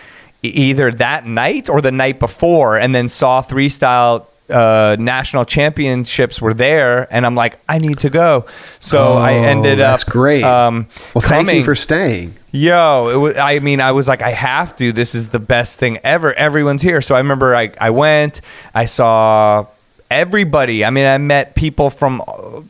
either 0.43 0.91
that 0.93 1.25
night 1.27 1.71
or 1.71 1.81
the 1.81 1.91
night 1.93 2.19
before, 2.21 2.77
and 2.77 2.95
then 2.95 3.09
saw 3.09 3.41
Three 3.41 3.71
Style 3.71 4.29
uh, 4.51 4.95
national 4.99 5.47
championships 5.47 6.43
were 6.43 6.53
there, 6.53 7.09
and 7.11 7.25
I'm 7.25 7.35
like, 7.35 7.57
I 7.67 7.79
need 7.79 8.01
to 8.01 8.11
go. 8.11 8.45
So 8.79 9.15
I 9.17 9.39
Oh, 9.39 9.43
ended 9.45 9.81
up. 9.81 9.93
that's 9.93 10.05
great. 10.05 10.45
Um, 10.45 10.87
well, 11.15 11.23
thank 11.23 11.51
you 11.51 11.65
for 11.65 11.75
staying. 11.75 12.35
Yo, 12.57 13.09
it 13.09 13.17
was, 13.17 13.37
I 13.37 13.59
mean, 13.59 13.81
I 13.81 13.91
was 13.91 14.07
like, 14.07 14.23
I 14.23 14.31
have 14.31 14.77
to. 14.77 14.93
This 14.93 15.17
is 15.17 15.31
the 15.31 15.41
best 15.41 15.77
thing 15.77 15.99
ever. 16.05 16.33
Everyone's 16.35 16.83
here. 16.83 17.01
So 17.01 17.17
I 17.17 17.19
remember 17.19 17.57
I, 17.57 17.73
I 17.81 17.91
went, 17.91 18.43
I 18.73 18.85
saw 18.85 19.67
everybody. 20.09 20.85
I 20.85 20.91
mean, 20.91 21.05
I 21.05 21.19
met 21.19 21.57
people 21.57 21.91
from 21.91 22.23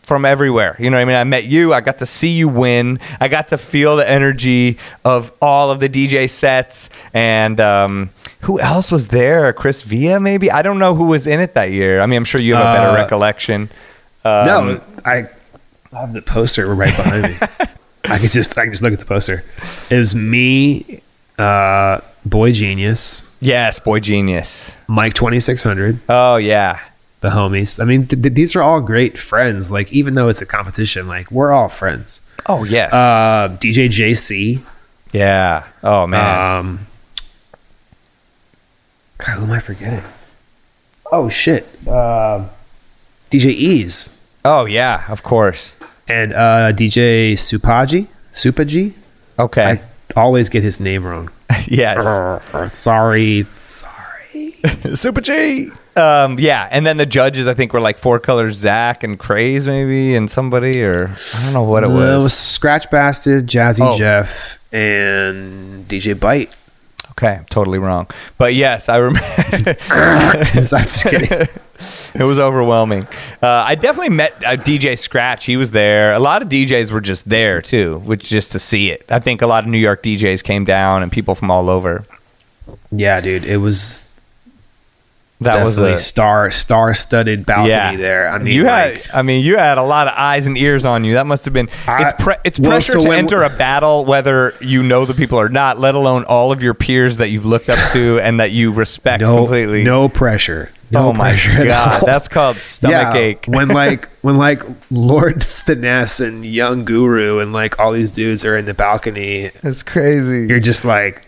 from 0.03 0.25
everywhere. 0.25 0.75
You 0.79 0.89
know 0.89 0.97
what 0.97 1.03
I 1.03 1.05
mean? 1.05 1.17
I 1.17 1.25
met 1.25 1.45
you. 1.45 1.75
I 1.75 1.83
got 1.83 1.99
to 1.99 2.07
see 2.07 2.31
you 2.31 2.49
win. 2.49 2.99
I 3.21 3.29
got 3.29 3.49
to 3.49 3.59
feel 3.59 3.97
the 3.97 4.11
energy 4.11 4.79
of 5.05 5.31
all 5.43 5.71
of 5.71 5.81
the 5.81 5.89
DJ 5.91 6.31
sets. 6.31 6.89
And 7.13 7.61
um, 7.61 8.09
who 8.41 8.59
else 8.61 8.91
was 8.91 9.09
there? 9.09 9.53
Chris 9.53 9.83
Villa, 9.83 10.19
maybe? 10.19 10.51
I 10.51 10.63
don't 10.63 10.79
know 10.79 10.95
who 10.95 11.09
was 11.09 11.27
in 11.27 11.41
it 11.41 11.53
that 11.55 11.73
year. 11.73 12.01
I 12.01 12.07
mean, 12.07 12.17
I'm 12.17 12.25
sure 12.25 12.41
you 12.41 12.55
have 12.55 12.75
a 12.75 12.79
better 12.79 12.91
Uh, 12.93 13.03
recollection. 13.03 13.69
Um, 14.25 14.47
no, 14.47 14.81
I 15.05 15.29
have 15.93 16.15
the 16.15 16.23
poster 16.23 16.75
right 16.75 16.97
behind 16.97 17.23
me. 17.25 17.67
I 18.05 18.19
could 18.19 18.31
just 18.31 18.57
I 18.59 18.65
can 18.65 18.73
just 18.73 18.83
look 18.83 18.93
at 18.93 19.01
the 19.01 19.07
poster. 19.07 19.45
It 19.91 19.97
was 19.97 20.15
me, 20.15 21.03
uh, 21.39 22.01
Boy 22.25 22.53
Genius, 22.53 23.23
Yes, 23.41 23.79
Boy 23.79 24.01
Genius. 24.01 24.77
Mike 24.89 25.15
twenty 25.15 25.41
six 25.41 25.63
hundred. 25.63 26.01
Oh 26.09 26.37
yeah. 26.37 26.81
the 27.21 27.31
homies. 27.31 27.81
I 27.81 27.85
mean, 27.87 28.07
th- 28.07 28.21
th- 28.23 28.35
these 28.35 28.55
are 28.57 28.63
all 28.63 28.81
great 28.83 29.19
friends. 29.19 29.73
Like, 29.73 29.91
even 29.93 30.15
though 30.15 30.29
it's 30.29 30.43
a 30.43 30.47
competition, 30.47 31.09
like 31.09 31.31
we're 31.31 31.53
all 31.53 31.69
friends. 31.71 32.21
Oh, 32.47 32.65
yes. 32.65 32.93
Uh, 32.93 33.57
DJ 33.59 33.89
JC. 33.89 34.61
yeah. 35.13 35.65
Oh, 35.83 36.07
man. 36.07 36.59
Um, 36.59 36.87
God, 39.17 39.39
who 39.39 39.45
am 39.45 39.51
I 39.53 39.59
forgetting? 39.61 40.03
Oh 41.13 41.29
shit, 41.29 41.67
uh, 41.87 42.47
DJ 43.31 43.47
Ease 43.47 44.21
Oh 44.45 44.65
yeah, 44.65 45.05
of 45.09 45.23
course. 45.23 45.74
And 46.09 46.33
uh, 46.33 46.73
DJ 46.73 47.33
Supaji. 47.33 48.07
Supaji. 48.33 48.93
Okay. 49.39 49.81
I 50.17 50.21
always 50.21 50.49
get 50.49 50.63
his 50.63 50.81
name 50.81 51.05
wrong. 51.05 51.31
yes. 51.67 52.73
Sorry, 52.73 53.45
sorry. 53.55 54.53
Super 54.95 55.21
G. 55.21 55.71
Um, 55.97 56.39
yeah, 56.41 56.69
and 56.73 56.85
then 56.85 56.97
the 56.97 57.07
judges 57.07 57.47
I 57.47 57.55
think 57.55 57.73
were 57.73 57.81
like 57.81 57.99
Four 57.99 58.19
Colors 58.19 58.57
Zack 58.57 59.05
and 59.05 59.17
Craze 59.19 59.67
maybe 59.67 60.17
and 60.17 60.29
somebody 60.29 60.83
or 60.83 61.15
I 61.37 61.45
don't 61.45 61.53
know 61.53 61.63
what 61.63 61.85
it 61.85 61.89
was. 61.89 62.21
It 62.21 62.25
was 62.25 62.35
Scratch 62.35 62.91
Bastid, 62.91 63.43
Jazzy 63.47 63.81
Oh. 63.81 63.97
Jeff, 63.97 64.67
and 64.75 65.87
DJ 65.87 66.19
Bite. 66.19 66.53
Okay, 67.13 67.37
I'm 67.37 67.45
totally 67.45 67.79
wrong. 67.79 68.09
But 68.39 68.55
yes, 68.55 68.89
I 68.89 68.97
remember 68.97 69.77
I'm 69.91 70.45
just 70.53 71.05
kidding. 71.07 71.47
it 72.19 72.25
was 72.25 72.39
overwhelming. 72.39 73.07
Uh, 73.43 73.47
I 73.67 73.75
definitely 73.75 74.15
met 74.15 74.33
uh, 74.45 74.57
DJ 74.57 74.99
Scratch. 74.99 75.45
He 75.47 75.57
was 75.57 75.71
there. 75.73 76.13
A 76.13 76.19
lot 76.21 76.43
of 76.43 76.49
DJs 76.49 76.91
were 76.91 77.01
just 77.01 77.29
there 77.29 77.61
too, 77.61 77.99
which 78.01 78.25
just 78.29 78.53
to 78.53 78.59
see 78.59 78.91
it. 78.91 79.05
I 79.09 79.19
think 79.19 79.43
a 79.43 79.47
lot 79.47 79.65
of 79.65 79.71
New 79.71 79.79
York 79.79 80.03
DJs 80.03 80.43
came 80.45 80.65
down 80.65 81.03
and 81.03 81.11
people 81.11 81.35
from 81.35 81.51
all 81.51 81.69
over. 81.69 82.07
Yeah, 82.91 83.21
dude, 83.21 83.45
it 83.45 83.59
was 83.59 84.09
That 85.41 85.65
was 85.65 85.79
a 85.79 85.99
star 85.99 86.51
star 86.51 86.95
studded 86.95 87.45
balcony 87.45 87.69
yeah. 87.71 87.97
there. 87.97 88.29
I 88.29 88.39
mean, 88.39 88.55
you 88.55 88.65
had, 88.65 88.95
like, 88.95 89.15
I 89.15 89.23
mean, 89.23 89.45
you 89.45 89.59
had 89.59 89.77
a 89.77 89.83
lot 89.83 90.07
of 90.07 90.15
eyes 90.17 90.47
and 90.47 90.57
ears 90.57 90.87
on 90.87 91.05
you. 91.05 91.15
That 91.15 91.27
must 91.27 91.45
have 91.45 91.53
been. 91.53 91.69
I- 91.87 92.05
it's 92.05 92.23
pre- 92.23 92.37
it's 92.45 92.59
well, 92.59 92.71
pressure 92.71 92.93
so 92.93 93.01
to 93.01 93.09
when- 93.09 93.19
enter 93.19 93.43
a 93.43 93.51
battle, 93.51 94.05
whether 94.05 94.55
you 94.61 94.83
know 94.83 95.05
the 95.05 95.15
people 95.15 95.39
or 95.39 95.49
not. 95.49 95.79
Let 95.79 95.95
alone 95.95 96.25
all 96.25 96.53
of 96.53 96.63
your 96.63 96.73
peers 96.75 97.17
that 97.19 97.31
you've 97.31 97.45
looked 97.45 97.69
up 97.69 97.93
to 97.93 98.21
and 98.21 98.41
that 98.41 98.53
you 98.53 98.73
respect 98.73 99.21
no 99.21 99.39
completely. 99.39 99.83
no 99.85 100.09
pressure. 100.09 100.71
No 100.95 101.09
oh 101.09 101.13
my 101.13 101.37
god, 101.37 102.03
that's 102.07 102.29
called 102.29 102.57
stomach 102.57 103.15
ache. 103.15 103.45
when 103.49 103.69
like 103.69 104.09
when 104.23 104.37
like 104.37 104.63
Lord 104.91 105.45
Finesse 105.45 106.21
and 106.21 106.47
Young 106.47 106.85
Guru 106.85 107.41
and 107.41 107.53
like 107.53 107.79
all 107.81 107.93
these 107.93 108.13
dudes 108.13 108.45
are 108.45 108.57
in 108.57 108.65
the 108.65 108.75
balcony, 108.75 109.51
that's 109.63 109.83
crazy. 109.83 110.47
you're 110.49 110.61
just 110.61 110.85
like, 110.85 111.27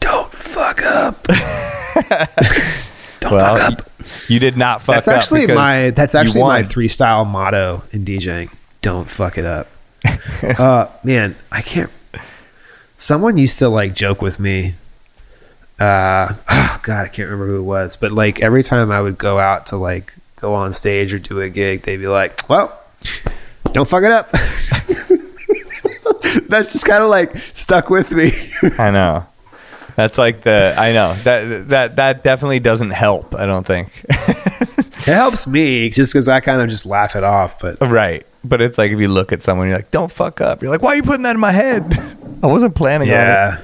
don't 0.00 0.32
fuck 0.32 0.82
up. 0.82 1.22
don't 3.20 3.32
well, 3.32 3.56
fuck 3.56 3.72
up. 3.72 3.90
you 4.28 4.40
did 4.40 4.56
not 4.56 4.82
fuck 4.82 4.96
That's 4.96 5.08
up. 5.08 5.14
That's 5.14 5.32
actually 5.32 5.54
my 5.54 5.90
that's 5.90 6.14
actually 6.14 6.42
my 6.42 6.62
three 6.64 6.88
style 6.88 7.24
motto 7.24 7.84
in 7.92 8.04
DJing. 8.04 8.50
Don't 8.82 9.08
fuck 9.08 9.38
it 9.38 9.44
up. 9.44 9.68
uh 10.58 10.88
man, 11.04 11.36
I 11.52 11.62
can't 11.62 11.90
someone 12.96 13.38
used 13.38 13.58
to 13.58 13.68
like 13.68 13.94
joke 13.94 14.20
with 14.20 14.40
me. 14.40 14.74
Uh 15.80 16.34
oh 16.50 16.80
god, 16.82 17.06
I 17.06 17.08
can't 17.08 17.30
remember 17.30 17.46
who 17.46 17.58
it 17.58 17.62
was, 17.62 17.96
but 17.96 18.12
like 18.12 18.40
every 18.40 18.62
time 18.62 18.92
I 18.92 19.00
would 19.00 19.18
go 19.18 19.38
out 19.38 19.66
to 19.66 19.76
like 19.76 20.14
go 20.36 20.54
on 20.54 20.72
stage 20.72 21.12
or 21.12 21.18
do 21.18 21.40
a 21.40 21.48
gig, 21.48 21.82
they'd 21.82 21.96
be 21.96 22.06
like, 22.06 22.48
Well, 22.48 22.78
don't 23.72 23.88
fuck 23.88 24.04
it 24.04 24.12
up. 24.12 24.30
That's 26.48 26.72
just 26.72 26.84
kind 26.84 27.02
of 27.02 27.10
like 27.10 27.36
stuck 27.54 27.90
with 27.90 28.12
me. 28.12 28.32
I 28.78 28.90
know. 28.90 29.26
That's 29.96 30.18
like 30.18 30.42
the 30.42 30.74
I 30.76 30.92
know 30.92 31.12
that 31.24 31.68
that 31.70 31.96
that 31.96 32.24
definitely 32.24 32.60
doesn't 32.60 32.90
help. 32.90 33.34
I 33.34 33.46
don't 33.46 33.66
think. 33.66 34.04
it 34.08 35.04
helps 35.04 35.46
me 35.46 35.90
just 35.90 36.12
because 36.12 36.28
I 36.28 36.40
kind 36.40 36.62
of 36.62 36.68
just 36.68 36.86
laugh 36.86 37.16
it 37.16 37.24
off, 37.24 37.60
but 37.60 37.80
right, 37.80 38.24
but 38.44 38.60
it's 38.60 38.78
like 38.78 38.92
if 38.92 39.00
you 39.00 39.08
look 39.08 39.32
at 39.32 39.42
someone, 39.42 39.68
you're 39.68 39.76
like, 39.76 39.90
"Don't 39.90 40.10
fuck 40.10 40.40
up." 40.40 40.62
You're 40.62 40.70
like, 40.70 40.82
"Why 40.82 40.92
are 40.92 40.96
you 40.96 41.02
putting 41.02 41.24
that 41.24 41.34
in 41.34 41.40
my 41.40 41.50
head?" 41.50 41.92
I 42.42 42.46
wasn't 42.46 42.74
planning 42.74 43.10
on 43.10 43.54
it. 43.54 43.60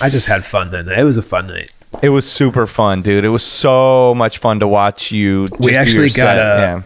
I 0.00 0.08
just 0.10 0.26
had 0.26 0.44
fun 0.44 0.68
that 0.68 0.86
night. 0.86 0.98
It 0.98 1.04
was 1.04 1.16
a 1.16 1.22
fun 1.22 1.46
night. 1.48 1.70
It 2.02 2.08
was 2.10 2.30
super 2.30 2.66
fun, 2.66 3.02
dude. 3.02 3.24
It 3.24 3.28
was 3.28 3.44
so 3.44 4.14
much 4.16 4.38
fun 4.38 4.58
to 4.60 4.66
watch 4.68 5.12
you. 5.12 5.46
We 5.60 5.76
actually 5.76 6.08
got 6.08 6.14
set. 6.14 6.36
a- 6.38 6.40
yeah. 6.60 6.82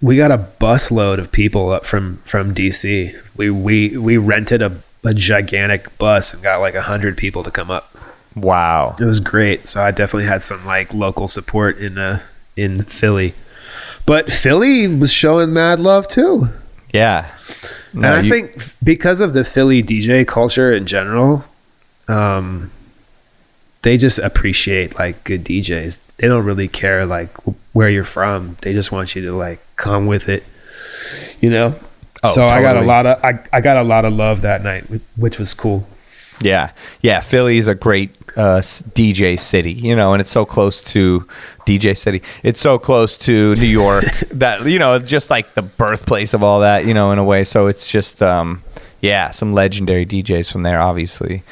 we 0.00 0.16
got 0.16 0.30
a 0.30 0.38
busload 0.60 1.18
of 1.18 1.30
people 1.32 1.70
up 1.70 1.84
from 1.84 2.18
from 2.24 2.54
DC. 2.54 3.14
We 3.36 3.50
we 3.50 3.96
we 3.98 4.16
rented 4.16 4.62
a, 4.62 4.78
a 5.04 5.12
gigantic 5.12 5.96
bus 5.98 6.32
and 6.32 6.42
got 6.42 6.60
like 6.60 6.74
a 6.74 6.82
hundred 6.82 7.16
people 7.18 7.42
to 7.42 7.50
come 7.50 7.70
up. 7.70 7.94
Wow. 8.34 8.96
It 8.98 9.04
was 9.04 9.20
great. 9.20 9.66
So 9.68 9.82
I 9.82 9.90
definitely 9.90 10.26
had 10.28 10.42
some 10.42 10.64
like 10.66 10.92
local 10.94 11.26
support 11.28 11.78
in 11.78 11.98
uh 11.98 12.20
in 12.56 12.82
Philly. 12.82 13.34
But 14.06 14.30
Philly 14.32 14.86
was 14.88 15.12
showing 15.12 15.52
mad 15.52 15.80
love 15.80 16.06
too. 16.08 16.48
Yeah. 16.94 17.30
No, 17.92 18.08
and 18.08 18.16
I 18.16 18.20
you- 18.22 18.30
think 18.30 18.72
because 18.82 19.20
of 19.20 19.32
the 19.34 19.44
Philly 19.44 19.82
DJ 19.82 20.26
culture 20.26 20.72
in 20.72 20.86
general, 20.86 21.44
um, 22.08 22.70
they 23.82 23.96
just 23.96 24.18
appreciate 24.18 24.98
like 24.98 25.22
good 25.24 25.44
DJs. 25.44 26.16
They 26.16 26.28
don't 26.28 26.44
really 26.44 26.68
care 26.68 27.06
like 27.06 27.30
where 27.72 27.88
you're 27.88 28.04
from. 28.04 28.56
They 28.62 28.72
just 28.72 28.90
want 28.90 29.14
you 29.14 29.22
to 29.22 29.32
like 29.32 29.60
come 29.76 30.06
with 30.06 30.28
it, 30.28 30.44
you 31.40 31.50
know. 31.50 31.74
Oh, 32.22 32.34
so 32.34 32.46
I 32.46 32.62
got 32.62 32.76
a 32.76 32.80
lot 32.82 33.06
of 33.06 33.24
I, 33.24 33.38
I 33.52 33.60
got 33.60 33.76
a 33.76 33.82
lot 33.82 34.04
of 34.04 34.12
love 34.12 34.42
that 34.42 34.62
night, 34.62 34.84
which 35.16 35.38
was 35.38 35.54
cool. 35.54 35.86
Yeah, 36.40 36.72
yeah. 37.00 37.20
Philly's 37.20 37.66
a 37.66 37.74
great 37.74 38.10
uh, 38.36 38.60
DJ 38.60 39.38
city, 39.38 39.72
you 39.72 39.96
know, 39.96 40.12
and 40.12 40.20
it's 40.20 40.30
so 40.30 40.44
close 40.44 40.82
to 40.82 41.26
DJ 41.66 41.96
city. 41.96 42.22
It's 42.42 42.60
so 42.60 42.78
close 42.78 43.16
to 43.18 43.54
New 43.56 43.66
York 43.66 44.04
that 44.30 44.66
you 44.66 44.78
know, 44.78 44.98
just 44.98 45.30
like 45.30 45.54
the 45.54 45.62
birthplace 45.62 46.34
of 46.34 46.42
all 46.42 46.60
that, 46.60 46.86
you 46.86 46.94
know, 46.94 47.12
in 47.12 47.18
a 47.18 47.24
way. 47.24 47.44
So 47.44 47.66
it's 47.68 47.86
just, 47.86 48.22
um, 48.22 48.62
yeah, 49.00 49.30
some 49.30 49.52
legendary 49.52 50.04
DJs 50.04 50.50
from 50.52 50.62
there, 50.62 50.80
obviously. 50.80 51.42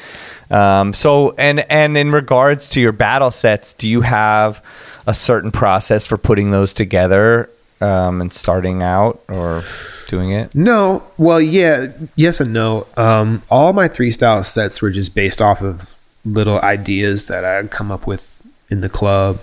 Um, 0.51 0.93
so 0.93 1.33
and 1.37 1.59
and 1.71 1.97
in 1.97 2.11
regards 2.11 2.69
to 2.71 2.81
your 2.81 2.91
battle 2.91 3.31
sets, 3.31 3.73
do 3.73 3.87
you 3.87 4.01
have 4.01 4.63
a 5.07 5.13
certain 5.13 5.51
process 5.51 6.05
for 6.05 6.17
putting 6.17 6.51
those 6.51 6.73
together 6.73 7.49
um, 7.81 8.21
and 8.21 8.31
starting 8.33 8.83
out 8.83 9.23
or 9.27 9.63
doing 10.07 10.31
it? 10.31 10.53
No, 10.53 11.03
well, 11.17 11.41
yeah, 11.41 11.87
yes 12.15 12.39
and 12.39 12.53
no. 12.53 12.87
Um, 12.97 13.41
all 13.49 13.73
my 13.73 13.87
three 13.87 14.11
style 14.11 14.43
sets 14.43 14.81
were 14.81 14.91
just 14.91 15.15
based 15.15 15.41
off 15.41 15.61
of 15.61 15.95
little 16.23 16.59
ideas 16.61 17.27
that 17.27 17.43
I'd 17.45 17.71
come 17.71 17.91
up 17.91 18.07
with 18.07 18.41
in 18.69 18.81
the 18.81 18.89
club 18.89 19.39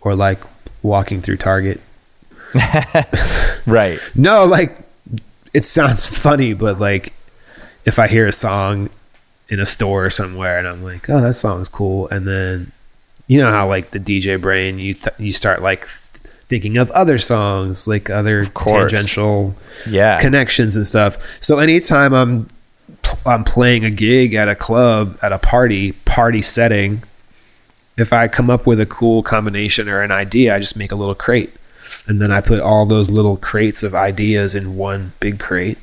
or 0.00 0.14
like 0.14 0.40
walking 0.82 1.22
through 1.22 1.36
Target. 1.38 1.80
Right. 3.66 3.98
No, 4.14 4.44
like 4.44 4.78
it 5.52 5.64
sounds 5.64 6.06
funny, 6.06 6.54
but 6.54 6.78
like 6.78 7.12
if 7.84 7.98
I 7.98 8.06
hear 8.06 8.26
a 8.26 8.32
song 8.32 8.90
in 9.48 9.60
a 9.60 9.66
store 9.66 10.10
somewhere 10.10 10.58
and 10.58 10.66
I'm 10.66 10.82
like, 10.82 11.08
oh, 11.08 11.20
that 11.20 11.34
song's 11.34 11.68
cool, 11.68 12.08
and 12.08 12.26
then 12.26 12.72
you 13.28 13.40
know 13.40 13.50
how 13.50 13.68
like 13.68 13.90
the 13.90 13.98
DJ 14.00 14.40
brain, 14.40 14.78
you 14.78 14.94
th- 14.94 15.16
you 15.18 15.32
start 15.32 15.62
like 15.62 15.86
thinking 16.48 16.76
of 16.76 16.90
other 16.92 17.18
songs, 17.18 17.88
like 17.88 18.08
other 18.08 18.44
tangential 18.44 19.54
Yeah. 19.86 20.20
connections 20.20 20.76
and 20.76 20.86
stuff. 20.86 21.16
So 21.40 21.58
anytime 21.58 22.12
I'm 22.14 22.48
I'm 23.24 23.42
playing 23.44 23.84
a 23.84 23.90
gig 23.90 24.34
at 24.34 24.48
a 24.48 24.54
club 24.54 25.18
at 25.22 25.32
a 25.32 25.38
party 25.38 25.92
party 25.92 26.42
setting, 26.42 27.02
if 27.96 28.12
I 28.12 28.28
come 28.28 28.48
up 28.50 28.66
with 28.66 28.78
a 28.80 28.86
cool 28.86 29.22
combination 29.22 29.88
or 29.88 30.02
an 30.02 30.10
idea, 30.12 30.54
I 30.54 30.60
just 30.60 30.76
make 30.76 30.92
a 30.92 30.96
little 30.96 31.14
crate, 31.14 31.52
and 32.06 32.20
then 32.20 32.30
I 32.30 32.40
put 32.40 32.60
all 32.60 32.86
those 32.86 33.10
little 33.10 33.36
crates 33.36 33.82
of 33.82 33.94
ideas 33.94 34.54
in 34.54 34.76
one 34.76 35.12
big 35.18 35.40
crate, 35.40 35.78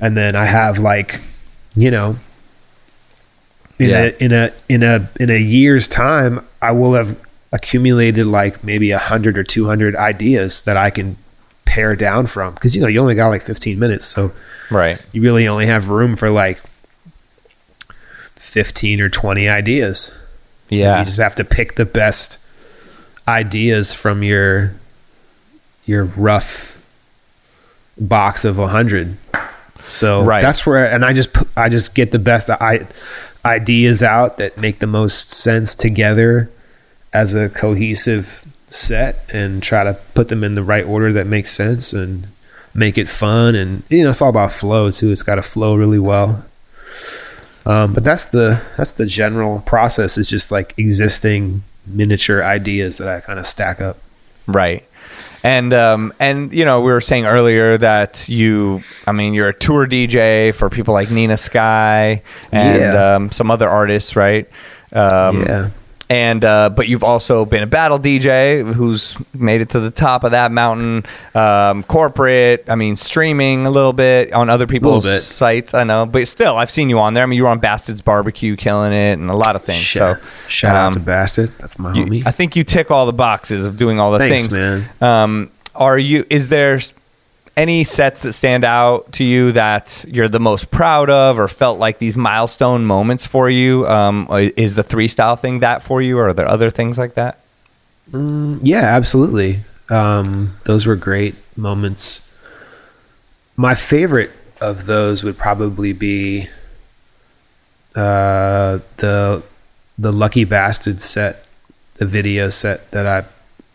and 0.00 0.16
then 0.16 0.34
I 0.36 0.44
have 0.46 0.78
like, 0.78 1.20
you 1.74 1.90
know. 1.90 2.16
In 3.78 3.90
Yeah. 3.90 3.98
a 4.02 4.16
in 4.24 4.32
a 4.32 4.52
in 4.68 4.82
a 4.82 5.08
in 5.18 5.30
a 5.30 5.38
year's 5.38 5.88
time, 5.88 6.44
I 6.62 6.70
will 6.72 6.94
have 6.94 7.16
accumulated 7.52 8.26
like 8.26 8.62
maybe 8.64 8.90
a 8.92 8.98
hundred 8.98 9.36
or 9.38 9.42
two 9.44 9.66
hundred 9.66 9.96
ideas 9.96 10.62
that 10.62 10.76
I 10.76 10.90
can 10.90 11.16
pare 11.64 11.96
down 11.96 12.26
from 12.28 12.54
because 12.54 12.76
you 12.76 12.82
know 12.82 12.88
you 12.88 13.00
only 13.00 13.14
got 13.16 13.28
like 13.28 13.42
15 13.42 13.78
minutes, 13.78 14.06
so 14.06 14.32
Right. 14.70 15.04
you 15.12 15.22
really 15.22 15.48
only 15.48 15.66
have 15.66 15.88
room 15.88 16.14
for 16.16 16.30
like 16.30 16.60
15 18.36 19.00
or 19.00 19.08
20 19.08 19.48
ideas. 19.48 20.16
Yeah. 20.68 20.98
You 21.00 21.04
just 21.04 21.18
have 21.18 21.34
to 21.36 21.44
pick 21.44 21.74
the 21.76 21.84
best 21.84 22.38
ideas 23.26 23.94
from 23.94 24.22
your 24.22 24.72
your 25.86 26.04
rough 26.04 26.84
box 27.98 28.44
of 28.44 28.56
100. 28.58 29.16
So 29.88 30.22
Right. 30.22 30.42
that's 30.42 30.64
where 30.66 30.86
and 30.86 31.04
I 31.04 31.12
just 31.12 31.30
I 31.56 31.68
just 31.68 31.94
get 31.94 32.10
the 32.10 32.18
best 32.18 32.50
I, 32.50 32.86
ideas 33.44 34.02
out 34.02 34.38
that 34.38 34.56
make 34.56 34.78
the 34.78 34.86
most 34.86 35.30
sense 35.30 35.74
together 35.74 36.50
as 37.12 37.34
a 37.34 37.48
cohesive 37.48 38.44
set 38.66 39.24
and 39.32 39.62
try 39.62 39.84
to 39.84 39.94
put 40.14 40.28
them 40.28 40.42
in 40.42 40.54
the 40.54 40.62
right 40.62 40.84
order 40.84 41.12
that 41.12 41.26
makes 41.26 41.50
sense 41.50 41.92
and 41.92 42.26
make 42.74 42.98
it 42.98 43.08
fun. 43.08 43.54
And 43.54 43.82
you 43.88 44.02
know 44.04 44.10
it's 44.10 44.22
all 44.22 44.30
about 44.30 44.52
flow 44.52 44.90
too. 44.90 45.10
It's 45.10 45.22
got 45.22 45.36
to 45.36 45.42
flow 45.42 45.76
really 45.76 45.98
well. 45.98 46.44
Um, 47.66 47.94
but 47.94 48.04
that's 48.04 48.26
the 48.26 48.62
that's 48.76 48.92
the 48.92 49.06
general 49.06 49.60
process 49.60 50.18
it's 50.18 50.28
just 50.28 50.52
like 50.52 50.74
existing 50.76 51.62
miniature 51.86 52.44
ideas 52.44 52.98
that 52.98 53.08
i 53.08 53.20
kind 53.20 53.38
of 53.38 53.46
stack 53.46 53.80
up. 53.80 53.98
Right. 54.46 54.86
And 55.44 55.74
um 55.74 56.12
and 56.18 56.52
you 56.54 56.64
know 56.64 56.80
we 56.80 56.90
were 56.90 57.02
saying 57.02 57.26
earlier 57.26 57.76
that 57.76 58.28
you 58.30 58.80
I 59.06 59.12
mean 59.12 59.34
you're 59.34 59.48
a 59.50 59.54
tour 59.54 59.86
DJ 59.86 60.54
for 60.54 60.70
people 60.70 60.94
like 60.94 61.10
Nina 61.10 61.36
Sky 61.36 62.22
and 62.50 62.80
Yeah. 62.80 63.14
um, 63.16 63.30
some 63.30 63.50
other 63.50 63.68
artists, 63.68 64.16
right? 64.16 64.48
Um, 64.92 65.42
Yeah. 65.42 65.68
And 66.10 66.44
uh, 66.44 66.68
but 66.68 66.86
you've 66.86 67.02
also 67.02 67.46
been 67.46 67.62
a 67.62 67.66
battle 67.66 67.98
DJ 67.98 68.62
who's 68.74 69.16
made 69.32 69.62
it 69.62 69.70
to 69.70 69.80
the 69.80 69.90
top 69.90 70.22
of 70.22 70.32
that 70.32 70.52
mountain. 70.52 71.04
Um, 71.34 71.82
corporate, 71.82 72.64
I 72.68 72.74
mean, 72.74 72.96
streaming 72.96 73.64
a 73.66 73.70
little 73.70 73.94
bit 73.94 74.30
on 74.32 74.50
other 74.50 74.66
people's 74.66 75.06
bit. 75.06 75.22
sites. 75.22 75.72
I 75.72 75.84
know, 75.84 76.04
but 76.04 76.28
still, 76.28 76.56
I've 76.58 76.70
seen 76.70 76.90
you 76.90 76.98
on 76.98 77.14
there. 77.14 77.22
I 77.22 77.26
mean, 77.26 77.38
you 77.38 77.44
were 77.44 77.48
on 77.48 77.58
Bastid's 77.58 78.02
Barbecue, 78.02 78.54
killing 78.54 78.92
it, 78.92 79.14
and 79.14 79.30
a 79.30 79.36
lot 79.36 79.56
of 79.56 79.64
things. 79.64 79.80
shout, 79.80 80.18
so 80.18 80.26
shout 80.48 80.76
out 80.76 80.92
to 80.92 80.98
um, 80.98 81.04
Bastid 81.06 81.56
that's 81.56 81.78
my 81.78 81.94
you- 81.94 82.04
homie 82.04 82.26
I 82.26 82.32
think 82.32 82.54
you 82.54 82.64
tick 82.64 82.90
all 82.90 83.06
the 83.06 83.12
boxes 83.14 83.64
of 83.64 83.78
doing 83.78 83.98
all 83.98 84.12
the 84.12 84.18
Thanks, 84.18 84.42
things. 84.42 84.52
man. 84.52 84.88
Um, 85.00 85.50
are 85.74 85.98
you? 85.98 86.26
Is 86.28 86.50
there 86.50 86.80
any 87.56 87.84
sets 87.84 88.22
that 88.22 88.32
stand 88.32 88.64
out 88.64 89.12
to 89.12 89.24
you 89.24 89.52
that 89.52 90.04
you're 90.08 90.28
the 90.28 90.40
most 90.40 90.70
proud 90.70 91.10
of, 91.10 91.38
or 91.38 91.48
felt 91.48 91.78
like 91.78 91.98
these 91.98 92.16
milestone 92.16 92.84
moments 92.84 93.26
for 93.26 93.48
you? 93.48 93.86
Um, 93.86 94.26
is 94.30 94.76
the 94.76 94.82
three 94.82 95.08
style 95.08 95.36
thing 95.36 95.60
that 95.60 95.82
for 95.82 96.02
you, 96.02 96.18
or 96.18 96.28
are 96.28 96.32
there 96.32 96.48
other 96.48 96.70
things 96.70 96.98
like 96.98 97.14
that? 97.14 97.38
Yeah, 98.12 98.84
absolutely. 98.84 99.60
Um, 99.88 100.56
those 100.64 100.86
were 100.86 100.96
great 100.96 101.34
moments. 101.56 102.20
My 103.56 103.74
favorite 103.74 104.30
of 104.60 104.86
those 104.86 105.22
would 105.22 105.38
probably 105.38 105.92
be 105.92 106.48
uh, 107.94 108.80
the 108.96 109.42
the 109.96 110.12
Lucky 110.12 110.44
Bastard 110.44 111.00
set, 111.00 111.46
the 111.94 112.06
video 112.06 112.48
set 112.48 112.90
that 112.90 113.06
I 113.06 113.24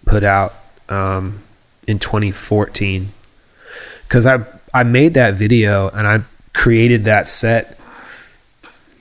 put 0.05 0.23
out 0.23 0.55
um, 0.89 1.43
in 1.87 1.99
2014. 1.99 3.11
Because 4.09 4.25
I 4.25 4.43
I 4.73 4.83
made 4.83 5.13
that 5.13 5.35
video 5.35 5.89
and 5.89 6.05
I 6.07 6.21
created 6.53 7.03
that 7.05 7.27
set 7.27 7.79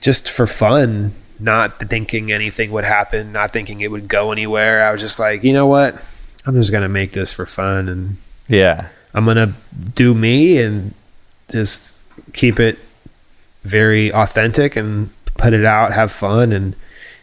just 0.01 0.29
for 0.29 0.47
fun, 0.47 1.13
not 1.39 1.79
thinking 1.79 2.31
anything 2.31 2.71
would 2.71 2.85
happen, 2.85 3.31
not 3.31 3.51
thinking 3.51 3.81
it 3.81 3.91
would 3.91 4.07
go 4.07 4.31
anywhere. 4.31 4.87
I 4.87 4.91
was 4.91 5.01
just 5.01 5.19
like, 5.19 5.43
you 5.43 5.51
know 5.51 5.65
what? 5.65 6.01
I'm 6.45 6.55
just 6.55 6.71
gonna 6.71 6.87
make 6.87 7.11
this 7.11 7.31
for 7.33 7.45
fun, 7.45 7.89
and 7.89 8.17
Yeah, 8.47 8.87
I'm 9.13 9.25
gonna 9.25 9.53
do 9.95 10.13
me 10.13 10.57
and 10.59 10.93
just 11.49 12.03
keep 12.33 12.59
it 12.59 12.79
very 13.63 14.13
authentic 14.13 14.75
and 14.75 15.09
put 15.37 15.53
it 15.53 15.65
out, 15.65 15.93
have 15.93 16.11
fun, 16.11 16.53
and 16.53 16.75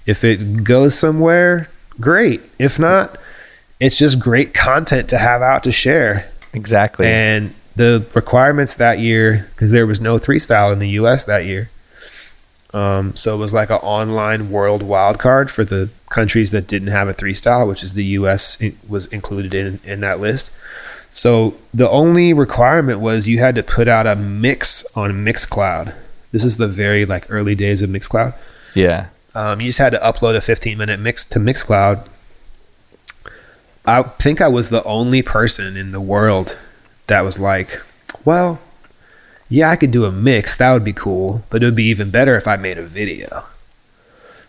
if 0.04 0.22
it 0.24 0.64
goes 0.64 0.98
somewhere, 0.98 1.68
great. 2.00 2.42
If 2.58 2.78
not, 2.78 3.16
it's 3.80 3.96
just 3.96 4.18
great 4.18 4.54
content 4.54 5.08
to 5.10 5.18
have 5.18 5.42
out 5.42 5.62
to 5.64 5.72
share. 5.72 6.30
exactly. 6.52 7.06
And 7.06 7.54
the 7.76 8.06
requirements 8.14 8.74
that 8.74 8.98
year, 8.98 9.46
because 9.50 9.70
there 9.70 9.86
was 9.86 10.00
no 10.00 10.18
three 10.18 10.38
style 10.38 10.72
in 10.72 10.78
the 10.78 10.88
U.S. 10.90 11.24
that 11.24 11.44
year, 11.44 11.70
um, 12.74 13.14
so 13.14 13.34
it 13.34 13.38
was 13.38 13.52
like 13.52 13.70
an 13.70 13.76
online 13.76 14.50
world 14.50 14.82
wild 14.82 15.18
card 15.18 15.50
for 15.50 15.64
the 15.64 15.90
countries 16.10 16.50
that 16.50 16.66
didn't 16.66 16.88
have 16.88 17.08
a 17.08 17.14
three 17.14 17.34
style, 17.34 17.66
which 17.68 17.82
is 17.82 17.92
the 17.94 18.04
U.S. 18.04 18.62
was 18.88 19.06
included 19.08 19.54
in 19.54 19.78
in 19.84 20.00
that 20.00 20.20
list. 20.20 20.50
So 21.10 21.54
the 21.72 21.88
only 21.88 22.32
requirement 22.34 23.00
was 23.00 23.26
you 23.28 23.38
had 23.38 23.54
to 23.54 23.62
put 23.62 23.88
out 23.88 24.06
a 24.06 24.16
mix 24.16 24.84
on 24.94 25.24
Mixcloud. 25.24 25.94
This 26.32 26.44
is 26.44 26.58
the 26.58 26.68
very 26.68 27.06
like 27.06 27.24
early 27.30 27.54
days 27.54 27.80
of 27.80 27.88
Mixcloud. 27.88 28.34
yeah, 28.74 29.06
Um, 29.34 29.60
you 29.60 29.68
just 29.68 29.78
had 29.78 29.90
to 29.90 29.98
upload 29.98 30.36
a 30.36 30.40
15 30.42 30.76
minute 30.76 31.00
mix 31.00 31.24
to 31.26 31.38
Mixcloud. 31.38 32.06
I 33.86 34.02
think 34.02 34.40
I 34.40 34.48
was 34.48 34.68
the 34.68 34.82
only 34.84 35.22
person 35.22 35.76
in 35.76 35.92
the 35.92 36.00
world 36.00 36.58
that 37.06 37.22
was 37.22 37.38
like, 37.38 37.80
well, 38.24 38.60
yeah, 39.48 39.70
I 39.70 39.76
could 39.76 39.90
do 39.90 40.04
a 40.04 40.12
mix. 40.12 40.56
That 40.56 40.72
would 40.72 40.84
be 40.84 40.92
cool, 40.92 41.42
but 41.50 41.62
it 41.62 41.66
would 41.66 41.76
be 41.76 41.84
even 41.84 42.10
better 42.10 42.36
if 42.36 42.48
I 42.48 42.56
made 42.56 42.78
a 42.78 42.82
video. 42.82 43.44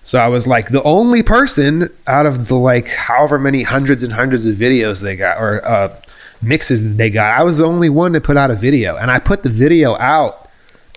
So 0.02 0.20
I 0.20 0.28
was 0.30 0.48
like 0.48 0.70
the 0.70 0.82
only 0.84 1.22
person 1.22 1.90
out 2.08 2.26
of 2.26 2.48
the 2.48 2.56
like 2.56 2.88
however 2.88 3.38
many 3.38 3.64
hundreds 3.64 4.04
and 4.04 4.14
hundreds 4.14 4.46
of 4.46 4.56
videos 4.56 5.02
they 5.02 5.18
got 5.18 5.38
or 5.38 5.64
uh, 5.66 5.94
mixes 6.42 6.96
they 6.96 7.10
got. 7.10 7.38
I 7.38 7.44
was 7.44 7.58
the 7.58 7.66
only 7.66 7.90
one 7.90 8.14
to 8.14 8.22
put 8.22 8.38
out 8.38 8.50
a 8.50 8.56
video, 8.56 8.96
and 8.96 9.12
I 9.12 9.20
put 9.20 9.44
the 9.44 9.50
video 9.50 9.96
out, 9.98 10.50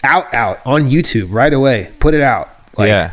out, 0.05 0.32
out 0.32 0.65
on 0.65 0.89
YouTube 0.89 1.27
right 1.31 1.53
away. 1.53 1.91
Put 1.99 2.15
it 2.15 2.20
out. 2.20 2.49
Like, 2.78 2.89
yeah, 2.89 3.12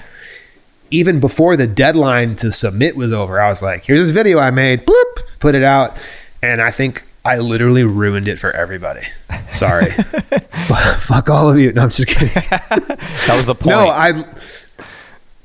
even 0.92 1.20
before 1.20 1.58
the 1.58 1.68
deadline 1.68 2.36
to 2.38 2.52
submit 2.52 2.96
was 2.96 3.12
over, 3.12 3.42
I 3.42 3.50
was 3.50 3.62
like, 3.62 3.86
here's 3.86 4.00
this 4.00 4.10
video 4.12 4.40
I 4.40 4.52
made, 4.52 4.86
bloop, 4.86 5.40
put 5.40 5.56
it 5.56 5.64
out. 5.64 5.98
And 6.42 6.62
I 6.62 6.72
think 6.72 7.04
I 7.28 7.40
literally 7.40 7.84
ruined 7.84 8.30
it 8.30 8.40
for 8.40 8.52
everybody. 8.52 9.02
Sorry. 9.52 9.92
fuck, 9.92 10.96
fuck 10.98 11.30
all 11.30 11.50
of 11.50 11.60
you. 11.60 11.74
No, 11.74 11.82
I'm 11.82 11.90
just 11.90 12.08
kidding. 12.08 12.30
that 12.50 13.34
was 13.36 13.48
the 13.48 13.54
point. 13.54 13.76
No, 13.76 13.90
I, 13.90 14.24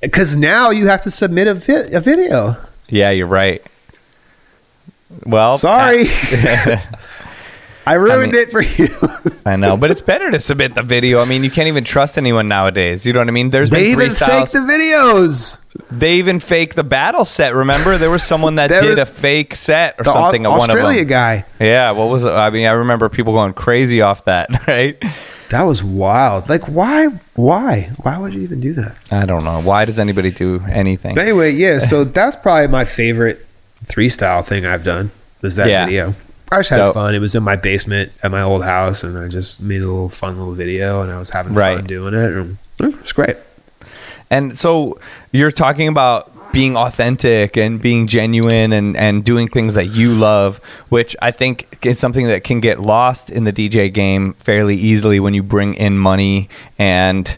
because 0.01 0.37
now 0.37 0.71
you 0.71 0.87
have 0.87 1.01
to 1.03 1.11
submit 1.11 1.49
a, 1.49 1.55
vi- 1.55 1.91
a 1.93 2.01
video. 2.01 2.57
yeah, 2.89 3.11
you're 3.11 3.27
right. 3.27 3.67
Well, 5.27 5.59
Sorry. 5.59 6.05
I 6.09 6.85
ruined 7.95 8.33
mean- 8.33 8.43
it 8.43 8.51
for 8.51 8.63
you. 8.63 8.89
I 9.47 9.57
know, 9.57 9.77
but 9.77 9.91
it's 9.91 10.01
better 10.01 10.31
to 10.31 10.39
submit 10.39 10.75
the 10.77 10.83
video. 10.85 11.21
I 11.21 11.25
mean, 11.25 11.43
you 11.43 11.51
can't 11.51 11.67
even 11.69 11.83
trust 11.83 12.17
anyone 12.17 12.47
nowadays. 12.47 13.05
You 13.05 13.13
know 13.13 13.19
what 13.19 13.27
I 13.29 13.33
mean? 13.33 13.51
There's 13.51 13.71
they 13.71 13.83
been 13.91 13.91
even 13.91 14.11
fake 14.11 14.51
the 14.51 14.61
videos. 14.61 15.59
they 15.91 16.15
even 16.15 16.39
fake 16.39 16.75
the 16.75 16.85
battle 16.85 17.25
set. 17.25 17.53
Remember, 17.55 17.99
there 17.99 18.11
was 18.11 18.23
someone 18.23 18.55
that 18.55 18.69
did 18.69 18.99
a 18.99 19.07
fake 19.07 19.57
set 19.57 19.97
or 19.99 20.09
Au- 20.09 20.13
something. 20.13 20.47
of 20.47 20.53
Australia 20.53 21.05
guy. 21.05 21.45
Yeah, 21.59 21.91
what 21.93 22.09
was 22.09 22.23
it? 22.25 22.31
I 22.31 22.51
mean, 22.51 22.67
I 22.67 22.73
remember 22.73 23.09
people 23.09 23.33
going 23.33 23.53
crazy 23.55 24.01
off 24.01 24.25
that. 24.27 24.49
Right? 24.69 25.03
That 25.51 25.63
was 25.65 25.83
wild. 25.85 26.49
Like, 26.49 26.63
why? 26.67 27.09
Why? 27.35 27.91
Why 28.03 28.17
would 28.17 28.33
you 28.33 28.41
even 28.41 28.61
do 28.61 28.73
that? 28.75 28.97
I 29.11 29.27
don't 29.27 29.45
know. 29.45 29.61
Why 29.61 29.85
does 29.85 29.99
anybody 29.99 30.31
do 30.31 30.63
anything? 30.67 31.15
But 31.15 31.23
anyway, 31.25 31.51
yeah. 31.53 31.79
So 31.79 32.05
that's 32.05 32.37
probably 32.37 32.69
my 32.69 32.87
favorite 32.87 33.45
three 33.85 34.09
style 34.09 34.43
thing 34.43 34.65
I've 34.65 34.83
done. 34.85 35.11
Was 35.43 35.57
that 35.57 35.69
Yeah. 35.69 35.85
video? 35.85 36.15
I 36.53 36.59
just 36.59 36.71
had 36.71 36.85
So- 36.85 36.93
fun. 36.93 37.15
It 37.15 37.19
was 37.21 37.35
in 37.35 37.43
my 37.43 37.57
basement 37.57 38.13
at 38.23 38.31
my 38.31 38.43
old 38.43 38.65
house, 38.65 39.03
and 39.03 39.17
I 39.19 39.29
just 39.29 39.61
made 39.61 39.81
a 39.83 39.87
little 39.87 40.09
fun 40.09 40.39
little 40.39 40.55
video, 40.55 41.01
and 41.03 41.11
I 41.11 41.19
was 41.19 41.31
having 41.31 41.55
Right. 41.55 41.77
fun 41.79 41.87
doing 41.87 42.15
it. 42.15 42.31
And 42.33 42.57
it 42.81 43.01
was 43.01 43.13
great. 43.13 43.37
And 44.31 44.57
so 44.59 44.99
you're 45.31 45.51
talking 45.51 45.89
about 45.89 46.31
being 46.53 46.77
authentic 46.77 47.57
and 47.57 47.81
being 47.81 48.07
genuine 48.07 48.73
and, 48.75 48.95
and 48.97 49.25
doing 49.25 49.49
things 49.49 49.73
that 49.75 49.87
you 49.87 50.13
love, 50.15 50.61
which 50.91 51.17
I 51.23 51.31
think 51.31 51.79
is 51.83 51.99
something 51.99 52.27
that 52.29 52.45
can 52.45 52.61
get 52.61 52.79
lost 52.81 53.31
in 53.31 53.45
the 53.45 53.53
DJ 53.53 53.89
game 53.91 54.35
fairly 54.35 54.77
easily 54.77 55.19
when 55.21 55.33
you 55.33 55.43
bring 55.43 55.73
in 55.75 55.97
money 55.99 56.51
and 56.79 57.37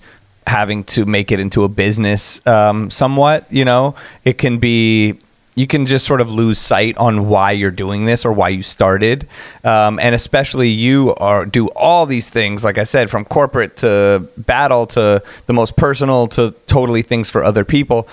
having 0.48 0.82
to 0.84 1.04
make 1.06 1.30
it 1.32 1.38
into 1.40 1.62
a 1.62 1.68
business 1.68 2.44
um, 2.46 2.90
somewhat. 2.90 3.44
You 3.50 3.64
know, 3.64 3.94
it 4.24 4.36
can 4.38 4.58
be. 4.58 5.14
You 5.54 5.66
can 5.66 5.86
just 5.86 6.06
sort 6.06 6.20
of 6.20 6.32
lose 6.32 6.58
sight 6.58 6.96
on 6.98 7.28
why 7.28 7.52
you're 7.52 7.70
doing 7.70 8.06
this 8.06 8.24
or 8.24 8.32
why 8.32 8.48
you 8.48 8.62
started, 8.62 9.28
um, 9.62 9.98
and 10.00 10.14
especially 10.14 10.68
you 10.68 11.14
are 11.16 11.46
do 11.46 11.68
all 11.68 12.06
these 12.06 12.28
things. 12.28 12.64
Like 12.64 12.78
I 12.78 12.84
said, 12.84 13.08
from 13.08 13.24
corporate 13.24 13.76
to 13.78 14.28
battle 14.36 14.86
to 14.88 15.22
the 15.46 15.52
most 15.52 15.76
personal 15.76 16.26
to 16.28 16.52
totally 16.66 17.02
things 17.02 17.30
for 17.30 17.44
other 17.44 17.64
people 17.64 18.08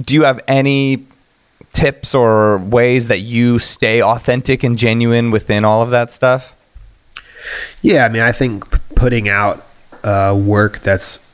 do 0.00 0.14
you 0.14 0.22
have 0.22 0.40
any 0.46 1.04
tips 1.72 2.14
or 2.14 2.58
ways 2.58 3.08
that 3.08 3.20
you 3.20 3.58
stay 3.58 4.02
authentic 4.02 4.62
and 4.62 4.78
genuine 4.78 5.30
within 5.30 5.64
all 5.64 5.82
of 5.82 5.90
that 5.90 6.10
stuff? 6.10 6.54
Yeah, 7.82 8.04
I 8.04 8.08
mean, 8.08 8.22
I 8.22 8.32
think 8.32 8.64
putting 8.94 9.28
out 9.28 9.64
uh, 10.04 10.38
work 10.38 10.80
that's 10.80 11.24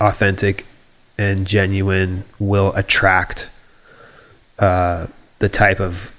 authentic 0.00 0.66
and 1.18 1.46
genuine 1.46 2.24
will 2.38 2.72
attract 2.74 3.50
uh, 4.60 5.06
the 5.40 5.48
type 5.48 5.80
of 5.80 6.14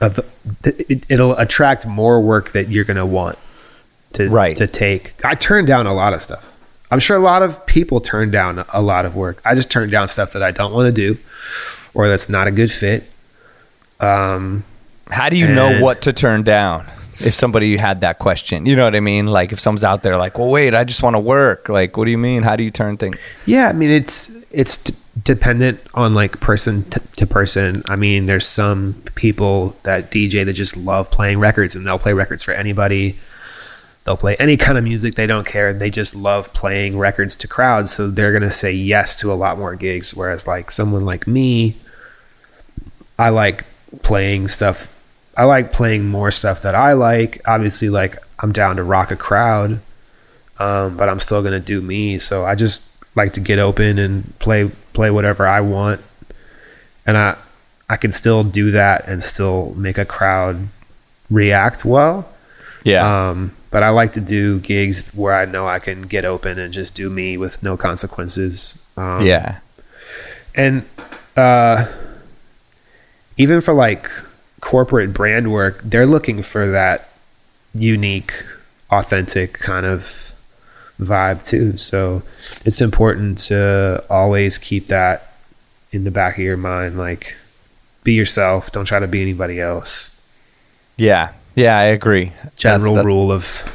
of 0.00 0.18
it, 0.64 1.04
it'll 1.10 1.36
attract 1.36 1.86
more 1.86 2.20
work 2.20 2.52
that 2.52 2.68
you're 2.68 2.84
gonna 2.84 3.04
want 3.06 3.36
to 4.12 4.28
Right. 4.28 4.56
to 4.56 4.66
take. 4.66 5.14
I 5.24 5.34
turned 5.34 5.66
down 5.66 5.86
a 5.86 5.92
lot 5.94 6.12
of 6.14 6.22
stuff. 6.22 6.54
I'm 6.90 7.00
sure 7.00 7.16
a 7.16 7.20
lot 7.20 7.42
of 7.42 7.66
people 7.66 8.00
turn 8.00 8.30
down 8.30 8.64
a 8.72 8.80
lot 8.80 9.04
of 9.04 9.14
work. 9.14 9.42
I 9.44 9.54
just 9.54 9.70
turn 9.70 9.90
down 9.90 10.08
stuff 10.08 10.32
that 10.32 10.42
I 10.42 10.50
don't 10.52 10.72
want 10.72 10.86
to 10.86 10.92
do 10.92 11.18
or 11.94 12.08
that's 12.08 12.28
not 12.28 12.46
a 12.46 12.50
good 12.50 12.70
fit. 12.72 13.04
Um, 14.00 14.64
How 15.10 15.28
do 15.28 15.36
you 15.36 15.48
know 15.48 15.80
what 15.82 16.02
to 16.02 16.12
turn 16.12 16.42
down? 16.44 16.86
If 17.20 17.34
somebody 17.34 17.76
had 17.76 18.02
that 18.02 18.20
question, 18.20 18.64
you 18.64 18.76
know 18.76 18.84
what 18.84 18.94
I 18.94 19.00
mean? 19.00 19.26
Like 19.26 19.50
if 19.50 19.58
someone's 19.58 19.82
out 19.82 20.02
there 20.04 20.16
like, 20.16 20.38
well, 20.38 20.48
wait, 20.48 20.72
I 20.74 20.84
just 20.84 21.02
want 21.02 21.14
to 21.14 21.20
work. 21.20 21.68
Like, 21.68 21.96
what 21.96 22.04
do 22.04 22.12
you 22.12 22.18
mean? 22.18 22.44
How 22.44 22.54
do 22.54 22.62
you 22.62 22.70
turn 22.70 22.96
things? 22.96 23.16
Yeah, 23.44 23.68
I 23.68 23.72
mean 23.72 23.90
it's 23.90 24.30
it's 24.52 24.78
dependent 25.24 25.80
on 25.94 26.14
like 26.14 26.40
person 26.40 26.84
t- 26.84 27.00
to 27.16 27.26
person. 27.26 27.82
I 27.86 27.96
mean, 27.96 28.26
there's 28.26 28.46
some 28.46 28.94
people 29.14 29.76
that 29.82 30.10
DJ 30.10 30.44
that 30.44 30.52
just 30.52 30.76
love 30.76 31.10
playing 31.10 31.38
records 31.38 31.74
and 31.74 31.86
they'll 31.86 31.98
play 31.98 32.12
records 32.12 32.42
for 32.42 32.52
anybody. 32.52 33.18
They'll 34.04 34.16
play 34.16 34.36
any 34.36 34.56
kind 34.56 34.78
of 34.78 34.84
music, 34.84 35.14
they 35.14 35.26
don't 35.26 35.46
care. 35.46 35.72
They 35.72 35.90
just 35.90 36.14
love 36.14 36.52
playing 36.54 36.98
records 36.98 37.36
to 37.36 37.48
crowds, 37.48 37.90
so 37.90 38.08
they're 38.08 38.32
going 38.32 38.42
to 38.42 38.50
say 38.50 38.72
yes 38.72 39.18
to 39.20 39.32
a 39.32 39.34
lot 39.34 39.58
more 39.58 39.74
gigs 39.74 40.14
whereas 40.14 40.46
like 40.46 40.70
someone 40.70 41.04
like 41.04 41.26
me 41.26 41.76
I 43.18 43.30
like 43.30 43.64
playing 44.02 44.48
stuff 44.48 44.94
I 45.36 45.44
like 45.44 45.72
playing 45.72 46.08
more 46.08 46.30
stuff 46.30 46.62
that 46.62 46.74
I 46.74 46.94
like. 46.94 47.40
Obviously 47.46 47.90
like 47.90 48.16
I'm 48.40 48.52
down 48.52 48.76
to 48.76 48.82
rock 48.82 49.10
a 49.10 49.16
crowd 49.16 49.80
um, 50.58 50.96
but 50.96 51.08
I'm 51.08 51.20
still 51.20 51.42
gonna 51.42 51.60
do 51.60 51.80
me. 51.80 52.18
So 52.18 52.44
I 52.44 52.54
just 52.54 52.84
like 53.16 53.32
to 53.34 53.40
get 53.40 53.58
open 53.58 53.98
and 53.98 54.38
play 54.38 54.70
play 54.98 55.12
whatever 55.12 55.46
I 55.46 55.60
want, 55.60 56.00
and 57.06 57.16
I 57.16 57.36
I 57.88 57.96
can 57.96 58.10
still 58.10 58.42
do 58.42 58.72
that 58.72 59.06
and 59.06 59.22
still 59.22 59.72
make 59.76 59.96
a 59.96 60.04
crowd 60.04 60.66
react 61.30 61.84
well. 61.84 62.28
Yeah. 62.82 63.06
Um, 63.06 63.54
but 63.70 63.84
I 63.84 63.90
like 63.90 64.14
to 64.14 64.20
do 64.20 64.58
gigs 64.58 65.12
where 65.14 65.34
I 65.34 65.44
know 65.44 65.68
I 65.68 65.78
can 65.78 66.02
get 66.02 66.24
open 66.24 66.58
and 66.58 66.74
just 66.74 66.96
do 66.96 67.10
me 67.10 67.36
with 67.36 67.62
no 67.62 67.76
consequences. 67.76 68.84
Um, 68.96 69.24
yeah. 69.24 69.60
and 70.56 70.84
uh, 71.36 71.86
even 73.36 73.60
for 73.60 73.74
like 73.74 74.10
corporate 74.60 75.12
brand 75.12 75.52
work, 75.52 75.80
they're 75.84 76.06
looking 76.06 76.42
for 76.42 76.68
that 76.72 77.10
unique, 77.72 78.32
authentic 78.90 79.52
kind 79.60 79.86
of 79.86 80.27
vibe 81.00 81.44
too. 81.44 81.76
So 81.76 82.22
it's 82.64 82.80
important 82.80 83.38
to 83.48 84.04
always 84.10 84.58
keep 84.58 84.88
that 84.88 85.32
in 85.92 86.04
the 86.04 86.10
back 86.10 86.38
of 86.38 86.44
your 86.44 86.56
mind. 86.56 86.98
Like, 86.98 87.36
be 88.04 88.12
yourself. 88.14 88.72
Don't 88.72 88.84
try 88.84 88.98
to 89.00 89.06
be 89.06 89.22
anybody 89.22 89.60
else. 89.60 90.10
Yeah. 90.96 91.32
Yeah. 91.54 91.76
I 91.78 91.84
agree. 91.84 92.32
General 92.56 92.94
That's- 92.94 92.96
that's- 92.96 93.06
rule 93.06 93.32
of 93.32 93.74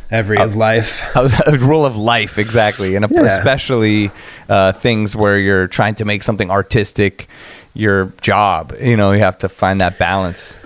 every 0.10 0.36
of 0.38 0.54
life. 0.56 1.14
a 1.46 1.56
rule 1.58 1.86
of 1.86 1.96
life 1.96 2.38
exactly 2.38 2.94
and 2.96 3.06
Yeah. 3.10 3.22
especially 3.22 4.10
uh, 4.48 4.72
things 4.72 5.16
where 5.16 5.38
you're 5.38 5.66
trying 5.68 5.94
to 5.96 6.04
make 6.04 6.22
something 6.22 6.50
artistic 6.50 7.28
your 7.74 8.12
job 8.20 8.74
you 8.82 8.94
know 8.98 9.12
you 9.12 9.20
have 9.20 9.38
to 9.38 9.48
find 9.48 9.80
that 9.80 9.96
balance 9.98 10.58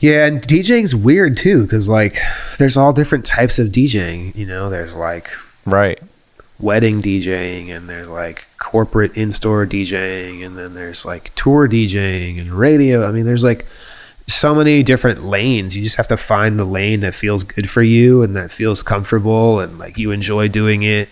Yeah, 0.00 0.26
and 0.26 0.40
DJing's 0.40 0.94
weird 0.94 1.36
too, 1.36 1.62
because 1.62 1.88
like 1.88 2.18
there's 2.58 2.76
all 2.76 2.92
different 2.92 3.24
types 3.26 3.58
of 3.58 3.68
DJing. 3.68 4.34
You 4.36 4.46
know, 4.46 4.70
there's 4.70 4.94
like 4.94 5.30
right 5.66 6.00
wedding 6.60 7.00
DJing, 7.00 7.68
and 7.74 7.88
there's 7.88 8.08
like 8.08 8.46
corporate 8.58 9.16
in-store 9.16 9.66
DJing, 9.66 10.44
and 10.46 10.56
then 10.56 10.74
there's 10.74 11.04
like 11.04 11.34
tour 11.34 11.68
DJing 11.68 12.40
and 12.40 12.52
radio. 12.52 13.06
I 13.08 13.10
mean, 13.12 13.24
there's 13.26 13.44
like 13.44 13.66
so 14.28 14.54
many 14.54 14.82
different 14.82 15.24
lanes. 15.24 15.76
You 15.76 15.82
just 15.82 15.96
have 15.96 16.08
to 16.08 16.16
find 16.16 16.58
the 16.58 16.64
lane 16.64 17.00
that 17.00 17.14
feels 17.14 17.42
good 17.44 17.68
for 17.70 17.82
you 17.82 18.22
and 18.22 18.36
that 18.36 18.50
feels 18.52 18.82
comfortable, 18.84 19.58
and 19.58 19.78
like 19.78 19.98
you 19.98 20.10
enjoy 20.12 20.46
doing 20.48 20.82
it. 20.84 21.08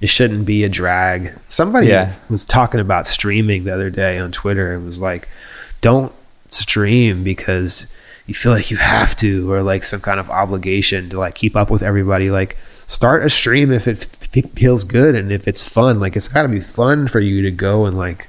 It 0.00 0.08
shouldn't 0.08 0.46
be 0.46 0.62
a 0.64 0.68
drag. 0.68 1.32
Somebody 1.48 1.86
Yeah. 1.88 2.14
was 2.28 2.44
talking 2.44 2.80
about 2.80 3.06
streaming 3.06 3.64
the 3.64 3.72
other 3.74 3.88
day 3.90 4.18
on 4.18 4.30
Twitter 4.32 4.74
and 4.74 4.84
was 4.84 5.00
like, 5.00 5.28
"Don't 5.80 6.12
stream 6.48 7.24
because." 7.24 7.86
You 8.26 8.34
feel 8.34 8.52
like 8.52 8.70
you 8.70 8.76
have 8.78 9.16
to, 9.16 9.50
or 9.52 9.62
like 9.62 9.84
some 9.84 10.00
kind 10.00 10.20
of 10.20 10.30
obligation 10.30 11.08
to 11.10 11.18
like 11.18 11.34
keep 11.34 11.56
up 11.56 11.70
with 11.70 11.82
everybody. 11.82 12.30
Like, 12.30 12.56
start 12.86 13.24
a 13.24 13.30
stream 13.30 13.72
if 13.72 13.88
it 13.88 13.98
f- 14.34 14.50
feels 14.52 14.84
good 14.84 15.14
and 15.14 15.32
if 15.32 15.48
it's 15.48 15.66
fun. 15.66 15.98
Like 16.00 16.16
it's 16.16 16.28
got 16.28 16.42
to 16.42 16.48
be 16.48 16.60
fun 16.60 17.08
for 17.08 17.20
you 17.20 17.42
to 17.42 17.50
go 17.50 17.84
and 17.86 17.96
like 17.98 18.28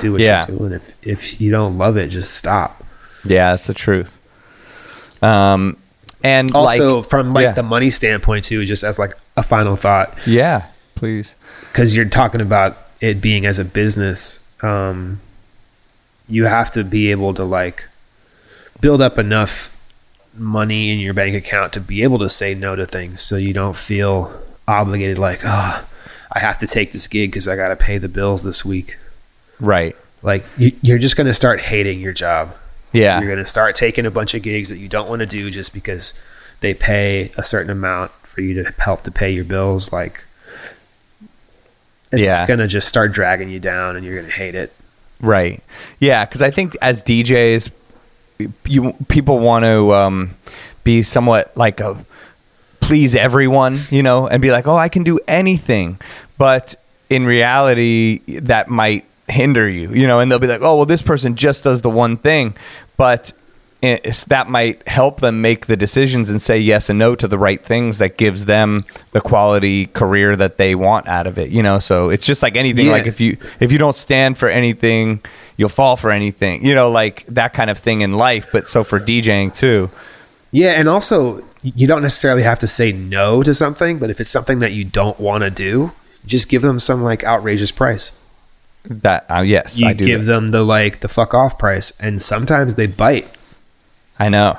do 0.00 0.12
what 0.12 0.20
Yeah. 0.20 0.44
you're 0.48 0.58
doing. 0.58 0.72
If 0.72 1.06
if 1.06 1.40
you 1.40 1.50
don't 1.50 1.78
love 1.78 1.96
it, 1.96 2.08
just 2.08 2.34
stop. 2.34 2.84
yeah 3.24 3.50
that's 3.50 3.66
the 3.66 3.74
truth 3.74 4.14
um 5.22 5.76
and 6.22 6.52
Also, 6.54 6.98
like, 7.00 7.08
from 7.10 7.28
like 7.28 7.42
yeah. 7.44 7.52
the 7.52 7.62
money 7.62 7.90
standpoint 7.90 8.44
too, 8.44 8.64
just 8.64 8.82
as 8.84 8.98
like 8.98 9.12
a 9.36 9.42
final 9.42 9.76
thought, 9.76 10.16
yeah 10.26 10.66
please 10.94 11.34
because 11.72 11.94
you're 11.94 12.04
talking 12.08 12.40
about 12.40 12.76
it 13.00 13.20
being 13.20 13.46
as 13.46 13.58
a 13.60 13.64
business, 13.64 14.52
um, 14.64 15.20
you 16.28 16.44
have 16.46 16.70
to 16.72 16.82
be 16.84 17.10
able 17.12 17.34
to 17.34 17.44
like 17.44 17.86
build 18.80 19.00
up 19.02 19.18
enough 19.18 19.74
money 20.34 20.90
in 20.90 20.98
your 20.98 21.14
bank 21.14 21.34
account 21.34 21.72
to 21.72 21.80
be 21.80 22.02
able 22.02 22.18
to 22.20 22.28
say 22.28 22.54
no 22.54 22.76
to 22.76 22.86
things, 22.86 23.20
so 23.20 23.36
you 23.36 23.52
don't 23.52 23.76
feel 23.76 24.32
obligated. 24.66 25.18
Like, 25.18 25.40
oh, 25.44 25.84
I 26.32 26.38
have 26.40 26.58
to 26.60 26.66
take 26.66 26.92
this 26.92 27.08
gig 27.08 27.30
because 27.30 27.48
I 27.48 27.56
got 27.56 27.68
to 27.68 27.76
pay 27.76 27.98
the 27.98 28.08
bills 28.08 28.42
this 28.44 28.64
week. 28.64 28.96
right 29.58 29.96
Like, 30.22 30.44
you, 30.56 30.72
you're 30.82 30.98
just 30.98 31.16
going 31.16 31.26
to 31.26 31.34
start 31.34 31.60
hating 31.60 32.00
your 32.00 32.12
job. 32.12 32.54
yeah 32.92 33.18
You're 33.18 33.26
going 33.28 33.38
to 33.44 33.44
start 33.50 33.74
taking 33.74 34.06
a 34.06 34.10
bunch 34.10 34.34
of 34.34 34.42
gigs 34.42 34.68
that 34.68 34.78
you 34.78 34.88
don't 34.88 35.08
want 35.08 35.20
to 35.20 35.26
do 35.26 35.50
just 35.50 35.72
because 35.74 36.12
they 36.60 36.74
pay 36.74 37.32
a 37.36 37.42
certain 37.42 37.70
amount 37.70 38.10
for 38.22 38.40
you 38.42 38.62
to 38.62 38.72
help 38.78 39.02
to 39.04 39.10
pay 39.10 39.30
your 39.30 39.44
bills. 39.44 39.92
Like, 39.92 40.24
it's 42.12 42.22
Yeah. 42.26 42.46
going 42.46 42.60
to 42.60 42.68
just 42.68 42.88
start 42.88 43.12
dragging 43.12 43.48
you 43.48 43.58
down 43.60 43.96
and 43.96 44.04
you're 44.04 44.14
going 44.14 44.26
to 44.26 44.32
hate 44.32 44.54
it. 44.54 44.72
Right. 45.20 45.62
Yeah, 45.98 46.24
because 46.24 46.42
I 46.42 46.50
think 46.50 46.76
as 46.80 47.02
DJs, 47.02 47.70
you 48.64 48.94
people 49.08 49.38
want 49.38 49.64
to 49.64 49.92
um, 49.92 50.30
be 50.84 51.02
somewhat 51.02 51.56
like 51.56 51.80
a 51.80 52.04
please 52.80 53.14
everyone, 53.14 53.78
you 53.90 54.02
know, 54.02 54.26
and 54.26 54.40
be 54.40 54.50
like, 54.50 54.66
oh, 54.66 54.76
I 54.76 54.88
can 54.88 55.02
do 55.02 55.18
anything, 55.28 56.00
but 56.38 56.74
in 57.10 57.26
reality, 57.26 58.20
that 58.40 58.68
might 58.68 59.04
hinder 59.28 59.68
you, 59.68 59.92
you 59.92 60.06
know, 60.06 60.20
and 60.20 60.30
they'll 60.30 60.38
be 60.38 60.46
like, 60.46 60.62
oh, 60.62 60.76
well, 60.76 60.86
this 60.86 61.02
person 61.02 61.34
just 61.36 61.64
does 61.64 61.82
the 61.82 61.90
one 61.90 62.16
thing, 62.16 62.54
but 62.96 63.32
that 63.80 64.46
might 64.48 64.86
help 64.88 65.20
them 65.20 65.40
make 65.40 65.66
the 65.66 65.76
decisions 65.76 66.28
and 66.28 66.42
say 66.42 66.58
yes 66.58 66.90
and 66.90 66.98
no 66.98 67.14
to 67.14 67.28
the 67.28 67.38
right 67.38 67.64
things 67.64 67.98
that 67.98 68.16
gives 68.16 68.46
them 68.46 68.84
the 69.12 69.20
quality 69.20 69.86
career 69.86 70.34
that 70.34 70.56
they 70.58 70.74
want 70.74 71.06
out 71.06 71.26
of 71.28 71.38
it 71.38 71.50
you 71.50 71.62
know 71.62 71.78
so 71.78 72.10
it's 72.10 72.26
just 72.26 72.42
like 72.42 72.56
anything 72.56 72.86
Yeah. 72.86 72.92
like 72.92 73.06
if 73.06 73.20
you 73.20 73.36
if 73.60 73.70
you 73.70 73.78
don't 73.78 73.94
stand 73.94 74.36
for 74.36 74.48
anything 74.48 75.20
you'll 75.56 75.68
fall 75.68 75.96
for 75.96 76.10
anything 76.10 76.64
you 76.64 76.74
know 76.74 76.90
like 76.90 77.24
that 77.26 77.52
kind 77.52 77.70
of 77.70 77.78
thing 77.78 78.00
in 78.00 78.12
life 78.14 78.48
but 78.52 78.66
so 78.66 78.82
for 78.82 78.98
djing 78.98 79.54
too 79.54 79.90
Yeah. 80.50 80.72
And 80.80 80.88
also, 80.88 81.44
you 81.62 81.86
don't 81.86 82.02
necessarily 82.02 82.42
have 82.42 82.58
to 82.60 82.66
say 82.66 82.90
no 82.90 83.42
to 83.42 83.52
something, 83.52 83.98
but 83.98 84.08
if 84.08 84.18
it's 84.18 84.30
something 84.30 84.60
that 84.60 84.72
you 84.72 84.82
don't 84.84 85.20
want 85.20 85.44
to 85.44 85.50
do, 85.50 85.92
just 86.24 86.48
give 86.48 86.62
them 86.62 86.78
some 86.80 87.02
like 87.02 87.22
outrageous 87.22 87.70
price. 87.70 88.12
that 88.84 89.26
uh, 89.30 89.42
yes 89.42 89.78
You 89.78 89.88
i 89.88 89.92
do 89.92 90.06
give 90.06 90.24
that. 90.24 90.32
them 90.32 90.50
the 90.52 90.62
like 90.64 91.00
the 91.00 91.08
fuck 91.08 91.34
off 91.34 91.58
price. 91.58 91.92
And 92.00 92.22
sometimes 92.22 92.76
they 92.76 92.86
bite. 92.86 93.28
I 94.18 94.28
know 94.28 94.58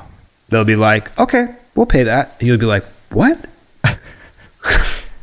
They'll 0.49 0.65
be 0.65 0.75
like, 0.75 1.15
okay, 1.19 1.55
we'll 1.75 1.85
pay 1.85 2.03
that. 2.05 2.35
And 2.39 2.47
you'll 2.47 2.57
be 2.57 2.65
like, 2.65 2.83
what? 3.11 3.37
and 3.83 3.93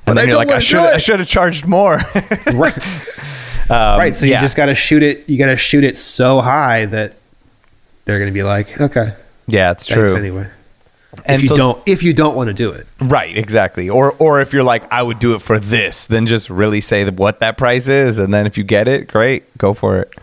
I 0.06 0.14
then 0.14 0.16
you're 0.16 0.26
don't 0.38 0.46
like 0.46 0.50
i 0.50 0.60
should 0.60 0.78
i 0.78 0.98
should 0.98 1.18
have 1.18 1.28
charged 1.28 1.66
more 1.66 1.96
right. 2.54 2.78
Um, 3.68 3.98
right. 3.98 4.14
So 4.14 4.26
you 4.26 4.30
yeah. 4.30 4.40
just 4.40 4.56
got 4.56 4.66
to 4.66 4.76
shoot 4.76 5.02
it. 5.02 5.28
You 5.28 5.38
got 5.38 5.46
to 5.46 5.56
shoot 5.56 5.82
it 5.82 5.96
so 5.96 6.40
high 6.40 6.84
that 6.86 7.14
they're 8.04 8.20
going 8.20 8.30
to 8.30 8.32
be 8.32 8.44
like, 8.44 8.80
okay, 8.80 9.14
yeah 9.48 9.72
it's 9.72 9.86
true 9.86 10.14
anyway. 10.16 10.48
and 11.24 11.34
if 11.34 11.42
you 11.42 11.48
so- 11.48 11.56
don't, 11.56 11.82
if 11.84 12.04
you 12.04 12.12
don't 12.12 12.36
want 12.36 12.46
to 12.46 12.54
do 12.54 12.70
it, 12.70 12.86
Right, 13.00 13.36
exactly. 13.36 13.90
Or 13.90 14.12
or 14.20 14.40
if 14.40 14.52
you're 14.52 14.62
like, 14.62 14.84
I 14.92 15.02
would 15.02 15.18
do 15.18 15.34
it 15.34 15.42
for 15.42 15.58
this, 15.58 16.06
then 16.06 16.26
just 16.26 16.48
really 16.48 16.80
say 16.80 17.10
what 17.10 17.40
that 17.40 17.58
price 17.58 17.88
is, 17.88 18.20
and 18.20 18.32
then 18.32 18.46
if 18.46 18.56
you 18.56 18.62
get 18.62 18.86
it, 18.86 19.08
great, 19.08 19.58
go 19.58 19.74
for 19.74 19.98
it. 19.98 20.14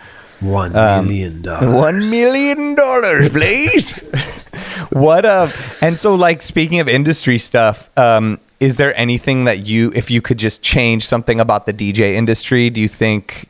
One 0.44 0.76
Um, 0.76 1.06
million 1.07 1.41
dollars. 1.41 1.70
One 1.74 1.99
million 2.10 2.76
dollars, 2.76 3.30
please. 3.30 4.02
what 4.91 5.26
of? 5.26 5.78
and 5.82 5.98
so 5.98 6.14
like 6.15 6.41
speaking 6.41 6.80
of 6.80 6.88
industry 6.90 7.38
stuff, 7.38 7.90
um, 7.98 8.40
is 8.60 8.78
there 8.78 8.98
anything 8.98 9.45
that 9.45 9.60
you 9.60 9.91
if 9.95 10.10
you 10.11 10.22
could 10.22 10.38
just 10.38 10.61
change 10.61 11.06
something 11.06 11.40
about 11.40 11.65
the 11.65 11.74
DJ 11.74 12.14
industry, 12.14 12.70
do 12.70 12.80
you 12.82 12.88
think 12.88 13.48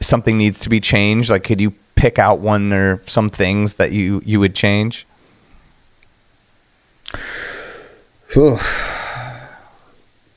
something 0.00 0.36
needs 0.38 0.60
to 0.60 0.68
be 0.68 0.80
changed? 0.80 1.30
Like 1.30 1.44
could 1.44 1.60
you 1.60 1.74
pick 1.94 2.18
out 2.18 2.40
one 2.40 2.72
or 2.72 3.00
some 3.06 3.30
things 3.30 3.74
that 3.74 3.92
you 3.92 4.22
you 4.24 4.40
would 4.40 4.54
change? 4.54 5.06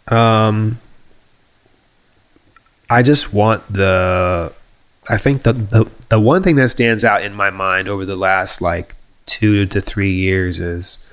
Um, 0.08 0.80
I 2.90 3.02
just 3.02 3.34
want 3.34 3.64
the 3.72 4.52
I 5.08 5.18
think 5.18 5.44
the, 5.44 5.54
the 5.54 5.90
the 6.10 6.20
one 6.20 6.42
thing 6.44 6.56
that 6.56 6.70
stands 6.70 7.04
out 7.04 7.24
in 7.24 7.34
my 7.34 7.50
mind 7.50 7.88
over 7.88 8.06
the 8.06 8.16
last 8.16 8.62
like 8.62 8.96
two 9.26 9.66
to 9.68 9.82
three 9.82 10.14
years 10.14 10.60
is 10.60 11.12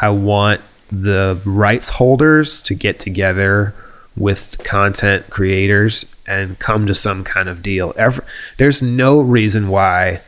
I 0.00 0.10
want 0.10 0.60
the 0.90 1.40
rights 1.44 1.90
holders 1.90 2.62
to 2.62 2.74
get 2.74 3.00
together 3.00 3.74
with 4.16 4.62
content 4.62 5.30
creators 5.30 6.04
and 6.26 6.58
come 6.58 6.86
to 6.86 6.94
some 6.94 7.24
kind 7.24 7.48
of 7.48 7.62
deal. 7.62 7.94
Every, 7.96 8.24
there's 8.58 8.82
no 8.82 9.20
reason 9.20 9.68
why 9.68 10.20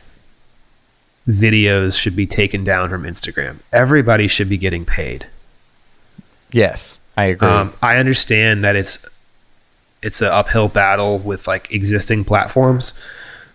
videos 1.27 1.99
should 1.99 2.15
be 2.15 2.25
taken 2.25 2.63
down 2.63 2.89
from 2.89 3.03
Instagram. 3.03 3.57
Everybody 3.71 4.27
should 4.27 4.49
be 4.49 4.57
getting 4.57 4.85
paid. 4.85 5.27
Yes, 6.51 6.99
I 7.15 7.25
agree. 7.25 7.47
Um, 7.47 7.73
I 7.81 7.97
understand 7.97 8.63
that 8.63 8.75
it's 8.75 9.05
it's 10.05 10.21
an 10.21 10.27
uphill 10.27 10.67
battle 10.67 11.17
with 11.17 11.47
like 11.47 11.71
existing 11.73 12.23
platforms, 12.23 12.93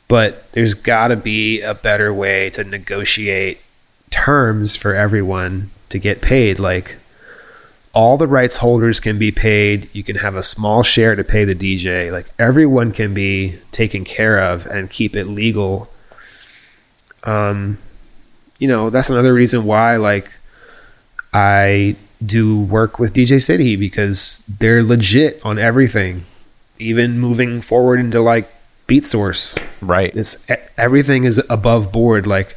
but 0.09 0.51
there's 0.51 0.75
got 0.75 1.09
to 1.09 1.17
be 1.17 1.61
a 1.61 1.75
better 1.75 2.13
way 2.13 2.51
to 2.51 2.65
negotiate 2.65 3.61
terms 4.11 4.75
for 4.75 4.93
everyone 4.93 5.71
to 5.91 5.99
get 6.01 6.21
paid. 6.21 6.59
Like 6.59 6.97
all 7.95 8.17
the 8.17 8.27
rights 8.27 8.57
holders 8.57 8.99
can 8.99 9.17
be 9.17 9.31
paid. 9.31 9.89
You 9.93 10.03
can 10.03 10.17
have 10.17 10.35
a 10.35 10.43
small 10.43 10.83
share 10.83 11.15
to 11.15 11.23
pay 11.23 11.45
the 11.45 11.55
DJ. 11.55 12.11
Like 12.11 12.27
everyone 12.37 12.91
can 12.91 13.15
be 13.15 13.61
taken 13.71 14.03
care 14.05 14.41
of 14.41 14.67
and 14.67 14.91
keep 14.91 15.15
it 15.15 15.27
legal. 15.27 15.89
Um, 17.23 17.79
you 18.59 18.67
know, 18.67 18.91
that's 18.91 19.09
another 19.09 19.33
reason 19.33 19.65
why 19.65 19.95
like 19.99 20.33
I 21.33 21.95
do 22.27 22.61
work 22.61 22.99
with 22.99 23.15
DJ 23.15 23.41
City 23.41 23.77
because 23.77 24.43
they're 24.49 24.83
legit 24.83 25.41
on 25.45 25.57
everything. 25.57 26.25
Even 26.81 27.19
moving 27.19 27.61
forward 27.61 28.01
into 28.01 28.20
like 28.20 28.51
Beat 28.86 29.07
Source, 29.07 29.55
right. 29.81 30.15
it's 30.16 30.44
everything 30.77 31.24
is 31.24 31.40
above 31.48 31.93
board. 31.93 32.27
Like 32.27 32.57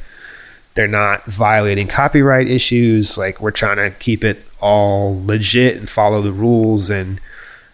they're 0.74 0.88
not 0.88 1.24
violating 1.26 1.86
copyright 1.86 2.48
issues. 2.48 3.16
Like 3.16 3.40
we're 3.40 3.50
trying 3.50 3.76
to 3.76 3.90
keep 3.90 4.24
it 4.24 4.42
all 4.60 5.24
legit 5.24 5.76
and 5.76 5.88
follow 5.88 6.22
the 6.22 6.32
rules 6.32 6.90
and 6.90 7.20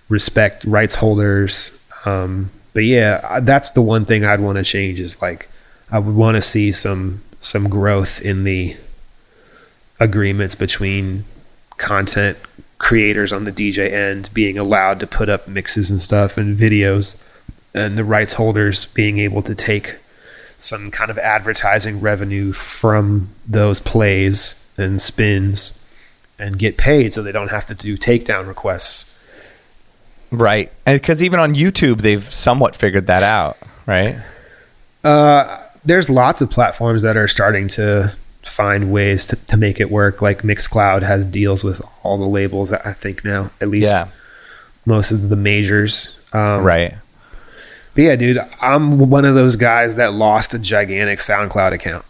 respect 0.08 0.64
rights 0.64 0.96
holders. 0.96 1.72
Um, 2.04 2.50
but 2.72 2.84
yeah, 2.84 3.40
that's 3.40 3.70
the 3.70 3.82
one 3.82 4.04
thing 4.04 4.24
I'd 4.24 4.40
want 4.40 4.58
to 4.58 4.64
change 4.64 5.00
is 5.00 5.20
like 5.22 5.48
I 5.90 5.98
would 5.98 6.14
want 6.14 6.34
to 6.36 6.42
see 6.42 6.72
some 6.72 7.22
some 7.38 7.68
growth 7.68 8.20
in 8.20 8.44
the 8.44 8.76
agreements 9.98 10.54
between 10.54 11.24
content 11.78 12.38
creators 12.80 13.30
on 13.30 13.44
the 13.44 13.52
DJ 13.52 13.92
end 13.92 14.30
being 14.32 14.58
allowed 14.58 14.98
to 14.98 15.06
put 15.06 15.28
up 15.28 15.46
mixes 15.46 15.90
and 15.90 16.00
stuff 16.00 16.36
and 16.36 16.58
videos 16.58 17.22
and 17.74 17.96
the 17.96 18.02
rights 18.02 18.32
holders 18.32 18.86
being 18.86 19.18
able 19.18 19.42
to 19.42 19.54
take 19.54 19.96
some 20.58 20.90
kind 20.90 21.10
of 21.10 21.18
advertising 21.18 22.00
revenue 22.00 22.52
from 22.52 23.28
those 23.46 23.80
plays 23.80 24.54
and 24.76 25.00
spins 25.00 25.76
and 26.38 26.58
get 26.58 26.78
paid 26.78 27.12
so 27.12 27.22
they 27.22 27.32
don't 27.32 27.50
have 27.50 27.66
to 27.66 27.74
do 27.74 27.98
takedown 27.98 28.48
requests. 28.48 29.06
Right. 30.30 30.72
Because 30.86 31.22
even 31.22 31.38
on 31.38 31.54
YouTube, 31.54 31.98
they've 31.98 32.22
somewhat 32.22 32.74
figured 32.74 33.06
that 33.08 33.22
out, 33.22 33.58
right? 33.84 34.16
Uh, 35.04 35.62
there's 35.84 36.08
lots 36.08 36.40
of 36.40 36.50
platforms 36.50 37.02
that 37.02 37.16
are 37.16 37.28
starting 37.28 37.68
to 37.68 38.14
find 38.42 38.92
ways 38.92 39.26
to, 39.28 39.36
to 39.46 39.56
make 39.56 39.80
it 39.80 39.90
work. 39.90 40.20
Like 40.22 40.42
Mixcloud 40.42 41.02
has 41.02 41.26
deals 41.26 41.62
with 41.64 41.80
all 42.02 42.18
the 42.18 42.26
labels, 42.26 42.72
I 42.72 42.92
think 42.92 43.24
now, 43.24 43.50
at 43.60 43.68
least 43.68 43.90
Yeah. 43.90 44.08
most 44.86 45.10
of 45.10 45.28
the 45.28 45.36
majors. 45.36 46.20
Um, 46.32 46.62
Right. 46.64 46.94
But 47.94 48.04
yeah, 48.04 48.16
dude, 48.16 48.38
I'm 48.60 49.10
one 49.10 49.24
of 49.24 49.34
those 49.34 49.56
guys 49.56 49.96
that 49.96 50.12
lost 50.14 50.54
a 50.54 50.58
gigantic 50.58 51.18
SoundCloud 51.18 51.72
account. 51.72 52.04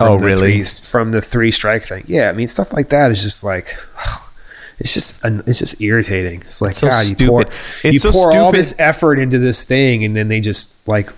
Oh, 0.00 0.16
really? 0.16 0.64
Three, 0.64 0.84
from 0.84 1.10
the 1.12 1.20
three 1.20 1.50
strike 1.50 1.84
thing. 1.84 2.04
Yeah, 2.06 2.30
I 2.30 2.32
mean 2.32 2.48
stuff 2.48 2.72
like 2.72 2.88
that 2.88 3.10
is 3.12 3.22
just 3.22 3.44
like 3.44 3.76
it's 4.78 4.94
just 4.94 5.22
it's 5.24 5.58
just 5.58 5.80
irritating. 5.82 6.40
It's 6.40 6.62
like 6.62 6.70
It's 6.70 6.80
so 6.80 6.88
God, 6.88 7.06
you 7.06 7.28
pour 7.28 7.42
stupid. 7.42 7.58
It's 7.84 7.92
you 7.92 7.98
so 7.98 8.10
pour 8.10 8.36
all 8.36 8.52
this 8.52 8.74
effort 8.78 9.18
into 9.18 9.38
this 9.38 9.64
thing, 9.64 10.02
and 10.02 10.16
then 10.16 10.28
they 10.28 10.40
just 10.40 10.88
like 10.88 11.10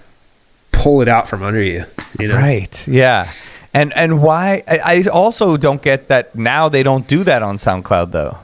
pull 0.73 1.01
it 1.01 1.09
out 1.09 1.29
from 1.29 1.43
under 1.45 1.63
you. 1.63 1.85
You 2.19 2.29
know, 2.29 2.37
Right. 2.37 2.87
Yeah. 2.89 3.29
And 3.75 3.93
and 3.95 4.23
why? 4.23 4.63
I, 4.69 4.79
I 4.99 5.09
also 5.13 5.57
don't 5.57 5.83
get 5.83 6.07
that 6.09 6.35
now 6.37 6.69
they 6.69 6.85
don't 6.85 7.07
do 7.09 7.25
that 7.25 7.43
on 7.43 7.57
SoundCloud 7.59 8.13
though. 8.13 8.39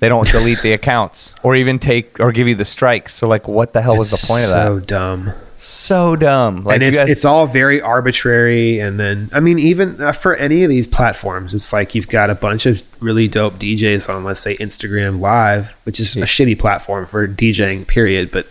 They 0.00 0.08
don't 0.08 0.28
delete 0.30 0.60
the 0.62 0.72
accounts 0.80 1.34
or 1.44 1.54
even 1.54 1.78
take 1.78 2.18
or 2.20 2.32
give 2.32 2.48
you 2.48 2.56
the 2.56 2.64
strikes. 2.64 3.14
So 3.14 3.28
like, 3.28 3.46
what 3.46 3.72
the 3.72 3.80
hell 3.80 3.96
was 3.96 4.10
the 4.10 4.26
point 4.26 4.44
of 4.44 4.50
that? 4.50 4.64
so 4.64 4.80
dumb. 4.80 5.32
So 5.56 6.16
dumb. 6.16 6.64
Like 6.64 6.74
and 6.74 6.82
you 6.82 6.88
it's 6.88 6.96
guys- 6.98 7.08
it's 7.08 7.24
all 7.24 7.46
very 7.46 7.80
arbitrary. 7.80 8.80
And 8.80 8.98
then 8.98 9.30
I 9.32 9.38
mean, 9.38 9.60
even 9.60 10.02
uh, 10.02 10.10
for 10.12 10.34
any 10.34 10.64
of 10.64 10.68
these 10.68 10.88
platforms, 10.88 11.54
it's 11.54 11.72
like 11.72 11.94
you've 11.94 12.08
got 12.08 12.28
a 12.28 12.34
bunch 12.34 12.66
of 12.66 12.82
really 13.00 13.28
dope 13.28 13.54
DJs 13.54 14.12
on, 14.12 14.24
let's 14.24 14.40
say 14.40 14.56
Instagram 14.56 15.20
Live, 15.20 15.70
which 15.84 16.00
is 16.00 16.16
a 16.16 16.22
shitty 16.22 16.58
platform 16.58 17.06
for 17.06 17.26
DJing. 17.28 17.86
Period. 17.86 18.30
But 18.32 18.48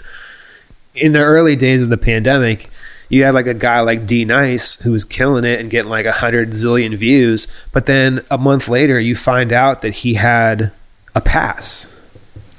in 0.96 1.12
the 1.12 1.20
early 1.20 1.56
days 1.58 1.84
of 1.84 1.90
the 1.90 1.98
pandemic. 1.98 2.70
You 3.14 3.24
had 3.26 3.34
like 3.34 3.48
a 3.48 3.54
guy 3.54 3.82
like 3.82 4.06
D 4.08 4.26
Nice 4.26 4.82
who 4.82 4.92
was 4.92 5.06
killing 5.06 5.46
it 5.46 5.60
and 5.60 5.70
getting 5.70 5.90
like 5.92 6.06
a 6.06 6.12
hundred 6.14 6.50
zillion 6.52 6.96
views, 6.96 7.48
but 7.72 7.86
then 7.86 8.26
a 8.32 8.38
month 8.38 8.68
later 8.68 9.00
you 9.00 9.16
find 9.16 9.52
out 9.54 9.82
that 9.84 9.92
he 9.92 10.16
had 10.16 10.72
a 11.16 11.22
pass. 11.22 11.88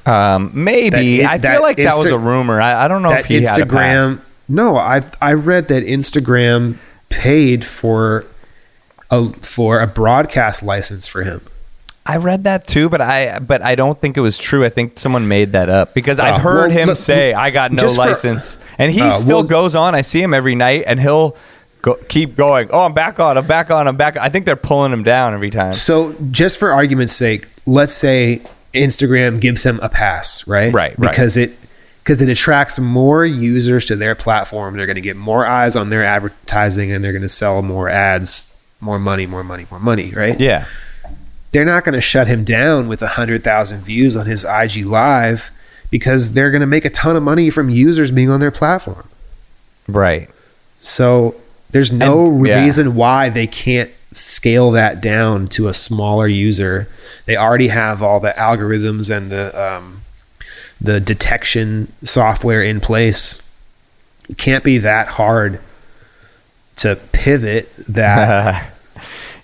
um, 0.07 0.51
maybe 0.55 1.19
that- 1.23 1.31
I 1.31 1.39
that 1.39 1.53
feel 1.55 1.63
like 1.63 1.77
that 1.79 1.97
was 1.97 2.07
a 2.13 2.19
rumor. 2.19 2.61
I, 2.61 2.85
I 2.85 2.89
don't 2.89 3.03
know 3.03 3.13
if 3.13 3.27
he 3.27 3.43
had 3.43 3.61
a 3.61 3.67
pass. 3.67 3.99
Instagram. 4.17 4.21
No, 4.49 4.77
I 4.77 5.03
I 5.21 5.33
read 5.33 5.69
that 5.69 5.83
Instagram 5.85 6.77
paid 7.09 7.65
for 7.65 8.27
a 9.11 9.31
for 9.31 9.81
a 9.81 9.87
broadcast 9.87 10.63
license 10.63 11.09
for 11.09 11.23
him. 11.25 11.41
I 12.07 12.19
read 12.19 12.45
that 12.45 12.67
too, 12.67 12.89
but 12.91 13.01
I 13.01 13.39
but 13.39 13.63
I 13.63 13.75
don't 13.77 13.99
think 13.99 14.17
it 14.17 14.21
was 14.21 14.37
true. 14.37 14.65
I 14.65 14.69
think 14.69 14.99
someone 14.99 15.27
made 15.27 15.53
that 15.53 15.69
up 15.71 15.95
because 15.95 16.19
I've 16.19 16.35
Oh, 16.37 16.39
heard 16.39 16.69
well, 16.69 16.79
him 16.79 16.89
look, 16.89 16.99
say 16.99 17.33
I 17.33 17.51
got 17.51 17.73
no 17.73 17.81
just 17.81 17.97
for- 17.97 18.07
license, 18.07 18.59
and 18.79 18.93
he 18.93 19.01
Uh, 19.01 19.15
still 19.15 19.37
well- 19.39 19.43
goes 19.45 19.75
on. 19.75 19.95
I 19.95 20.03
see 20.03 20.21
him 20.23 20.35
every 20.35 20.55
night, 20.55 20.85
and 20.87 21.01
he'll 21.01 21.35
go, 21.81 21.95
keep 22.09 22.37
going. 22.37 22.69
Oh, 22.73 22.81
I'm 22.83 22.93
back 22.93 23.21
on. 23.21 23.39
I'm 23.39 23.47
back 23.47 23.71
on. 23.71 23.89
I'm 23.89 23.97
back. 23.97 24.17
I 24.19 24.29
think 24.29 24.45
they're 24.45 24.55
pulling 24.57 24.93
him 24.93 25.03
down 25.03 25.33
every 25.33 25.51
time. 25.51 25.73
So, 25.73 26.15
just 26.31 26.59
for 26.59 26.73
argument's 26.73 27.15
sake, 27.15 27.47
let's 27.65 27.93
say 27.95 28.43
Instagram 28.75 29.41
gives 29.41 29.65
him 29.65 29.79
a 29.83 29.89
pass, 29.89 30.47
right? 30.47 30.73
Right, 30.75 30.95
right. 30.99 31.11
Because 31.11 31.37
it 31.39 31.57
because 32.03 32.21
it 32.21 32.29
attracts 32.29 32.79
more 32.79 33.25
users 33.25 33.87
to 33.87 33.97
their 33.97 34.15
platform. 34.15 34.77
They're 34.77 34.85
going 34.85 34.97
to 34.97 35.01
get 35.01 35.17
more 35.17 35.47
eyes 35.47 35.75
on 35.75 35.89
their 35.89 36.05
advertising, 36.05 36.93
and 36.93 37.03
they're 37.03 37.13
going 37.13 37.23
to 37.23 37.31
sell 37.31 37.63
more 37.63 37.89
ads, 37.89 38.47
more 38.81 38.99
money, 38.99 39.25
more 39.25 39.43
money, 39.43 39.65
more 39.71 39.81
money, 39.81 40.11
right? 40.15 40.39
Yeah, 40.39 40.67
they're 41.55 41.65
not 41.65 41.85
going 41.85 41.95
to 41.95 42.01
shut 42.01 42.27
him 42.27 42.43
down 42.45 42.89
with 42.89 43.01
100,000 43.01 43.81
views 43.81 44.17
on 44.17 44.27
his 44.27 44.45
IG 44.45 44.85
live 44.85 45.51
because 45.91 46.33
they're 46.35 46.51
going 46.51 46.61
to 46.61 46.67
make 46.67 46.85
a 46.85 46.91
ton 46.91 47.15
of 47.17 47.23
money 47.23 47.49
from 47.49 47.71
users 47.71 48.11
being 48.11 48.29
on 48.29 48.41
their 48.41 48.51
platform. 48.51 49.09
right. 49.89 50.29
So 50.79 51.37
there's 51.71 51.91
no 51.93 52.27
And- 52.27 52.47
yeah. 52.47 52.63
reason 52.65 52.95
why 52.97 53.29
they 53.31 53.47
can't 53.47 53.91
scale 54.13 54.71
that 54.73 55.01
down 55.01 55.47
to 55.49 55.69
a 55.69 55.73
smaller 55.75 56.27
user. 56.29 56.89
They 57.27 57.37
already 57.37 57.69
have 57.69 58.03
all 58.03 58.21
the 58.21 58.35
algorithms 58.37 59.09
and 59.17 59.31
the 59.31 59.47
um, 59.59 60.03
the 60.81 61.01
detection 61.01 61.93
software 62.03 62.63
in 62.63 62.81
place. 62.81 63.41
It 64.29 64.37
can't 64.37 64.63
be 64.65 64.77
that 64.79 65.09
hard 65.09 65.61
to 66.77 66.97
pivot 67.13 67.73
that 67.89 68.71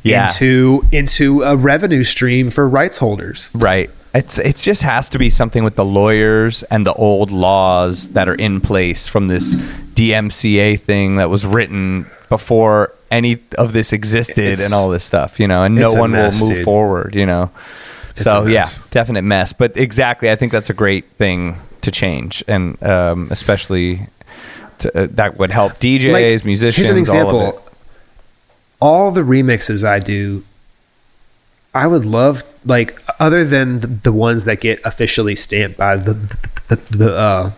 Yeah, 0.02 0.28
into 0.28 0.85
into 0.93 1.43
a 1.43 1.56
revenue 1.56 2.05
stream 2.05 2.51
for 2.51 2.68
rights 2.68 2.98
holders. 2.98 3.51
right. 3.55 3.90
It's 4.12 4.39
it 4.39 4.56
just 4.56 4.82
has 4.82 5.09
to 5.10 5.18
be 5.18 5.31
something 5.31 5.62
with 5.62 5.77
the 5.77 5.85
lawyers 5.85 6.64
and 6.64 6.85
the 6.85 6.93
old 6.94 7.31
laws 7.31 8.09
that 8.09 8.28
are 8.28 8.35
in 8.35 8.60
place 8.60 9.06
from 9.06 9.28
this 9.28 9.55
DMCA 9.94 10.81
thing 10.81 11.16
that 11.16 11.31
was 11.31 11.47
written 11.47 12.06
before 12.28 12.93
any 13.10 13.39
of 13.59 13.72
this 13.72 13.93
existed 13.93 14.39
It's- 14.39 14.64
and 14.64 14.74
all 14.74 14.89
this 14.89 15.05
stuff, 15.05 15.39
you 15.39 15.47
know, 15.47 15.62
and 15.62 15.74
no 15.77 15.93
one 15.93 16.10
mess, 16.12 16.40
will 16.40 16.48
move 16.48 16.56
dude. 16.59 16.64
forward, 16.64 17.14
you 17.14 17.27
know. 17.27 17.51
It's 18.10 18.22
so 18.22 18.47
yeah, 18.47 18.64
definite 18.90 19.22
mess. 19.22 19.52
But 19.52 19.77
exactly, 19.77 20.28
I 20.31 20.35
think 20.36 20.51
that's 20.51 20.70
a 20.70 20.74
great 20.74 21.05
thing 21.12 21.56
to 21.82 21.90
change, 21.93 22.43
and 22.48 22.82
um, 22.82 23.28
especially 23.31 24.01
to, 24.78 25.02
uh, 25.05 25.06
that 25.12 25.39
would 25.39 25.51
help 25.51 25.74
DJs, 25.78 26.12
Like, 26.12 26.44
musicians. 26.44 26.77
Here's 26.77 26.90
an 26.90 26.98
example. 26.98 27.62
All 28.81 29.11
it. 29.11 29.15
The 29.15 29.20
remixes 29.23 29.85
I 29.86 29.98
do, 29.98 30.44
I 31.74 31.86
would 31.86 32.05
love 32.05 32.43
like 32.65 32.98
other 33.19 33.44
than 33.44 33.81
the, 33.81 33.86
the 33.86 34.12
ones 34.12 34.44
that 34.44 34.61
get 34.61 34.81
officially 34.85 35.36
stamped 35.36 35.77
by 35.77 35.97
the 35.97 36.15
the 36.69 36.77
the 36.90 37.16
uh, 37.16 37.52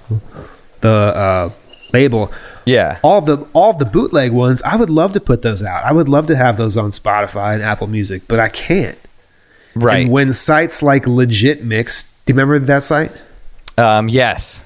the 0.81 0.89
uh, 0.91 1.51
label. 1.93 2.33
Yeah, 2.65 2.99
All 3.03 3.21
the 3.21 3.45
all 3.55 3.73
the 3.73 3.85
bootleg 3.85 4.31
ones, 4.33 4.63
I 4.63 4.77
would 4.77 4.91
love 4.91 5.13
to 5.15 5.21
put 5.21 5.43
those 5.43 5.65
out. 5.65 5.83
I 5.85 5.93
would 5.93 6.09
love 6.09 6.27
to 6.27 6.37
have 6.37 6.57
those 6.57 6.77
on 6.77 6.91
Spotify 6.91 7.55
and 7.55 7.63
Apple 7.63 7.89
Music, 7.89 8.23
but 8.29 8.39
I 8.39 8.49
can't. 8.51 8.97
right. 9.75 10.03
And 10.03 10.13
when 10.13 10.33
sites 10.33 10.81
like 10.81 11.05
Legit 11.09 11.65
Mix, 11.65 12.05
do 12.25 12.33
you 12.33 12.39
remember 12.39 12.61
that 12.67 12.85
site? 12.85 13.11
um, 13.79 14.09
yes, 14.09 14.63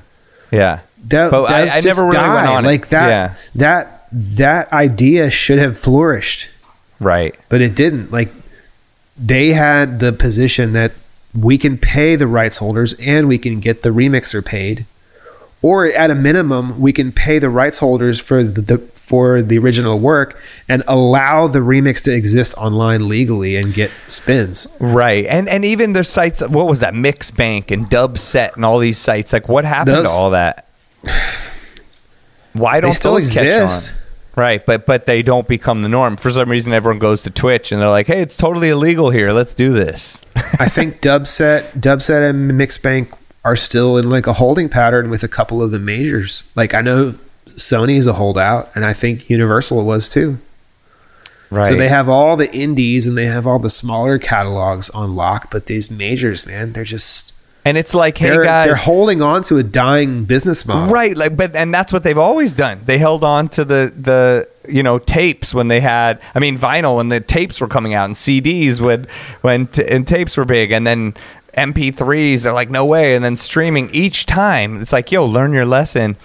yeah, 0.50 0.80
that, 1.08 1.30
But 1.30 1.44
I- 1.44 1.78
I 1.78 1.80
never 1.80 2.02
really 2.02 2.16
went 2.16 2.46
die. 2.46 2.54
on 2.54 2.64
it. 2.64 2.68
like 2.68 2.88
that 2.88 3.08
Yeah. 3.08 3.34
that 3.54 3.95
that 4.18 4.72
idea 4.72 5.28
should 5.30 5.58
have 5.58 5.76
flourished 5.78 6.48
Right. 6.98 7.34
but 7.50 7.60
it 7.60 7.74
didn't 7.74 8.10
like 8.10 8.32
they 9.18 9.48
had 9.50 10.00
the 10.00 10.12
position 10.12 10.72
that 10.72 10.92
we 11.38 11.58
can 11.58 11.76
pay 11.76 12.16
the 12.16 12.26
rights 12.26 12.56
holders 12.58 12.94
and 12.94 13.28
we 13.28 13.36
can 13.36 13.60
get 13.60 13.82
the 13.82 13.90
remixer 13.90 14.42
paid 14.42 14.86
or 15.60 15.84
at 15.86 16.10
a 16.10 16.14
minimum 16.14 16.80
we 16.80 16.92
can 16.94 17.12
pay 17.12 17.38
the 17.38 17.50
rights 17.50 17.80
holders 17.80 18.18
for 18.18 18.42
the, 18.42 18.60
the 18.62 18.78
for 18.78 19.42
the 19.42 19.58
original 19.58 19.98
work 19.98 20.40
and 20.68 20.82
allow 20.88 21.46
the 21.46 21.58
remix 21.58 22.02
to 22.02 22.12
exist 22.14 22.54
online 22.56 23.08
legally 23.08 23.54
and 23.56 23.74
get 23.74 23.90
spins 24.06 24.66
Right. 24.80 25.26
And 25.26 25.46
and 25.50 25.62
even 25.64 25.92
there's 25.92 26.08
sites 26.08 26.40
what 26.40 26.66
was 26.68 26.80
that 26.80 26.94
Mixbank 26.94 27.70
and 27.70 27.84
Dubset 27.90 28.54
and 28.56 28.64
all 28.64 28.78
these 28.78 28.96
sites 28.98 29.34
like 29.34 29.46
what 29.48 29.66
happened 29.66 29.96
Those- 29.98 30.08
to 30.08 30.10
all 30.14 30.30
that? 30.30 30.66
Why 32.54 32.80
don't 32.80 32.94
still 32.94 33.12
those 33.14 33.26
exist. 33.26 33.92
catch 33.92 33.96
on? 34.00 34.05
Right, 34.36 34.64
but 34.64 34.84
but 34.84 35.06
they 35.06 35.22
don't 35.22 35.48
become 35.48 35.80
the 35.82 35.88
norm. 35.88 36.18
For 36.18 36.30
some 36.30 36.50
reason 36.50 36.74
everyone 36.74 36.98
goes 36.98 37.22
to 37.22 37.30
Twitch 37.30 37.72
and 37.72 37.80
they're 37.80 37.88
like, 37.88 38.06
"Hey, 38.06 38.20
it's 38.20 38.36
totally 38.36 38.68
illegal 38.68 39.08
here. 39.08 39.32
Let's 39.32 39.54
do 39.54 39.72
this." 39.72 40.22
I 40.60 40.68
think 40.68 41.00
Dubset, 41.00 41.70
Dubset, 41.72 42.28
and 42.28 42.50
Mixbank 42.52 43.16
are 43.46 43.56
still 43.56 43.96
in 43.96 44.10
like 44.10 44.26
a 44.26 44.34
holding 44.34 44.68
pattern 44.68 45.08
with 45.08 45.22
a 45.22 45.28
couple 45.28 45.62
of 45.62 45.70
the 45.70 45.78
majors. 45.78 46.44
Like 46.54 46.74
I 46.74 46.82
know 46.82 47.14
Sony's 47.46 48.06
a 48.06 48.12
holdout, 48.12 48.70
and 48.74 48.84
I 48.84 48.92
think 48.92 49.30
Universal 49.30 49.86
was 49.86 50.08
too. 50.10 50.38
right. 51.50 51.66
So 51.66 51.74
they 51.74 51.88
have 51.88 52.08
all 52.08 52.36
the 52.36 52.52
indies 52.54 53.06
and 53.06 53.16
they 53.16 53.26
have 53.26 53.46
all 53.46 53.58
the 53.58 53.70
smaller 53.70 54.18
catalogs 54.18 54.90
on 54.90 55.16
lock, 55.16 55.50
but 55.50 55.64
these 55.64 55.90
majors, 55.90 56.44
man, 56.44 56.74
they're 56.74 56.84
just 56.84 57.32
and 57.66 57.76
it's 57.76 57.94
like, 57.94 58.16
"Hey 58.16 58.30
they're 58.30 58.44
guys, 58.44 58.66
they're 58.66 58.74
holding 58.76 59.22
on 59.22 59.42
to 59.44 59.58
a 59.58 59.62
dying 59.62 60.24
business 60.24 60.64
model. 60.64 60.92
Right, 60.92 61.16
like 61.16 61.36
but 61.36 61.56
and 61.56 61.74
that's 61.74 61.92
what 61.92 62.02
they've 62.02 62.16
always 62.16 62.52
done. 62.52 62.80
They 62.84 62.98
held 62.98 63.24
on 63.24 63.48
to 63.50 63.64
the 63.64 63.92
the 63.96 64.48
you 64.68 64.82
know 64.82 64.98
tapes 64.98 65.52
when 65.54 65.68
they 65.68 65.80
had 65.80 66.20
I 66.34 66.38
mean 66.38 66.56
vinyl 66.56 66.96
when 66.96 67.08
the 67.08 67.20
tapes 67.20 67.60
were 67.60 67.68
coming 67.68 67.94
out 67.94 68.06
and 68.06 68.14
CDs 68.14 68.80
when 68.80 69.06
when 69.42 69.66
t- 69.68 69.86
and 69.86 70.06
tapes 70.06 70.36
were 70.36 70.44
big 70.44 70.72
and 70.72 70.86
then 70.86 71.14
MP3s 71.56 72.42
they're 72.42 72.52
like 72.52 72.68
no 72.70 72.84
way 72.84 73.14
and 73.14 73.24
then 73.24 73.36
streaming 73.36 73.88
each 73.90 74.26
time. 74.26 74.80
It's 74.80 74.92
like 74.92 75.10
yo 75.10 75.24
learn 75.24 75.52
your 75.52 75.64
lesson. 75.64 76.16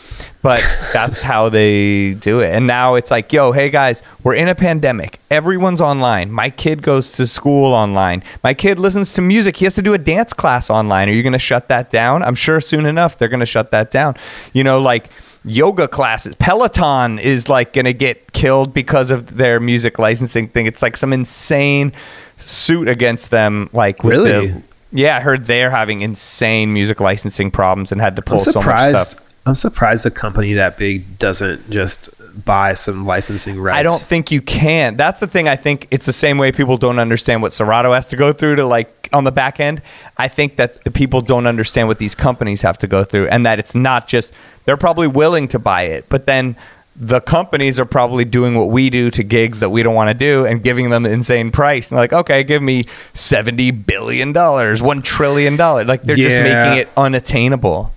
But 0.42 0.62
that's 0.94 1.22
how 1.22 1.50
they 1.50 2.14
do 2.16 2.40
it. 2.40 2.54
And 2.54 2.68
now 2.68 2.96
it's 2.96 3.12
like 3.12 3.32
yo 3.32 3.52
hey 3.52 3.70
guys 3.70 4.04
we're 4.24 4.36
in 4.36 4.48
a 4.48 4.56
pandemic. 4.56 5.20
Everyone's 5.30 5.82
online. 5.82 6.32
My 6.32 6.50
kid 6.50 6.82
goes 6.82 7.12
to 7.14 7.26
school 7.28 7.74
online. 7.74 8.24
My 8.44 8.54
kid 8.54 8.78
listens 8.80 9.14
to 9.14 9.22
music. 9.22 9.58
He 9.58 9.66
has 9.66 9.76
to 9.76 9.82
do 9.82 9.94
a 9.94 9.98
dance 9.98 10.34
class 10.34 10.70
online. 10.70 11.08
Are 11.10 11.14
you 11.14 11.24
going 11.24 11.34
to 11.34 11.40
shut 11.40 11.70
that 11.70 11.90
down? 11.90 12.24
I'm 12.24 12.36
sure 12.36 12.60
soon 12.60 12.86
enough 12.86 13.18
they're 13.18 13.30
going 13.30 13.40
to 13.40 13.46
shut 13.46 13.72
that 13.72 13.92
down. 13.92 14.16
You 14.54 14.64
know 14.64 14.80
like 14.82 15.10
yoga 15.44 15.88
classes 15.88 16.36
peloton 16.36 17.18
is 17.18 17.50
like 17.50 17.74
going 17.74 17.86
to 17.86 17.94
get 17.94 18.32
killed 18.32 18.76
because 18.76 19.10
of 19.10 19.38
their 19.38 19.60
music 19.60 19.98
licensing 19.98 20.48
thing. 20.48 20.66
It's 20.68 20.82
like 20.84 20.96
some 20.98 21.14
insane 21.14 21.94
suit 22.38 22.88
against 22.88 23.32
them 23.32 23.70
like 23.74 24.04
with 24.04 24.12
Really? 24.18 24.48
the 24.48 24.64
yeah, 24.92 25.18
I 25.18 25.20
heard 25.22 25.46
they're 25.46 25.72
having 25.72 26.02
insane 26.02 26.74
music 26.74 27.00
licensing 27.00 27.52
problems 27.52 27.92
and 27.92 28.02
had 28.02 28.16
to 28.18 28.22
pull 28.22 28.36
I'm 28.36 28.40
so 28.40 28.62
much 28.62 28.96
stuff. 28.96 29.28
I'm 29.46 29.56
surprised 29.56 30.06
a 30.06 30.12
company 30.12 30.54
that 30.54 30.78
big 30.78 31.18
doesn't 31.18 31.70
just 31.72 32.10
buy 32.46 32.74
some 32.74 33.06
licensing 33.06 33.60
rights. 33.60 33.80
I 33.80 33.84
don't 33.84 34.00
think 34.00 34.32
you 34.32 34.42
can. 34.42 34.98
That's 34.98 35.20
the 35.20 35.28
thing. 35.28 35.48
I 35.48 35.56
think 35.56 35.88
it's 35.90 36.06
the 36.06 36.14
same 36.14 36.38
way 36.38 36.52
people 36.52 36.78
don't 36.78 37.00
understand 37.00 37.42
what 37.42 37.52
Serato 37.52 37.94
has 37.94 38.08
to 38.10 38.16
go 38.16 38.34
through 38.34 38.58
to 38.58 38.66
like 38.66 39.10
on 39.12 39.24
the 39.24 39.32
back 39.32 39.60
end. 39.60 39.82
I 40.18 40.28
think 40.28 40.58
that 40.58 40.84
the 40.84 40.92
people 40.92 41.22
don't 41.22 41.48
understand 41.48 41.88
what 41.88 41.98
these 41.98 42.14
companies 42.14 42.62
have 42.62 42.78
to 42.80 42.88
go 42.88 43.04
through, 43.04 43.28
and 43.28 43.46
that 43.46 43.58
it's 43.58 43.74
not 43.74 44.08
just 44.08 44.32
they're 44.66 44.78
probably 44.78 45.08
willing 45.08 45.48
to 45.50 45.60
buy 45.60 45.84
it, 45.84 46.06
but 46.08 46.28
then 46.28 46.56
the 46.96 47.22
companies 47.22 47.80
are 47.80 47.86
probably 47.86 48.26
doing 48.26 48.56
what 48.56 48.70
we 48.70 48.90
do 48.90 49.10
to 49.12 49.24
gigs 49.24 49.60
that 49.62 49.70
we 49.70 49.82
don't 49.82 49.96
want 49.96 50.10
to 50.10 50.14
do 50.14 50.46
and 50.46 50.62
giving 50.64 50.90
them 50.90 51.06
an 51.06 51.12
insane 51.12 51.52
price. 51.52 51.90
And 51.90 51.98
like, 51.98 52.14
okay, 52.14 52.44
give 52.44 52.62
me 52.62 52.86
seventy 53.14 53.72
billion 53.72 54.34
dollars, 54.34 54.82
one 54.82 55.02
trillion 55.02 55.56
dollars. 55.56 55.88
Like 55.88 56.02
they're 56.02 56.16
just 56.16 56.38
making 56.38 56.78
it 56.80 56.90
unattainable. 56.98 57.92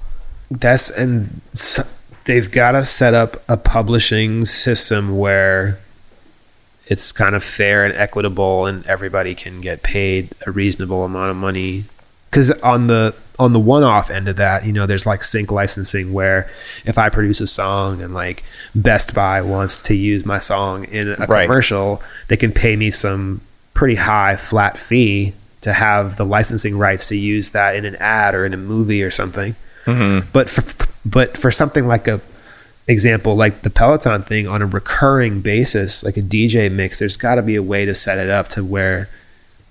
That's 0.51 0.91
and 0.91 1.41
they've 2.25 2.51
got 2.51 2.73
to 2.73 2.85
set 2.85 3.15
up 3.15 3.43
a 3.49 3.57
publishing 3.57 4.45
system 4.45 5.19
where 5.19 5.81
it's 6.87 7.12
kind 7.12 7.35
of 7.35 7.43
fair 7.43 7.85
and 7.85 7.95
equitable, 7.95 8.66
and 8.66 8.87
everybody 8.87 9.35
can 9.35 9.61
get 9.61 9.83
paid 9.83 10.31
a 10.47 10.51
reasonable 10.51 11.05
amount 11.05 11.31
of 11.31 11.37
money. 11.37 11.85
Because 12.35 12.51
on 12.62 12.89
the 12.89 13.15
on 13.39 13.52
the 13.52 13.61
one-off 13.61 14.11
end 14.11 14.27
of 14.27 14.35
that, 14.36 14.65
you 14.66 14.73
know, 14.73 14.86
there's 14.86 15.06
like 15.06 15.23
sync 15.23 15.52
licensing 15.52 16.12
where 16.12 16.51
if 16.85 16.98
I 16.98 17.09
produce 17.09 17.40
a 17.40 17.47
song 17.47 18.02
and 18.02 18.12
like 18.12 18.43
Best 18.74 19.15
Buy 19.15 19.40
wants 19.40 19.81
to 19.82 19.94
use 19.94 20.27
my 20.27 20.40
song 20.40 20.82
in 20.86 21.11
a 21.11 21.27
Right. 21.28 21.47
commercial, 21.47 22.02
they 22.27 22.36
can 22.36 22.51
pay 22.51 22.74
me 22.74 22.90
some 22.90 23.40
pretty 23.73 23.94
high 23.94 24.35
flat 24.35 24.77
fee 24.77 25.32
to 25.61 25.73
have 25.73 26.16
the 26.16 26.24
licensing 26.24 26.77
rights 26.77 27.06
to 27.11 27.16
use 27.16 27.52
that 27.52 27.77
in 27.77 27.85
an 27.85 27.94
ad 27.97 28.35
or 28.35 28.44
in 28.44 28.52
a 28.52 28.56
movie 28.56 29.05
or 29.05 29.12
something. 29.12 29.55
Mm-hmm. 29.85 30.27
But 30.32 30.51
for 30.51 30.65
but 31.05 31.39
for 31.39 31.52
something 31.52 31.86
like 31.86 32.09
a 32.09 32.20
example 32.89 33.36
like 33.36 33.62
the 33.62 33.70
Peloton 33.70 34.23
thing 34.23 34.48
on 34.48 34.61
a 34.61 34.66
recurring 34.66 35.40
basis, 35.40 36.02
like 36.02 36.16
a 36.16 36.23
DJ 36.23 36.69
mix, 36.69 36.98
there's 36.98 37.16
got 37.16 37.36
to 37.36 37.43
be 37.43 37.55
a 37.55 37.62
way 37.62 37.85
to 37.85 37.94
set 37.94 38.19
it 38.19 38.28
up 38.28 38.48
to 38.48 38.65
where 38.65 39.09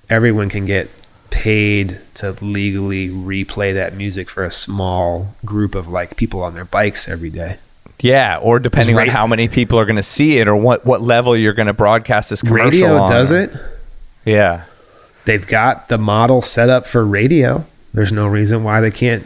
everyone 0.09 0.47
can 0.47 0.65
get 0.65 0.89
paid 1.33 1.99
to 2.13 2.31
legally 2.45 3.09
replay 3.09 3.73
that 3.73 3.95
music 3.95 4.29
for 4.29 4.45
a 4.45 4.51
small 4.51 5.35
group 5.43 5.73
of 5.73 5.87
like 5.87 6.15
people 6.15 6.43
on 6.43 6.53
their 6.53 6.63
bikes 6.63 7.09
every 7.09 7.31
day. 7.31 7.57
Yeah, 7.99 8.37
or 8.37 8.59
depending 8.59 8.97
on 8.99 9.07
how 9.07 9.25
many 9.25 9.47
people 9.47 9.79
are 9.79 9.85
going 9.85 9.95
to 9.95 10.03
see 10.03 10.37
it 10.37 10.47
or 10.47 10.55
what, 10.55 10.85
what 10.85 11.01
level 11.01 11.35
you're 11.35 11.53
going 11.53 11.67
to 11.67 11.73
broadcast 11.73 12.29
this 12.29 12.41
commercial 12.41 12.81
Radio 12.81 12.97
on. 12.97 13.09
does 13.09 13.31
it. 13.31 13.51
Yeah. 14.25 14.65
They've 15.25 15.45
got 15.45 15.87
the 15.87 15.97
model 15.97 16.41
set 16.41 16.69
up 16.69 16.85
for 16.85 17.03
radio. 17.03 17.65
There's 17.93 18.11
no 18.11 18.27
reason 18.27 18.63
why 18.63 18.81
they 18.81 18.91
can't 18.91 19.25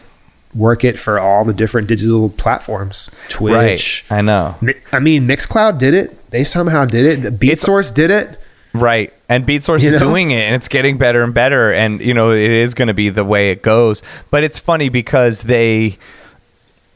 work 0.56 0.84
it 0.84 0.98
for 0.98 1.20
all 1.20 1.44
the 1.44 1.54
different 1.54 1.88
digital 1.88 2.30
platforms. 2.30 3.12
Twitch. 3.30 4.06
Right. 4.10 4.18
I 4.18 4.22
know. 4.22 4.56
I 4.92 5.00
mean, 5.00 5.28
Mixcloud 5.28 5.78
did 5.78 5.94
it. 5.94 6.30
They 6.32 6.44
somehow 6.44 6.86
did 6.86 7.26
it. 7.26 7.40
BeatSource 7.40 7.94
did 7.94 8.12
it. 8.12 8.40
Right. 8.80 9.14
And 9.30 9.46
BeatSource 9.46 9.82
You 9.82 9.88
is 9.88 9.94
know? 9.94 10.00
doing 10.00 10.32
it 10.32 10.42
and 10.42 10.56
it's 10.56 10.68
getting 10.68 10.98
better 10.98 11.24
and 11.24 11.34
better. 11.34 11.72
And, 11.72 12.00
you 12.02 12.14
know, 12.14 12.32
it 12.32 12.52
is 12.52 12.74
going 12.74 12.88
to 12.88 12.94
be 12.94 13.10
the 13.10 13.26
way 13.26 13.52
it 13.52 13.62
goes. 13.62 14.02
But 14.32 14.44
it's 14.44 14.60
funny 14.60 14.90
because 14.90 15.44
they 15.44 15.98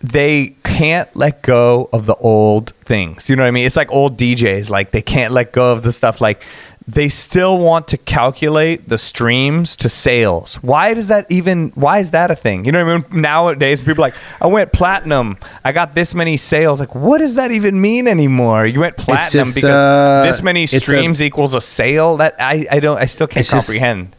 they 0.04 0.56
can't 0.64 1.14
let 1.16 1.44
go 1.44 1.88
of 1.94 2.06
the 2.08 2.16
old 2.16 2.72
things. 2.86 3.30
You 3.30 3.36
know 3.36 3.44
what 3.44 3.50
I 3.50 3.52
mean? 3.52 3.66
It's 3.66 3.76
like 3.76 3.92
old 3.92 4.18
DJs. 4.18 4.70
Like 4.70 4.92
they 4.92 5.02
can't 5.02 5.32
let 5.32 5.52
go 5.52 5.72
of 5.72 5.84
the 5.84 5.92
stuff 5.92 6.22
like 6.22 6.44
they 6.94 7.08
still 7.10 7.58
want 7.58 7.88
to 7.88 7.98
calculate 7.98 8.90
the 8.90 8.98
streams 8.98 9.76
to 9.78 9.88
sales. 9.88 10.56
Why 10.56 10.94
does 10.94 11.08
that 11.08 11.26
even 11.32 11.70
why 11.76 12.00
is 12.00 12.12
that 12.12 12.30
a 12.32 12.36
thing? 12.36 12.66
You 12.66 12.72
know 12.74 12.84
what 12.86 13.06
I 13.06 13.10
mean? 13.14 13.22
Nowadays 13.22 13.82
people 13.82 14.04
are 14.04 14.08
like, 14.10 14.16
I 14.42 14.48
went 14.48 14.74
platinum. 14.74 15.38
I 15.64 15.72
got 15.72 15.96
this 15.96 16.14
many 16.14 16.38
sales. 16.38 16.80
Like, 16.80 16.94
what 16.94 17.20
does 17.20 17.36
that 17.36 17.52
even 17.52 17.80
mean 17.80 18.08
anymore? 18.08 18.66
You 18.66 18.80
went 18.82 18.98
platinum 18.98 19.46
just, 19.46 19.56
because 19.56 19.72
uh, 19.72 20.24
this 20.26 20.42
many 20.42 20.64
it's 20.64 20.74
a- 20.74 20.80
streams 20.80 21.22
equals 21.22 21.54
a 21.54 21.62
sale. 21.62 22.18
That 22.18 22.36
I, 22.40 22.66
I 22.70 22.80
don't 22.80 22.98
I 22.98 23.06
still 23.06 23.28
can't 23.28 23.42
It's 23.46 23.52
just- 23.52 23.68
comprehend. 23.70 24.16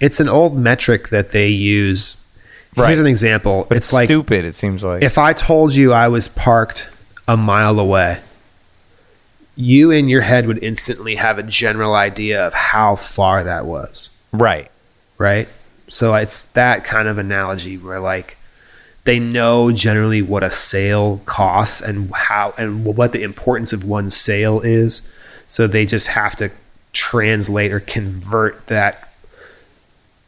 It's 0.00 0.20
an 0.20 0.28
old 0.28 0.56
metric 0.58 1.08
that 1.10 1.32
they 1.32 1.48
use. 1.48 2.16
Right. 2.76 2.88
Here's 2.88 3.00
an 3.00 3.06
example. 3.06 3.66
But 3.68 3.78
it's 3.78 3.86
it's 3.86 3.94
like 3.94 4.06
stupid, 4.06 4.44
it 4.44 4.54
seems 4.54 4.84
like. 4.84 5.02
if 5.02 5.16
I 5.16 5.32
told 5.32 5.74
you 5.74 5.92
I 5.94 6.08
was 6.08 6.28
parked 6.28 6.90
a 7.26 7.36
mile 7.36 7.78
away, 7.78 8.20
you 9.56 9.90
in 9.90 10.08
your 10.08 10.20
head 10.20 10.46
would 10.46 10.62
instantly 10.62 11.16
have 11.16 11.38
a 11.38 11.42
general 11.42 11.94
idea 11.94 12.46
of 12.46 12.54
how 12.54 12.94
far 12.94 13.42
that 13.42 13.64
was. 13.64 14.10
right. 14.32 14.70
right? 15.18 15.48
So 15.88 16.14
it's 16.14 16.44
that 16.52 16.84
kind 16.84 17.08
of 17.08 17.16
analogy 17.16 17.78
where 17.78 18.00
like 18.00 18.36
they 19.04 19.18
know 19.20 19.70
generally 19.70 20.20
what 20.20 20.42
a 20.42 20.50
sale 20.50 21.22
costs 21.26 21.80
and 21.80 22.12
how 22.12 22.54
and 22.58 22.84
what 22.84 23.12
the 23.12 23.22
importance 23.22 23.72
of 23.72 23.84
one 23.84 24.10
sale 24.10 24.60
is. 24.60 25.10
So 25.46 25.66
they 25.66 25.86
just 25.86 26.08
have 26.08 26.34
to 26.36 26.50
translate 26.92 27.72
or 27.72 27.80
convert 27.80 28.66
that 28.66 29.08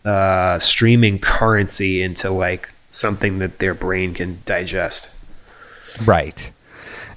uh, 0.04 0.58
streaming 0.60 1.18
currency 1.18 2.02
into 2.02 2.30
like 2.30 2.70
something 2.90 3.40
that 3.40 3.58
their 3.58 3.74
brain 3.74 4.14
can 4.14 4.38
digest. 4.44 5.10
Right. 6.06 6.52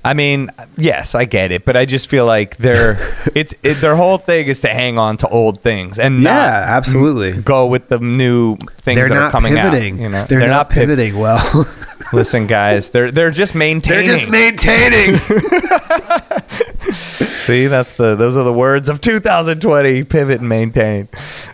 I 0.03 0.13
mean, 0.15 0.49
yes, 0.77 1.13
I 1.13 1.25
get 1.25 1.51
it, 1.51 1.63
but 1.63 1.77
I 1.77 1.85
just 1.85 2.09
feel 2.09 2.25
like 2.25 2.57
their 2.57 2.97
it's 3.35 3.53
it, 3.63 3.75
their 3.75 3.95
whole 3.95 4.17
thing 4.17 4.47
is 4.47 4.61
to 4.61 4.69
hang 4.69 4.97
on 4.97 5.17
to 5.17 5.27
old 5.27 5.61
things 5.61 5.99
and 5.99 6.23
not 6.23 6.53
absolutely. 6.53 7.39
go 7.41 7.67
with 7.67 7.89
the 7.89 7.99
new 7.99 8.55
things 8.55 8.99
They're 8.99 9.09
that 9.09 9.17
are 9.17 9.31
coming 9.31 9.53
pivoting. 9.55 9.95
out. 9.95 10.01
You 10.01 10.09
know, 10.09 10.23
they're, 10.25 10.47
not, 10.47 10.69
piv- 10.69 10.73
pivoting 10.87 11.19
well. 11.19 11.67
Listen, 12.13 12.47
guys, 12.47 12.89
they're 12.89 13.11
they're 13.11 13.31
just 13.31 13.55
maintaining. 13.55 14.07
They're 14.07 14.17
just 14.17 14.29
maintaining. 14.29 15.15
See, 16.91 17.67
that's 17.67 17.95
the 17.95 18.15
those 18.15 18.35
are 18.35 18.43
the 18.43 18.51
words 18.53 18.89
of 18.89 19.01
2020. 19.01 20.03
Pivot 20.03 20.39
and 20.39 20.49
maintain. 20.49 21.07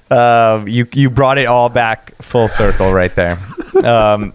Um, 0.09 0.67
you 0.67 0.87
you 0.93 1.09
brought 1.09 1.37
it 1.37 1.45
all 1.45 1.69
back 1.69 2.13
full 2.21 2.47
circle 2.47 2.91
right 2.91 3.13
there. 3.13 3.37
Um, 3.83 4.33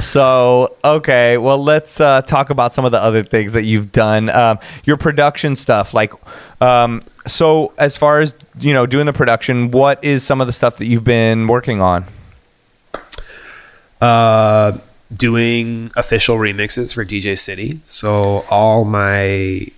So 0.00 0.76
okay, 0.84 1.38
well 1.38 1.62
let's 1.62 2.00
uh, 2.00 2.22
talk 2.22 2.50
about 2.50 2.74
some 2.74 2.84
of 2.84 2.92
the 2.92 3.02
other 3.02 3.22
things 3.22 3.52
that 3.52 3.64
you've 3.64 3.92
done. 3.92 4.28
Um, 4.28 4.58
your 4.84 4.96
production 4.96 5.54
stuff, 5.56 5.94
like, 5.94 6.12
um, 6.60 7.02
so 7.26 7.72
as 7.78 7.96
far 7.96 8.20
as 8.20 8.34
you 8.58 8.72
know, 8.72 8.86
doing 8.86 9.06
the 9.06 9.12
production, 9.12 9.70
what 9.70 10.02
is 10.04 10.24
some 10.24 10.40
of 10.40 10.46
the 10.46 10.52
stuff 10.52 10.78
that 10.78 10.86
you've 10.86 11.04
been 11.04 11.46
working 11.46 11.80
on? 11.80 12.04
Uh, 14.00 14.78
doing 15.14 15.90
official 15.96 16.36
remixes 16.36 16.94
for 16.94 17.04
DJ 17.04 17.38
City. 17.38 17.80
So 17.86 18.44
all 18.50 18.84
my 18.84 19.68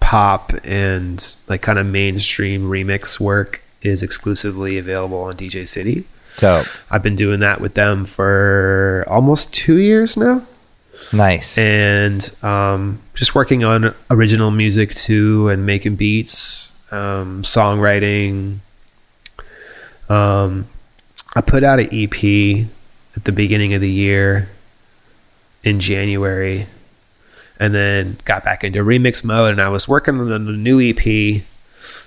pop 0.00 0.52
and 0.64 1.34
like 1.48 1.62
kind 1.62 1.78
of 1.78 1.86
mainstream 1.86 2.62
remix 2.62 3.20
work 3.20 3.62
is 3.82 4.02
exclusively 4.02 4.78
available 4.78 5.20
on 5.22 5.34
DJ 5.34 5.68
City. 5.68 6.04
Dope, 6.38 6.66
I've 6.90 7.02
been 7.02 7.16
doing 7.16 7.40
that 7.40 7.60
with 7.60 7.74
them 7.74 8.04
for 8.04 9.04
almost 9.08 9.52
two 9.52 9.76
years 9.78 10.16
now. 10.16 10.42
nice. 11.12 11.56
and 11.58 12.30
um, 12.42 13.00
just 13.14 13.34
working 13.34 13.64
on 13.64 13.94
original 14.10 14.50
music 14.50 14.94
too 14.94 15.48
and 15.48 15.64
making 15.66 15.96
beats 15.96 16.72
um, 16.92 17.42
songwriting 17.42 18.58
um, 20.08 20.66
i 21.34 21.40
put 21.40 21.62
out 21.62 21.78
an 21.78 21.88
ep 21.92 22.14
at 23.16 23.24
the 23.24 23.32
beginning 23.32 23.74
of 23.74 23.80
the 23.80 23.90
year 23.90 24.48
in 25.62 25.78
january 25.80 26.66
and 27.60 27.74
then 27.74 28.16
got 28.24 28.44
back 28.44 28.64
into 28.64 28.80
remix 28.80 29.22
mode 29.24 29.52
and 29.52 29.60
i 29.60 29.68
was 29.68 29.86
working 29.88 30.18
on 30.18 30.28
the 30.28 30.38
new 30.38 30.80
ep 30.80 31.04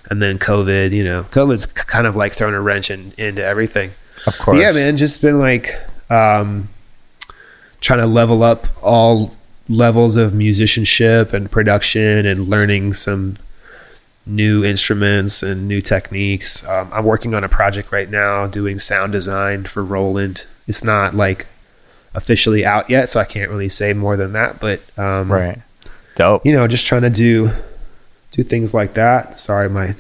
and 0.10 0.22
then 0.22 0.38
covid 0.40 0.92
you 0.92 1.04
know 1.04 1.24
covid's 1.32 1.66
kind 1.66 2.08
of 2.08 2.16
like 2.16 2.34
throwing 2.34 2.56
a 2.56 2.62
wrench 2.62 2.90
in, 2.90 3.14
into 3.18 3.44
everything 3.44 3.92
of 4.28 4.38
course, 4.40 4.60
yeah, 4.60 4.72
man, 4.72 4.98
just 4.98 5.22
been 5.22 5.40
like 5.40 5.76
um, 6.10 6.70
trying 7.80 8.00
to 8.00 8.08
level 8.08 8.44
up 8.44 8.68
all 8.84 9.34
levels 9.70 10.18
of 10.18 10.34
musicianship 10.34 11.34
and 11.34 11.50
production 11.50 12.26
and 12.26 12.48
learning 12.48 12.94
some 12.94 13.38
new 14.26 14.64
instruments 14.64 15.42
and 15.42 15.68
new 15.68 15.82
techniques. 15.82 16.68
Um, 16.68 16.90
I'm 16.94 17.06
working 17.06 17.34
on 17.34 17.44
a 17.44 17.50
project 17.50 17.92
right 17.92 18.10
now 18.10 18.48
doing 18.48 18.80
sound 18.80 19.12
design 19.12 19.64
for 19.66 19.84
Roland. 19.84 20.46
It's 20.68 20.84
not 20.84 21.16
like 21.16 21.48
officially 22.14 22.66
out 22.66 22.90
yet, 22.90 23.10
so 23.10 23.20
I 23.20 23.26
can't 23.26 23.50
really 23.50 23.70
say 23.70 23.94
more 23.94 24.18
than 24.18 24.34
that. 24.34 24.60
But 24.60 24.82
um, 25.00 25.32
Right. 25.32 25.60
Dope. 26.16 26.46
you 26.46 26.52
know, 26.54 26.68
just 26.68 26.86
trying 26.86 27.02
to 27.04 27.10
do 27.10 27.52
do 28.32 28.44
things 28.44 28.74
like 28.74 28.94
that. 28.94 29.40
Sorry, 29.40 29.70
my 29.70 29.96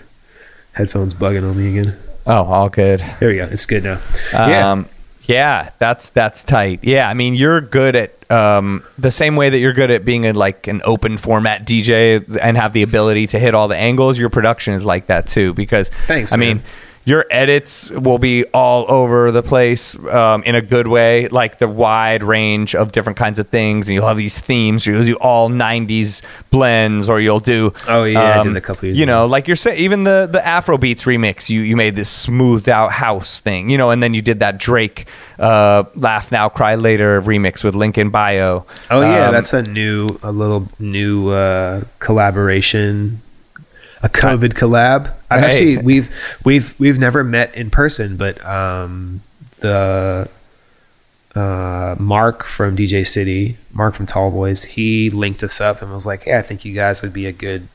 headphones 0.73 1.14
bugging 1.14 1.49
on 1.49 1.57
me 1.57 1.77
again. 1.80 1.98
Oh, 2.26 2.43
all 2.45 2.69
good. 2.69 3.03
There 3.19 3.30
we 3.30 3.38
go. 3.38 3.45
It's 3.52 3.65
good 3.65 3.84
now. 3.84 3.99
yeah. 4.34 4.72
Um, 4.72 4.89
yeah, 5.23 5.69
that's 5.80 6.10
that's 6.10 6.43
tight. 6.43 6.80
Yeah, 6.84 7.07
I 7.07 7.14
mean, 7.14 7.35
you're 7.35 7.61
good 7.61 7.95
at 7.95 8.31
um, 8.31 8.84
the 8.98 9.11
same 9.11 9.35
way 9.35 9.49
that 9.49 9.60
you're 9.60 9.73
good 9.73 9.91
at 9.91 10.03
being 10.03 10.26
a, 10.26 10.34
like 10.34 10.68
an 10.68 10.81
open 10.84 11.18
format 11.18 11.65
DJ 11.65 12.38
and 12.41 12.57
have 12.57 12.73
the 12.73 12.81
ability 12.81 13.27
to 13.27 13.39
hit 13.39 13.53
all 13.53 13.68
the 13.68 13.77
angles. 13.77 14.18
Your 14.18 14.30
production 14.30 14.73
is 14.73 14.84
like 14.84 15.07
that 15.07 15.27
too, 15.27 15.53
because 15.53 15.89
Thanks, 16.07 16.34
I 16.34 16.38
mean, 16.38 16.57
man. 16.57 16.65
Your 17.03 17.26
edits 17.32 17.90
will 17.90 18.18
be 18.19 18.45
all 18.53 18.86
over 18.90 19.32
the 19.32 19.41
place 19.41 19.95
um, 20.06 20.44
in 20.44 20.53
a 20.56 20.61
good 20.61 20.88
way, 20.88 21.28
like 21.30 21.57
the 21.57 21.68
wide 21.68 22.22
range 22.23 22.76
of 22.76 22.91
different 22.91 23.18
kinds 23.18 23.40
of 23.40 23.48
things, 23.49 23.88
and 23.88 23.95
you'll 23.95 24.07
have 24.07 24.18
these 24.18 24.40
themes. 24.40 24.86
You'll 24.86 25.03
do 25.03 25.15
all 25.15 25.49
'90s 25.49 26.22
blends, 26.52 27.10
or 27.10 27.19
you'll 27.19 27.40
do 27.40 27.73
Oh, 27.88 28.03
yeah, 28.03 28.40
I 28.40 28.44
did 28.44 28.56
a 28.56 28.61
couple 28.61 28.86
years 28.88 28.99
You 28.99 29.06
know, 29.06 29.23
ago. 29.23 29.32
like 29.32 29.48
you're 29.48 29.56
saying, 29.56 29.80
even 29.80 30.03
the 30.03 30.28
the 30.32 30.45
Afro 30.45 30.78
beats 30.78 31.06
remix, 31.06 31.49
you 31.49 31.61
you 31.61 31.76
made 31.76 31.95
this 31.95 32.10
smoothed 32.10 32.69
out 32.69 32.91
house 32.91 33.40
thing, 33.41 33.69
you 33.69 33.78
know, 33.78 33.90
and 33.91 34.02
then 34.03 34.14
you 34.14 34.22
did 34.22 34.40
that 34.40 34.57
Drake 34.60 35.07
uh, 35.40 35.84
"Laugh 35.95 36.32
Now, 36.32 36.49
Cry 36.49 36.76
Later" 36.76 37.22
remix 37.22 37.64
with 37.64 37.76
Lincoln 37.76 38.10
Bio. 38.11 38.65
Oh 38.90 39.02
yeah, 39.02 39.28
Um, 39.28 39.34
that's 39.34 39.53
a 39.53 39.64
new, 39.64 40.19
a 40.22 40.32
little 40.32 40.68
new 40.80 41.30
uh, 41.30 41.82
collaboration, 41.99 43.22
a 44.03 44.10
COVID 44.10 44.53
collab. 44.53 45.14
I've 45.30 45.41
Hey. 45.44 45.48
actually 45.76 45.78
we've 45.78 46.15
we've 46.44 46.80
we've 46.80 46.99
never 46.99 47.23
met 47.23 47.56
in 47.56 47.69
person, 47.69 48.18
but 48.18 48.44
um, 48.45 49.22
the 49.60 50.28
uh, 51.36 51.95
Mark 51.99 52.44
from 52.44 52.76
DJ 52.76 53.06
City, 53.07 53.57
Mark 53.72 53.95
from 53.95 54.06
Tall 54.06 54.32
Boys, 54.32 54.64
he 54.65 55.10
linked 55.10 55.44
us 55.44 55.61
up 55.61 55.82
and 55.82 55.91
was 55.91 56.06
like, 56.06 56.23
"Hey, 56.23 56.38
I 56.38 56.41
think 56.41 56.65
you 56.65 56.73
guys 56.73 57.02
would 57.02 57.14
be 57.14 57.26
a 57.26 57.32
good 57.32 57.68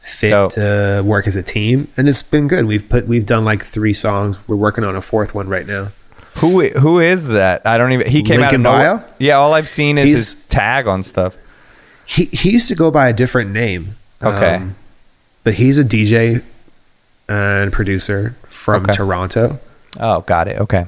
fit 0.00 0.50
to 0.52 1.02
work 1.04 1.26
as 1.26 1.34
a 1.36 1.42
team," 1.42 1.88
and 1.96 2.08
it's 2.08 2.22
been 2.22 2.46
good. 2.48 2.66
We've 2.66 2.88
put 2.88 3.08
we've 3.08 3.26
done 3.26 3.44
like 3.44 3.64
three 3.64 3.94
songs. 3.94 4.36
We're 4.46 4.56
working 4.56 4.84
on 4.84 4.94
a 4.94 5.02
fourth 5.02 5.34
one 5.34 5.48
right 5.48 5.66
now. 5.66 5.88
who 6.40 6.62
who 6.68 7.00
is 7.00 7.26
that? 7.28 7.62
I 7.66 7.76
don't 7.78 7.92
even. 7.92 8.06
He 8.08 8.22
came 8.22 8.34
out 8.40 8.52
of 8.54 8.60
Lincoln 8.60 8.62
nowhere. 8.62 8.96
Bio? 8.98 9.06
Yeah, 9.18 9.34
all 9.34 9.52
I've 9.54 9.68
seen 9.68 9.98
is 9.98 10.04
He's- 10.04 10.18
his 10.34 10.44
tag 10.46 10.86
on 10.86 11.02
stuff. 11.02 11.36
he 12.04 12.26
he 12.26 12.50
used 12.50 12.68
to 12.68 12.76
go 12.76 12.90
by 12.92 13.08
a 13.08 13.12
different 13.12 13.50
name. 13.50 13.96
Um, 14.20 14.34
Okay. 14.34 14.62
But 15.46 15.54
he's 15.54 15.78
a 15.78 15.84
DJ 15.84 16.42
and 17.28 17.72
producer 17.72 18.34
from 18.48 18.82
Okay. 18.82 18.94
Toronto. 18.94 19.60
Oh, 20.00 20.22
got 20.22 20.48
it. 20.48 20.58
Okay. 20.60 20.86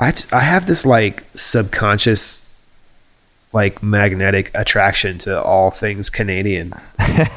I 0.00 0.10
t- 0.10 0.26
I 0.32 0.40
have 0.40 0.66
this 0.66 0.84
like 0.84 1.22
subconscious 1.34 2.40
like 3.52 3.80
magnetic 3.80 4.50
attraction 4.54 5.18
to 5.18 5.40
all 5.40 5.70
things 5.70 6.10
Canadian. 6.10 6.72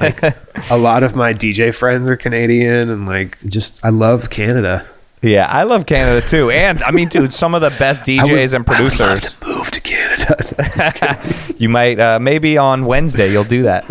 Like 0.02 0.24
a 0.72 0.78
lot 0.78 1.04
of 1.04 1.16
my 1.16 1.34
DJ 1.36 1.72
friends 1.76 2.08
are 2.08 2.18
Canadian 2.18 2.90
and 2.90 3.06
like 3.06 3.38
just 3.46 3.86
I 3.86 3.90
love 3.90 4.32
Canada. 4.32 4.88
Yeah, 5.22 5.46
I 5.48 5.64
love 5.64 5.86
Canada 5.86 6.26
too, 6.28 6.50
and 6.52 6.82
I 6.84 6.92
mean, 6.92 7.10
dude, 7.10 7.34
some 7.34 7.54
of 7.56 7.62
the 7.62 7.72
best 7.78 8.02
would- 8.08 8.18
DJs 8.18 8.54
and 8.56 8.68
I 8.68 8.82
would 8.82 9.00
love 9.00 9.22
producers. 9.22 9.34
to 9.34 9.48
move 9.48 9.72
to 9.72 9.82
Canada. 9.82 11.54
you 11.58 11.70
might 11.70 12.00
uh, 12.00 12.18
maybe 12.20 12.58
on 12.58 12.86
Wednesday 12.86 13.32
you'll 13.32 13.44
do 13.44 13.64
that. 13.64 13.86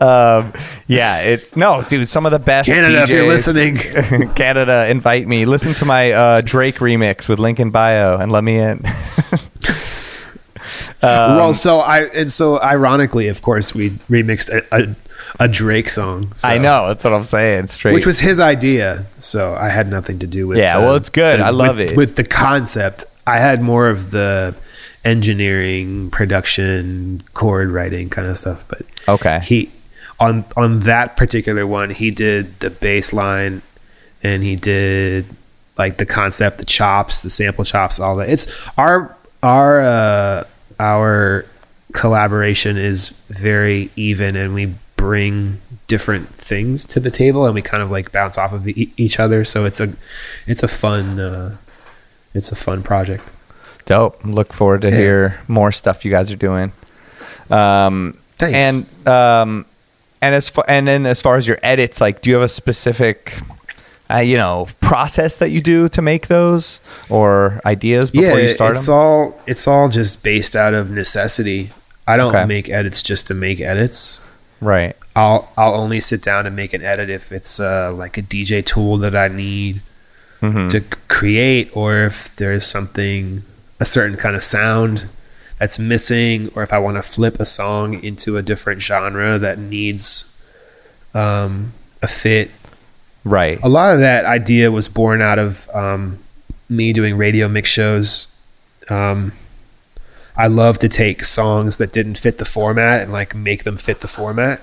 um, 0.00 0.52
yeah, 0.90 1.20
it's 1.20 1.56
no, 1.56 1.82
dude. 1.82 2.08
Some 2.08 2.26
of 2.26 2.32
the 2.32 2.38
best 2.38 2.68
Canada, 2.68 2.98
DJs, 2.98 3.02
if 3.04 3.10
you're 3.10 3.26
listening. 3.26 3.76
Canada, 4.34 4.88
invite 4.88 5.26
me. 5.26 5.44
Listen 5.44 5.72
to 5.74 5.84
my 5.84 6.12
uh, 6.12 6.40
Drake 6.40 6.76
remix 6.76 7.28
with 7.28 7.38
Lincoln 7.38 7.70
Bio 7.70 8.18
and 8.18 8.30
let 8.32 8.44
me 8.44 8.58
in. 8.58 8.82
Um, 11.02 11.36
well, 11.36 11.54
so 11.54 11.80
I 11.80 12.02
and 12.14 12.30
so 12.30 12.60
ironically, 12.60 13.28
of 13.28 13.40
course, 13.42 13.74
we 13.74 13.90
remixed 14.10 14.50
a, 14.50 14.62
a, 14.82 15.44
a 15.44 15.48
Drake 15.48 15.88
song. 15.88 16.32
so- 16.36 16.48
I 16.48 16.58
know 16.58 16.88
that's 16.88 17.02
what 17.04 17.14
I'm 17.14 17.24
saying. 17.24 17.68
Straight, 17.68 17.94
which 17.94 18.06
was 18.06 18.20
his 18.20 18.38
idea. 18.38 19.06
So 19.18 19.54
I 19.54 19.70
had 19.70 19.88
nothing 19.88 20.18
to 20.20 20.26
do 20.26 20.46
with. 20.46 20.58
Yeah, 20.58 20.76
uh, 20.76 20.82
well, 20.82 20.96
it's 20.96 21.08
good. 21.08 21.40
the- 21.40 21.44
I 21.44 21.50
love 21.50 21.78
with- 21.78 21.92
it. 21.92 21.96
With 21.96 22.16
the 22.16 22.24
concept, 22.24 23.04
I 23.26 23.38
had 23.38 23.62
more 23.62 23.88
of 23.88 24.10
the 24.10 24.54
engineering, 25.04 26.10
production, 26.10 27.22
chord 27.32 27.70
writing 27.70 28.10
kind 28.10 28.28
of 28.28 28.36
stuff. 28.38 28.64
But 28.68 28.82
okay. 29.08 29.40
he 29.42 29.70
on 30.20 30.44
on 30.56 30.80
that 30.80 31.16
particular 31.16 31.66
one, 31.66 31.90
he 31.90 32.10
did 32.10 32.60
the 32.60 32.70
bass 32.70 33.12
line, 33.12 33.62
and 34.22 34.42
he 34.42 34.54
did 34.56 35.26
like 35.78 35.96
the 35.96 36.06
concept, 36.06 36.58
the 36.58 36.64
chops, 36.64 37.22
the 37.22 37.30
sample 37.30 37.64
chops, 37.64 37.98
all 37.98 38.16
that. 38.16 38.28
It's 38.28 38.46
our 38.78 39.16
our 39.42 39.80
uh, 39.80 40.44
our 40.78 41.46
collaboration 41.92 42.76
is 42.76 43.08
very 43.28 43.90
even, 43.96 44.36
and 44.36 44.54
we 44.54 44.74
bring 44.96 45.60
different 45.86 46.28
things 46.34 46.84
to 46.84 47.00
the 47.00 47.10
table, 47.10 47.46
and 47.46 47.54
we 47.54 47.62
kind 47.62 47.82
of 47.82 47.90
like 47.90 48.12
bounce 48.12 48.36
off 48.36 48.52
of 48.52 48.68
e- 48.68 48.92
each 48.98 49.18
other. 49.18 49.44
So 49.44 49.64
it's 49.64 49.80
a 49.80 49.94
it's 50.46 50.62
a 50.62 50.68
fun 50.68 51.18
uh, 51.18 51.56
it's 52.34 52.52
a 52.52 52.56
fun 52.56 52.82
project. 52.82 53.24
Dope. 53.86 54.20
Look 54.24 54.52
forward 54.52 54.82
to 54.82 54.90
Yeah. 54.90 54.96
hear 54.96 55.40
more 55.48 55.72
stuff 55.72 56.04
you 56.04 56.10
guys 56.10 56.30
are 56.30 56.36
doing. 56.36 56.72
Um, 57.48 58.16
Thanks. 58.36 58.54
And 59.06 59.08
um, 59.08 59.66
and 60.22 60.34
as 60.34 60.48
far 60.48 60.64
and 60.68 60.86
then 60.86 61.06
as 61.06 61.20
far 61.22 61.36
as 61.36 61.46
your 61.46 61.58
edits, 61.62 62.00
like, 62.00 62.20
do 62.20 62.30
you 62.30 62.36
have 62.36 62.44
a 62.44 62.48
specific, 62.48 63.34
uh, 64.10 64.18
you 64.18 64.36
know, 64.36 64.68
process 64.80 65.36
that 65.38 65.50
you 65.50 65.60
do 65.60 65.88
to 65.88 66.02
make 66.02 66.26
those 66.28 66.80
or 67.08 67.60
ideas 67.64 68.10
before 68.10 68.38
you 68.40 68.48
start 68.48 68.72
it's 68.76 68.86
them? 68.86 68.94
all 68.94 69.40
it's 69.46 69.66
all 69.66 69.88
just 69.88 70.22
based 70.22 70.54
out 70.56 70.74
of 70.74 70.90
necessity. 70.90 71.70
I 72.06 72.16
don't 72.16 72.34
Okay. 72.34 72.44
make 72.44 72.68
edits 72.68 73.02
just 73.02 73.26
to 73.28 73.34
make 73.34 73.60
edits. 73.60 74.20
right. 74.60 74.96
I'll 75.16 75.48
I'll 75.56 75.74
only 75.74 75.98
sit 76.00 76.22
down 76.22 76.46
and 76.46 76.54
make 76.54 76.72
an 76.72 76.82
edit 76.82 77.10
if 77.10 77.32
it's 77.32 77.58
uh, 77.58 77.92
like 77.92 78.16
a 78.16 78.22
DJ 78.22 78.64
tool 78.64 78.96
that 78.98 79.14
I 79.16 79.26
need 79.28 79.80
Mhm. 80.40 80.70
to 80.70 80.80
create, 81.08 81.68
or 81.74 81.96
if 82.04 82.34
there's 82.36 82.64
something 82.64 83.42
a 83.80 83.84
certain 83.84 84.16
kind 84.16 84.36
of 84.36 84.42
sound 84.44 85.06
that's 85.60 85.78
missing, 85.78 86.50
or 86.56 86.64
if 86.64 86.72
I 86.72 86.78
want 86.80 86.96
to 86.96 87.02
flip 87.02 87.38
a 87.38 87.44
song 87.44 88.02
into 88.02 88.36
a 88.36 88.42
different 88.42 88.82
genre 88.82 89.38
that 89.38 89.58
needs 89.58 90.26
um, 91.14 91.72
a 92.02 92.08
fit. 92.08 92.50
Right. 93.24 93.60
A 93.62 93.68
lot 93.68 93.94
of 93.94 94.00
that 94.00 94.24
idea 94.24 94.72
was 94.72 94.88
born 94.88 95.20
out 95.22 95.38
of 95.38 95.68
um, 95.74 96.18
me 96.68 96.92
doing 96.92 97.16
radio 97.16 97.46
mix 97.46 97.68
shows. 97.70 98.26
Um, 98.88 99.32
I 100.36 100.46
love 100.46 100.78
to 100.80 100.88
take 100.88 101.22
songs 101.24 101.76
that 101.76 101.92
didn't 101.92 102.14
fit 102.16 102.38
the 102.38 102.44
format 102.46 103.02
and 103.02 103.12
like 103.12 103.34
make 103.34 103.64
them 103.64 103.76
fit 103.76 104.00
the 104.00 104.08
format 104.08 104.62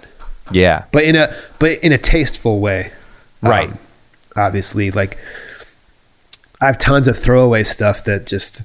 Yeah. 0.51 0.85
but 0.91 1.03
in 1.03 1.15
a 1.15 1.31
but 1.59 1.77
in 1.83 1.91
a 1.91 1.97
tasteful 1.99 2.59
way 2.59 2.91
Right. 3.43 3.69
Um, 3.69 3.77
obviously 4.35 4.89
like 4.91 5.17
i 6.59 6.65
have 6.65 6.77
tons 6.79 7.07
of 7.07 7.17
throwaway 7.17 7.63
stuff 7.63 8.03
that 8.05 8.25
just 8.25 8.63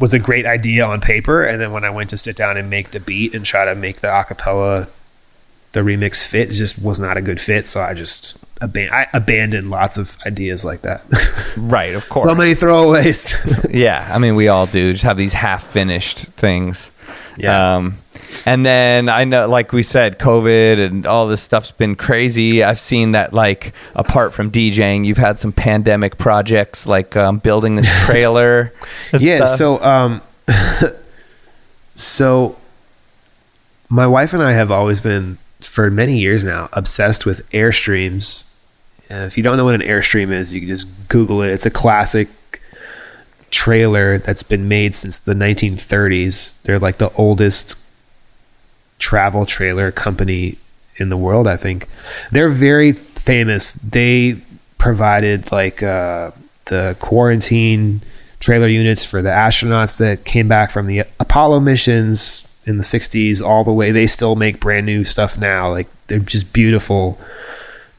was 0.00 0.12
a 0.14 0.18
great 0.18 0.46
idea 0.46 0.84
on 0.84 1.00
paper, 1.00 1.44
and 1.44 1.60
then 1.60 1.70
when 1.72 1.84
I 1.84 1.90
went 1.90 2.10
to 2.10 2.18
sit 2.18 2.34
down 2.34 2.56
and 2.56 2.68
make 2.68 2.90
the 2.90 2.98
beat 3.00 3.34
and 3.34 3.44
try 3.44 3.64
to 3.66 3.74
make 3.74 4.00
the 4.00 4.08
acapella, 4.08 4.88
the 5.72 5.80
remix 5.80 6.26
fit, 6.26 6.50
it 6.50 6.54
just 6.54 6.80
was 6.80 6.98
not 6.98 7.16
a 7.16 7.20
good 7.20 7.40
fit. 7.40 7.66
So 7.66 7.80
I 7.80 7.94
just 7.94 8.36
aban- 8.60 8.90
I 8.90 9.06
abandoned 9.12 9.70
lots 9.70 9.98
of 9.98 10.16
ideas 10.26 10.64
like 10.64 10.80
that. 10.82 11.02
Right, 11.56 11.94
of 11.94 12.08
course. 12.08 12.24
so 12.24 12.32
many 12.34 12.54
throwaways. 12.54 13.34
yeah, 13.74 14.08
I 14.12 14.18
mean, 14.18 14.36
we 14.36 14.46
all 14.46 14.66
do. 14.66 14.92
Just 14.92 15.02
have 15.02 15.16
these 15.16 15.32
half 15.32 15.66
finished 15.66 16.18
things. 16.20 16.92
Yeah. 17.36 17.76
Um, 17.76 17.98
and 18.46 18.64
then 18.64 19.08
I 19.08 19.24
know, 19.24 19.48
like 19.48 19.72
we 19.72 19.82
said, 19.82 20.18
COVID 20.18 20.84
and 20.84 21.06
all 21.06 21.26
this 21.26 21.42
stuff's 21.42 21.72
been 21.72 21.96
crazy. 21.96 22.62
I've 22.62 22.80
seen 22.80 23.12
that, 23.12 23.32
like, 23.32 23.72
apart 23.94 24.32
from 24.32 24.50
DJing, 24.50 25.04
you've 25.06 25.18
had 25.18 25.40
some 25.40 25.52
pandemic 25.52 26.18
projects, 26.18 26.86
like 26.86 27.16
um, 27.16 27.38
building 27.38 27.76
this 27.76 27.88
trailer. 28.04 28.72
and 29.12 29.22
yeah 29.22 29.44
stuff. 29.44 29.56
so 29.56 29.82
um 29.82 30.22
so 31.94 32.56
my 33.88 34.06
wife 34.06 34.32
and 34.32 34.42
i 34.42 34.52
have 34.52 34.70
always 34.70 35.00
been 35.00 35.38
for 35.60 35.90
many 35.90 36.18
years 36.18 36.42
now 36.42 36.68
obsessed 36.72 37.26
with 37.26 37.48
airstreams 37.50 38.44
uh, 39.10 39.26
if 39.26 39.36
you 39.36 39.42
don't 39.42 39.56
know 39.56 39.64
what 39.64 39.74
an 39.74 39.80
airstream 39.82 40.30
is 40.30 40.52
you 40.54 40.60
can 40.60 40.68
just 40.68 41.08
google 41.08 41.42
it 41.42 41.50
it's 41.50 41.66
a 41.66 41.70
classic 41.70 42.28
trailer 43.50 44.18
that's 44.18 44.42
been 44.42 44.68
made 44.68 44.94
since 44.94 45.18
the 45.18 45.34
1930s 45.34 46.60
they're 46.62 46.78
like 46.78 46.98
the 46.98 47.12
oldest 47.14 47.76
travel 49.00 49.44
trailer 49.44 49.90
company 49.90 50.56
in 50.96 51.08
the 51.08 51.16
world 51.16 51.48
i 51.48 51.56
think. 51.56 51.88
They're 52.30 52.48
very 52.48 52.92
famous. 52.92 53.72
They 53.72 54.36
provided 54.78 55.50
like 55.52 55.82
uh, 55.82 56.30
the 56.66 56.96
quarantine 57.00 58.02
trailer 58.38 58.68
units 58.68 59.04
for 59.04 59.20
the 59.20 59.28
astronauts 59.28 59.98
that 59.98 60.24
came 60.24 60.48
back 60.48 60.70
from 60.70 60.86
the 60.86 61.02
apollo 61.18 61.60
missions 61.60 62.46
in 62.64 62.78
the 62.78 62.84
60s 62.84 63.42
all 63.42 63.64
the 63.64 63.72
way. 63.72 63.90
They 63.90 64.06
still 64.06 64.36
make 64.36 64.60
brand 64.60 64.86
new 64.86 65.04
stuff 65.04 65.36
now. 65.38 65.70
Like 65.70 65.88
they're 66.06 66.18
just 66.18 66.52
beautiful 66.52 67.18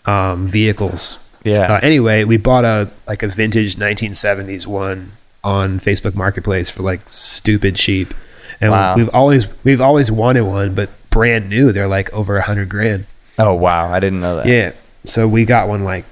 um, 0.05 0.47
vehicles. 0.47 1.17
Yeah. 1.43 1.73
uh, 1.73 1.79
anyway 1.81 2.23
we 2.23 2.37
bought 2.37 2.65
a 2.65 2.91
like 3.07 3.23
a 3.23 3.27
vintage 3.27 3.75
1970s 3.75 4.67
one 4.67 5.13
on 5.43 5.79
facebook 5.79 6.13
marketplace 6.13 6.69
for 6.69 6.83
like 6.83 7.01
stupid 7.09 7.75
cheap 7.75 8.13
and 8.61 8.71
Wow. 8.71 8.95
we've 8.95 9.09
always 9.09 9.47
we've 9.63 9.81
always 9.81 10.09
wanted 10.11 10.41
one 10.41 10.73
but 10.75 10.89
brand 11.09 11.49
new 11.49 11.71
they're 11.71 11.87
like 11.87 12.11
over 12.13 12.37
a 12.37 12.41
hundred 12.43 12.69
grand 12.69 13.05
oh, 13.39 13.53
wow. 13.55 13.91
I 13.91 13.99
didn't 13.99 14.21
know 14.21 14.35
that. 14.37 14.45
yeah. 14.45 14.71
So 15.05 15.27
we 15.27 15.45
got 15.45 15.67
one 15.67 15.83
like 15.83 16.05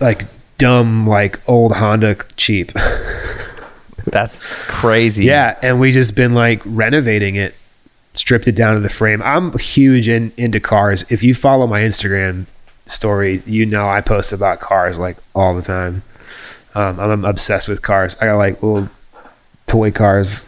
like 0.00 0.22
dumb 0.56 1.06
like 1.06 1.38
old 1.46 1.74
Honda 1.76 2.16
cheap. 2.36 2.72
That's 4.06 4.42
crazy. 4.68 5.24
yeah, 5.24 5.58
and 5.62 5.80
we 5.80 5.92
just 5.92 6.14
been 6.14 6.32
like 6.34 6.62
renovating 6.64 7.34
it, 7.34 7.54
stripped 8.14 8.46
it 8.46 8.52
down 8.52 8.74
to 8.74 8.80
the 8.80 8.88
frame. 8.88 9.20
I'm 9.22 9.56
huge 9.58 10.08
in, 10.08 10.32
into 10.36 10.60
cars. 10.60 11.04
If 11.10 11.22
you 11.24 11.34
follow 11.34 11.66
my 11.66 11.80
Instagram 11.82 12.46
stories, 12.86 13.46
you 13.48 13.66
know 13.66 13.88
I 13.88 14.00
post 14.00 14.32
about 14.32 14.60
cars 14.60 14.98
like 14.98 15.16
all 15.34 15.54
the 15.54 15.62
time. 15.62 16.02
Um, 16.74 17.00
I'm 17.00 17.24
obsessed 17.24 17.66
with 17.68 17.82
cars. 17.82 18.16
I 18.20 18.26
got 18.26 18.36
like 18.36 18.62
little 18.62 18.88
toy 19.66 19.90
cars 19.90 20.46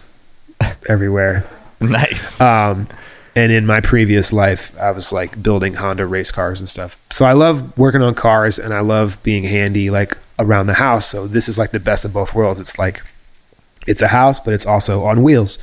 everywhere. 0.89 1.44
Nice. 1.80 2.40
Um, 2.40 2.89
and 3.36 3.52
in 3.52 3.66
my 3.66 3.80
previous 3.80 4.32
life, 4.32 4.76
I 4.80 4.90
was 4.90 5.12
like 5.12 5.43
building 5.43 5.74
Honda 5.74 6.06
race 6.06 6.30
cars 6.30 6.60
and 6.60 6.68
stuff. 6.68 7.01
So 7.10 7.24
I 7.24 7.32
love 7.32 7.76
working 7.78 8.02
on 8.02 8.14
cars 8.14 8.59
and 8.59 8.74
I 8.74 8.80
love 8.80 9.22
being 9.22 9.44
handy 9.44 9.90
like 9.90 10.16
around 10.39 10.66
the 10.66 10.74
house. 10.74 11.06
So 11.06 11.26
this 11.26 11.48
is 11.48 11.59
like 11.59 11.70
the 11.70 11.80
best 11.80 12.05
of 12.05 12.12
both 12.12 12.35
worlds. 12.35 12.59
It's 12.59 12.78
like 12.78 13.01
it's 13.86 14.02
a 14.02 14.09
house, 14.09 14.40
but 14.40 14.55
it's 14.55 14.66
also 14.66 15.05
on 15.05 15.22
wheels. 15.22 15.59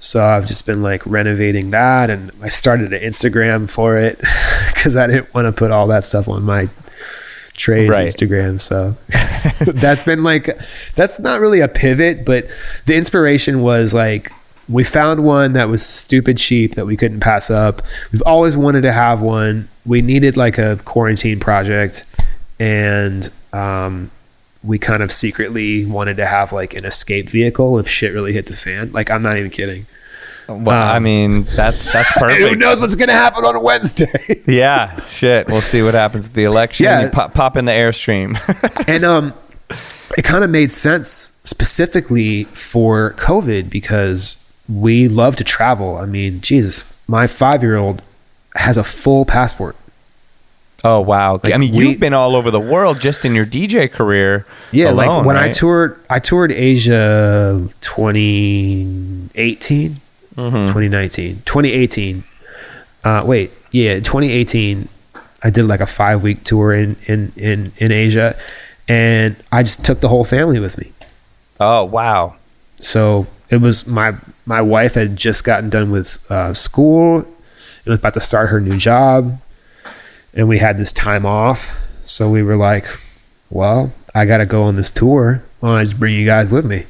So 0.00 0.24
I've 0.24 0.46
just 0.46 0.66
been 0.66 0.82
like 0.82 1.04
renovating 1.06 1.70
that 1.70 2.10
and 2.10 2.32
I 2.42 2.48
started 2.48 2.92
an 2.92 3.00
Instagram 3.00 3.70
for 3.70 3.96
it 3.96 4.18
because 4.74 4.96
I 4.96 5.06
didn't 5.06 5.32
want 5.32 5.46
to 5.46 5.52
put 5.52 5.70
all 5.70 5.86
that 5.88 6.04
stuff 6.04 6.28
on 6.28 6.42
my 6.42 6.68
Trayze 7.58 7.90
Right. 7.90 8.08
Instagram. 8.08 8.60
So 8.60 8.96
that's 9.72 10.04
been 10.04 10.22
like 10.22 10.58
that's 10.94 11.18
not 11.18 11.40
really 11.40 11.60
a 11.60 11.68
pivot, 11.68 12.24
but 12.24 12.46
the 12.86 12.96
inspiration 12.96 13.60
was 13.60 13.92
like 13.92 14.30
we 14.68 14.84
found 14.84 15.24
one 15.24 15.54
that 15.54 15.68
was 15.68 15.84
stupid 15.84 16.38
cheap 16.38 16.74
that 16.74 16.86
we 16.86 16.96
couldn't 16.96 17.20
pass 17.20 17.50
up. 17.50 17.82
We've 18.12 18.22
always 18.22 18.56
wanted 18.56 18.82
to 18.82 18.92
have 18.92 19.20
one. 19.20 19.68
We 19.84 20.02
needed 20.02 20.36
like 20.36 20.58
a 20.58 20.76
quarantine 20.84 21.40
project 21.40 22.04
and 22.60 23.28
um 23.52 24.10
we 24.64 24.78
kind 24.78 25.02
of 25.02 25.12
secretly 25.12 25.86
wanted 25.86 26.16
to 26.16 26.26
have 26.26 26.52
like 26.52 26.74
an 26.74 26.84
escape 26.84 27.28
vehicle 27.28 27.78
if 27.78 27.88
shit 27.88 28.12
really 28.12 28.32
hit 28.32 28.46
the 28.46 28.56
fan. 28.56 28.92
Like 28.92 29.10
I'm 29.10 29.22
not 29.22 29.36
even 29.36 29.50
kidding. 29.50 29.86
Well, 30.48 30.70
I 30.70 30.96
um, 30.96 31.02
mean, 31.02 31.42
that's 31.54 31.92
that's 31.92 32.10
perfect. 32.18 32.40
Who 32.40 32.56
knows 32.56 32.80
what's 32.80 32.94
gonna 32.94 33.12
happen 33.12 33.44
on 33.44 33.62
Wednesday? 33.62 34.40
Yeah, 34.46 34.98
shit. 35.00 35.46
We'll 35.46 35.60
see 35.60 35.82
what 35.82 35.92
happens 35.94 36.26
with 36.26 36.34
the 36.34 36.44
election. 36.44 36.84
Yeah. 36.84 37.02
You 37.04 37.10
pop, 37.10 37.34
pop 37.34 37.56
in 37.56 37.64
the 37.66 37.72
airstream. 37.72 38.38
and 38.88 39.04
um 39.04 39.34
it 40.16 40.22
kind 40.22 40.42
of 40.42 40.48
made 40.50 40.70
sense 40.70 41.38
specifically 41.44 42.44
for 42.44 43.12
covid 43.18 43.68
because 43.68 44.36
we 44.68 45.06
love 45.08 45.36
to 45.36 45.44
travel 45.44 45.96
i 45.98 46.06
mean 46.06 46.40
jesus 46.40 46.82
my 47.06 47.26
five-year-old 47.26 48.00
has 48.54 48.78
a 48.78 48.84
full 48.84 49.26
passport 49.26 49.76
oh 50.84 51.00
wow. 51.00 51.38
Like, 51.42 51.52
I 51.52 51.58
mean, 51.58 51.74
we- 51.74 51.88
you've 51.90 52.00
been 52.00 52.14
all 52.14 52.34
over 52.34 52.50
the 52.50 52.60
world 52.60 53.00
just 53.00 53.24
in 53.26 53.34
your 53.34 53.44
DJ 53.46 53.90
career. 53.90 54.46
yeah 54.72 54.90
like 54.90 55.08
alone, 55.08 55.26
when 55.26 55.36
i 55.36 55.50
toured 55.50 56.00
i 56.08 56.18
toured 56.18 56.52
asia 56.52 57.68
2018 57.80 60.00
2019 60.38 61.42
2018 61.44 62.22
uh 63.04 63.22
wait 63.26 63.50
yeah 63.72 63.94
2018 63.94 64.88
i 65.42 65.50
did 65.50 65.64
like 65.64 65.80
a 65.80 65.86
five 65.86 66.22
week 66.22 66.44
tour 66.44 66.72
in 66.72 66.96
in 67.06 67.32
in 67.36 67.72
in 67.78 67.90
asia 67.92 68.38
and 68.88 69.36
i 69.50 69.62
just 69.62 69.84
took 69.84 70.00
the 70.00 70.08
whole 70.08 70.24
family 70.24 70.60
with 70.60 70.78
me 70.78 70.92
Oh 71.60 71.84
wow. 71.84 72.36
So 72.80 73.26
it 73.50 73.56
was 73.60 73.86
my 73.86 74.14
my 74.46 74.62
wife 74.62 74.94
had 74.94 75.16
just 75.16 75.42
gotten 75.44 75.70
done 75.70 75.90
with 75.90 76.24
uh, 76.30 76.54
school 76.54 77.16
and 77.16 77.26
was 77.86 77.98
about 77.98 78.14
to 78.14 78.20
start 78.20 78.50
her 78.50 78.60
new 78.60 78.76
job, 78.76 79.40
and 80.32 80.48
we 80.48 80.58
had 80.58 80.78
this 80.78 80.92
time 80.92 81.26
off. 81.26 81.84
So 82.04 82.30
we 82.30 82.42
were 82.42 82.56
like, 82.56 82.86
"Well, 83.50 83.92
I 84.14 84.24
got 84.24 84.38
to 84.38 84.46
go 84.46 84.62
on 84.62 84.76
this 84.76 84.90
tour. 84.90 85.42
Why 85.60 85.70
don't 85.70 85.78
I 85.78 85.84
just 85.84 85.98
bring 85.98 86.14
you 86.14 86.24
guys 86.24 86.48
with 86.48 86.64
me?" 86.64 86.84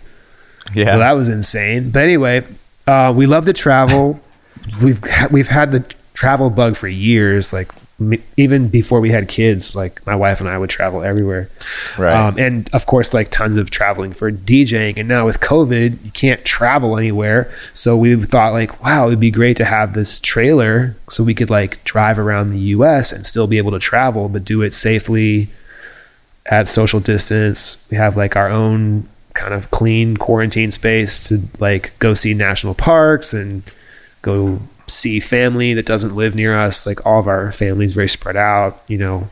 Yeah. 0.74 0.90
Well, 0.90 0.98
that 0.98 1.12
was 1.12 1.30
insane. 1.30 1.90
But 1.90 2.02
anyway, 2.02 2.44
uh, 2.88 3.12
we 3.12 3.26
love 3.26 3.44
to 3.44 3.52
travel. 3.52 4.20
we've 4.82 5.00
ha- 5.06 5.28
we've 5.30 5.48
had 5.48 5.70
the 5.72 5.80
travel 6.14 6.50
bug 6.50 6.76
for 6.76 6.88
years. 6.88 7.52
Like 7.52 7.70
m- 8.00 8.22
even 8.36 8.68
before 8.68 9.00
we 9.00 9.10
had 9.10 9.28
kids, 9.28 9.76
like 9.76 10.04
my 10.06 10.16
wife 10.16 10.40
and 10.40 10.48
I 10.48 10.56
would 10.58 10.70
travel 10.70 11.02
everywhere. 11.02 11.50
Right. 11.98 12.14
Um, 12.14 12.38
and 12.38 12.70
of 12.72 12.86
course, 12.86 13.12
like 13.12 13.30
tons 13.30 13.56
of 13.56 13.70
traveling 13.70 14.12
for 14.12 14.32
DJing. 14.32 14.96
And 14.96 15.06
now 15.08 15.26
with 15.26 15.40
COVID, 15.40 16.04
you 16.04 16.10
can't 16.12 16.44
travel 16.44 16.96
anywhere. 16.98 17.50
So 17.74 17.96
we 17.96 18.16
thought 18.24 18.52
like, 18.52 18.82
wow, 18.82 19.06
it'd 19.08 19.20
be 19.20 19.30
great 19.30 19.56
to 19.58 19.64
have 19.64 19.92
this 19.92 20.18
trailer 20.20 20.96
so 21.08 21.22
we 21.22 21.34
could 21.34 21.50
like 21.50 21.82
drive 21.84 22.18
around 22.18 22.50
the 22.50 22.60
U.S. 22.76 23.12
and 23.12 23.26
still 23.26 23.46
be 23.46 23.58
able 23.58 23.72
to 23.72 23.78
travel, 23.78 24.28
but 24.28 24.44
do 24.44 24.62
it 24.62 24.72
safely 24.72 25.50
at 26.46 26.68
social 26.68 27.00
distance. 27.00 27.86
We 27.90 27.96
have 27.98 28.16
like 28.16 28.34
our 28.34 28.48
own 28.48 29.08
kind 29.38 29.54
of 29.54 29.70
clean 29.70 30.16
quarantine 30.16 30.70
space 30.70 31.28
to 31.28 31.40
like 31.60 31.92
go 32.00 32.12
see 32.12 32.34
national 32.34 32.74
parks 32.74 33.32
and 33.32 33.62
go 34.20 34.58
see 34.88 35.20
family 35.20 35.74
that 35.74 35.86
doesn't 35.86 36.14
live 36.16 36.34
near 36.34 36.58
us. 36.58 36.86
Like 36.86 37.06
all 37.06 37.20
of 37.20 37.28
our 37.28 37.52
family's 37.52 37.92
very 37.92 38.08
spread 38.08 38.36
out, 38.36 38.82
you 38.88 38.98
know. 38.98 39.28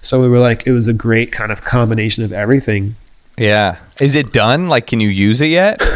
So 0.00 0.22
we 0.22 0.28
were 0.28 0.38
like, 0.38 0.66
it 0.66 0.72
was 0.72 0.88
a 0.88 0.92
great 0.94 1.32
kind 1.32 1.52
of 1.52 1.64
combination 1.64 2.24
of 2.24 2.32
everything. 2.32 2.94
yeah. 3.36 3.76
Is 4.00 4.14
it 4.14 4.32
done? 4.32 4.68
Like, 4.68 4.86
can 4.86 4.98
you 5.00 5.08
use 5.10 5.40
it 5.40 5.48
yet? 5.48 5.82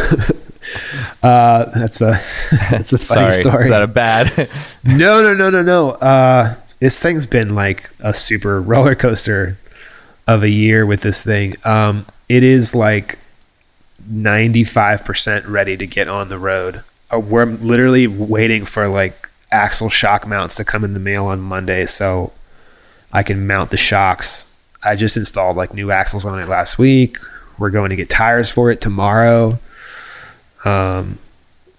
Uh, 1.22 1.66
that's 1.78 2.00
a 2.00 2.20
that's 2.70 2.92
a 2.94 2.98
funny 2.98 3.30
Sorry. 3.30 3.42
story. 3.42 3.64
Is 3.64 3.70
that 3.70 3.82
a 3.82 3.86
bad? 3.86 4.48
no, 4.84 5.22
no, 5.22 5.34
no, 5.34 5.50
no, 5.50 5.62
no. 5.62 5.90
Uh, 5.92 6.54
this 6.80 7.00
thing's 7.00 7.26
been 7.26 7.54
like 7.54 7.90
a 8.00 8.14
super 8.14 8.60
roller 8.62 8.94
coaster 8.94 9.58
of 10.26 10.42
a 10.42 10.48
year 10.48 10.86
with 10.86 11.02
this 11.02 11.22
thing. 11.22 11.54
Um, 11.64 12.06
it 12.30 12.42
is 12.42 12.74
like 12.74 13.18
95% 14.10 15.48
ready 15.48 15.76
to 15.76 15.86
get 15.86 16.08
on 16.08 16.28
the 16.28 16.38
road. 16.38 16.82
Uh, 17.12 17.18
we're 17.18 17.46
literally 17.46 18.06
waiting 18.06 18.64
for 18.64 18.88
like 18.88 19.28
axle 19.50 19.88
shock 19.88 20.26
mounts 20.26 20.54
to 20.56 20.64
come 20.64 20.84
in 20.84 20.94
the 20.94 21.00
mail 21.00 21.26
on 21.26 21.40
Monday 21.40 21.86
so 21.86 22.32
I 23.12 23.22
can 23.22 23.46
mount 23.46 23.70
the 23.70 23.76
shocks. 23.76 24.46
I 24.84 24.96
just 24.96 25.16
installed 25.16 25.56
like 25.56 25.72
new 25.72 25.90
axles 25.90 26.24
on 26.24 26.38
it 26.40 26.48
last 26.48 26.78
week. 26.78 27.18
We're 27.58 27.70
going 27.70 27.90
to 27.90 27.96
get 27.96 28.10
tires 28.10 28.50
for 28.50 28.70
it 28.70 28.80
tomorrow. 28.80 29.58
Um, 30.64 31.18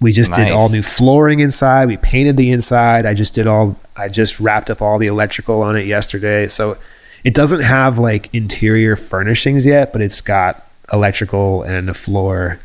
we 0.02 0.11
just 0.11 0.34
did 0.34 0.52
all 0.52 0.69
new 0.69 0.81
flooring 0.81 1.39
inside. 1.39 1.88
We 1.88 1.97
painted 1.97 2.38
the 2.38 2.52
inside. 2.52 3.06
I 3.06 3.14
just 3.14 3.34
did 3.34 3.47
all. 3.47 3.77
I 3.95 4.10
just 4.10 4.39
wrapped 4.39 4.69
up 4.69 4.81
all 4.81 4.97
the 4.97 5.07
electrical 5.07 5.61
on 5.61 5.76
it 5.76 5.85
yesterday. 5.85 6.47
So 6.47 6.77
it 7.23 7.34
doesn't 7.34 7.61
have 7.61 7.97
like 7.97 8.34
interior 8.34 8.95
furnishings 8.95 9.65
yet, 9.65 9.91
but 9.93 10.02
it's 10.02 10.22
got 10.22 10.64
electrical 10.94 11.64
and 11.64 11.90
a 11.90 11.94
floor 11.94 12.60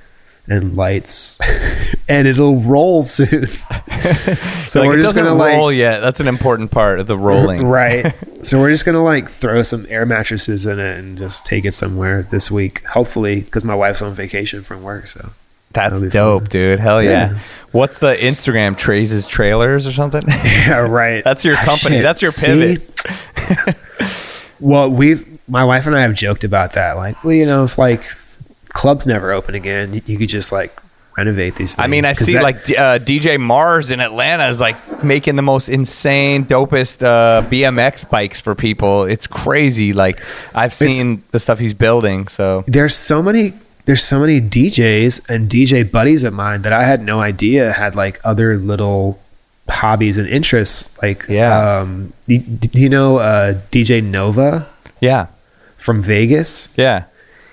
and 0.46 0.74
lights, 0.76 1.38
and 2.08 2.26
it'll 2.26 2.56
roll 2.56 3.02
soon. 3.02 3.46
so 4.66 4.80
like, 4.80 4.88
we're 4.88 4.98
it 4.98 5.02
just 5.02 5.14
doesn't 5.14 5.24
gonna 5.24 5.38
roll 5.56 5.66
like 5.66 5.76
yet. 5.76 6.00
That's 6.00 6.18
an 6.20 6.26
important 6.28 6.70
part 6.72 6.98
of 6.98 7.06
the 7.06 7.16
rolling. 7.16 7.64
right. 7.66 8.12
So 8.42 8.58
we're 8.58 8.70
just 8.70 8.84
gonna 8.84 9.02
like 9.04 9.28
throw 9.28 9.62
some 9.62 9.86
air 9.88 10.04
mattresses 10.06 10.66
in 10.66 10.80
it 10.80 10.98
and 10.98 11.16
just 11.18 11.46
take 11.46 11.64
it 11.64 11.72
somewhere 11.72 12.22
this 12.30 12.50
week, 12.50 12.84
hopefully, 12.86 13.42
because 13.42 13.64
my 13.64 13.74
wife's 13.74 14.02
on 14.02 14.12
vacation 14.14 14.62
from 14.62 14.82
work. 14.82 15.06
So 15.06 15.30
That's 15.72 16.00
dope, 16.02 16.42
fun. 16.44 16.48
dude. 16.50 16.80
Hell 16.80 17.00
yeah. 17.02 17.10
Yeah. 17.32 17.38
What's 17.70 17.98
the 17.98 18.14
Instagram? 18.16 18.74
Trayze's 18.76 19.28
Trailers 19.28 19.86
or 19.86 19.92
something? 19.92 20.24
yeah, 20.26 20.78
right. 20.80 21.22
That's 21.22 21.44
your 21.44 21.56
Ah, 21.56 21.64
company. 21.64 21.96
shit. 21.96 22.02
That's 22.02 22.22
your 22.22 22.32
pivot. 22.32 23.76
well, 24.58 24.90
we've 24.90 25.38
my 25.50 25.64
wife 25.64 25.86
and 25.86 25.94
I 25.96 26.00
have 26.02 26.14
joked 26.14 26.44
about 26.44 26.72
that. 26.74 26.96
Like, 26.96 27.22
well, 27.24 27.34
you 27.34 27.46
know, 27.46 27.64
if 27.64 27.76
like 27.78 28.04
clubs 28.68 29.06
never 29.06 29.32
open 29.32 29.54
again, 29.54 29.92
you, 29.94 30.02
you 30.06 30.18
could 30.18 30.28
just 30.28 30.52
like 30.52 30.72
renovate 31.16 31.56
these. 31.56 31.74
things. 31.74 31.84
I 31.84 31.88
mean, 31.88 32.04
I 32.04 32.12
see 32.14 32.34
that- 32.34 32.42
like 32.42 32.56
uh, 32.70 32.98
DJ 32.98 33.38
Mars 33.38 33.90
in 33.90 34.00
Atlanta 34.00 34.46
is 34.48 34.60
like 34.60 34.76
making 35.04 35.36
the 35.36 35.42
most 35.42 35.68
insane, 35.68 36.44
dopest 36.44 37.02
uh, 37.02 37.42
BMX 37.48 38.08
bikes 38.08 38.40
for 38.40 38.54
people. 38.54 39.04
It's 39.04 39.26
crazy. 39.26 39.92
Like 39.92 40.22
I've 40.54 40.72
seen 40.72 41.22
the 41.32 41.38
stuff 41.38 41.58
he's 41.58 41.74
building. 41.74 42.28
So 42.28 42.62
there's 42.66 42.94
so 42.94 43.22
many 43.22 43.54
there's 43.86 44.02
so 44.04 44.20
many 44.20 44.40
DJs 44.40 45.28
and 45.28 45.48
DJ 45.50 45.90
buddies 45.90 46.22
of 46.22 46.32
mine 46.32 46.62
that 46.62 46.72
I 46.72 46.84
had 46.84 47.02
no 47.02 47.20
idea 47.20 47.72
had 47.72 47.96
like 47.96 48.20
other 48.24 48.56
little 48.56 49.18
hobbies 49.68 50.16
and 50.18 50.28
interests. 50.28 50.96
Like, 51.02 51.24
Yeah. 51.28 51.78
um, 51.80 52.12
do, 52.26 52.38
do 52.38 52.80
you 52.80 52.88
know 52.88 53.18
uh, 53.18 53.54
DJ 53.72 54.02
Nova 54.04 54.68
yeah, 55.00 55.26
from 55.80 56.02
Vegas? 56.02 56.68
yeah. 56.76 57.04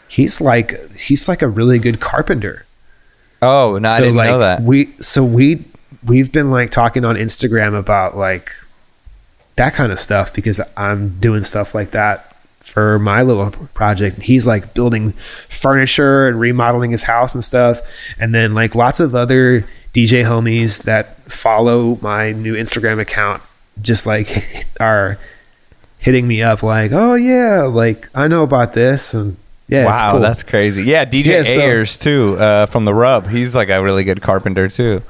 He's 0.10 0.40
like 0.40 0.96
he's 0.96 1.28
like 1.28 1.42
a 1.42 1.48
really 1.50 1.80
good 1.80 2.00
carpenter. 2.00 2.66
Oh 3.42 3.78
no, 3.78 3.90
I 3.90 4.00
didn't 4.00 4.16
like 4.16 4.30
know 4.30 4.40
that. 4.40 4.62
we 4.62 4.94
so 5.02 5.22
we 5.24 5.66
we've 6.06 6.32
been 6.32 6.50
like 6.50 6.72
talking 6.72 7.04
on 7.04 7.16
Instagram 7.18 7.78
about 7.78 8.16
like 8.16 8.50
that 9.58 9.74
kind 9.74 9.92
of 9.92 10.00
stuff 10.00 10.34
because 10.34 10.62
I'm 10.78 11.20
doing 11.20 11.44
stuff 11.44 11.76
like 11.76 11.92
that 11.92 12.36
for 12.60 13.00
my 13.00 13.22
little 13.22 13.50
project. 13.50 14.22
He's 14.22 14.48
like 14.48 14.74
building 14.74 15.14
furniture 15.50 16.28
and 16.28 16.40
remodeling 16.40 16.92
his 16.92 17.04
house 17.04 17.34
and 17.36 17.44
stuff. 17.44 17.82
And 18.20 18.34
then 18.34 18.54
like 18.54 18.76
lots 18.76 19.00
of 19.00 19.16
other 19.16 19.62
DJ 19.94 20.24
homies 20.24 20.84
that 20.84 21.18
follow 21.24 21.98
my 22.02 22.32
new 22.32 22.56
Instagram 22.56 23.00
account 23.00 23.42
just 23.82 24.06
like 24.06 24.66
are 24.80 25.18
hitting 26.00 26.28
me 26.28 26.42
up 26.42 26.64
like, 26.64 26.92
"Oh 26.92 27.16
yeah, 27.16 27.64
like 27.64 28.10
I 28.16 28.28
know 28.28 28.44
about 28.44 28.74
this." 28.74 29.14
And 29.14 29.38
yeah, 29.68 29.82
it's 29.92 30.02
wow, 30.02 30.12
cool. 30.14 30.22
that's 30.22 30.44
crazy. 30.44 30.84
Yeah, 30.84 31.06
DJ 31.06 31.26
Yeah, 31.26 31.44
so- 31.44 31.60
Ayres 31.62 31.98
too 31.98 32.38
uh, 32.40 32.66
from 32.68 32.86
the 32.86 32.94
Rub. 32.94 33.28
He's 33.28 33.56
like 33.56 33.70
a 33.70 33.82
really 33.82 34.04
good 34.04 34.22
carpenter 34.22 34.70
too. 34.70 35.02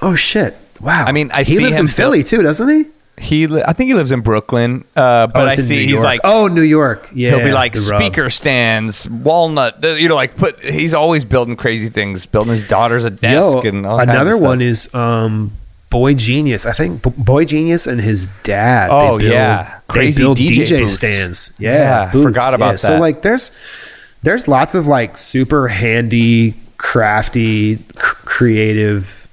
Oh 0.00 0.16
shit. 0.16 0.56
Wow. 0.80 1.04
I 1.04 1.12
mean, 1.12 1.30
I 1.30 1.44
he 1.44 1.56
see 1.56 1.62
lives 1.62 1.76
him 1.76 1.84
in 1.86 1.88
Philly 1.92 2.24
too, 2.24 2.42
doesn't 2.42 2.68
he? 2.68 2.86
He, 3.18 3.46
li- 3.46 3.62
I 3.64 3.72
think 3.74 3.88
he 3.88 3.94
lives 3.94 4.10
in 4.10 4.20
Brooklyn. 4.22 4.84
Uh, 4.96 5.26
but 5.28 5.36
Oh, 5.36 5.46
I 5.46 5.54
see 5.54 5.76
New 5.76 5.82
he's 5.82 5.92
York. 5.92 6.04
like 6.04 6.20
oh, 6.24 6.48
New 6.48 6.62
York. 6.62 7.10
Yeah, 7.14 7.30
he'll 7.36 7.44
be 7.44 7.52
like 7.52 7.74
the 7.74 7.86
rub. 7.88 8.00
speaker 8.02 8.30
stands, 8.30 9.08
walnut. 9.08 9.84
You 9.84 10.08
know, 10.08 10.14
like 10.16 10.36
put. 10.36 10.60
He's 10.60 10.92
always 10.94 11.24
building 11.24 11.54
crazy 11.54 11.88
things, 11.88 12.26
building 12.26 12.52
his 12.52 12.66
daughter's 12.66 13.04
a 13.04 13.10
desk 13.10 13.62
Yo, 13.64 13.68
and 13.70 13.86
all 13.86 14.00
another 14.00 14.36
one 14.38 14.60
is 14.62 14.92
um, 14.94 15.52
Boy 15.92 16.14
Genius. 16.14 16.66
I 16.66 16.72
think 16.72 17.02
Boy 17.16 17.44
Genius 17.44 17.86
and 17.86 18.00
his 18.00 18.26
dad. 18.42 18.90
they 18.90 18.94
Oh, 18.94 19.18
build- 19.18 19.30
yeah. 19.30 19.78
they 19.88 19.92
Crazy 19.94 20.22
build 20.22 20.38
DJ 20.38 20.64
DJ, 20.66 20.88
stands. 20.88 21.52
Yeah, 21.58 21.72
Yeah, 22.06 22.10
booths, 22.12 22.24
forgot 22.24 22.54
about 22.54 22.70
yeah. 22.72 22.76
So 22.76 22.98
like, 22.98 23.22
there's 23.22 23.52
there's 24.22 24.48
lots 24.48 24.74
of 24.74 24.86
like 24.86 25.16
super 25.18 25.68
handy, 25.68 26.54
crafty, 26.78 27.76
c- 27.76 27.82
creative 28.24 29.28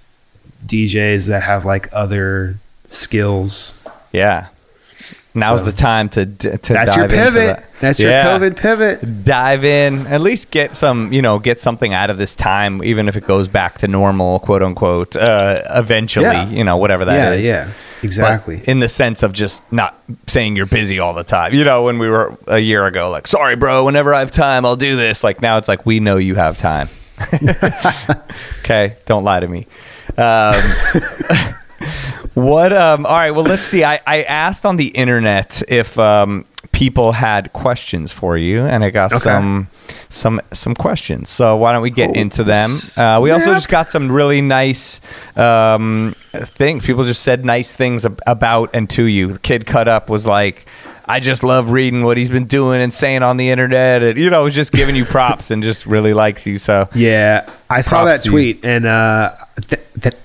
DJs 0.66 1.28
that 1.30 1.44
have 1.44 1.64
like 1.66 1.88
other 1.94 2.58
skills. 2.86 3.82
Yeah. 4.12 4.48
Now's 5.36 5.60
So- 5.60 5.68
the 5.68 5.72
time 5.72 6.10
to 6.10 6.26
to 6.26 6.50
That's 6.50 6.68
dive 6.68 6.96
your 6.96 7.06
into 7.06 7.16
pivot. 7.16 7.48
that. 7.58 7.64
That's 7.80 8.00
your 8.00 8.10
Yeah. 8.12 8.26
COVID 8.38 8.56
pivot. 8.58 9.24
Dive 9.24 9.64
in, 9.64 10.08
at 10.08 10.22
least 10.22 10.50
get 10.52 10.76
some, 10.76 11.14
you 11.14 11.22
know, 11.22 11.38
get 11.40 11.60
something 11.60 11.94
out 11.94 12.10
of 12.10 12.18
this 12.18 12.36
time, 12.36 12.84
even 12.84 13.08
if 13.08 13.16
it 13.16 13.26
goes 13.28 13.48
back 13.48 13.78
to 13.80 13.88
normal, 13.88 14.40
quote 14.40 14.64
unquote. 14.64 15.16
Uh, 15.16 15.60
eventually, 15.76 16.26
Yeah. 16.26 16.48
you 16.50 16.64
know, 16.64 16.78
whatever 16.78 17.06
that 17.06 17.34
is. 17.38 17.46
yeah, 17.46 17.52
yeah, 17.54 17.66
But 18.02 18.04
exactly. 18.06 18.62
in 18.66 18.80
the 18.80 18.90
sense 18.90 19.22
of 19.24 19.32
just 19.32 19.62
not 19.72 19.96
saying 20.28 20.56
you're 20.56 20.66
busy 20.66 21.00
all 21.00 21.14
the 21.14 21.24
time. 21.24 21.54
You 21.54 21.64
know, 21.64 21.84
when 21.84 22.00
we 22.00 22.10
were 22.10 22.34
a 22.48 22.60
year 22.60 22.86
ago, 22.88 23.10
like, 23.12 23.28
sorry, 23.28 23.56
bro, 23.56 23.86
whenever 23.86 24.14
I 24.16 24.20
have 24.20 24.32
time, 24.32 24.66
I'll 24.66 24.76
do 24.76 24.96
this. 24.96 25.24
Like 25.24 25.42
now 25.42 25.58
it's 25.58 25.68
like, 25.68 25.86
we 25.86 26.00
know 26.00 26.18
you 26.18 26.36
have 26.36 26.58
time. 26.58 26.90
okay. 28.62 28.96
Don't 29.06 29.24
lie 29.24 29.40
to 29.40 29.48
me. 29.48 29.68
Um, 30.18 30.56
what, 32.34 32.74
um, 32.74 33.06
all 33.06 33.16
right. 33.16 33.32
Well, 33.32 33.46
let's 33.46 33.62
see. 33.64 33.84
I, 33.84 34.00
I 34.08 34.22
asked 34.24 34.66
on 34.66 34.78
the 34.78 34.88
internet 34.88 35.62
if, 35.68 35.98
um, 36.00 36.46
people 36.72 37.14
had 37.14 37.52
questions 37.54 38.12
for 38.12 38.38
you 38.38 38.64
and 38.66 38.84
I 38.84 38.90
got 38.90 39.12
Okay. 39.12 39.20
some, 39.24 39.68
some, 40.10 40.40
some 40.52 40.76
questions. 40.76 41.30
So 41.30 41.56
why 41.58 41.74
don't 41.74 41.82
we 41.82 41.90
get 41.90 42.12
Oh, 42.12 42.14
into 42.14 42.44
them? 42.44 42.70
Uh, 42.96 43.20
we 43.22 43.32
also 43.32 43.54
just 43.54 43.70
got 43.70 43.90
some 43.90 44.12
really 44.12 44.42
nice 44.42 45.02
um, 45.36 46.16
things. 46.34 46.86
People 46.86 47.06
just 47.06 47.24
said 47.24 47.44
nice 47.46 47.76
things 47.76 48.06
ab- 48.06 48.20
about 48.28 48.70
and 48.74 48.90
to 48.92 49.04
you. 49.06 49.34
The 49.34 49.40
Kid 49.40 49.66
Cut 49.66 49.88
Up 49.88 50.10
was 50.10 50.26
like, 50.26 50.68
I 51.06 51.20
just 51.20 51.44
love 51.44 51.72
reading 51.72 52.04
what 52.04 52.18
he's 52.18 52.30
been 52.30 52.46
doing 52.46 52.82
and 52.82 52.94
saying 52.94 53.24
on 53.24 53.38
the 53.38 53.50
internet. 53.50 54.04
And, 54.04 54.18
you 54.20 54.30
know, 54.30 54.44
was 54.44 54.54
just 54.54 54.72
giving 54.72 54.96
you 54.96 55.06
props 55.18 55.50
and 55.50 55.64
just 55.64 55.86
really 55.88 56.14
likes 56.14 56.46
you. 56.46 56.60
So, 56.60 56.88
Yeah, 56.94 57.50
I 57.70 57.82
saw 57.82 58.06
that 58.06 58.24
tweet 58.24 58.64
and 58.64 58.86
uh, 58.86 59.36
th- 59.68 59.82
th- 60.02 60.16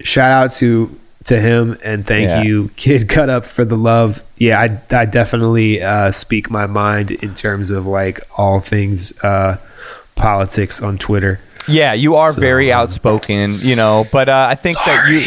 shout 0.00 0.30
out 0.30 0.52
to 0.56 0.98
to 1.28 1.40
him 1.40 1.78
and 1.82 2.06
thank 2.06 2.28
Yeah. 2.28 2.42
you, 2.42 2.70
kid. 2.76 3.08
Cut 3.16 3.28
up 3.30 3.44
for 3.46 3.64
the 3.64 3.76
love. 3.76 4.22
Yeah, 4.36 4.60
I 4.60 4.80
I 4.94 5.04
definitely 5.06 5.82
uh, 5.82 6.10
speak 6.10 6.50
my 6.50 6.66
mind 6.66 7.10
in 7.10 7.34
terms 7.34 7.70
of 7.70 7.86
like 7.86 8.20
all 8.36 8.60
things 8.60 9.12
uh, 9.24 9.58
politics 10.14 10.82
on 10.82 10.98
Twitter. 10.98 11.40
yeah, 11.68 11.92
you 11.92 12.14
are 12.16 12.32
So, 12.32 12.40
very 12.40 12.72
um, 12.72 12.80
outspoken, 12.80 13.58
you 13.60 13.76
know, 13.76 14.06
but 14.10 14.28
uh, 14.28 14.46
I 14.50 14.54
think 14.54 14.76
that 14.86 15.04
you. 15.12 15.20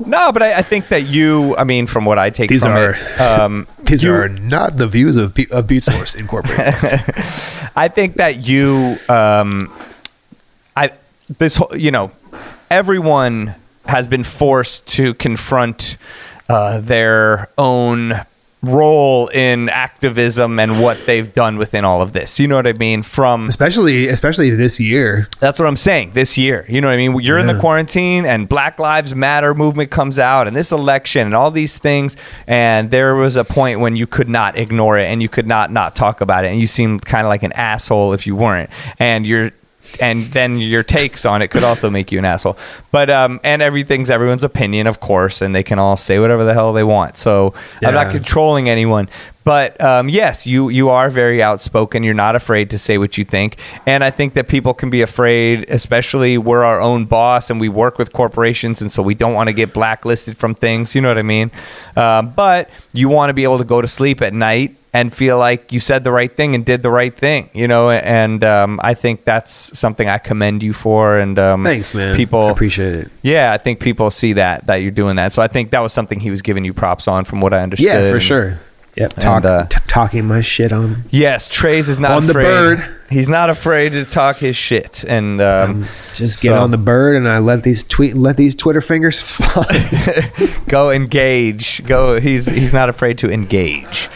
no, 0.06 0.32
but 0.32 0.42
I, 0.42 0.58
I 0.58 0.62
think 0.62 0.88
that 0.88 1.02
you, 1.06 1.54
I 1.56 1.64
mean, 1.64 1.86
from 1.86 2.04
what 2.06 2.18
I 2.18 2.30
take 2.30 2.48
These 2.48 2.62
from 2.62 2.72
are- 2.72 2.94
it, 2.96 3.20
um, 3.20 3.66
These 3.84 4.02
you- 4.04 4.14
are 4.14 4.28
not 4.28 4.76
the 4.78 4.86
views 4.88 5.16
of 5.16 5.34
Be- 5.34 5.50
of 5.50 5.66
Beat 5.66 5.82
Source 5.82 6.14
Incorporated. 6.14 7.04
I 7.76 7.88
think 7.92 8.14
that 8.16 8.46
you, 8.48 8.96
um, 9.08 9.70
I 10.74 10.92
this 11.38 11.56
whole, 11.56 11.76
you 11.76 11.90
know, 11.90 12.10
everyone 12.70 13.54
has 13.88 14.06
been 14.06 14.24
forced 14.24 14.86
to 14.86 15.14
confront 15.14 15.96
uh, 16.48 16.80
their 16.80 17.50
own 17.58 18.24
role 18.62 19.28
in 19.28 19.68
activism 19.68 20.58
and 20.58 20.82
what 20.82 20.98
they've 21.06 21.32
done 21.32 21.58
within 21.58 21.84
all 21.84 22.02
of 22.02 22.12
this. 22.12 22.40
You 22.40 22.48
know 22.48 22.56
what 22.56 22.66
I 22.66 22.72
mean? 22.72 23.02
From 23.02 23.46
especially 23.46 24.08
especially 24.08 24.50
this 24.50 24.80
year. 24.80 25.28
that's 25.38 25.58
what 25.58 25.68
I'm 25.68 25.76
saying. 25.76 26.12
This 26.12 26.36
year, 26.36 26.64
you 26.68 26.80
know 26.80 26.88
what 26.88 26.94
I 26.94 26.96
mean? 26.96 27.20
You're 27.20 27.38
in 27.38 27.46
the 27.46 27.58
quarantine 27.58 28.24
and 28.26 28.48
Black 28.48 28.78
Lives 28.78 29.14
Matter 29.14 29.54
movement 29.54 29.90
comes 29.90 30.18
out 30.18 30.48
and 30.48 30.56
this 30.56 30.72
election 30.72 31.26
and 31.26 31.34
all 31.34 31.50
these 31.50 31.78
things. 31.78 32.16
And 32.46 32.90
there 32.90 33.14
was 33.14 33.36
a 33.36 33.44
point 33.44 33.80
when 33.80 33.94
you 33.94 34.06
could 34.06 34.28
not 34.28 34.58
ignore 34.58 34.98
it 34.98 35.04
and 35.04 35.22
you 35.22 35.28
could 35.28 35.46
not 35.46 35.70
not 35.70 35.94
talk 35.94 36.20
about 36.20 36.44
it. 36.44 36.48
And 36.48 36.60
you 36.60 36.66
seemed 36.66 37.04
kind 37.04 37.26
of 37.26 37.28
like 37.28 37.44
an 37.44 37.52
asshole 37.52 38.12
if 38.12 38.26
you 38.26 38.34
weren't. 38.34 38.70
And 38.98 39.24
you're 39.26 39.52
and 40.00 40.24
then 40.24 40.58
your 40.58 40.82
takes 40.82 41.24
on 41.24 41.42
it 41.42 41.48
could 41.48 41.64
also 41.64 41.90
make 41.90 42.12
you 42.12 42.18
an 42.18 42.24
asshole. 42.24 42.56
But 42.90 43.10
um, 43.10 43.40
and 43.42 43.62
everything's 43.62 44.10
everyone's 44.10 44.44
opinion, 44.44 44.86
of 44.86 45.00
course, 45.00 45.42
and 45.42 45.54
they 45.54 45.62
can 45.62 45.78
all 45.78 45.96
say 45.96 46.18
whatever 46.18 46.44
the 46.44 46.54
hell 46.54 46.72
they 46.72 46.84
want. 46.84 47.16
So 47.16 47.54
I'm 47.84 47.94
not 47.94 48.10
controlling 48.10 48.68
anyone. 48.68 49.08
But 49.48 49.80
um, 49.80 50.10
yes, 50.10 50.46
you 50.46 50.68
you 50.68 50.90
are 50.90 51.08
very 51.08 51.42
outspoken. 51.42 52.02
You're 52.02 52.12
not 52.12 52.36
afraid 52.36 52.68
to 52.68 52.78
say 52.78 52.98
what 52.98 53.16
you 53.16 53.24
think, 53.24 53.56
and 53.86 54.04
I 54.04 54.10
think 54.10 54.34
that 54.34 54.46
people 54.46 54.74
can 54.74 54.90
be 54.90 55.00
afraid, 55.00 55.64
especially 55.70 56.36
we're 56.36 56.64
our 56.64 56.82
own 56.82 57.06
boss 57.06 57.48
and 57.48 57.58
we 57.58 57.70
work 57.70 57.96
with 57.96 58.12
corporations, 58.12 58.82
and 58.82 58.92
so 58.92 59.02
we 59.02 59.14
don't 59.14 59.32
want 59.32 59.48
to 59.48 59.54
get 59.54 59.72
blacklisted 59.72 60.36
from 60.36 60.54
things. 60.54 60.94
You 60.94 61.00
know 61.00 61.08
what 61.08 61.16
I 61.16 61.22
mean? 61.22 61.50
Um, 61.96 62.28
but 62.36 62.68
you 62.92 63.08
want 63.08 63.30
to 63.30 63.34
be 63.34 63.44
able 63.44 63.56
to 63.56 63.64
go 63.64 63.80
to 63.80 63.88
sleep 63.88 64.20
at 64.20 64.34
night 64.34 64.76
and 64.92 65.14
feel 65.16 65.38
like 65.38 65.72
you 65.72 65.80
said 65.80 66.04
the 66.04 66.12
right 66.12 66.30
thing 66.36 66.54
and 66.54 66.62
did 66.66 66.82
the 66.82 66.90
right 66.90 67.16
thing. 67.16 67.48
You 67.54 67.68
know, 67.68 67.88
and 67.90 68.44
um, 68.44 68.78
I 68.84 68.92
think 68.92 69.24
that's 69.24 69.78
something 69.78 70.10
I 70.10 70.18
commend 70.18 70.62
you 70.62 70.74
for. 70.74 71.18
And 71.18 71.38
um, 71.38 71.64
Thanks, 71.64 71.94
man. 71.94 72.14
People 72.14 72.42
I 72.42 72.50
appreciate 72.50 72.94
it. 72.96 73.10
yeah, 73.22 73.50
I 73.54 73.56
think 73.56 73.80
people 73.80 74.10
see 74.10 74.34
that 74.34 74.66
that 74.66 74.82
you're 74.82 74.90
doing 74.90 75.16
that. 75.16 75.32
So 75.32 75.40
I 75.40 75.48
think 75.48 75.70
that 75.70 75.80
was 75.80 75.94
something 75.94 76.20
he 76.20 76.28
was 76.28 76.42
giving 76.42 76.66
you 76.66 76.74
props 76.74 77.08
on, 77.08 77.24
from 77.24 77.40
what 77.40 77.54
I 77.54 77.62
understood. 77.62 77.86
Yeah, 77.86 78.10
for 78.10 78.16
And- 78.16 78.22
sure. 78.22 78.58
Yep, 78.98 79.12
And, 79.24 79.46
uh, 79.46 79.66
t- 79.66 79.78
talking 79.86 80.24
my 80.26 80.40
shit 80.40 80.72
on. 80.72 81.04
Yes, 81.10 81.48
Trayze 81.48 81.88
is 81.88 82.00
not 82.00 82.10
On 82.16 82.26
the 82.26 82.32
bird. 82.32 82.84
He's 83.10 83.28
not 83.28 83.48
afraid 83.48 83.92
to 83.92 84.04
talk 84.04 84.38
his 84.38 84.56
shit, 84.56 85.04
and 85.06 85.40
um, 85.40 85.86
Just 86.14 86.42
get 86.42 86.48
so- 86.50 86.58
on 86.60 86.72
the 86.72 86.76
bird, 86.78 87.16
and 87.16 87.28
I 87.28 87.38
let 87.38 87.62
these 87.62 87.82
tweet, 87.84 88.16
let 88.16 88.36
these 88.36 88.54
Twitter 88.56 88.80
fingers 88.80 89.20
fly. 89.36 89.64
go 90.68 90.90
engage. 90.90 91.84
Go. 91.86 92.20
He's 92.20 92.46
he's 92.46 92.72
not 92.72 92.88
afraid 92.88 93.18
to 93.18 93.30
engage. 93.30 94.10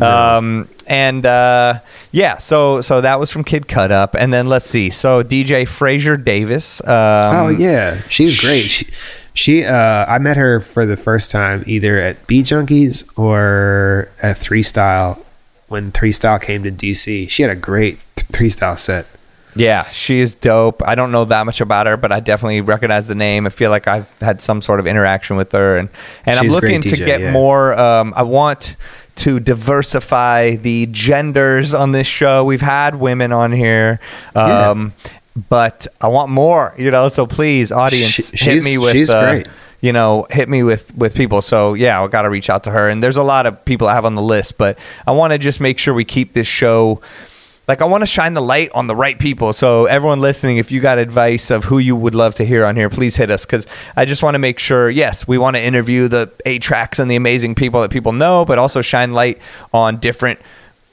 Um, 0.00 0.68
and 0.86 1.26
uh, 1.26 1.80
yeah, 2.12 2.38
so 2.38 2.80
so 2.80 3.00
that 3.00 3.18
was 3.20 3.30
from 3.30 3.42
Kid 3.44 3.66
Cut 3.68 3.90
Up, 3.92 4.14
and 4.18 4.32
then 4.32 4.46
let's 4.46 4.66
see. 4.66 4.88
So 4.90 5.22
DJ 5.24 5.66
Fraser 5.68 6.16
Davis. 6.16 6.80
Um, 6.84 6.88
oh 7.36 7.48
yeah, 7.48 8.00
she's 8.08 8.40
great. 8.40 8.62
She, 8.62 8.86
she 9.38 9.64
uh, 9.64 10.04
I 10.08 10.18
met 10.18 10.36
her 10.36 10.58
for 10.58 10.84
the 10.84 10.96
first 10.96 11.30
time 11.30 11.62
either 11.64 11.96
at 12.00 12.26
Beat 12.26 12.46
Junkies 12.46 13.08
or 13.16 14.10
at 14.20 14.36
3Style 14.36 15.24
when 15.68 15.92
3Style 15.92 16.42
came 16.42 16.64
to 16.64 16.72
DC. 16.72 17.30
She 17.30 17.42
had 17.42 17.50
a 17.52 17.56
great 17.56 18.00
3Style 18.16 18.76
set. 18.76 19.06
Yeah, 19.54 19.84
she 19.84 20.18
is 20.18 20.34
dope. 20.34 20.82
I 20.84 20.96
don't 20.96 21.12
know 21.12 21.24
that 21.24 21.46
much 21.46 21.60
about 21.60 21.86
her, 21.86 21.96
but 21.96 22.10
I 22.10 22.18
definitely 22.18 22.62
recognize 22.62 23.06
the 23.06 23.14
name. 23.14 23.46
I 23.46 23.50
feel 23.50 23.70
like 23.70 23.86
I've 23.86 24.12
had 24.18 24.40
some 24.40 24.60
sort 24.60 24.80
of 24.80 24.88
interaction 24.88 25.36
with 25.36 25.52
her, 25.52 25.78
and 25.78 25.88
and 26.26 26.38
I'm 26.38 26.48
looking 26.48 26.80
great 26.80 26.96
to 26.96 26.96
get 26.96 27.20
yeah. 27.20 27.30
more. 27.30 27.78
Um, 27.78 28.12
I 28.16 28.24
want 28.24 28.74
to 29.16 29.38
diversify 29.38 30.56
the 30.56 30.86
genders 30.90 31.74
on 31.74 31.92
this 31.92 32.06
show. 32.08 32.44
We've 32.44 32.60
had 32.60 32.96
women 32.96 33.32
on 33.32 33.52
here. 33.52 34.00
Yeah. 34.34 34.90
But 35.48 35.86
I 36.00 36.08
want 36.08 36.30
more, 36.30 36.74
you 36.78 36.90
know. 36.90 37.08
So 37.08 37.26
please, 37.26 37.70
audience, 37.70 38.32
She- 38.34 38.50
hit 38.50 38.64
me 38.64 38.78
with. 38.78 38.92
she's 38.92 39.10
uh, 39.10 39.20
great. 39.30 39.48
you 39.80 39.92
know, 39.92 40.26
hit 40.30 40.48
me 40.48 40.62
with 40.62 40.94
with 40.96 41.14
people. 41.14 41.42
So 41.42 41.74
yeah, 41.74 42.02
I 42.02 42.06
got 42.08 42.22
to 42.22 42.30
reach 42.30 42.50
out 42.50 42.64
to 42.64 42.70
her. 42.70 42.88
And 42.88 43.02
there's 43.02 43.16
a 43.16 43.22
lot 43.22 43.46
of 43.46 43.64
people 43.64 43.86
I 43.88 43.94
have 43.94 44.04
on 44.04 44.14
the 44.14 44.22
list, 44.22 44.58
but 44.58 44.78
I 45.06 45.12
want 45.12 45.32
to 45.32 45.38
just 45.38 45.60
make 45.60 45.78
sure 45.78 45.94
we 45.94 46.04
keep 46.04 46.32
this 46.32 46.46
show. 46.48 47.00
Like 47.68 47.82
I 47.82 47.84
want 47.84 48.00
to 48.00 48.06
shine 48.06 48.32
the 48.32 48.40
light 48.40 48.70
on 48.74 48.86
the 48.86 48.96
right 48.96 49.18
people. 49.18 49.52
So 49.52 49.84
everyone 49.84 50.20
listening, 50.20 50.56
if 50.56 50.72
you 50.72 50.80
got 50.80 50.96
advice 50.96 51.50
of 51.50 51.64
who 51.64 51.76
you 51.76 51.94
would 51.94 52.14
love 52.14 52.34
to 52.36 52.44
hear 52.46 52.64
on 52.64 52.76
here, 52.76 52.88
please 52.88 53.16
hit 53.16 53.30
us 53.30 53.44
because 53.44 53.66
I 53.94 54.06
just 54.06 54.22
want 54.22 54.36
to 54.36 54.38
make 54.38 54.58
sure. 54.58 54.88
Yes, 54.88 55.28
we 55.28 55.36
want 55.36 55.54
to 55.56 55.62
interview 55.62 56.08
the 56.08 56.32
A-Traks 56.46 56.98
and 56.98 57.10
the 57.10 57.16
amazing 57.16 57.54
people 57.54 57.82
that 57.82 57.90
people 57.90 58.12
know, 58.12 58.46
but 58.46 58.58
also 58.58 58.80
shine 58.80 59.12
light 59.12 59.38
on 59.74 59.98
different 59.98 60.40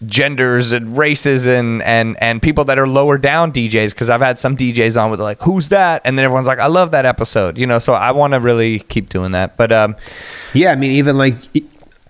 genders 0.07 0.71
and 0.71 0.97
races 0.97 1.45
and 1.47 1.81
and 1.83 2.17
and 2.21 2.41
people 2.41 2.63
that 2.65 2.77
are 2.77 2.87
lower 2.87 3.17
down 3.17 3.51
DJs 3.51 3.91
because 3.91 4.09
I've 4.09 4.21
had 4.21 4.37
some 4.39 4.55
DJs 4.57 5.01
on 5.01 5.09
with 5.11 5.19
like 5.21 5.39
who's 5.41 5.69
that 5.69 6.01
and 6.05 6.17
then 6.17 6.25
everyone's 6.25 6.47
like 6.47 6.59
I 6.59 6.67
love 6.67 6.91
that 6.91 7.05
episode 7.05 7.57
you 7.57 7.65
know 7.67 7.79
so 7.79 7.93
I 7.93 8.11
want 8.11 8.33
to 8.33 8.39
really 8.39 8.79
keep 8.79 9.09
doing 9.09 9.31
that 9.33 9.57
but 9.57 9.71
um 9.71 9.95
Yeah, 10.53 10.71
I 10.71 10.75
mean, 10.75 10.91
even 10.91 11.17
like 11.17 11.35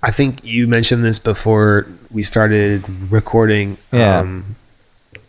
I 0.03 0.11
think 0.11 0.43
you 0.43 0.67
mentioned 0.67 1.03
this 1.03 1.17
before 1.19 1.87
we 2.11 2.21
started 2.23 2.83
recording. 3.11 3.77
Yeah. 3.91 4.19
Um, 4.19 4.55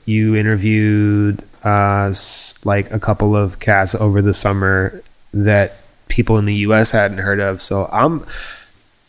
you 0.05 0.37
interviewed 0.37 1.43
uh, 1.65 2.13
like 2.65 2.91
a 2.93 2.99
couple 3.01 3.35
of 3.37 3.59
cats 3.59 3.95
over 3.95 4.21
the 4.23 4.33
summer 4.35 5.03
that 5.33 5.79
people 6.09 6.37
in 6.39 6.45
the 6.45 6.55
U.S. 6.69 6.93
hadn't 6.93 7.19
heard 7.19 7.41
of. 7.41 7.61
So 7.63 7.89
I'm, 7.93 8.25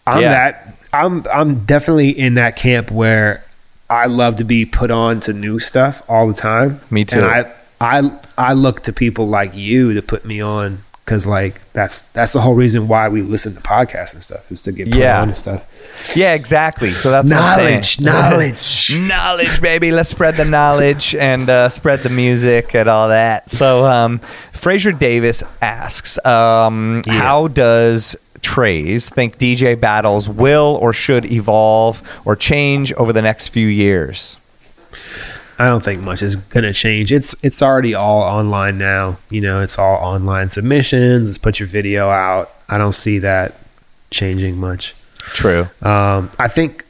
I'm 0.08 0.22
Yeah. 0.22 0.30
that. 0.30 0.74
I'm 0.94 1.26
I'm 1.32 1.66
definitely 1.66 2.10
in 2.18 2.36
that 2.36 2.56
camp 2.56 2.90
where 2.90 3.44
I 3.90 4.06
love 4.08 4.36
to 4.38 4.44
be 4.44 4.66
put 4.66 4.92
on 4.92 5.20
to 5.22 5.34
new 5.34 5.60
stuff 5.60 6.02
all 6.10 6.28
the 6.28 6.34
time. 6.34 6.82
Me 6.90 7.06
too. 7.06 7.20
And 7.20 7.26
I 7.26 7.54
I 7.80 8.20
I 8.38 8.54
look 8.54 8.84
to 8.84 8.94
people 8.94 9.28
like 9.28 9.56
you 9.56 9.94
to 9.94 10.02
put 10.02 10.26
me 10.26 10.42
on 10.42 10.80
because 11.06 11.26
like 11.26 11.62
that's 11.72 12.02
that's 12.12 12.34
the 12.34 12.42
whole 12.42 12.54
reason 12.56 12.90
why 12.90 13.08
we 13.08 13.22
listen 13.22 13.56
to 13.56 13.62
podcasts 13.62 14.14
and 14.14 14.22
stuff 14.22 14.52
is 14.52 14.60
to 14.64 14.74
get 14.74 14.90
put 14.90 15.00
Yeah. 15.00 15.22
on 15.22 15.30
and 15.30 15.38
stuff. 15.38 16.14
yeah 16.18 16.34
exactly 16.34 16.92
so 16.92 17.12
that's 17.12 17.30
Knowledge, 17.30 18.02
knowledge. 18.02 18.94
knowledge 19.08 19.62
baby 19.62 19.92
let's 19.92 20.10
spread 20.10 20.36
the 20.36 20.44
knowledge 20.44 21.16
and 21.16 21.50
uh, 21.50 21.70
spread 21.70 22.00
the 22.02 22.10
music 22.10 22.76
and 22.76 22.90
all 22.90 23.08
that 23.08 23.50
so 23.50 23.86
um 23.86 24.20
Fraser 24.52 24.92
Davis 24.92 25.44
asks 25.62 26.24
um 26.26 27.04
Yeah. 27.08 27.14
how 27.14 27.48
does 27.48 28.18
Trayze 28.48 29.10
think 29.10 29.38
DJ 29.38 29.80
battles 29.80 30.30
will 30.30 30.78
or 30.82 30.94
should 30.94 31.26
evolve 31.32 32.02
or 32.26 32.36
change 32.36 32.94
over 32.94 33.12
the 33.12 33.22
next 33.22 33.50
few 33.50 33.68
years 33.68 34.38
I 35.60 35.68
don't 35.68 35.84
think 35.84 36.02
much 36.02 36.22
is 36.22 36.36
gonna 36.36 36.74
change. 36.74 37.12
It's 37.12 37.36
it's 37.44 37.64
already 37.64 37.96
all 37.96 38.22
online 38.22 38.78
now. 38.78 39.18
You 39.32 39.42
know, 39.42 39.60
it's 39.60 39.80
all 39.80 39.96
online 39.96 40.50
submissions. 40.50 41.30
Let's 41.30 41.40
put 41.40 41.60
your 41.60 41.68
video 41.68 42.10
out. 42.10 42.52
I 42.70 42.78
don't 42.78 42.92
see 42.92 43.20
that 43.20 43.56
changing 44.12 44.58
much. 44.58 44.94
true 45.18 45.68
Um, 45.82 46.30
I 46.38 46.48
think 46.48 46.86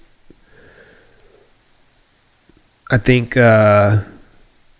I 2.91 2.97
think 2.97 3.37
uh, 3.37 4.03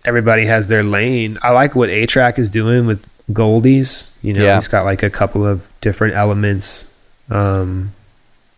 everybody 0.04 0.44
has 0.46 0.68
their 0.68 0.82
lane. 0.82 1.38
I 1.42 1.50
like 1.50 1.74
what 1.74 1.88
A-Trak 1.88 2.38
is 2.38 2.50
doing 2.50 2.86
with 2.86 3.04
Goldies. 3.32 4.12
You 4.22 4.32
know, 4.34 4.44
Yeah. 4.44 4.54
he's 4.56 4.68
got 4.68 4.84
like 4.84 5.02
a 5.02 5.10
couple 5.10 5.46
of 5.46 5.68
different 5.80 6.14
elements. 6.14 6.86
Um, 7.30 7.92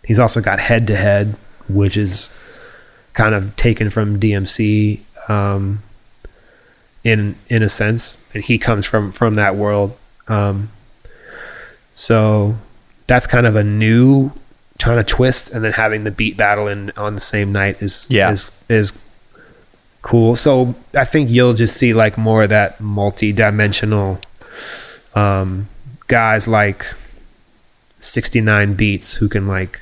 he's 0.05 0.19
also 0.19 0.41
got 0.41 0.59
Head 0.61 0.87
to 0.89 0.97
Head, 0.97 1.35
which 1.69 1.97
is 1.97 2.31
kind 3.13 3.35
of 3.35 3.57
taken 3.57 3.91
from 3.91 4.19
DMC 4.21 5.01
um, 5.29 5.83
in 7.05 7.35
in 7.49 7.63
a 7.63 7.69
sense, 7.69 8.17
and 8.35 8.45
he 8.45 8.59
comes 8.59 8.87
from 8.87 9.11
from 9.13 9.35
that 9.37 9.57
world. 9.57 9.97
Um, 10.29 10.71
so 11.93 12.57
that's 13.07 13.27
kind 13.27 13.47
of 13.47 13.57
a 13.57 13.65
new 13.65 14.31
kind 14.79 15.01
of 15.01 15.07
twist, 15.07 15.51
and 15.53 15.65
then 15.65 15.73
having 15.73 16.05
the 16.05 16.11
beat 16.11 16.37
battle 16.37 16.69
in 16.69 16.93
on 16.97 17.15
the 17.15 17.21
same 17.21 17.53
night 17.53 17.83
is 17.83 18.07
Yeah. 18.09 18.31
is 18.31 18.53
is 18.69 18.93
cool. 20.03 20.37
So 20.37 20.75
I 20.95 21.05
think 21.05 21.29
you'll 21.31 21.55
just 21.55 21.77
see 21.77 21.93
like 21.93 22.17
more 22.17 22.45
of 22.45 22.49
that 22.51 22.81
multi-dimensional 22.81 24.21
um, 25.15 25.69
guys 26.09 26.47
like 26.49 26.85
69 28.01 28.75
beats 28.75 29.15
who 29.15 29.29
can 29.29 29.47
like 29.47 29.81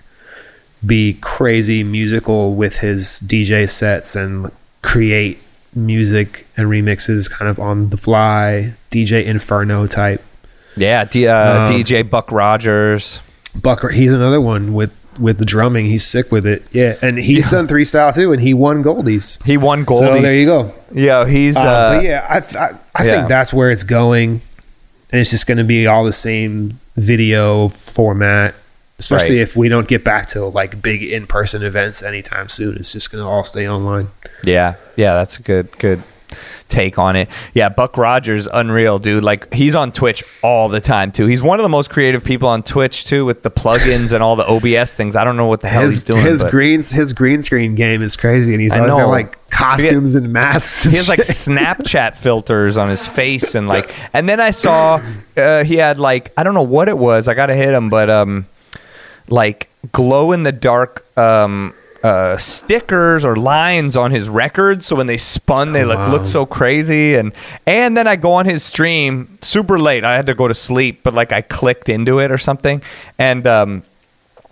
be 0.85 1.15
crazy 1.21 1.83
musical 1.83 2.55
with 2.55 2.79
his 2.79 3.21
DJ 3.25 3.69
sets 3.69 4.15
and 4.17 4.51
create 4.83 5.39
music 5.75 6.47
and 6.57 6.69
remixes 6.69 7.31
kind 7.31 7.49
of 7.49 7.59
on 7.59 7.91
the 7.91 7.97
fly, 7.97 8.75
DJ 8.91 9.25
Inferno 9.25 9.87
type. 9.87 10.23
Yeah, 10.77 11.05
D, 11.05 11.27
uh, 11.27 11.63
Um, 11.63 11.67
DJ 11.67 12.09
Buck 12.09 12.31
Rogers. 12.31 13.21
Bucker, 13.61 13.89
he's 13.89 14.13
another 14.13 14.41
one 14.41 14.73
with 14.75 14.93
with 15.19 15.39
the 15.39 15.45
drumming. 15.45 15.87
He's 15.87 16.05
sick 16.07 16.31
with 16.31 16.47
it. 16.47 16.63
Yeah, 16.71 16.95
and 17.03 17.19
he's 17.19 17.51
done 17.51 17.67
3Style 17.67 18.15
too, 18.15 18.33
and 18.33 18.41
he 18.41 18.55
won 18.55 18.85
Goldies. 18.85 19.43
He 19.45 19.57
won 19.57 19.85
Goldies. 19.85 19.99
So 19.99 20.21
there 20.21 20.37
you 20.37 20.47
go. 20.47 20.73
yeah, 20.93 21.27
he's 21.27 21.57
Uh, 21.57 21.61
uh, 21.97 22.01
yeah, 22.05 22.25
I 22.29 22.37
I, 22.57 22.71
I 22.95 23.05
yeah. 23.05 23.17
think 23.17 23.29
that's 23.29 23.53
where 23.53 23.73
it's 23.73 23.83
going, 23.83 24.43
and 25.11 25.21
it's 25.21 25.31
just 25.31 25.47
going 25.47 25.59
to 25.59 25.65
be 25.65 25.87
all 25.87 26.05
the 26.05 26.13
same 26.13 26.79
video 26.97 27.69
format. 27.69 28.55
Especially 29.01 29.37
Right. 29.37 29.43
if 29.43 29.57
we 29.57 29.69
don't 29.69 29.87
get 29.87 30.03
back 30.03 30.27
to 30.31 30.45
like 30.45 30.83
big 30.83 31.05
in 31.05 31.27
person 31.29 31.63
events 31.63 32.03
anytime 32.03 32.49
soon, 32.49 32.77
it's 32.77 32.93
just 32.93 33.13
going 33.13 33.23
to 33.23 33.29
all 33.31 33.45
stay 33.45 33.69
online. 33.69 34.09
yeah, 34.43 34.75
yeah. 34.97 35.15
That's 35.15 35.39
a 35.39 35.43
good 35.43 35.71
good 35.79 36.03
take 36.69 36.99
on 36.99 37.17
it. 37.17 37.29
Yeah, 37.55 37.69
Buck 37.69 37.97
Rogers, 37.97 38.47
unreal 38.47 38.99
dude. 38.99 39.25
Like 39.25 39.53
he's 39.53 39.75
on 39.75 39.93
Twitch 39.93 40.23
all 40.43 40.69
the 40.69 40.81
time 40.81 41.13
too. 41.13 41.27
He's 41.27 41.43
one 41.43 41.59
of 41.59 41.63
the 41.63 41.69
most 41.69 41.91
creative 41.91 42.25
people 42.25 42.49
on 42.49 42.63
Twitch 42.63 43.05
too, 43.05 43.25
with 43.25 43.43
the 43.43 43.51
plugins 43.51 44.13
and 44.13 44.23
all 44.23 44.37
the 44.37 44.47
OBS 44.47 44.95
things. 44.95 45.17
I 45.17 45.25
don't 45.25 45.37
know 45.37 45.47
what 45.47 45.61
the 45.61 45.69
hell 45.69 45.85
he's 45.85 46.05
doing. 46.05 46.23
his 46.23 46.43
but 46.43 46.51
greens 46.51 46.91
his 46.91 47.13
green 47.13 47.43
screen 47.43 47.75
game 47.75 48.03
is 48.03 48.17
crazy, 48.17 48.53
and 48.53 48.61
he's 48.61 48.77
always 48.77 48.93
got 48.93 49.09
like 49.09 49.37
costumes 49.51 50.15
and 50.15 50.33
masks. 50.33 50.85
he 50.85 50.97
has 50.97 51.09
like 51.09 51.21
Snapchat 51.21 52.17
filters 52.19 52.77
on 52.77 52.91
his 52.91 53.07
face 53.07 53.55
and 53.55 53.67
like 53.67 53.93
and 54.13 54.29
then 54.29 54.41
I 54.41 54.51
saw 54.51 55.03
uh, 55.37 55.65
he 55.65 55.77
had 55.77 55.99
like 55.99 56.33
I 56.37 56.43
don't 56.43 56.55
know 56.55 56.63
what 56.63 56.89
it 56.89 56.99
was. 56.99 57.29
I 57.29 57.35
got 57.35 57.47
to 57.47 57.55
hit 57.55 57.71
him 57.71 57.89
but 57.91 58.11
um 58.11 58.47
like 59.29 59.69
glow 59.93 60.33
in 60.33 60.43
the 60.43 60.53
dark 60.53 61.07
um 61.19 61.75
uh, 62.03 62.37
stickers 62.37 63.25
or 63.25 63.37
lines 63.37 63.97
on 63.97 64.11
his 64.11 64.29
records, 64.29 64.87
so 64.87 64.97
when 64.97 65.07
they 65.07 65.17
spun, 65.17 65.73
they 65.73 65.85
like 65.85 65.99
wow. 65.99 66.13
look 66.13 66.27
so 66.27 66.47
crazy. 66.47 67.15
And 67.15 67.33
and 67.67 67.97
then 67.97 68.07
I 68.07 68.17
go 68.17 68.33
on 68.33 68.47
his 68.47 68.63
stream 68.63 69.39
super 69.43 69.79
late. 69.79 70.05
I 70.05 70.15
had 70.15 70.27
to 70.27 70.35
go 70.35 70.49
to 70.49 70.55
sleep, 70.55 71.01
but 71.03 71.15
like 71.15 71.33
I 71.33 71.43
clicked 71.43 71.89
into 71.89 72.19
it 72.21 72.31
or 72.31 72.39
something, 72.39 72.83
and 73.19 73.47
um, 73.47 73.83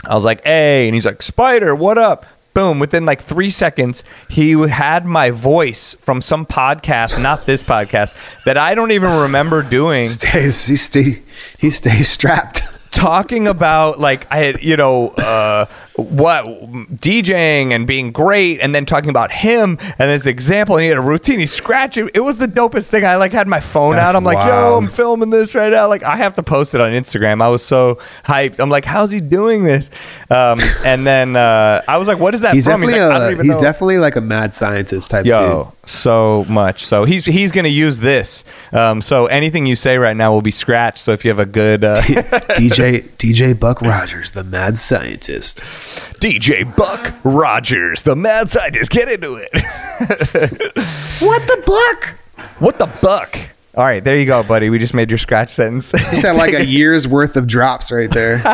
I 0.04 0.14
was 0.14 0.24
like, 0.24 0.44
"Hey," 0.44 0.86
and 0.86 0.94
he's 0.94 1.06
like, 1.06 1.22
"Spider, 1.22 1.74
what 1.74 1.98
up?" 1.98 2.26
Boom! 2.52 2.78
Within 2.78 3.04
like 3.04 3.22
three 3.22 3.50
seconds, 3.50 4.02
he 4.28 4.52
had 4.52 5.04
my 5.04 5.30
voice 5.30 5.94
from 6.00 6.22
some 6.22 6.46
podcast, 6.46 7.20
not 7.22 7.46
this 7.46 7.62
podcast, 7.62 8.44
that 8.44 8.56
I 8.56 8.74
don't 8.74 8.92
even 8.92 9.12
remember 9.20 9.62
doing, 9.62 10.04
stays 10.04 10.66
he 10.66 10.76
stay 10.76 11.22
he 11.58 11.70
stays 11.70 12.08
strapped. 12.08 12.62
talking 12.96 13.46
about 13.46 14.00
like 14.00 14.26
I, 14.32 14.54
you 14.60 14.76
know, 14.76 15.08
uh, 15.08 15.66
what 15.96 16.44
DJing 16.44 17.72
and 17.72 17.86
being 17.86 18.12
great, 18.12 18.60
and 18.60 18.74
then 18.74 18.86
talking 18.86 19.10
about 19.10 19.32
him 19.32 19.78
and 19.80 20.10
this 20.10 20.26
example. 20.26 20.76
And 20.76 20.82
he 20.84 20.88
had 20.88 20.98
a 20.98 21.02
routine. 21.02 21.38
He 21.38 21.46
scratched 21.46 21.96
it. 21.96 22.10
It 22.14 22.20
was 22.20 22.38
the 22.38 22.48
dopest 22.48 22.86
thing. 22.88 23.04
I 23.04 23.16
like 23.16 23.32
had 23.32 23.48
my 23.48 23.60
phone 23.60 23.96
That's 23.96 24.08
out. 24.08 24.16
I'm 24.16 24.24
like, 24.24 24.36
yo, 24.38 24.72
wild. 24.72 24.84
I'm 24.84 24.90
filming 24.90 25.30
this 25.30 25.54
right 25.54 25.70
now. 25.70 25.88
Like 25.88 26.02
I 26.02 26.16
have 26.16 26.34
to 26.34 26.42
post 26.42 26.74
it 26.74 26.80
on 26.80 26.92
Instagram. 26.92 27.42
I 27.42 27.48
was 27.48 27.64
so 27.64 27.96
hyped. 28.24 28.58
I'm 28.58 28.70
like, 28.70 28.84
how's 28.84 29.10
he 29.10 29.20
doing 29.20 29.64
this? 29.64 29.90
Um, 30.30 30.58
and 30.84 31.06
then 31.06 31.36
uh, 31.36 31.82
I 31.88 31.98
was 31.98 32.08
like, 32.08 32.18
what 32.18 32.34
is 32.34 32.42
that 32.42 32.54
He's 32.54 32.64
from? 32.66 32.80
definitely 32.80 33.00
like, 33.00 33.12
I 33.12 33.16
a, 33.16 33.20
don't 33.20 33.32
even 33.32 33.46
he's 33.46 33.56
definitely 33.58 33.98
like 33.98 34.16
a 34.16 34.20
mad 34.20 34.54
scientist 34.54 35.10
type 35.10 35.24
Yo, 35.26 35.64
dude. 35.64 35.88
so 35.88 36.44
much. 36.48 36.84
So 36.84 37.04
he's 37.04 37.24
he's 37.24 37.52
going 37.52 37.64
to 37.64 37.70
use 37.70 38.00
this. 38.00 38.44
Um, 38.72 39.00
so 39.00 39.26
anything 39.26 39.66
you 39.66 39.76
say 39.76 39.98
right 39.98 40.16
now 40.16 40.32
will 40.32 40.42
be 40.42 40.50
scratched. 40.50 40.98
So 40.98 41.12
if 41.12 41.24
you 41.24 41.30
have 41.30 41.38
a 41.38 41.46
good 41.46 41.84
uh, 41.84 41.96
DJ 42.00 43.02
DJ 43.16 43.58
Buck 43.58 43.80
Rogers, 43.80 44.32
the 44.32 44.44
mad 44.44 44.78
scientist. 44.78 45.64
DJ 46.20 46.76
Buck 46.76 47.14
Rogers, 47.24 48.02
the 48.02 48.16
mad 48.16 48.50
scientist, 48.50 48.90
get 48.90 49.08
into 49.08 49.36
it. 49.40 49.50
What 51.18 51.46
the 51.46 51.62
buck? 51.64 52.18
what 52.58 52.78
the 52.78 52.86
buck? 53.00 53.38
All 53.74 53.84
right, 53.84 54.04
there 54.04 54.18
you 54.18 54.26
go, 54.26 54.42
buddy. 54.42 54.68
We 54.70 54.78
just 54.78 54.92
made 54.94 55.10
your 55.10 55.18
scratch 55.18 55.52
sentence. 55.52 55.92
Just 55.92 56.22
had 56.22 56.36
like 56.36 56.54
a 56.54 56.64
year's 56.66 57.06
worth 57.06 57.36
of 57.36 57.46
drops 57.46 57.90
right 57.92 58.10
there. 58.10 58.36
Um, 58.46 58.52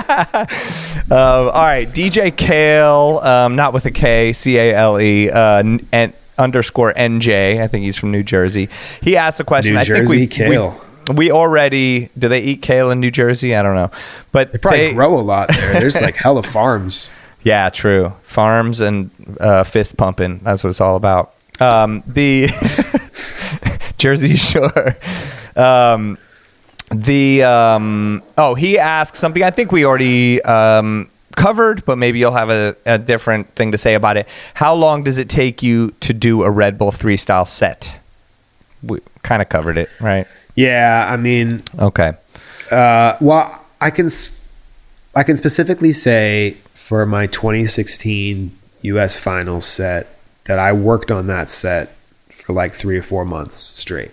all 1.10 1.52
right, 1.52 1.86
DJ 1.88 2.36
Kale, 2.36 3.18
um, 3.22 3.54
not 3.54 3.72
with 3.72 3.84
a 3.86 3.90
K, 3.90 4.32
C 4.32 4.58
A 4.58 4.74
L 4.74 5.00
E, 5.00 5.30
uh, 5.30 5.78
and 5.92 6.12
underscore 6.38 6.92
NJ. 6.94 7.60
I 7.60 7.68
think 7.68 7.84
he's 7.84 7.96
from 7.96 8.10
New 8.10 8.22
Jersey. 8.22 8.68
He 9.00 9.16
asked 9.16 9.38
a 9.38 9.44
question. 9.44 9.74
New 9.74 9.80
I 9.80 9.84
think 9.84 10.08
we, 10.08 10.26
kale. 10.26 10.80
We, 11.08 11.14
we 11.14 11.30
already 11.30 12.10
do 12.18 12.28
they 12.28 12.40
eat 12.40 12.62
kale 12.62 12.90
in 12.90 12.98
New 12.98 13.10
Jersey? 13.10 13.54
I 13.54 13.62
don't 13.62 13.76
know, 13.76 13.90
but 14.32 14.52
They 14.52 14.58
probably 14.58 14.92
grow 14.92 15.18
a 15.18 15.22
lot 15.22 15.48
there. 15.48 15.74
There's 15.74 16.00
like 16.00 16.16
hella 16.16 16.42
farms. 16.42 17.10
Yeah, 17.42 17.70
true. 17.70 18.12
Farms 18.22 18.80
and 18.80 19.10
uh, 19.40 19.64
fist 19.64 19.96
pumping. 19.96 20.38
That's 20.38 20.62
what 20.62 20.70
it's 20.70 20.80
all 20.80 20.96
about. 20.96 21.34
Um, 21.60 22.02
the 22.06 22.48
Jersey 23.98 24.36
Shore. 24.36 24.96
Um, 25.56 26.18
the 26.90 27.42
um, 27.42 28.22
oh, 28.36 28.54
he 28.54 28.78
asked 28.78 29.16
something. 29.16 29.42
I 29.42 29.50
think 29.50 29.72
we 29.72 29.84
already 29.84 30.42
um, 30.42 31.10
covered, 31.36 31.84
but 31.84 31.96
maybe 31.98 32.18
you'll 32.18 32.32
have 32.32 32.50
a, 32.50 32.76
a 32.86 32.98
different 32.98 33.48
thing 33.54 33.72
to 33.72 33.78
say 33.78 33.94
about 33.94 34.16
it. 34.16 34.28
How 34.54 34.74
long 34.74 35.02
does 35.02 35.18
it 35.18 35.28
take 35.28 35.62
you 35.62 35.90
to 36.00 36.12
do 36.12 36.42
a 36.42 36.50
Red 36.50 36.78
Bull 36.78 36.90
3Style 36.92 37.48
set? 37.48 37.98
We 38.82 39.00
kind 39.22 39.40
of 39.40 39.48
covered 39.48 39.78
it, 39.78 39.88
right? 40.00 40.26
Yeah, 40.54 41.06
I 41.08 41.16
mean, 41.16 41.62
Okay. 41.78 42.12
Uh, 42.70 43.16
well, 43.20 43.64
I 43.80 43.90
can 43.90 44.08
I 45.14 45.22
can 45.22 45.36
specifically 45.36 45.92
say 45.92 46.56
for 46.82 47.06
my 47.06 47.26
2016 47.28 48.56
U.S. 48.82 49.16
Finals 49.16 49.64
set 49.64 50.08
that 50.44 50.58
I 50.58 50.72
worked 50.72 51.12
on 51.12 51.28
that 51.28 51.48
set 51.48 51.94
for 52.30 52.52
like 52.52 52.74
three 52.74 52.98
or 52.98 53.02
four 53.02 53.24
months 53.24 53.54
straight, 53.54 54.10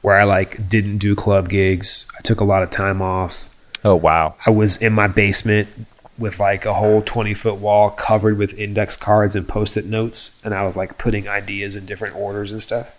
where 0.00 0.16
I 0.18 0.24
like 0.24 0.68
didn't 0.68 0.98
do 0.98 1.14
club 1.14 1.48
gigs. 1.50 2.06
I 2.18 2.22
took 2.22 2.40
a 2.40 2.44
lot 2.44 2.62
of 2.62 2.70
time 2.70 3.02
off. 3.02 3.54
Oh 3.84 3.94
wow. 3.94 4.34
I 4.46 4.50
was 4.50 4.78
in 4.80 4.92
my 4.94 5.06
basement 5.08 5.68
with 6.16 6.40
like 6.40 6.64
a 6.64 6.74
whole 6.74 7.02
20 7.02 7.34
foot 7.34 7.56
wall 7.56 7.90
covered 7.90 8.38
with 8.38 8.58
index 8.58 8.96
cards 8.96 9.36
and 9.36 9.46
post-it 9.46 9.84
notes, 9.84 10.40
and 10.44 10.54
I 10.54 10.64
was 10.64 10.76
like 10.76 10.96
putting 10.98 11.28
ideas 11.28 11.76
in 11.76 11.84
different 11.86 12.16
orders 12.16 12.50
and 12.50 12.62
stuff 12.62 12.94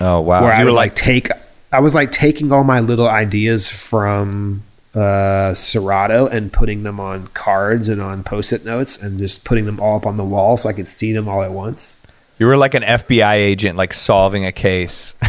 Oh 0.00 0.20
wow. 0.20 0.42
where 0.44 0.52
I 0.52 0.60
You 0.60 0.64
would 0.66 0.70
were 0.70 0.76
like 0.76 0.94
take 0.94 1.28
I 1.72 1.80
was 1.80 1.94
like 1.94 2.12
taking 2.12 2.52
all 2.52 2.64
my 2.64 2.80
little 2.80 3.08
ideas 3.08 3.68
from 3.68 4.62
uh 4.94 5.54
Serato 5.54 6.26
and 6.26 6.52
putting 6.52 6.82
them 6.82 7.00
on 7.00 7.28
cards 7.28 7.88
and 7.88 8.00
on 8.02 8.22
post-it 8.22 8.64
notes 8.64 9.02
and 9.02 9.18
just 9.18 9.44
putting 9.44 9.64
them 9.64 9.80
all 9.80 9.96
up 9.96 10.04
on 10.06 10.16
the 10.16 10.24
wall 10.24 10.56
so 10.56 10.68
I 10.68 10.74
could 10.74 10.88
see 10.88 11.12
them 11.12 11.28
all 11.28 11.42
at 11.42 11.52
once. 11.52 11.96
you 12.38 12.46
were 12.46 12.56
like 12.58 12.74
an 12.74 12.82
FBI 12.82 13.34
agent, 13.34 13.78
like 13.78 13.94
solving 13.94 14.44
a 14.44 14.52
case. 14.52 15.14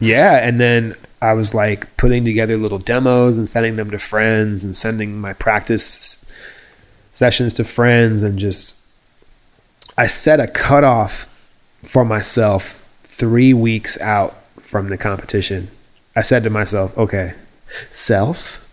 Yeah, 0.00 0.36
and 0.36 0.60
then 0.60 0.94
I 1.20 1.32
was 1.32 1.54
like 1.54 1.96
putting 1.96 2.24
together 2.24 2.56
little 2.56 2.78
demos 2.78 3.36
and 3.36 3.48
sending 3.48 3.74
them 3.74 3.90
to 3.90 3.98
friends 3.98 4.62
and 4.62 4.76
sending 4.76 5.20
my 5.20 5.32
practice 5.32 6.24
sessions 7.10 7.52
to 7.54 7.64
friends 7.64 8.22
and 8.22 8.38
just 8.38 8.78
I 9.96 10.06
set 10.06 10.38
a 10.38 10.46
cutoff 10.46 11.26
for 11.82 12.04
myself 12.04 12.86
3 13.02 13.52
weeks 13.54 14.00
out 14.00 14.36
from 14.60 14.88
the 14.88 14.96
competition. 14.96 15.68
I 16.14 16.20
said 16.22 16.44
to 16.44 16.50
myself, 16.50 16.96
"Okay, 16.96 17.32
self, 17.90 18.64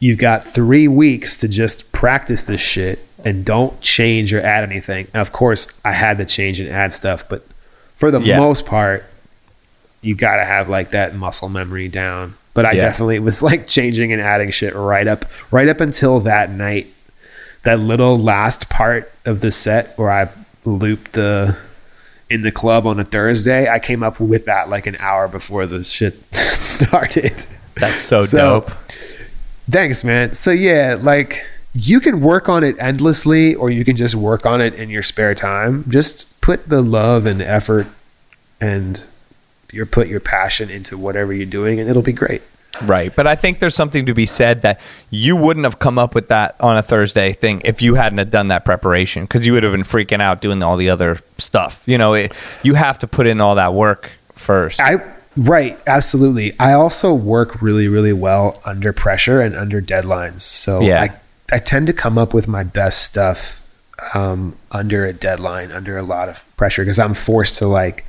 you've 0.00 0.18
got 0.18 0.44
3 0.44 0.88
weeks 0.88 1.36
to 1.38 1.48
just 1.48 1.92
practice 1.92 2.44
this 2.44 2.60
shit 2.60 3.04
and 3.24 3.44
don't 3.44 3.80
change 3.80 4.32
or 4.32 4.40
add 4.40 4.64
anything." 4.68 5.06
And 5.12 5.20
of 5.20 5.32
course, 5.32 5.80
I 5.84 5.92
had 5.92 6.18
to 6.18 6.24
change 6.24 6.60
and 6.60 6.68
add 6.68 6.92
stuff, 6.92 7.28
but 7.28 7.44
for 7.96 8.10
the 8.10 8.20
Yeah. 8.20 8.38
most 8.38 8.64
part, 8.66 9.04
you 10.02 10.14
got 10.14 10.36
to 10.36 10.44
have 10.44 10.68
like 10.68 10.90
that 10.90 11.14
muscle 11.16 11.48
memory 11.48 11.88
down. 11.88 12.34
But 12.54 12.64
I 12.66 12.72
Yeah. 12.72 12.82
definitely 12.82 13.18
was 13.30 13.42
like 13.42 13.66
changing 13.66 14.12
and 14.12 14.22
adding 14.22 14.50
shit 14.50 14.74
right 14.74 15.06
up, 15.06 15.24
right 15.50 15.68
up 15.68 15.80
until 15.80 16.20
that 16.20 16.50
night. 16.50 16.86
That 17.64 17.80
little 17.80 18.16
last 18.18 18.68
part 18.68 19.10
of 19.26 19.40
the 19.40 19.50
set 19.50 19.92
where 19.98 20.10
I 20.12 20.28
looped 20.64 21.12
the 21.14 21.56
in 22.30 22.42
the 22.42 22.52
club 22.52 22.86
on 22.86 22.98
a 23.00 23.04
Thursday, 23.04 23.68
I 23.70 23.78
came 23.78 24.02
up 24.02 24.20
with 24.20 24.44
that 24.46 24.68
like 24.68 24.86
an 24.86 24.96
hour 25.00 25.28
before 25.28 25.66
the 25.66 25.82
shit 25.84 26.22
started. 26.34 27.46
That's 27.74 28.00
so, 28.00 28.22
So- 28.22 28.60
dope. 28.60 28.70
Thanks, 29.70 30.02
man. 30.02 30.34
So 30.34 30.50
yeah, 30.50 30.96
like 30.98 31.44
you 31.74 32.00
can 32.00 32.20
work 32.22 32.48
on 32.48 32.64
it 32.64 32.74
endlessly 32.78 33.54
or 33.54 33.68
you 33.70 33.84
can 33.84 33.96
just 33.96 34.14
work 34.14 34.46
on 34.46 34.60
it 34.62 34.72
in 34.74 34.88
your 34.88 35.02
spare 35.02 35.34
time. 35.34 35.84
Just 35.90 36.40
put 36.40 36.68
the 36.70 36.80
love 36.80 37.26
and 37.26 37.42
effort 37.42 37.86
and 38.60 39.06
your 39.70 39.84
put 39.84 40.08
your 40.08 40.20
passion 40.20 40.70
into 40.70 40.96
whatever 40.96 41.34
you're 41.34 41.44
doing 41.44 41.78
and 41.78 41.88
it'll 41.88 42.00
be 42.02 42.12
great. 42.14 42.40
Right. 42.82 43.14
But 43.14 43.26
I 43.26 43.34
think 43.34 43.58
there's 43.58 43.74
something 43.74 44.06
to 44.06 44.14
be 44.14 44.26
said 44.26 44.62
that 44.62 44.80
you 45.10 45.36
wouldn't 45.36 45.64
have 45.64 45.78
come 45.78 45.98
up 45.98 46.14
with 46.14 46.28
that 46.28 46.54
on 46.60 46.76
a 46.76 46.82
Thursday 46.82 47.32
thing 47.32 47.62
if 47.64 47.82
you 47.82 47.94
hadn't 47.94 48.18
have 48.18 48.30
done 48.30 48.48
that 48.48 48.64
preparation 48.64 49.24
because 49.24 49.46
you 49.46 49.52
would 49.52 49.62
have 49.62 49.72
been 49.72 49.82
freaking 49.82 50.20
out 50.20 50.40
doing 50.40 50.62
all 50.62 50.76
the 50.76 50.88
other 50.88 51.18
stuff. 51.38 51.82
You 51.86 51.98
know, 51.98 52.14
it, 52.14 52.36
you 52.62 52.74
have 52.74 52.98
to 53.00 53.06
put 53.06 53.26
in 53.26 53.40
all 53.40 53.56
that 53.56 53.74
work 53.74 54.10
first. 54.32 54.80
I 54.80 54.96
right, 55.36 55.78
absolutely. 55.86 56.54
I 56.60 56.72
also 56.72 57.12
work 57.14 57.60
really, 57.60 57.88
really 57.88 58.12
well 58.12 58.60
under 58.64 58.92
pressure 58.92 59.40
and 59.40 59.56
under 59.56 59.80
deadlines. 59.80 60.42
So 60.42 60.80
Yeah. 60.80 61.02
I, 61.02 61.56
I 61.56 61.58
tend 61.58 61.86
to 61.88 61.92
come 61.92 62.18
up 62.18 62.32
with 62.34 62.46
my 62.46 62.62
best 62.62 63.02
stuff 63.02 63.64
um, 64.14 64.56
under 64.70 65.04
a 65.04 65.12
deadline, 65.12 65.72
under 65.72 65.98
a 65.98 66.02
lot 66.02 66.28
of 66.28 66.44
pressure, 66.56 66.82
because 66.82 66.98
I'm 66.98 67.14
forced 67.14 67.56
to 67.58 67.66
like 67.66 68.04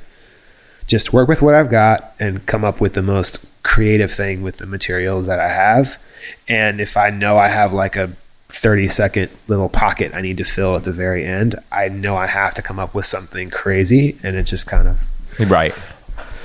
just 0.86 1.12
work 1.12 1.28
with 1.28 1.40
what 1.42 1.54
I've 1.54 1.70
got 1.70 2.14
and 2.20 2.44
come 2.46 2.64
up 2.64 2.80
with 2.80 2.94
the 2.94 3.02
most 3.02 3.44
creative 3.62 4.12
thing 4.12 4.42
with 4.42 4.58
the 4.58 4.66
materials 4.66 5.26
that 5.26 5.38
I 5.40 5.48
have. 5.48 6.02
And 6.48 6.80
if 6.80 6.96
I 6.96 7.10
know 7.10 7.36
I 7.38 7.48
have 7.48 7.72
like 7.72 7.96
a 7.96 8.10
30 8.48 8.88
second 8.88 9.30
little 9.48 9.68
pocket 9.68 10.12
I 10.14 10.20
need 10.20 10.36
to 10.38 10.44
fill 10.44 10.76
at 10.76 10.84
the 10.84 10.92
very 10.92 11.24
end, 11.24 11.54
I 11.70 11.88
know 11.88 12.16
I 12.16 12.26
have 12.26 12.54
to 12.54 12.62
come 12.62 12.78
up 12.78 12.94
with 12.94 13.06
something 13.06 13.50
crazy 13.50 14.16
and 14.22 14.34
it 14.36 14.44
just 14.44 14.66
kind 14.66 14.88
of 14.88 15.08
right. 15.50 15.74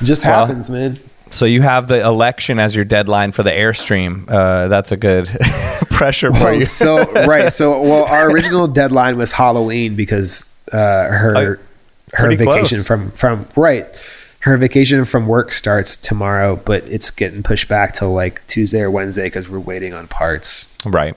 just 0.04 0.24
Well, 0.26 0.46
happens, 0.46 0.70
man. 0.70 1.00
So 1.32 1.46
you 1.46 1.64
have 1.64 1.88
the 1.88 2.02
election 2.06 2.60
as 2.60 2.76
your 2.76 2.86
deadline 2.86 3.32
for 3.32 3.42
the 3.44 3.50
Airstream. 3.52 4.30
Uh, 4.30 4.68
that's 4.68 4.92
a 4.92 4.98
good 4.98 5.26
pressure 5.90 6.32
for 6.32 6.40
Well, 6.40 6.54
you. 6.54 6.66
so 6.66 7.12
right, 7.26 7.52
so 7.52 7.82
well, 7.82 8.04
our 8.06 8.30
original 8.30 8.68
deadline 8.68 9.18
was 9.18 9.32
Halloween 9.32 9.96
because 9.96 10.46
uh, 10.72 10.78
her 10.78 11.36
Oh, 11.38 11.58
her 12.14 12.30
vacation 12.36 12.84
close. 12.84 12.88
from 12.88 13.12
from 13.12 13.46
right, 13.56 13.88
her 14.46 14.58
vacation 14.58 15.06
from 15.06 15.28
work 15.28 15.52
starts 15.52 15.98
tomorrow, 15.98 16.56
but 16.56 16.84
it's 16.84 17.10
getting 17.10 17.42
pushed 17.42 17.68
back 17.68 17.96
till 17.96 18.14
like 18.14 18.46
Tuesday 18.46 18.82
or 18.82 18.92
Wednesday 18.92 19.24
because 19.24 19.50
we're 19.50 19.60
waiting 19.60 19.92
on 19.92 20.08
parts. 20.08 20.72
Right. 20.86 21.16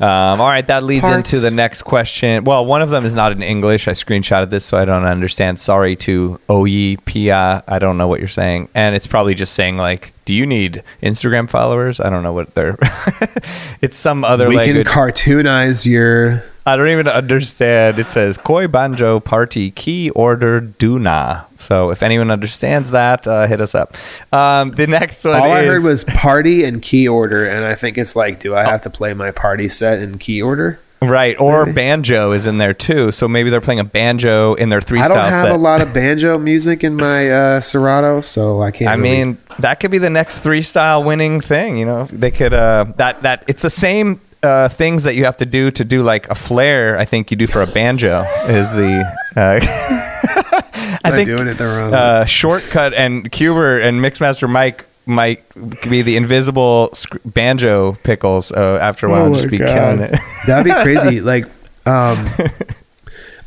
Um, 0.00 0.40
all 0.40 0.48
right, 0.48 0.66
that 0.66 0.82
leads 0.82 1.02
Parts. 1.02 1.32
into 1.32 1.40
the 1.40 1.54
next 1.54 1.82
question. 1.82 2.44
Well, 2.44 2.64
one 2.64 2.80
of 2.80 2.88
them 2.88 3.04
is 3.04 3.14
not 3.14 3.32
in 3.32 3.42
English. 3.42 3.86
I 3.86 3.92
screenshotted 3.92 4.48
this, 4.48 4.64
so 4.64 4.78
I 4.78 4.86
don't 4.86 5.04
understand. 5.04 5.60
Sorry 5.60 5.94
to 5.96 6.40
Oye 6.48 6.96
Pia. 7.04 7.62
I 7.68 7.78
don't 7.78 7.98
know 7.98 8.08
what 8.08 8.18
you're 8.18 8.28
saying, 8.28 8.70
and 8.74 8.96
it's 8.96 9.06
probably 9.06 9.34
just 9.34 9.52
saying 9.52 9.76
like, 9.76 10.12
"Do 10.24 10.34
you 10.34 10.46
need 10.46 10.82
Instagram 11.02 11.48
followers?" 11.50 12.00
I 12.00 12.08
don't 12.08 12.22
know 12.22 12.32
what 12.32 12.54
they're. 12.54 12.78
it's 13.82 13.94
some 13.94 14.24
other 14.24 14.48
we 14.48 14.56
language. 14.56 14.86
can 14.86 14.92
cartoonize 14.92 15.84
your. 15.84 16.42
I 16.64 16.76
don't 16.76 16.88
even 16.88 17.08
understand. 17.08 17.98
It 17.98 18.06
says 18.06 18.38
Koi 18.38 18.66
Banjo 18.66 19.20
Party 19.20 19.70
Key 19.70 20.10
Order 20.10 20.62
Duna. 20.62 21.44
So 21.62 21.90
if 21.90 22.02
anyone 22.02 22.30
understands 22.30 22.90
that, 22.90 23.26
uh, 23.26 23.46
hit 23.46 23.60
us 23.60 23.74
up. 23.74 23.96
Um, 24.32 24.72
the 24.72 24.86
next 24.86 25.24
one 25.24 25.40
All 25.40 25.46
is 25.46 25.52
I 25.52 25.64
heard 25.64 25.82
was 25.82 26.04
party 26.04 26.64
and 26.64 26.82
key 26.82 27.08
order, 27.08 27.46
and 27.48 27.64
I 27.64 27.74
think 27.74 27.96
it's 27.98 28.14
like, 28.16 28.40
do 28.40 28.54
I 28.54 28.64
have 28.64 28.82
to 28.82 28.90
play 28.90 29.14
my 29.14 29.30
party 29.30 29.68
set 29.68 30.00
in 30.00 30.18
key 30.18 30.42
order? 30.42 30.78
right, 31.00 31.34
or 31.40 31.66
Maybe. 31.66 31.74
banjo 31.74 32.30
is 32.30 32.46
in 32.46 32.58
there 32.58 32.72
too. 32.72 33.10
So 33.10 33.26
maybe 33.26 33.50
they're 33.50 33.60
playing 33.60 33.80
a 33.80 33.84
banjo 33.84 34.54
in 34.54 34.68
their 34.68 34.80
three 34.80 35.00
I 35.00 35.08
don't 35.08 35.16
have 35.16 35.46
set. 35.46 35.50
a 35.52 35.58
lot 35.58 35.80
of 35.80 35.92
banjo 35.92 36.38
music 36.38 36.84
in 36.84 36.94
my 36.94 37.28
uh, 37.28 37.60
Serato, 37.60 38.20
so 38.20 38.62
I 38.62 38.70
can't. 38.70 38.88
I 38.88 38.94
really- 38.94 39.02
mean, 39.24 39.38
that 39.58 39.80
could 39.80 39.90
be 39.90 39.98
the 39.98 40.10
next 40.10 40.44
3Style 40.44 41.04
winning 41.04 41.40
thing. 41.40 41.76
You 41.76 41.86
know, 41.86 42.04
they 42.04 42.30
could 42.30 42.54
uh, 42.54 42.84
that 42.98 43.22
that 43.22 43.42
it's 43.48 43.62
the 43.62 43.70
same 43.70 44.20
uh, 44.44 44.68
things 44.68 45.02
that 45.02 45.16
you 45.16 45.24
have 45.24 45.36
to 45.38 45.46
do 45.46 45.72
to 45.72 45.84
do 45.84 46.04
like 46.04 46.28
a 46.30 46.36
flare. 46.36 46.96
I 46.96 47.04
think 47.04 47.32
you 47.32 47.36
do 47.36 47.48
for 47.48 47.62
a 47.62 47.66
banjo 47.66 48.22
is 48.46 48.70
the. 48.70 49.02
Uh, 49.34 49.58
I 50.74 50.98
I'm 51.04 51.12
think 51.14 51.26
doing 51.26 51.48
it 51.48 51.54
the 51.54 51.64
wrong 51.66 51.92
uh, 51.94 52.24
shortcut 52.24 52.94
and 52.94 53.30
Qbert 53.30 53.84
and 53.86 54.00
Mixmaster 54.00 54.48
Mike 54.48 54.86
might 55.04 55.42
be 55.88 56.02
the 56.02 56.16
invisible 56.16 56.90
sc- 56.94 57.16
banjo 57.24 57.92
pickles 58.04 58.52
uh, 58.52 58.78
after 58.80 59.06
a 59.06 59.10
while 59.10 59.22
Oh 59.22 59.26
and 59.26 59.34
just 59.34 59.48
be 59.50 59.58
God. 59.58 59.68
killing 59.68 60.00
it. 60.00 60.18
That'd 60.46 60.64
be 60.64 60.82
crazy. 60.82 61.20
Like, 61.32 61.44
um, 61.86 62.24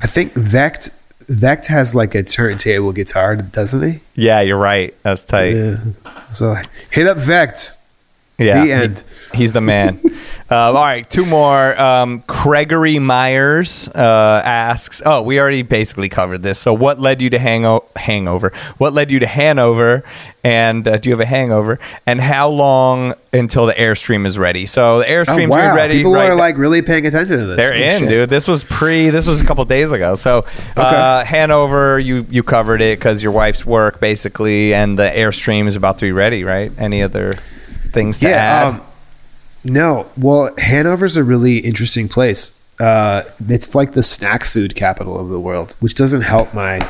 I 0.02 0.08
think 0.08 0.34
Vect 0.34 0.90
Vect 1.28 1.66
has 1.68 1.96
like 1.96 2.14
a 2.14 2.22
turntable 2.24 2.92
guitar, 2.92 3.36
doesn't 3.38 3.82
he? 3.82 4.00
Yeah, 4.16 4.42
you're 4.42 4.58
right. 4.58 4.94
That's 5.04 5.24
tight. 5.26 5.56
Yeah. 5.56 5.78
So 6.32 6.56
hit 6.92 7.08
up 7.08 7.18
Vect. 7.18 7.78
Yeah, 8.38 8.66
The 8.88 9.04
he- 9.34 9.38
he's 9.38 9.54
the 9.54 9.62
man. 9.62 10.00
uh, 10.52 10.56
all 10.56 10.74
right, 10.74 11.10
two 11.10 11.26
more. 11.26 11.80
Um, 11.80 12.22
Gregory 12.28 13.00
Myers 13.00 13.88
uh, 13.96 14.42
asks. 14.44 15.02
Oh, 15.06 15.22
we 15.22 15.40
already 15.40 15.62
basically 15.62 16.10
covered 16.10 16.44
this. 16.44 16.60
So, 16.60 16.74
what 16.74 17.00
led 17.00 17.22
you 17.22 17.30
to 17.30 17.38
hango- 17.40 17.86
hangover? 17.96 18.52
What 18.78 18.92
led 18.92 19.10
you 19.10 19.20
to 19.20 19.26
Hanover? 19.28 20.04
And 20.44 20.86
uh, 20.88 20.98
do 20.98 21.10
you 21.10 21.14
have 21.14 21.22
a 21.22 21.26
hangover? 21.26 21.80
And 22.06 22.20
how 22.20 22.50
long 22.50 23.14
until 23.34 23.66
the 23.68 23.74
airstream 23.74 24.26
is 24.28 24.38
ready? 24.38 24.66
So, 24.66 25.00
the 25.00 25.06
airstream's 25.06 25.46
Oh, 25.54 25.58
wow. 25.58 25.74
ready. 25.76 26.00
People 26.00 26.12
right 26.14 26.30
are 26.30 26.36
like 26.36 26.58
really 26.58 26.82
paying 26.82 27.06
attention 27.08 27.40
to 27.40 27.46
this. 27.46 27.58
they're 27.58 27.74
Oh, 27.74 27.94
in, 27.96 28.00
shit. 28.02 28.10
dude. 28.10 28.30
This 28.30 28.50
was 28.50 28.66
pre. 28.66 29.12
This 29.12 29.28
was 29.28 29.40
a 29.40 29.46
couple 29.46 29.64
days 29.64 29.94
ago. 29.94 30.16
So, 30.16 30.46
uh, 30.76 31.24
Hanover, 31.24 31.98
you 32.00 32.26
you 32.30 32.44
covered 32.44 32.82
it 32.82 33.00
because 33.00 33.24
your 33.24 33.32
wife's 33.32 33.66
work, 33.66 34.02
basically, 34.02 34.74
and 34.74 35.00
the 35.00 35.04
airstream 35.10 35.68
is 35.68 35.78
about 35.78 36.00
to 36.00 36.06
be 36.06 36.12
ready, 36.12 36.44
right? 36.44 36.70
Any 36.78 37.02
other 37.02 37.32
things 37.96 38.20
to 38.20 38.30
add? 38.32 38.68
Um, 38.76 38.82
no. 39.64 40.06
Well, 40.16 40.54
Hanover's 40.60 41.18
a 41.18 41.24
really 41.24 41.58
interesting 41.58 42.08
place. 42.08 42.62
Uh, 42.80 43.24
it's 43.50 43.74
like 43.74 43.94
the 43.94 44.04
snack 44.04 44.44
food 44.44 44.76
capital 44.76 45.20
of 45.20 45.30
the 45.30 45.40
world, 45.40 45.76
which 45.80 45.96
doesn't 45.96 46.22
help 46.22 46.54
my. 46.54 46.88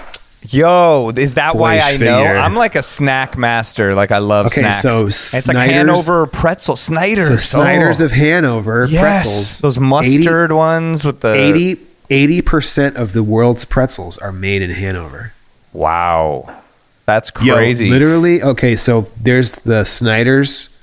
Yo, 0.50 1.12
is 1.16 1.36
that 1.36 1.56
why 1.56 1.80
I 1.80 1.92
know? 1.94 1.98
figure. 1.98 2.36
I'm 2.38 2.56
like 2.56 2.76
a 2.76 2.84
snack 2.84 3.38
master. 3.38 3.96
Like 3.96 4.12
I 4.12 4.18
love 4.20 4.48
Okay, 4.48 4.62
snacks. 4.62 4.82
so 4.82 5.06
it's 5.08 5.48
like 5.48 5.58
Hanover 5.58 6.28
pretzel, 6.28 6.76
Snyder's. 6.76 7.28
So 7.28 7.38
Snyder's 7.38 8.02
oh. 8.02 8.06
of 8.06 8.12
Hanover 8.12 8.86
yes, 8.90 9.02
pretzels. 9.02 9.60
those 9.62 9.80
mustard 9.80 10.52
ones 10.52 11.04
with 11.04 11.22
the 11.22 11.78
80 12.10 12.42
percent 12.44 12.96
of 12.98 13.14
the 13.14 13.24
world's 13.24 13.66
pretzels 13.66 14.18
are 14.20 14.32
made 14.32 14.62
in 14.62 14.70
Hanover. 14.70 15.34
Wow, 15.74 16.62
that's 17.08 17.32
Yo, 17.42 17.56
crazy. 17.56 17.90
literally. 17.90 18.44
Okay, 18.44 18.76
so 18.76 19.08
there's 19.20 19.54
the 19.54 19.84
Snyder's 19.84 20.75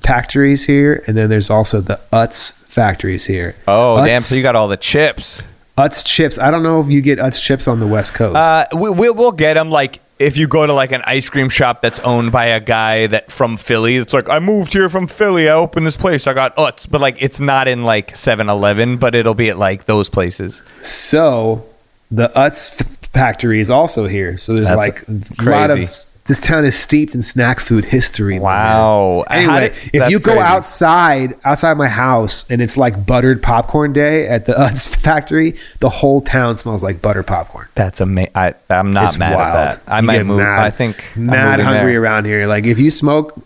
factories 0.00 0.64
here, 0.64 1.02
and 1.06 1.16
then 1.16 1.30
there's 1.30 1.50
also 1.50 1.80
the 1.80 2.00
Utz 2.12 2.52
factories 2.52 3.26
here. 3.26 3.54
oh 3.66 4.04
damn! 4.04 4.20
So 4.20 4.34
you 4.34 4.42
got 4.42 4.56
all 4.56 4.68
the 4.68 4.76
chips. 4.76 5.42
Utz 5.78 6.04
chips. 6.06 6.38
I 6.38 6.50
don't 6.50 6.62
know 6.62 6.80
if 6.80 6.88
you 6.90 7.02
get 7.02 7.18
Utz 7.18 7.42
chips 7.42 7.68
on 7.68 7.80
the 7.80 7.86
West 7.86 8.14
Coast. 8.14 8.36
Uh, 8.36 8.64
we, 8.74 8.88
we, 8.90 9.10
we'll 9.10 9.32
get 9.32 9.54
them 9.54 9.70
like 9.70 10.00
if 10.18 10.36
you 10.38 10.48
go 10.48 10.66
to 10.66 10.72
like 10.72 10.92
an 10.92 11.02
ice 11.04 11.28
cream 11.28 11.48
shop 11.50 11.82
that's 11.82 11.98
owned 12.00 12.32
by 12.32 12.46
a 12.46 12.60
guy 12.60 13.06
that 13.08 13.30
from 13.30 13.56
Philly. 13.56 13.96
It's 13.96 14.14
like 14.14 14.28
I 14.28 14.38
moved 14.38 14.72
here 14.72 14.88
from 14.88 15.06
Philly. 15.06 15.48
I 15.48 15.52
opened 15.52 15.86
this 15.86 15.96
place. 15.96 16.26
I 16.26 16.32
got 16.32 16.56
Utz, 16.56 16.88
but 16.90 17.00
like 17.00 17.16
it's 17.20 17.40
not 17.40 17.68
in 17.68 17.84
like 17.84 18.14
7-Eleven, 18.14 18.96
but 18.96 19.14
it'll 19.14 19.34
be 19.34 19.50
at 19.50 19.58
like 19.58 19.84
those 19.84 20.08
places. 20.08 20.62
So 20.80 21.66
the 22.10 22.28
Utz 22.30 22.80
f- 22.80 22.86
factory 23.12 23.60
is 23.60 23.68
also 23.68 24.06
here. 24.06 24.38
So 24.38 24.54
there's 24.54 24.68
That's 24.68 24.78
like 24.78 25.06
a 25.08 25.42
lot 25.42 25.70
of. 25.70 25.90
This 26.26 26.40
town 26.40 26.64
is 26.64 26.76
steeped 26.78 27.14
in 27.14 27.22
snack 27.22 27.60
food 27.60 27.84
history. 27.86 28.38
Wow. 28.38 29.24
Anyway, 29.30 29.68
did- 29.92 30.02
if 30.02 30.10
you 30.10 30.18
go 30.18 30.32
crazy. 30.32 30.44
outside 30.44 31.34
outside 31.44 31.74
my 31.74 31.88
house 31.88 32.44
and 32.50 32.60
it's 32.60 32.76
like 32.76 33.06
buttered 33.06 33.42
popcorn 33.42 33.92
day 33.92 34.26
at 34.26 34.44
the 34.46 34.52
Utz 34.52 34.88
factory, 35.02 35.56
the 35.80 35.88
whole 35.88 36.20
town 36.20 36.56
smells 36.56 36.82
like 36.82 37.00
butter 37.00 37.22
popcorn. 37.22 37.68
That's 37.74 38.00
amazing. 38.00 38.32
I'm 38.34 38.92
not 38.92 39.04
It's 39.10 39.18
mad 39.18 39.36
wild. 39.36 39.56
at 39.56 39.84
that. 39.86 39.92
I 39.92 40.00
You 40.00 40.06
might 40.06 40.22
move. 40.26 40.38
mad- 40.38 40.58
I 40.60 40.70
think 40.70 41.04
I'm 41.16 41.26
mad 41.26 41.60
hungry 41.60 41.92
there. 41.92 42.02
around 42.02 42.24
here. 42.24 42.46
Like 42.46 42.64
if 42.66 42.78
you 42.78 42.90
smoke, 42.90 43.38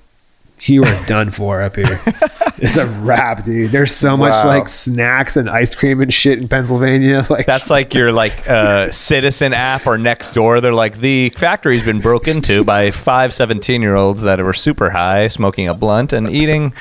you 0.69 0.85
are 0.85 1.07
done 1.07 1.31
for 1.31 1.63
up 1.63 1.77
here. 1.77 2.01
it's 2.59 2.77
a 2.77 2.87
wrap, 2.87 3.43
dude. 3.43 3.71
There's 3.71 3.93
so 3.95 4.17
much 4.17 4.33
Wow. 4.33 4.47
like 4.47 4.69
snacks 4.69 5.37
and 5.37 5.49
ice 5.49 5.75
cream 5.75 6.01
and 6.01 6.13
shit 6.13 6.39
in 6.39 6.49
Pennsylvania. 6.49 7.27
Like 7.31 7.47
That's 7.47 7.71
like 7.71 7.95
your 7.95 8.13
like 8.13 8.49
uh, 8.49 8.91
citizen 8.91 9.53
app 9.55 9.87
or 9.87 9.97
next 9.99 10.33
door. 10.33 10.61
They're 10.61 10.73
like 10.73 10.99
the 10.99 11.31
factory's 11.37 11.85
been 11.85 12.01
broken 12.01 12.39
into 12.39 12.65
by 12.65 12.91
five 12.91 13.33
17 13.33 13.81
year 13.83 13.95
olds 13.95 14.23
that 14.23 14.39
were 14.41 14.53
super 14.53 14.91
high, 14.91 15.29
smoking 15.29 15.69
a 15.69 15.75
blunt 15.75 16.13
and 16.13 16.29
eating 16.29 16.73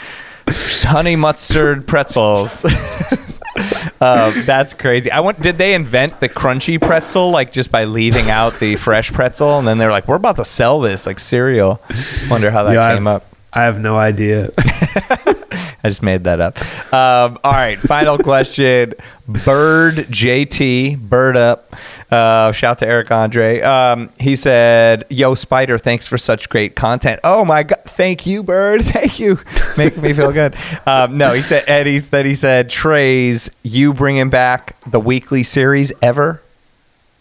honey 0.48 1.16
mustard 1.16 1.86
pretzels. 1.88 2.66
uh, 4.02 4.32
that's 4.46 4.74
crazy. 4.74 5.12
I 5.12 5.20
want. 5.20 5.42
Did 5.42 5.58
they 5.58 5.74
invent 5.74 6.20
the 6.20 6.30
crunchy 6.30 6.80
pretzel 6.82 7.30
like 7.32 7.52
just 7.52 7.72
by 7.72 7.84
leaving 7.86 8.30
out 8.30 8.60
the 8.60 8.76
fresh 8.76 9.12
pretzel, 9.12 9.58
and 9.60 9.68
then 9.68 9.78
they're 9.78 9.92
like, 9.92 10.08
"We're 10.08 10.16
about 10.16 10.38
to 10.38 10.46
sell 10.46 10.80
this 10.80 11.06
like 11.06 11.20
cereal." 11.20 11.82
Wonder 12.30 12.52
how 12.52 12.64
that 12.64 12.74
Yo, 12.74 12.82
I 12.82 12.96
came 12.96 13.06
have- 13.06 13.18
up. 13.24 13.26
I 13.52 13.64
have 13.64 13.80
no 13.80 13.98
idea. 13.98 14.52
I 15.84 15.88
just 15.88 16.04
made 16.04 16.26
that 16.26 16.42
up. 16.42 16.60
Um, 16.94 17.38
all 17.44 17.54
right, 17.54 17.78
final 17.78 18.18
question. 18.18 18.94
Bird 19.28 19.96
JT, 19.96 21.00
Bird 21.00 21.38
up. 21.38 21.74
Uh, 22.12 22.52
shout 22.52 22.80
to 22.80 22.88
Eric 22.88 23.12
Andre. 23.12 23.62
Um, 23.62 24.10
he 24.20 24.36
said, 24.36 25.06
"Yo, 25.10 25.36
Spider, 25.36 25.78
thanks 25.78 26.06
for 26.06 26.18
such 26.18 26.50
great 26.50 26.76
content." 26.76 27.22
Oh 27.24 27.46
my 27.46 27.64
god, 27.64 27.82
thank 27.86 28.26
you, 28.26 28.44
Bird. 28.44 28.84
Thank 28.90 29.20
you, 29.20 29.40
making 29.78 30.02
me 30.02 30.14
feel 30.14 30.32
good. 30.32 30.56
Um, 30.86 31.18
no, 31.18 31.32
he 31.32 31.42
said 31.42 31.64
Eddie. 31.68 32.00
That 32.00 32.26
he 32.26 32.36
said, 32.36 32.70
Trayze, 32.70 33.50
you 33.64 33.94
bringing 33.94 34.30
back 34.30 34.76
the 34.86 35.00
weekly 35.00 35.44
series 35.44 35.94
ever? 36.02 36.42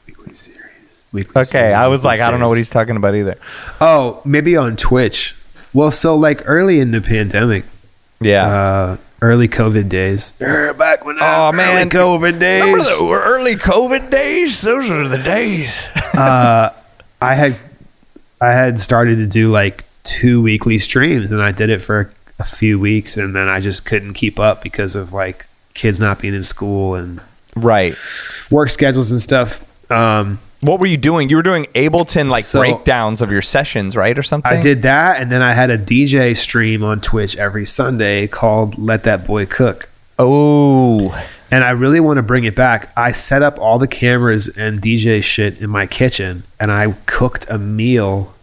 Weekly 0.06 0.34
series. 0.34 1.06
Weekly 1.12 1.40
Okay, 1.40 1.46
series, 1.46 1.74
I 1.74 1.86
was 1.88 2.00
weekly 2.00 2.08
like, 2.08 2.20
I 2.20 2.30
don't 2.30 2.40
know 2.40 2.48
what 2.48 2.58
he's 2.58 2.70
talking 2.70 2.96
about 2.96 3.14
either. 3.14 3.38
Oh, 3.80 4.20
maybe 4.24 4.56
on 4.56 4.76
Twitch. 4.76 5.34
Well, 5.72 5.90
so 5.90 6.14
like 6.14 6.42
early 6.46 6.80
in 6.80 6.90
the 6.92 7.00
pandemic, 7.00 7.64
Yeah. 8.20 8.46
uh, 8.46 8.96
early 9.20 9.48
COVID 9.48 9.88
days. 9.88 10.32
Back 10.32 11.04
when 11.04 11.18
Oh, 11.20 11.52
man. 11.52 11.90
COVID 11.90 12.38
days. 12.38 12.62
Remember 12.64 12.84
the 12.84 13.22
early 13.24 13.56
COVID 13.56 14.10
days? 14.10 14.60
Those 14.62 14.90
are 14.90 15.06
the 15.08 15.18
days. 15.18 15.86
uh, 16.14 16.70
I 17.20 17.34
had 17.34 17.56
I 18.40 18.52
had 18.52 18.78
started 18.78 19.16
to 19.16 19.26
do 19.26 19.48
like 19.48 19.84
two 20.04 20.40
weekly 20.40 20.78
streams, 20.78 21.32
and 21.32 21.42
I 21.42 21.50
did 21.52 21.70
it 21.70 21.82
for 21.82 22.12
a 22.38 22.44
few 22.44 22.78
weeks, 22.78 23.16
and 23.16 23.34
then 23.34 23.48
I 23.48 23.60
just 23.60 23.84
couldn't 23.84 24.14
keep 24.14 24.38
up 24.38 24.62
because 24.62 24.94
of 24.94 25.12
like 25.12 25.46
kids 25.74 25.98
not 26.00 26.20
being 26.20 26.34
in 26.34 26.42
school 26.44 26.94
and 26.94 27.20
right. 27.56 27.94
work 28.50 28.70
schedules 28.70 29.10
and 29.10 29.20
stuff. 29.20 29.64
Um, 29.90 30.38
What 30.60 30.80
were 30.80 30.86
you 30.86 30.96
doing? 30.96 31.28
You 31.28 31.36
were 31.36 31.42
doing 31.42 31.66
Ableton 31.74 32.28
like 32.28 32.42
So- 32.42 32.58
breakdowns 32.58 33.20
of 33.20 33.30
your 33.30 33.42
sessions, 33.42 33.96
right, 33.96 34.18
or 34.18 34.22
something? 34.24 34.52
I 34.52 34.60
did 34.60 34.82
that, 34.82 35.20
and 35.20 35.30
then 35.30 35.40
I 35.40 35.52
had 35.52 35.70
a 35.70 35.78
DJ 35.78 36.34
stream 36.34 36.82
on 36.82 37.00
Twitch 37.00 37.36
every 37.36 37.64
Sunday 37.64 38.26
called 38.26 38.76
"Let 38.78 39.04
That 39.04 39.24
Boy 39.26 39.46
Cook." 39.46 39.88
Oh, 40.18 41.16
and 41.50 41.62
I 41.62 41.70
really 41.70 42.00
want 42.00 42.16
to 42.16 42.22
bring 42.22 42.42
it 42.44 42.56
back. 42.56 42.92
I 42.96 43.12
set 43.12 43.40
up 43.40 43.56
all 43.60 43.78
the 43.78 43.86
cameras 43.86 44.48
and 44.48 44.80
DJ 44.80 45.22
shit 45.22 45.60
in 45.60 45.70
my 45.70 45.86
kitchen, 45.86 46.42
and 46.58 46.72
I 46.72 46.94
cooked 47.06 47.46
a 47.48 47.56
meal 47.56 48.34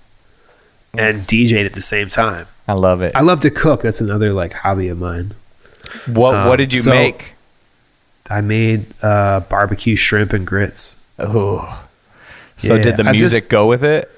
and 0.98 1.28
DJ'd 1.28 1.66
at 1.66 1.74
the 1.74 1.82
same 1.82 2.08
time. 2.08 2.48
I 2.68 2.74
love 2.74 3.02
it. 3.02 3.12
I 3.14 3.22
love 3.22 3.42
to 3.42 3.52
cook. 3.52 3.82
That's 3.82 4.00
another 4.00 4.32
like 4.32 4.54
hobby 4.54 4.88
of 4.88 4.98
mine. 5.00 5.34
what 6.08 6.34
um, 6.34 6.48
What 6.48 6.56
did 6.56 6.74
you 6.74 6.80
so- 6.80 6.92
make? 6.92 7.34
I 8.30 8.40
made 8.42 8.86
uh, 9.04 9.42
barbecue 9.42 9.96
shrimp 9.98 10.32
and 10.34 10.48
grits. 10.48 11.04
Oh, 11.20 11.85
so 12.58 12.76
Yeah, 12.76 12.82
did 12.84 12.98
the 12.98 13.06
I 13.08 13.12
music 13.12 13.44
just- 13.44 13.50
go 13.52 13.68
with 13.68 13.84
it? 13.84 14.10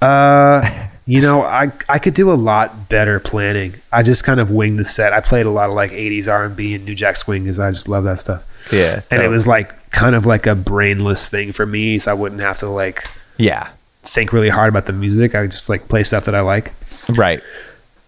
Uh, 0.00 0.68
you 1.06 1.20
know, 1.20 1.42
I 1.42 1.72
I 1.88 1.98
could 1.98 2.14
do 2.14 2.30
a 2.30 2.34
lot 2.34 2.88
better 2.88 3.20
planning. 3.20 3.74
I 3.92 4.02
just 4.02 4.24
kind 4.24 4.40
of 4.40 4.50
winged 4.50 4.78
the 4.78 4.84
set. 4.84 5.12
I 5.12 5.20
played 5.20 5.46
a 5.46 5.50
lot 5.50 5.68
of 5.68 5.74
like 5.74 5.90
'80s 5.92 6.28
R&B 6.30 6.74
and 6.74 6.84
New 6.84 6.94
Jack 6.94 7.16
Swing 7.16 7.42
because 7.44 7.58
I 7.58 7.70
just 7.70 7.88
love 7.88 8.04
that 8.04 8.18
stuff. 8.18 8.44
Yeah, 8.72 9.02
And 9.10 9.22
it 9.22 9.28
was 9.28 9.46
like 9.46 9.90
kind 9.90 10.14
of 10.14 10.24
like 10.24 10.46
a 10.46 10.54
brainless 10.54 11.28
thing 11.28 11.52
for 11.52 11.66
me, 11.66 11.98
so 11.98 12.10
I 12.10 12.14
wouldn't 12.14 12.40
have 12.40 12.56
to 12.58 12.66
like 12.66 13.04
Yeah, 13.36 13.68
think 14.02 14.32
really 14.32 14.48
hard 14.48 14.70
about 14.70 14.86
the 14.86 14.94
music. 14.94 15.34
I 15.34 15.42
would 15.42 15.50
just 15.50 15.68
like 15.68 15.88
play 15.88 16.02
stuff 16.02 16.24
that 16.24 16.34
I 16.34 16.40
like. 16.40 16.72
right. 17.10 17.40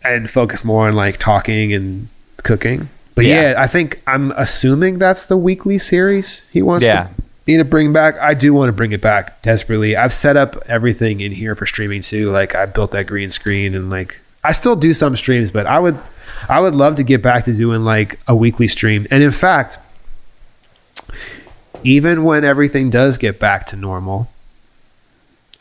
and 0.03 0.31
focus 0.31 0.65
more 0.65 0.87
on 0.89 0.95
like 0.95 1.19
talking 1.19 1.73
and 1.75 2.09
cooking. 2.45 2.89
But 3.17 3.25
Yeah. 3.27 3.51
yeah, 3.51 3.55
I 3.61 3.67
think 3.67 4.01
I'm 4.07 4.31
assuming 4.33 4.99
that's 4.99 5.27
the 5.27 5.37
weekly 5.37 5.79
series 5.79 6.49
he 6.53 6.63
wants 6.63 6.85
Yeah. 6.85 7.05
to 7.05 7.09
me 7.47 7.57
to 7.57 7.65
bring 7.65 7.93
back. 7.93 8.17
I 8.19 8.35
do 8.35 8.53
want 8.53 8.69
to 8.69 8.73
bring 8.73 8.93
it 8.93 9.01
back 9.01 9.41
desperately. 9.43 9.97
I've 9.97 10.13
set 10.13 10.37
up 10.37 10.57
everything 10.67 11.21
in 11.21 11.33
here 11.33 11.55
for 11.55 11.67
streaming 11.67 12.03
too. 12.03 12.31
Like 12.31 12.55
I 12.55 12.67
built 12.67 12.91
that 12.93 13.07
green 13.07 13.31
screen 13.31 13.75
and 13.75 13.89
like 13.91 14.21
I 14.43 14.53
still 14.53 14.77
do 14.77 14.93
some 14.93 15.17
streams, 15.17 15.51
but 15.51 15.67
I 15.67 15.79
would 15.79 15.99
I 16.49 16.61
would 16.61 16.75
love 16.75 16.95
to 16.97 17.03
get 17.03 17.23
back 17.23 17.45
to 17.45 17.53
doing 17.55 17.85
like 17.85 18.19
a 18.27 18.35
weekly 18.35 18.69
stream. 18.69 19.07
And 19.11 19.23
in 19.23 19.31
fact, 19.31 19.79
even 21.83 22.25
when 22.25 22.45
everything 22.45 22.91
does 22.91 23.19
get 23.19 23.39
back 23.39 23.67
to 23.67 23.77
normal, 23.77 24.29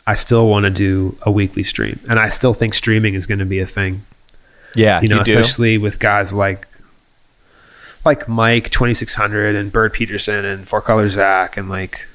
I 0.07 0.15
still 0.15 0.47
want 0.49 0.63
to 0.65 0.69
do 0.69 1.17
a 1.21 1.31
weekly 1.31 1.63
stream. 1.63 1.99
And 2.09 2.19
I 2.19 2.29
still 2.29 2.53
think 2.53 2.73
streaming 2.73 3.13
is 3.15 3.25
going 3.25 3.39
to 3.39 3.45
be 3.45 3.59
a 3.59 3.65
thing 3.65 4.03
Yeah, 4.75 5.01
you 5.01 5.07
know, 5.07 5.23
do? 5.23 5.33
especially 5.37 5.77
with 5.77 5.99
guys 5.99 6.33
like 6.33 6.67
like 8.05 8.27
Mike 8.27 8.69
twenty 8.69 8.93
six 8.93 9.15
hundred 9.15 9.55
and 9.55 9.71
Bird 9.71 9.93
Peterson 9.93 10.45
and 10.45 10.67
Four 10.67 10.81
Color 10.81 11.09
Zack 11.09 11.57
and 11.57 11.69
like 11.69 12.07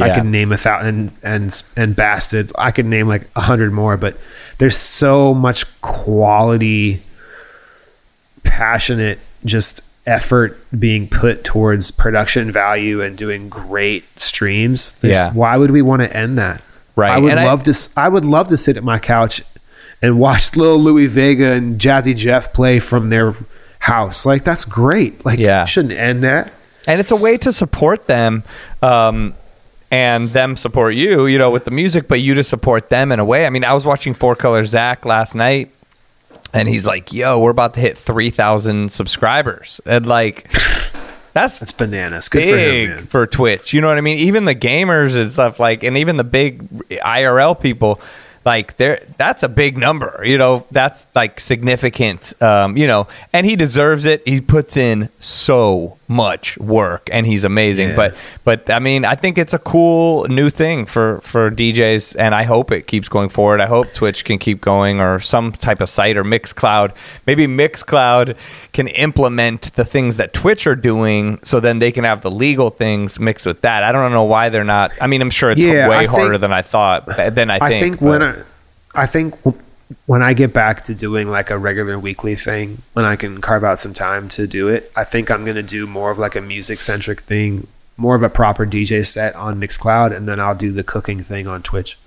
I 0.00 0.06
Yeah. 0.08 0.14
could 0.16 0.24
name 0.26 0.50
a 0.52 0.56
thousand 0.56 0.86
and 0.88 1.12
and, 1.22 1.62
and 1.76 1.94
Bastid. 1.96 2.50
I 2.58 2.70
could 2.70 2.86
name 2.86 3.06
like 3.08 3.28
a 3.36 3.42
hundred 3.42 3.72
more, 3.72 3.96
but 3.96 4.16
there's 4.58 4.76
so 4.76 5.32
much 5.34 5.80
quality, 5.82 7.02
passionate, 8.42 9.18
just 9.44 9.82
effort 10.06 10.58
being 10.78 11.08
put 11.08 11.44
towards 11.44 11.90
production 11.90 12.50
value 12.50 13.00
and 13.00 13.16
doing 13.16 13.48
great 13.48 14.18
streams. 14.18 14.96
there's- 14.96 15.14
Yeah. 15.14 15.32
Why 15.32 15.56
would 15.56 15.70
we 15.70 15.80
want 15.82 16.02
to 16.02 16.14
end 16.14 16.36
that? 16.38 16.60
Right. 16.96 17.12
I 17.12 17.18
would 17.18 17.30
And 17.30 17.40
I- 17.40 17.44
love 17.46 17.62
to. 17.64 17.88
I 17.96 18.08
would 18.08 18.24
love 18.24 18.48
to 18.48 18.56
sit 18.56 18.76
at 18.76 18.84
my 18.84 18.98
couch 18.98 19.42
and 20.02 20.18
watch 20.18 20.54
Little 20.56 20.78
Louie 20.78 21.06
Vega 21.06 21.52
and 21.52 21.80
Jazzy 21.80 22.14
Jeff 22.16 22.52
play 22.52 22.78
from 22.80 23.08
their 23.10 23.34
house. 23.84 24.24
Like 24.26 24.44
that's 24.44 24.64
great. 24.64 25.24
Like 25.24 25.38
Yeah. 25.38 25.62
you 25.62 25.66
shouldn't 25.66 25.94
end 25.98 26.22
that. 26.24 26.52
and 26.86 27.00
it's 27.00 27.10
a 27.10 27.16
way 27.16 27.36
to 27.38 27.52
support 27.52 28.06
them 28.06 28.42
um, 28.82 29.34
and 29.90 30.28
them 30.30 30.56
support 30.56 30.94
you 30.94 31.26
you 31.26 31.38
know 31.38 31.50
with 31.50 31.64
the 31.64 31.70
music 31.70 32.08
but 32.08 32.20
you 32.20 32.34
to 32.34 32.42
support 32.44 32.88
them 32.88 33.12
in 33.12 33.20
a 33.20 33.24
way 33.24 33.46
i 33.46 33.50
mean 33.50 33.62
i 33.64 33.72
was 33.72 33.86
watching 33.86 34.12
Four 34.14 34.34
Color 34.34 34.64
Zack 34.64 35.04
last 35.06 35.34
night 35.34 35.70
and 36.52 36.68
he's 36.68 36.84
like 36.84 37.12
yo 37.12 37.38
we're 37.40 37.50
about 37.50 37.74
to 37.74 37.80
hit 37.80 37.96
3000 37.96 38.90
subscribers 38.90 39.80
and 39.86 40.04
like 40.06 40.50
that's 41.32 41.58
That's 41.60 41.72
bananas. 41.72 42.28
Good 42.28 42.42
big 42.44 42.88
for 42.90 42.96
him, 42.98 43.06
for 43.06 43.26
Twitch. 43.26 43.72
You 43.72 43.80
know 43.80 43.88
what 43.88 43.98
I 43.98 44.02
mean? 44.02 44.18
Even 44.18 44.44
the 44.44 44.54
gamers 44.54 45.16
and 45.20 45.32
stuff 45.32 45.58
like, 45.58 45.82
and 45.82 45.96
even 45.98 46.16
the 46.16 46.22
big 46.24 46.68
IRL 46.90 47.58
people, 47.60 48.00
like 48.44 48.76
they're 48.76 49.00
that's 49.16 49.42
a 49.42 49.48
big 49.48 49.76
number. 49.76 50.22
You 50.24 50.38
know, 50.38 50.66
that's 50.70 51.06
like 51.14 51.40
significant. 51.40 52.40
Um, 52.42 52.76
you 52.76 52.86
know, 52.86 53.08
and 53.32 53.46
he 53.46 53.56
deserves 53.56 54.04
it. 54.04 54.26
He 54.26 54.40
puts 54.40 54.76
in 54.76 55.08
so 55.20 55.98
much 56.08 56.58
work, 56.58 57.08
and 57.12 57.26
he's 57.26 57.44
amazing. 57.44 57.90
Yeah. 57.90 57.96
But 57.96 58.16
but 58.44 58.70
I 58.70 58.78
mean, 58.78 59.04
I 59.04 59.14
think 59.14 59.38
it's 59.38 59.54
a 59.54 59.58
cool 59.58 60.24
new 60.26 60.50
thing 60.50 60.86
for 60.86 61.20
for 61.22 61.50
DJs, 61.50 62.16
and 62.18 62.34
I 62.34 62.42
hope 62.44 62.70
it 62.72 62.86
keeps 62.86 63.08
going 63.08 63.28
forward. 63.28 63.60
I 63.60 63.66
hope 63.66 63.92
Twitch 63.92 64.24
can 64.24 64.38
keep 64.38 64.60
going, 64.60 65.00
or 65.00 65.18
some 65.20 65.52
type 65.52 65.80
of 65.80 65.88
site, 65.88 66.16
or 66.16 66.24
Mixcloud. 66.24 66.94
Maybe 67.26 67.46
Mixcloud 67.46 68.36
can 68.72 68.88
implement 68.88 69.72
the 69.74 69.84
things 69.84 70.16
that 70.16 70.32
Twitch 70.32 70.66
are 70.66 70.76
doing, 70.76 71.38
so 71.42 71.60
then 71.60 71.78
they 71.78 71.92
can 71.92 72.04
have 72.04 72.20
the 72.20 72.30
legal 72.30 72.70
things 72.70 73.18
mixed 73.18 73.46
with 73.46 73.60
that. 73.62 73.82
I 73.84 73.92
don't 73.92 74.12
know 74.12 74.24
why 74.24 74.48
they're 74.48 74.64
not. 74.64 74.92
I 75.00 75.06
mean, 75.06 75.22
I'm 75.22 75.30
sure 75.30 75.50
it's 75.50 75.60
Yeah, 75.60 75.88
way 75.88 75.98
think- 76.00 76.10
harder 76.10 76.38
than 76.38 76.52
I 76.52 76.62
thought. 76.62 77.06
Than 77.06 77.50
I 77.50 77.58
think. 77.58 77.62
I 77.62 77.80
think 77.80 78.00
but- 78.00 78.06
when 78.08 78.22
I, 78.22 78.34
I 78.94 79.06
think 79.06 79.34
when 80.06 80.22
I 80.22 80.32
get 80.34 80.52
back 80.52 80.84
to 80.84 80.94
doing 80.94 81.28
like 81.28 81.50
a 81.50 81.58
regular 81.58 81.98
weekly 81.98 82.34
thing, 82.34 82.82
when 82.92 83.04
I 83.04 83.16
can 83.16 83.40
carve 83.40 83.64
out 83.64 83.78
some 83.78 83.92
time 83.94 84.28
to 84.30 84.46
do 84.46 84.68
it, 84.68 84.90
I 84.96 85.04
think 85.04 85.30
I'm 85.30 85.44
gonna 85.44 85.62
do 85.62 85.86
more 85.86 86.10
of 86.10 86.18
like 86.18 86.34
a 86.36 86.40
music 86.40 86.80
centric 86.80 87.20
thing, 87.20 87.66
more 87.96 88.14
of 88.14 88.22
a 88.22 88.28
proper 88.30 88.66
DJ 88.66 89.04
set 89.06 89.34
on 89.36 89.60
Mixcloud, 89.60 90.14
and 90.16 90.26
then 90.28 90.40
I'll 90.40 90.54
do 90.54 90.72
the 90.72 90.82
cooking 90.84 91.22
thing 91.22 91.46
on 91.46 91.62
Twitch. 91.62 91.98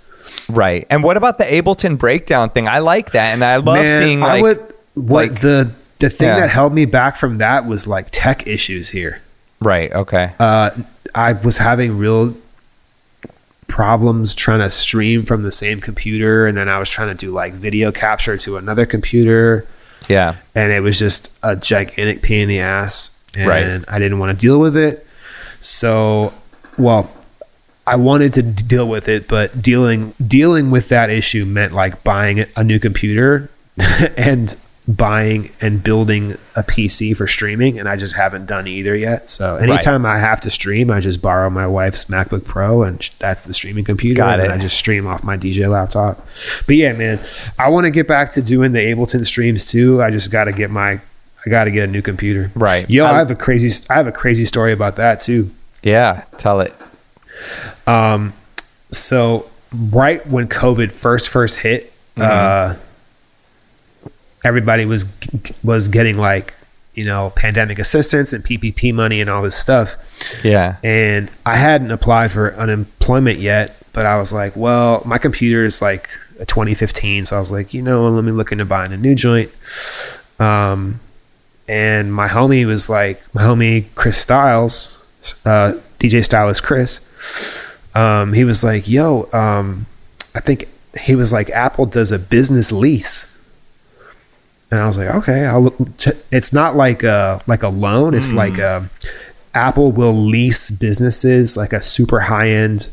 right. 0.49 0.85
And 0.89 1.03
what 1.03 1.15
about 1.15 1.37
the 1.37 1.45
Ableton 1.45 1.97
breakdown 1.97 2.49
thing? 2.49 2.67
I 2.67 2.79
like 2.79 3.11
that, 3.11 3.33
and 3.33 3.43
I 3.43 3.57
love 3.57 3.77
Man, 3.77 4.01
seeing 4.01 4.23
I 4.23 4.27
like 4.27 4.41
would 4.43 4.73
what 4.95 5.31
like- 5.31 5.41
the 5.41 5.71
the 5.99 6.09
thing 6.09 6.27
Yeah. 6.27 6.39
that 6.41 6.49
held 6.49 6.73
me 6.73 6.85
back 6.85 7.15
from 7.17 7.37
that 7.39 7.65
was 7.65 7.87
like 7.87 8.07
tech 8.11 8.45
issues 8.45 8.89
here. 8.89 9.21
right. 9.61 9.91
Okay. 9.93 10.31
uh, 10.39 10.69
I 11.15 11.33
was 11.33 11.57
having 11.57 11.97
real 11.97 12.35
problems 13.67 14.33
trying 14.33 14.59
to 14.59 14.69
stream 14.69 15.23
from 15.23 15.43
the 15.43 15.51
same 15.51 15.79
computer, 15.81 16.47
and 16.47 16.57
then 16.57 16.69
I 16.69 16.79
was 16.79 16.89
trying 16.89 17.09
to 17.09 17.15
do 17.15 17.31
like 17.31 17.53
video 17.53 17.91
capture 17.91 18.37
to 18.37 18.57
another 18.57 18.85
computer, 18.85 19.65
yeah. 20.07 20.35
and 20.55 20.71
it 20.71 20.81
was 20.81 20.99
just 20.99 21.37
a 21.43 21.55
gigantic 21.55 22.21
pain 22.21 22.41
in 22.41 22.49
the 22.49 22.59
ass, 22.59 23.11
and 23.35 23.47
Right. 23.47 23.83
I 23.87 23.99
didn't 23.99 24.19
want 24.19 24.37
to 24.37 24.41
deal 24.41 24.59
with 24.59 24.75
it. 24.75 25.05
So, 25.61 26.33
well, 26.77 27.11
I 27.85 27.95
wanted 27.95 28.33
to 28.33 28.41
deal 28.41 28.87
with 28.87 29.07
it, 29.07 29.27
but 29.27 29.61
dealing 29.61 30.13
dealing 30.25 30.71
with 30.71 30.89
that 30.89 31.09
issue 31.09 31.45
meant 31.45 31.73
like 31.73 32.03
buying 32.03 32.45
a 32.55 32.63
new 32.63 32.79
computer 32.79 33.49
and 34.17 34.55
buying 34.87 35.51
and 35.59 35.83
building 35.83 36.37
a 36.55 36.63
PC 36.63 37.15
for 37.15 37.27
streaming, 37.27 37.77
and 37.77 37.89
I 37.89 37.97
just 37.97 38.15
haven't 38.15 38.45
done 38.45 38.67
either 38.67 38.95
yet. 38.95 39.29
So 39.29 39.57
anytime 39.57 40.05
I 40.05 40.19
have 40.19 40.39
to 40.41 40.49
stream, 40.49 40.89
I 40.89 41.01
just 41.01 41.21
borrow 41.21 41.49
my 41.49 41.67
wife's 41.67 42.05
MacBook 42.05 42.45
Pro, 42.45 42.83
and 42.83 43.03
sh- 43.03 43.09
that's 43.19 43.45
the 43.45 43.53
streaming 43.53 43.83
computer. 43.83 44.17
Got 44.19 44.39
and 44.39 44.51
it. 44.51 44.55
I 44.55 44.57
just 44.57 44.77
stream 44.77 45.05
off 45.05 45.23
my 45.23 45.37
DJ 45.37 45.69
laptop. 45.69 46.25
But 46.67 46.77
yeah, 46.77 46.93
man, 46.93 47.19
I 47.59 47.69
want 47.69 47.85
to 47.85 47.91
get 47.91 48.07
back 48.07 48.31
to 48.33 48.41
doing 48.41 48.71
the 48.71 48.79
Ableton 48.79 49.25
streams 49.25 49.65
too. 49.65 50.01
I 50.01 50.09
just 50.09 50.31
got 50.31 50.45
to 50.45 50.53
get 50.53 50.69
my 50.71 51.01
I 51.45 51.49
got 51.49 51.65
to 51.65 51.71
get 51.71 51.87
a 51.87 51.91
new 51.91 52.01
computer. 52.01 52.51
Right. 52.55 52.89
Yo, 52.89 53.05
I, 53.05 53.11
I- 53.11 53.17
have 53.17 53.31
a 53.31 53.35
crazy 53.35 53.85
I 53.89 53.95
have 53.95 54.07
a 54.07 54.11
crazy 54.11 54.45
story 54.45 54.71
about 54.73 54.95
that 54.95 55.19
too. 55.19 55.51
Yeah. 55.83 56.23
Tell 56.37 56.61
it. 56.61 56.73
Um, 57.85 58.33
so 58.91 59.49
right 59.91 60.25
when 60.27 60.47
COVID 60.47 60.91
first 60.91 61.29
first 61.29 61.59
hit, 61.59 61.93
uh, 62.17 62.75
everybody 64.47 64.85
was 64.85 65.05
was 65.63 65.87
getting 65.89 66.17
like 66.17 66.53
you 66.95 67.03
know 67.05 67.31
pandemic 67.35 67.77
assistance 67.79 68.33
and 68.33 68.43
PPP 68.43 68.93
money 68.93 69.21
and 69.21 69.29
all 69.29 69.43
this 69.43 69.55
stuff, 69.55 69.95
Yeah. 70.43 70.77
and 70.83 71.29
I 71.45 71.55
hadn't 71.57 71.91
applied 71.91 72.31
for 72.31 72.53
unemployment 72.55 73.39
yet. 73.39 73.75
But 73.93 74.05
I 74.05 74.17
was 74.19 74.31
like, 74.31 74.55
well, 74.55 75.01
my 75.05 75.17
computer 75.17 75.65
is 75.65 75.81
like 75.81 76.09
a 76.39 76.45
2015, 76.45 77.25
so 77.25 77.35
I 77.35 77.39
was 77.39 77.51
like, 77.51 77.73
you 77.73 77.81
know, 77.81 78.07
let 78.09 78.23
me 78.23 78.31
look 78.31 78.51
into 78.51 78.63
buying 78.65 78.91
a 78.93 78.97
new 78.97 79.15
joint. 79.15 79.49
Um, 80.39 80.99
and 81.67 82.13
my 82.13 82.27
homie 82.27 82.65
was 82.67 82.89
like, 82.91 83.21
my 83.33 83.41
homie 83.41 83.85
Chris 83.95 84.19
Styles, 84.19 85.03
uh, 85.45 85.73
DJ 85.99 86.23
Stylist 86.23 86.61
Chris, 86.61 87.01
um, 87.95 88.33
he 88.33 88.43
was 88.43 88.63
like, 88.63 88.87
yo, 88.87 89.27
um, 89.33 89.87
I 90.35 90.41
think 90.41 90.67
he 91.01 91.15
was 91.15 91.33
like, 91.33 91.49
Apple 91.49 91.87
does 91.87 92.11
a 92.11 92.19
business 92.19 92.71
lease. 92.71 93.25
And 94.69 94.79
I 94.79 94.87
was 94.87 94.97
like, 94.97 95.07
okay, 95.07 95.45
I'll 95.45 95.61
look. 95.61 95.75
It's 96.31 96.51
not 96.51 96.75
like 96.75 97.03
a 97.03 97.41
like 97.47 97.63
a 97.63 97.69
loan. 97.69 98.13
It's 98.13 98.31
hmm. 98.31 98.37
like 98.37 98.57
a 98.57 98.89
Apple 99.53 99.91
will 99.91 100.13
lease 100.13 100.69
businesses 100.69 101.57
like 101.57 101.73
a 101.73 101.81
super 101.81 102.21
high 102.21 102.49
end, 102.49 102.89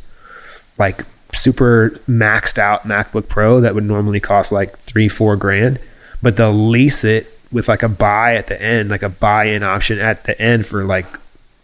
like 0.79 1.05
super 1.35 1.91
maxed 2.09 2.59
out 2.59 2.85
MacBook 2.85 3.29
Pro 3.29 3.61
that 3.61 3.75
would 3.75 3.85
normally 3.85 4.21
cost 4.21 4.53
like 4.53 4.77
three 4.79 5.09
four 5.09 5.37
grand, 5.37 5.79
but 6.23 6.37
they'll 6.37 6.53
lease 6.53 7.05
it 7.05 7.39
with 7.53 7.69
like 7.69 7.83
a 7.83 7.89
buy 7.89 8.35
at 8.35 8.47
the 8.47 8.61
end, 8.61 8.89
like 8.89 9.03
a 9.03 9.09
buy 9.09 9.45
in 9.45 9.63
option 9.63 9.99
at 9.99 10.25
the 10.25 10.41
end 10.41 10.67
for 10.67 10.85
like 10.85 11.07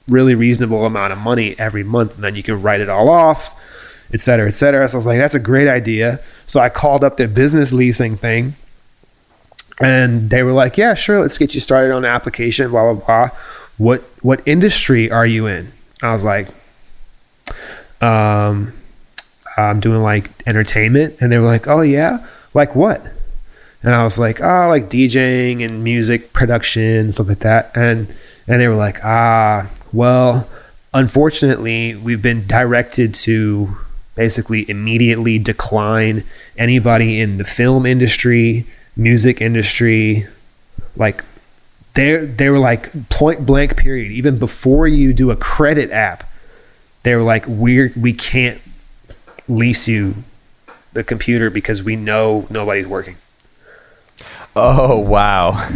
really 0.08 0.34
reasonable 0.34 0.84
amount 0.84 1.12
of 1.12 1.18
money 1.18 1.58
every 1.58 1.84
month, 1.84 2.16
and 2.16 2.24
then 2.24 2.34
you 2.34 2.42
can 2.42 2.60
write 2.60 2.80
it 2.80 2.88
all 2.88 3.08
off, 3.08 3.54
et 4.12 4.20
cetera, 4.20 4.48
et 4.48 4.52
cetera. 4.52 4.88
So 4.88 4.96
I 4.96 4.98
was 4.98 5.06
like, 5.06 5.18
that's 5.18 5.34
a 5.34 5.40
great 5.40 5.68
idea. 5.68 6.20
So 6.46 6.60
I 6.60 6.68
called 6.68 7.04
up 7.04 7.16
their 7.16 7.28
business 7.28 7.72
leasing 7.72 8.16
thing 8.16 8.54
and 9.80 10.30
they 10.30 10.42
were 10.42 10.52
like, 10.52 10.76
"Yeah, 10.76 10.94
sure, 10.94 11.20
let's 11.20 11.38
get 11.38 11.54
you 11.54 11.60
started 11.60 11.92
on 11.92 12.02
the 12.02 12.08
application." 12.08 12.70
Blah 12.70 12.94
blah 12.94 13.04
blah. 13.04 13.28
What 13.78 14.02
what 14.22 14.42
industry 14.46 15.10
are 15.10 15.26
you 15.26 15.46
in? 15.46 15.72
I 16.02 16.12
was 16.12 16.24
like, 16.24 16.48
um, 18.00 18.72
I'm 19.56 19.80
doing 19.80 20.02
like 20.02 20.30
entertainment, 20.46 21.16
and 21.20 21.32
they 21.32 21.38
were 21.38 21.46
like, 21.46 21.66
"Oh 21.66 21.80
yeah, 21.80 22.24
like 22.54 22.74
what?" 22.74 23.02
And 23.82 23.94
I 23.94 24.04
was 24.04 24.18
like, 24.18 24.40
"Oh, 24.40 24.68
like 24.68 24.90
DJing 24.90 25.64
and 25.64 25.82
music 25.82 26.32
production, 26.32 27.12
stuff 27.12 27.28
like 27.28 27.38
that." 27.40 27.70
And 27.74 28.08
and 28.46 28.60
they 28.60 28.68
were 28.68 28.76
like, 28.76 29.04
"Ah, 29.04 29.70
well, 29.92 30.48
unfortunately, 30.92 31.94
we've 31.96 32.22
been 32.22 32.46
directed 32.46 33.14
to." 33.14 33.76
basically 34.16 34.68
immediately 34.68 35.38
decline 35.38 36.22
anybody 36.58 37.20
in 37.20 37.38
the 37.38 37.44
film 37.44 37.86
industry, 37.86 38.66
music 38.96 39.40
industry, 39.40 40.26
like 40.96 41.24
they 41.94 42.16
they 42.24 42.48
were 42.48 42.58
like 42.58 43.08
point 43.08 43.44
blank 43.46 43.76
period. 43.76 44.12
Even 44.12 44.38
before 44.38 44.86
you 44.86 45.12
do 45.12 45.30
a 45.30 45.36
credit 45.36 45.90
app, 45.90 46.24
they 47.02 47.14
were 47.14 47.22
like 47.22 47.44
we're 47.46 47.92
we 47.96 48.12
can't 48.12 48.60
lease 49.48 49.88
you 49.88 50.14
the 50.92 51.02
computer 51.04 51.50
because 51.50 51.82
we 51.82 51.96
know 51.96 52.46
nobody's 52.50 52.86
working. 52.86 53.16
Oh 54.56 54.98
wow. 54.98 55.68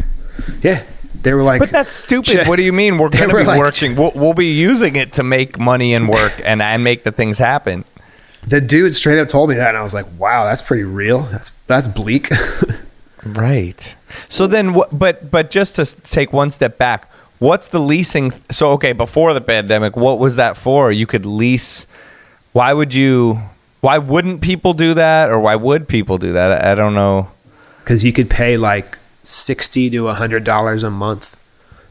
Yeah, 0.63 0.83
they 1.23 1.33
were 1.33 1.43
like, 1.43 1.61
But 1.61 1.71
that's 1.71 1.93
stupid. 1.93 2.27
Check- 2.27 2.49
What 2.49 2.57
do 2.57 2.63
you 2.63 2.73
mean? 2.73 2.99
We're 2.99 3.09
going 3.09 3.31
to 3.31 3.37
be 3.37 3.45
like- 3.45 3.59
working. 3.59 3.95
We'll, 3.97 4.13
we'll 4.15 4.35
be 4.35 4.53
using 4.53 4.97
it 4.97 5.13
to 5.15 5.23
make 5.23 5.59
money 5.59 5.95
and 5.95 6.09
work 6.09 6.33
and, 6.45 6.61
and 6.61 6.83
make 6.83 7.05
the 7.05 7.13
things 7.13 7.39
happen. 7.39 7.85
the 8.47 8.61
dude 8.61 8.93
straight 8.95 9.19
up 9.21 9.29
told 9.29 9.49
me 9.49 9.55
that, 9.57 9.69
and 9.71 9.79
I 9.79 9.83
was 9.83 9.95
like, 9.95 10.07
wow, 10.19 10.45
that's 10.45 10.61
pretty 10.61 10.83
real. 10.83 11.23
That's 11.23 11.51
that's 11.67 11.87
bleak. 11.87 12.29
Right. 13.25 13.97
So 14.29 14.47
then, 14.47 14.73
what? 14.75 14.97
But 14.97 15.31
but 15.31 15.51
just 15.51 15.77
to 15.77 15.87
take 16.03 16.33
one 16.33 16.51
step 16.51 16.79
back, 16.79 17.11
what's 17.39 17.69
the 17.69 17.79
leasing? 17.81 18.33
So 18.51 18.71
okay, 18.73 18.93
before 18.93 19.33
the 19.35 19.41
pandemic, 19.41 19.97
what 19.97 20.19
was 20.19 20.37
that 20.37 20.57
for? 20.57 20.93
You 20.93 21.07
could 21.07 21.25
lease. 21.27 21.87
Why 22.53 22.73
would 22.73 22.95
you? 22.95 23.41
Why 23.81 23.99
wouldn't 23.99 24.41
people 24.41 24.73
do 24.75 24.95
that, 24.95 25.31
or 25.31 25.39
why 25.41 25.57
would 25.57 25.89
people 25.89 26.19
do 26.19 26.33
that? 26.33 26.65
I, 26.65 26.73
I 26.73 26.75
don't 26.75 26.95
know. 26.95 27.29
because 27.81 28.05
you 28.05 28.13
could 28.13 28.31
pay 28.31 28.57
like 28.57 28.99
sixty 29.23 29.91
to 29.91 30.07
hundred 30.09 30.45
dollars 30.45 30.83
a 30.83 30.91
month 30.91 31.37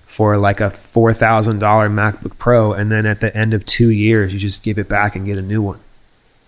for 0.05 0.37
like 0.37 0.59
a 0.59 0.69
four 0.69 1.13
thousand 1.13 1.59
dollar 1.59 1.89
MacBook 1.89 2.37
Pro, 2.37 2.73
and 2.73 2.91
then 2.91 3.05
at 3.05 3.19
the 3.21 3.35
end 3.35 3.53
of 3.53 3.65
two 3.65 3.89
years, 3.89 4.33
you 4.33 4.39
just 4.39 4.63
give 4.63 4.77
it 4.77 4.87
back 4.89 5.15
and 5.15 5.25
get 5.25 5.37
a 5.37 5.41
new 5.41 5.61
one. 5.61 5.79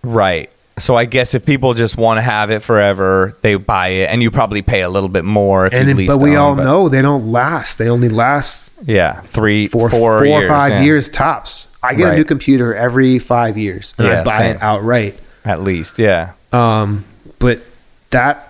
Right. 0.03 0.49
So 0.77 0.95
I 0.97 1.05
guess 1.05 1.33
if 1.33 1.45
people 1.45 1.73
just 1.73 1.95
want 1.95 2.17
to 2.17 2.21
have 2.21 2.51
it 2.51 2.61
forever, 2.61 3.37
they 3.41 3.55
buy 3.55 3.87
it, 3.89 4.09
and 4.09 4.21
you 4.21 4.29
probably 4.29 4.61
pay 4.61 4.81
a 4.81 4.89
little 4.89 5.07
bit 5.07 5.23
more 5.23 5.67
if 5.67 5.73
And 5.73 5.85
you 5.87 5.91
it- 5.93 5.97
lease. 5.97 6.09
but 6.09 6.17
we 6.21 6.31
them, 6.31 6.39
all 6.41 6.55
know 6.55 6.89
they 6.89 7.01
don't 7.01 7.31
last. 7.31 7.77
They 7.77 7.87
only 7.87 8.09
last 8.09 8.73
yeah, 8.85 9.21
three, 9.21 9.67
four, 9.67 9.89
four, 9.89 10.17
four 10.19 10.25
years, 10.25 10.43
or 10.43 10.47
five 10.49 10.71
yeah, 10.73 10.81
years 10.81 11.07
tops. 11.07 11.69
I 11.81 11.93
get 11.93 12.03
Right. 12.05 12.13
a 12.13 12.17
new 12.17 12.25
computer 12.25 12.75
every 12.75 13.19
five 13.19 13.57
years, 13.57 13.93
and 13.97 14.07
Yeah, 14.07 14.21
I 14.21 14.23
buy 14.25 14.37
same. 14.37 14.55
it 14.57 14.61
outright. 14.61 15.19
at 15.45 15.61
least. 15.61 15.97
Yeah, 15.99 16.31
Um, 16.51 17.05
but 17.39 17.59
that 18.09 18.47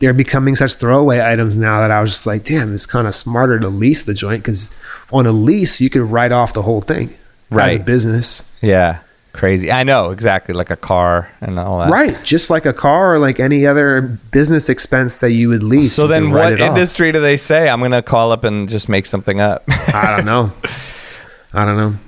they're 0.00 0.12
becoming 0.12 0.56
such 0.56 0.74
throwaway 0.74 1.20
items 1.22 1.56
now 1.56 1.80
that 1.80 1.92
I 1.92 2.00
was 2.02 2.10
just 2.10 2.26
like, 2.26 2.44
damn, 2.44 2.74
it's 2.74 2.86
kind 2.86 3.06
of 3.06 3.14
smarter 3.14 3.58
to 3.60 3.68
lease 3.68 4.02
the 4.02 4.12
joint 4.12 4.42
because 4.42 4.68
on 5.12 5.26
a 5.26 5.32
lease 5.32 5.80
you 5.80 5.88
can 5.88 6.10
write 6.10 6.32
off 6.32 6.52
the 6.54 6.62
whole 6.62 6.80
thing 6.80 7.10
as 7.10 7.14
a 7.52 7.54
Right. 7.54 7.84
business, 7.84 8.42
yeah, 8.60 8.96
crazy. 9.32 9.70
I 9.72 9.82
know 9.84 10.10
exactly, 10.10 10.54
like 10.54 10.70
a 10.70 10.76
car 10.76 11.30
and 11.40 11.58
all 11.58 11.78
that. 11.78 11.90
right? 11.90 12.22
Just 12.24 12.50
like 12.50 12.66
a 12.66 12.72
car 12.72 13.14
or 13.14 13.18
like 13.18 13.40
any 13.40 13.66
other 13.66 14.00
business 14.30 14.68
expense 14.68 15.18
that 15.18 15.32
you 15.32 15.48
would 15.48 15.62
lease. 15.62 15.92
So 15.92 16.06
then, 16.06 16.30
what 16.30 16.52
it 16.52 16.60
off. 16.60 16.70
industry 16.70 17.12
do 17.12 17.20
they 17.20 17.36
say? 17.36 17.68
I'm 17.68 17.80
gonna 17.80 18.02
call 18.02 18.32
up 18.32 18.44
and 18.44 18.68
just 18.68 18.88
make 18.88 19.06
something 19.06 19.40
up. 19.40 19.64
I 19.68 20.16
don't 20.16 20.26
know. 20.26 20.52
I 21.52 21.64
don't 21.64 21.76
know. 21.76 21.98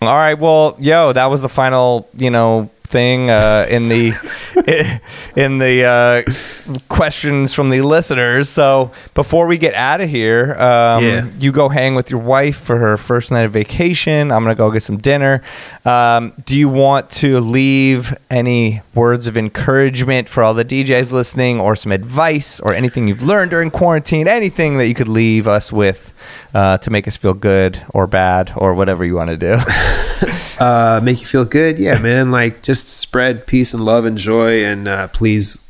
All 0.00 0.16
right. 0.16 0.38
Well, 0.38 0.76
yo, 0.78 1.12
that 1.12 1.26
was 1.26 1.42
the 1.42 1.48
final, 1.48 2.08
you 2.14 2.30
know, 2.30 2.70
thing 2.88 3.30
uh, 3.30 3.66
in 3.68 3.88
the 3.88 4.12
in 5.36 5.58
the 5.58 5.84
uh, 5.84 6.78
questions 6.88 7.52
from 7.52 7.70
the 7.70 7.82
listeners. 7.82 8.48
So 8.48 8.90
before 9.14 9.46
we 9.46 9.58
get 9.58 9.74
out 9.74 10.00
of 10.00 10.08
here, 10.08 10.54
um, 10.54 11.04
Yeah. 11.04 11.26
you 11.38 11.52
go 11.52 11.68
hang 11.68 11.94
with 11.94 12.10
your 12.10 12.20
wife 12.20 12.56
for 12.56 12.78
her 12.78 12.96
first 12.96 13.30
night 13.30 13.44
of 13.44 13.52
vacation. 13.52 14.32
I'm 14.32 14.42
gonna 14.42 14.54
go 14.54 14.70
get 14.70 14.82
some 14.82 14.96
dinner. 14.96 15.42
Um, 15.84 16.32
do 16.44 16.56
you 16.58 16.68
want 16.68 17.10
to 17.22 17.40
leave 17.40 18.14
any 18.30 18.82
words 18.94 19.26
of 19.26 19.36
encouragement 19.36 20.28
for 20.28 20.42
all 20.42 20.54
the 20.54 20.64
DJs 20.64 21.12
listening, 21.12 21.60
or 21.60 21.76
some 21.76 21.92
advice, 21.92 22.58
or 22.60 22.74
anything 22.74 23.06
you've 23.08 23.22
learned 23.22 23.50
during 23.50 23.70
quarantine? 23.70 24.26
Anything 24.28 24.78
that 24.78 24.86
you 24.88 24.94
could 24.94 25.08
leave 25.08 25.46
us 25.46 25.72
with 25.72 26.12
uh, 26.54 26.78
to 26.78 26.90
make 26.90 27.06
us 27.06 27.16
feel 27.16 27.34
good 27.34 27.82
or 27.90 28.06
bad 28.06 28.52
or 28.56 28.74
whatever 28.74 29.04
you 29.04 29.14
want 29.14 29.30
to 29.30 29.36
do. 29.36 29.58
Uh, 30.60 31.00
make 31.02 31.20
you 31.20 31.26
feel 31.26 31.44
good, 31.44 31.78
yeah, 31.78 31.98
man. 31.98 32.30
Like 32.30 32.62
just 32.62 32.88
spread 32.88 33.46
peace 33.46 33.72
and 33.72 33.84
love 33.84 34.04
and 34.04 34.18
joy, 34.18 34.64
and 34.64 34.88
uh, 34.88 35.08
please, 35.08 35.64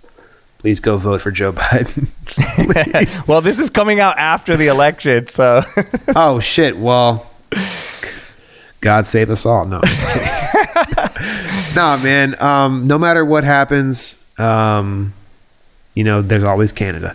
please 0.59 0.81
go 0.81 0.97
vote 0.97 1.21
for 1.21 1.31
Joe 1.31 1.53
Biden. 1.55 2.09
well, 3.29 3.41
this 3.41 3.59
is 3.59 3.71
coming 3.71 4.01
out 4.01 4.17
after 4.19 4.57
the 4.57 4.69
election, 4.69 5.27
so 5.27 5.63
oh 6.17 6.41
shit! 6.41 6.79
Well, 6.79 7.31
God 8.81 9.07
save 9.07 9.31
us 9.31 9.45
all. 9.45 9.67
No, 9.67 9.81
I'm 9.83 9.89
just 9.89 10.07
kidding. 10.07 11.77
no, 11.77 11.99
man. 12.03 12.41
Um, 12.43 12.87
no 12.87 12.99
matter 12.99 13.25
what 13.25 13.45
happens, 13.45 14.33
um, 14.39 15.13
you 15.95 16.05
know, 16.05 16.23
there's 16.23 16.45
always 16.45 16.73
Canada. 16.73 17.15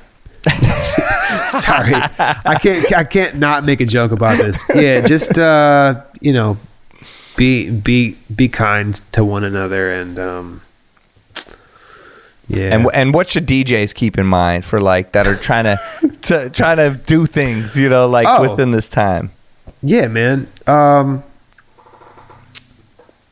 Sorry, 1.48 1.94
I 1.96 2.60
can't. 2.62 2.94
I 2.96 3.04
can't 3.04 3.36
not 3.36 3.66
make 3.66 3.82
a 3.82 3.86
joke 3.86 4.12
about 4.12 4.38
this. 4.38 4.64
Yeah, 4.76 5.02
just 5.02 5.40
uh, 5.40 6.04
you 6.22 6.34
know, 6.34 6.58
be 7.36 7.70
be 7.70 8.18
be 8.34 8.48
kind 8.50 9.00
to 9.14 9.24
one 9.24 9.44
another, 9.44 9.92
and 9.92 10.20
um, 10.20 10.62
yeah, 12.48 12.74
and 12.76 12.88
and 12.94 13.14
what 13.14 13.30
should 13.30 13.48
DJs 13.48 13.94
keep 13.96 14.18
in 14.18 14.26
mind 14.26 14.66
for 14.66 14.80
like 14.82 15.14
that 15.14 15.28
are 15.28 15.36
trying 15.36 15.64
to, 15.66 15.80
to 16.24 16.50
trying 16.50 16.78
to 16.78 17.00
do 17.06 17.26
things, 17.26 17.76
you 17.78 17.90
know, 17.90 18.08
like 18.08 18.28
Oh. 18.30 18.50
within 18.50 18.72
this 18.72 18.88
time. 18.90 19.32
Yeah, 19.82 20.08
man. 20.08 20.48
Um, 20.68 21.24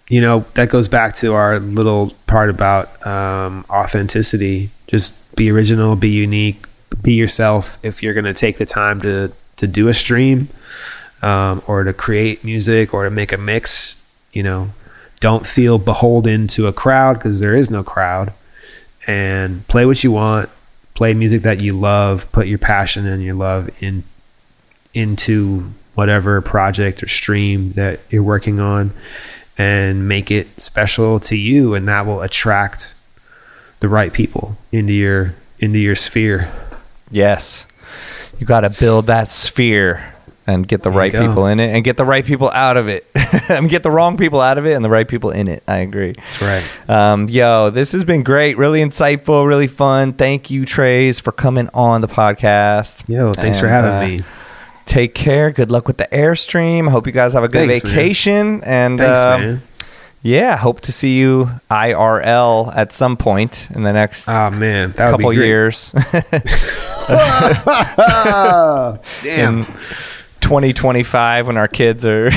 you 0.09 0.19
know, 0.19 0.45
that 0.55 0.69
goes 0.69 0.87
back 0.89 1.15
to 1.15 1.33
our 1.33 1.59
little 1.59 2.11
part 2.27 2.49
about 2.49 3.05
um, 3.07 3.65
authenticity. 3.69 4.69
Just 4.87 5.35
be 5.35 5.49
original, 5.49 5.95
be 5.95 6.09
unique, 6.09 6.65
be 7.01 7.13
yourself. 7.13 7.77
If 7.83 8.03
you're 8.03 8.13
going 8.13 8.25
to 8.25 8.33
take 8.33 8.57
the 8.57 8.65
time 8.65 9.01
to 9.01 9.31
to 9.57 9.67
do 9.67 9.87
a 9.87 9.93
stream 9.93 10.49
um, 11.21 11.61
or 11.67 11.83
to 11.83 11.93
create 11.93 12.43
music 12.43 12.93
or 12.93 13.03
to 13.03 13.09
make 13.09 13.31
a 13.31 13.37
mix, 13.37 13.95
you 14.33 14.43
know, 14.43 14.69
don't 15.19 15.45
feel 15.45 15.77
beholden 15.77 16.47
to 16.47 16.67
a 16.67 16.73
crowd 16.73 17.13
because 17.13 17.39
there 17.39 17.55
is 17.55 17.69
no 17.69 17.83
crowd. 17.83 18.33
And 19.07 19.67
play 19.67 19.85
what 19.85 20.03
you 20.03 20.11
want. 20.11 20.49
Play 20.93 21.13
music 21.13 21.41
that 21.43 21.61
you 21.61 21.73
love. 21.73 22.31
Put 22.31 22.47
your 22.47 22.59
passion 22.59 23.07
and 23.07 23.23
your 23.23 23.35
love 23.35 23.69
in 23.81 24.03
into 24.93 25.71
whatever 25.95 26.41
project 26.41 27.01
or 27.01 27.07
stream 27.07 27.71
that 27.73 27.99
you're 28.09 28.23
working 28.23 28.59
on 28.59 28.91
and 29.57 30.07
make 30.07 30.29
it 30.29 30.59
special 30.59 31.19
to 31.19 31.35
you 31.37 31.73
and 31.73 31.87
that 31.87 32.05
will 32.05 32.21
attract 32.21 32.93
the 33.79 33.87
right 33.87 34.11
people 34.11 34.57
into 34.71 34.91
your 34.91 35.33
into 35.59 35.77
your 35.79 35.95
sphere 35.95 36.51
Yes, 37.11 37.65
you 38.39 38.47
got 38.47 38.61
to 38.61 38.69
build 38.69 39.07
that 39.07 39.27
sphere 39.27 40.13
and 40.47 40.67
get 40.67 40.83
the 40.83 40.89
There 40.89 40.99
right 40.99 41.11
people 41.11 41.45
in 41.45 41.59
it 41.59 41.73
and 41.73 41.83
get 41.83 41.97
the 41.97 42.05
right 42.05 42.25
people 42.25 42.49
out 42.49 42.77
of 42.77 42.87
it. 42.87 43.05
and 43.49 43.69
get 43.69 43.83
the 43.83 43.91
wrong 43.91 44.17
people 44.17 44.41
out 44.41 44.57
of 44.57 44.65
it 44.65 44.73
and 44.73 44.83
the 44.83 44.89
right 44.89 45.07
people 45.07 45.31
in 45.31 45.47
it. 45.47 45.63
I 45.67 45.77
agree. 45.77 46.13
that's 46.13 46.41
right 46.41 46.89
Um, 46.89 47.29
yo, 47.29 47.69
this 47.69 47.91
has 47.91 48.03
been 48.03 48.23
great, 48.23 48.57
really 48.57 48.81
insightful, 48.81 49.47
really 49.47 49.67
fun. 49.67 50.13
Thank 50.13 50.49
you, 50.49 50.63
Trayze, 50.63 51.21
for 51.21 51.31
coming 51.31 51.69
on 51.73 52.01
the 52.01 52.07
podcast. 52.07 53.07
yo 53.07 53.33
thanks 53.33 53.59
for 53.59 53.67
having 53.67 53.91
uh, 53.91 54.17
me 54.17 54.25
Take 54.85 55.13
care. 55.13 55.51
Good 55.51 55.71
luck 55.71 55.87
with 55.87 55.97
the 55.97 56.07
airstream. 56.11 56.87
I 56.87 56.91
hope 56.91 57.05
you 57.05 57.13
guys 57.13 57.33
have 57.33 57.43
a 57.43 57.47
good 57.47 57.69
Thanks, 57.69 57.83
man. 57.83 57.93
vacation. 57.93 58.63
And 58.63 58.97
thanks 58.97 59.21
um, 59.21 59.41
man 59.41 59.61
yeah, 60.23 60.55
hope 60.55 60.81
to 60.81 60.91
see 60.91 61.17
you 61.17 61.49
IRL 61.69 62.75
at 62.75 62.91
some 62.91 63.17
point 63.17 63.69
in 63.73 63.83
the 63.83 63.91
next 63.91 64.29
oh 64.29 64.51
man 64.51 64.91
that 64.91 65.05
would 65.05 65.11
couple 65.11 65.31
be 65.31 65.37
years. 65.37 65.91
damn 69.23 69.59
in 69.59 69.65
2025 70.51 71.47
when 71.47 71.55
our 71.55 71.69
kids 71.69 72.05
are 72.05 72.29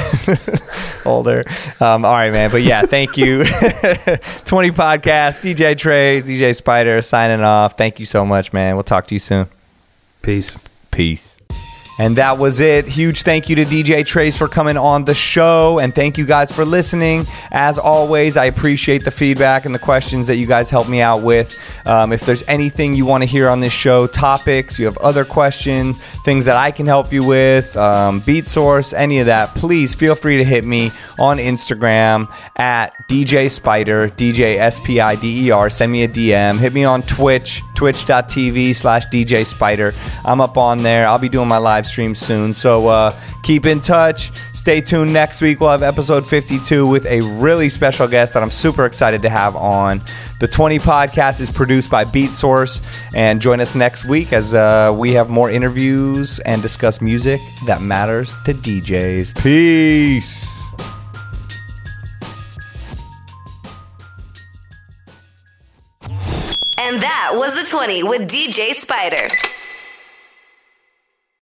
older. 1.05 1.43
Um, 1.81 2.05
all 2.05 2.13
right, 2.13 2.31
man. 2.31 2.49
But 2.49 2.63
yeah, 2.63 2.83
thank 2.83 3.17
you. 3.17 3.39
20 4.45 4.71
podcast, 4.71 5.41
DJ 5.41 5.75
Trayze, 5.75 6.23
DJ 6.23 6.55
Spider 6.55 7.03
signing 7.03 7.41
off. 7.45 7.77
Thank 7.77 7.99
you 7.99 8.07
so 8.07 8.25
much, 8.25 8.53
man. 8.53 8.77
We'll 8.77 8.85
talk 8.85 9.09
to 9.09 9.17
you 9.17 9.19
soon. 9.19 9.49
peace 10.23 10.57
Peace. 10.93 11.34
And 11.99 12.17
that 12.17 12.39
was 12.39 12.61
it. 12.61 12.87
Huge 12.87 13.23
thank 13.23 13.49
you 13.49 13.57
to 13.57 13.65
DJ 13.65 14.01
Trayze 14.01 14.37
for 14.37 14.49
coming 14.49 14.77
on 14.77 15.05
the 15.05 15.15
show. 15.15 15.79
And 15.79 15.95
thank 15.95 16.19
you 16.19 16.27
guys 16.27 16.51
for 16.51 16.65
listening. 16.65 17.27
As 17.53 17.79
always, 17.79 18.37
I 18.37 18.47
appreciate 18.47 19.05
the 19.05 19.11
feedback 19.11 19.65
and 19.65 19.75
the 19.75 19.79
questions 19.79 20.27
that 20.27 20.37
you 20.37 20.47
guys 20.47 20.71
help 20.71 20.89
me 20.89 21.01
out 21.01 21.23
with. 21.23 21.57
Um, 21.87 22.13
if 22.13 22.23
there's 22.23 22.43
anything 22.49 22.95
you 22.95 23.07
want 23.07 23.23
to 23.23 23.27
hear 23.27 23.49
on 23.49 23.61
this 23.61 23.73
show, 23.73 24.07
topics, 24.07 24.79
you 24.79 24.87
have 24.87 24.99
other 24.99 25.25
questions, 25.25 25.99
things 26.25 26.47
that 26.47 26.57
I 26.57 26.71
can 26.71 26.87
help 26.87 27.13
you 27.13 27.25
with, 27.25 27.77
um, 27.77 28.21
Beatsource, 28.23 28.93
any 28.95 29.21
of 29.21 29.27
that, 29.27 29.55
please 29.55 29.95
feel 29.95 30.15
free 30.15 30.39
to 30.39 30.45
hit 30.45 30.65
me 30.65 30.91
on 31.19 31.39
Instagram 31.39 32.29
at 32.57 32.93
DJ 33.09 33.51
Spider, 33.51 34.09
DJ 34.09 34.57
S 34.57 34.81
P 34.81 35.01
I 35.01 35.15
D 35.15 35.47
E 35.47 35.51
R. 35.51 35.71
Send 35.71 35.93
me 35.93 36.03
a 36.03 36.09
DM. 36.09 36.59
Hit 36.59 36.73
me 36.73 36.85
on 36.85 37.03
Twitch, 37.03 37.63
twitch.tv 37.75 38.75
slash 38.75 39.07
DJ 39.07 39.47
Spider. 39.47 39.95
I'm 40.25 40.41
up 40.41 40.57
on 40.57 40.83
there. 40.83 41.07
I'll 41.07 41.19
be 41.19 41.29
doing 41.29 41.49
my 41.49 41.59
live 41.85 41.91
stream 41.91 42.15
soon. 42.15 42.55
So 42.55 42.87
uh, 42.87 43.19
keep 43.43 43.67
in 43.67 43.81
touch. 43.81 44.31
Stay 44.55 44.81
tuned 44.81 45.13
next 45.13 45.41
week. 45.43 45.61
We'll 45.61 45.71
have 45.71 45.83
episode 45.83 46.27
52 46.27 46.87
with 46.87 47.05
a 47.07 47.21
really 47.21 47.69
special 47.69 48.09
guest 48.09 48.35
that 48.35 48.43
I'm 48.43 48.51
super 48.51 48.87
excited 48.87 49.23
to 49.23 49.29
have 49.29 49.55
on. 49.55 50.03
The 50.41 50.49
20 50.49 50.79
podcast 50.79 51.41
is 51.41 51.51
produced 51.51 51.91
by 51.91 52.05
Beatsource. 52.05 52.83
And 53.15 53.41
join 53.41 53.61
us 53.61 53.75
next 53.75 54.07
week 54.07 54.33
as 54.33 54.55
uh, 54.55 54.95
we 54.97 55.13
have 55.13 55.29
more 55.29 55.51
interviews 55.51 56.39
and 56.41 56.63
discuss 56.63 57.01
music 57.01 57.41
that 57.67 57.83
matters 57.83 58.37
to 58.45 58.55
DJs. 58.55 59.41
Peace. 59.43 60.51
And 66.77 67.01
that 67.03 67.33
was 67.35 67.63
the 67.63 67.69
20 67.69 68.03
with 68.05 68.23
DJ 68.23 68.73
Spider. 68.75 69.29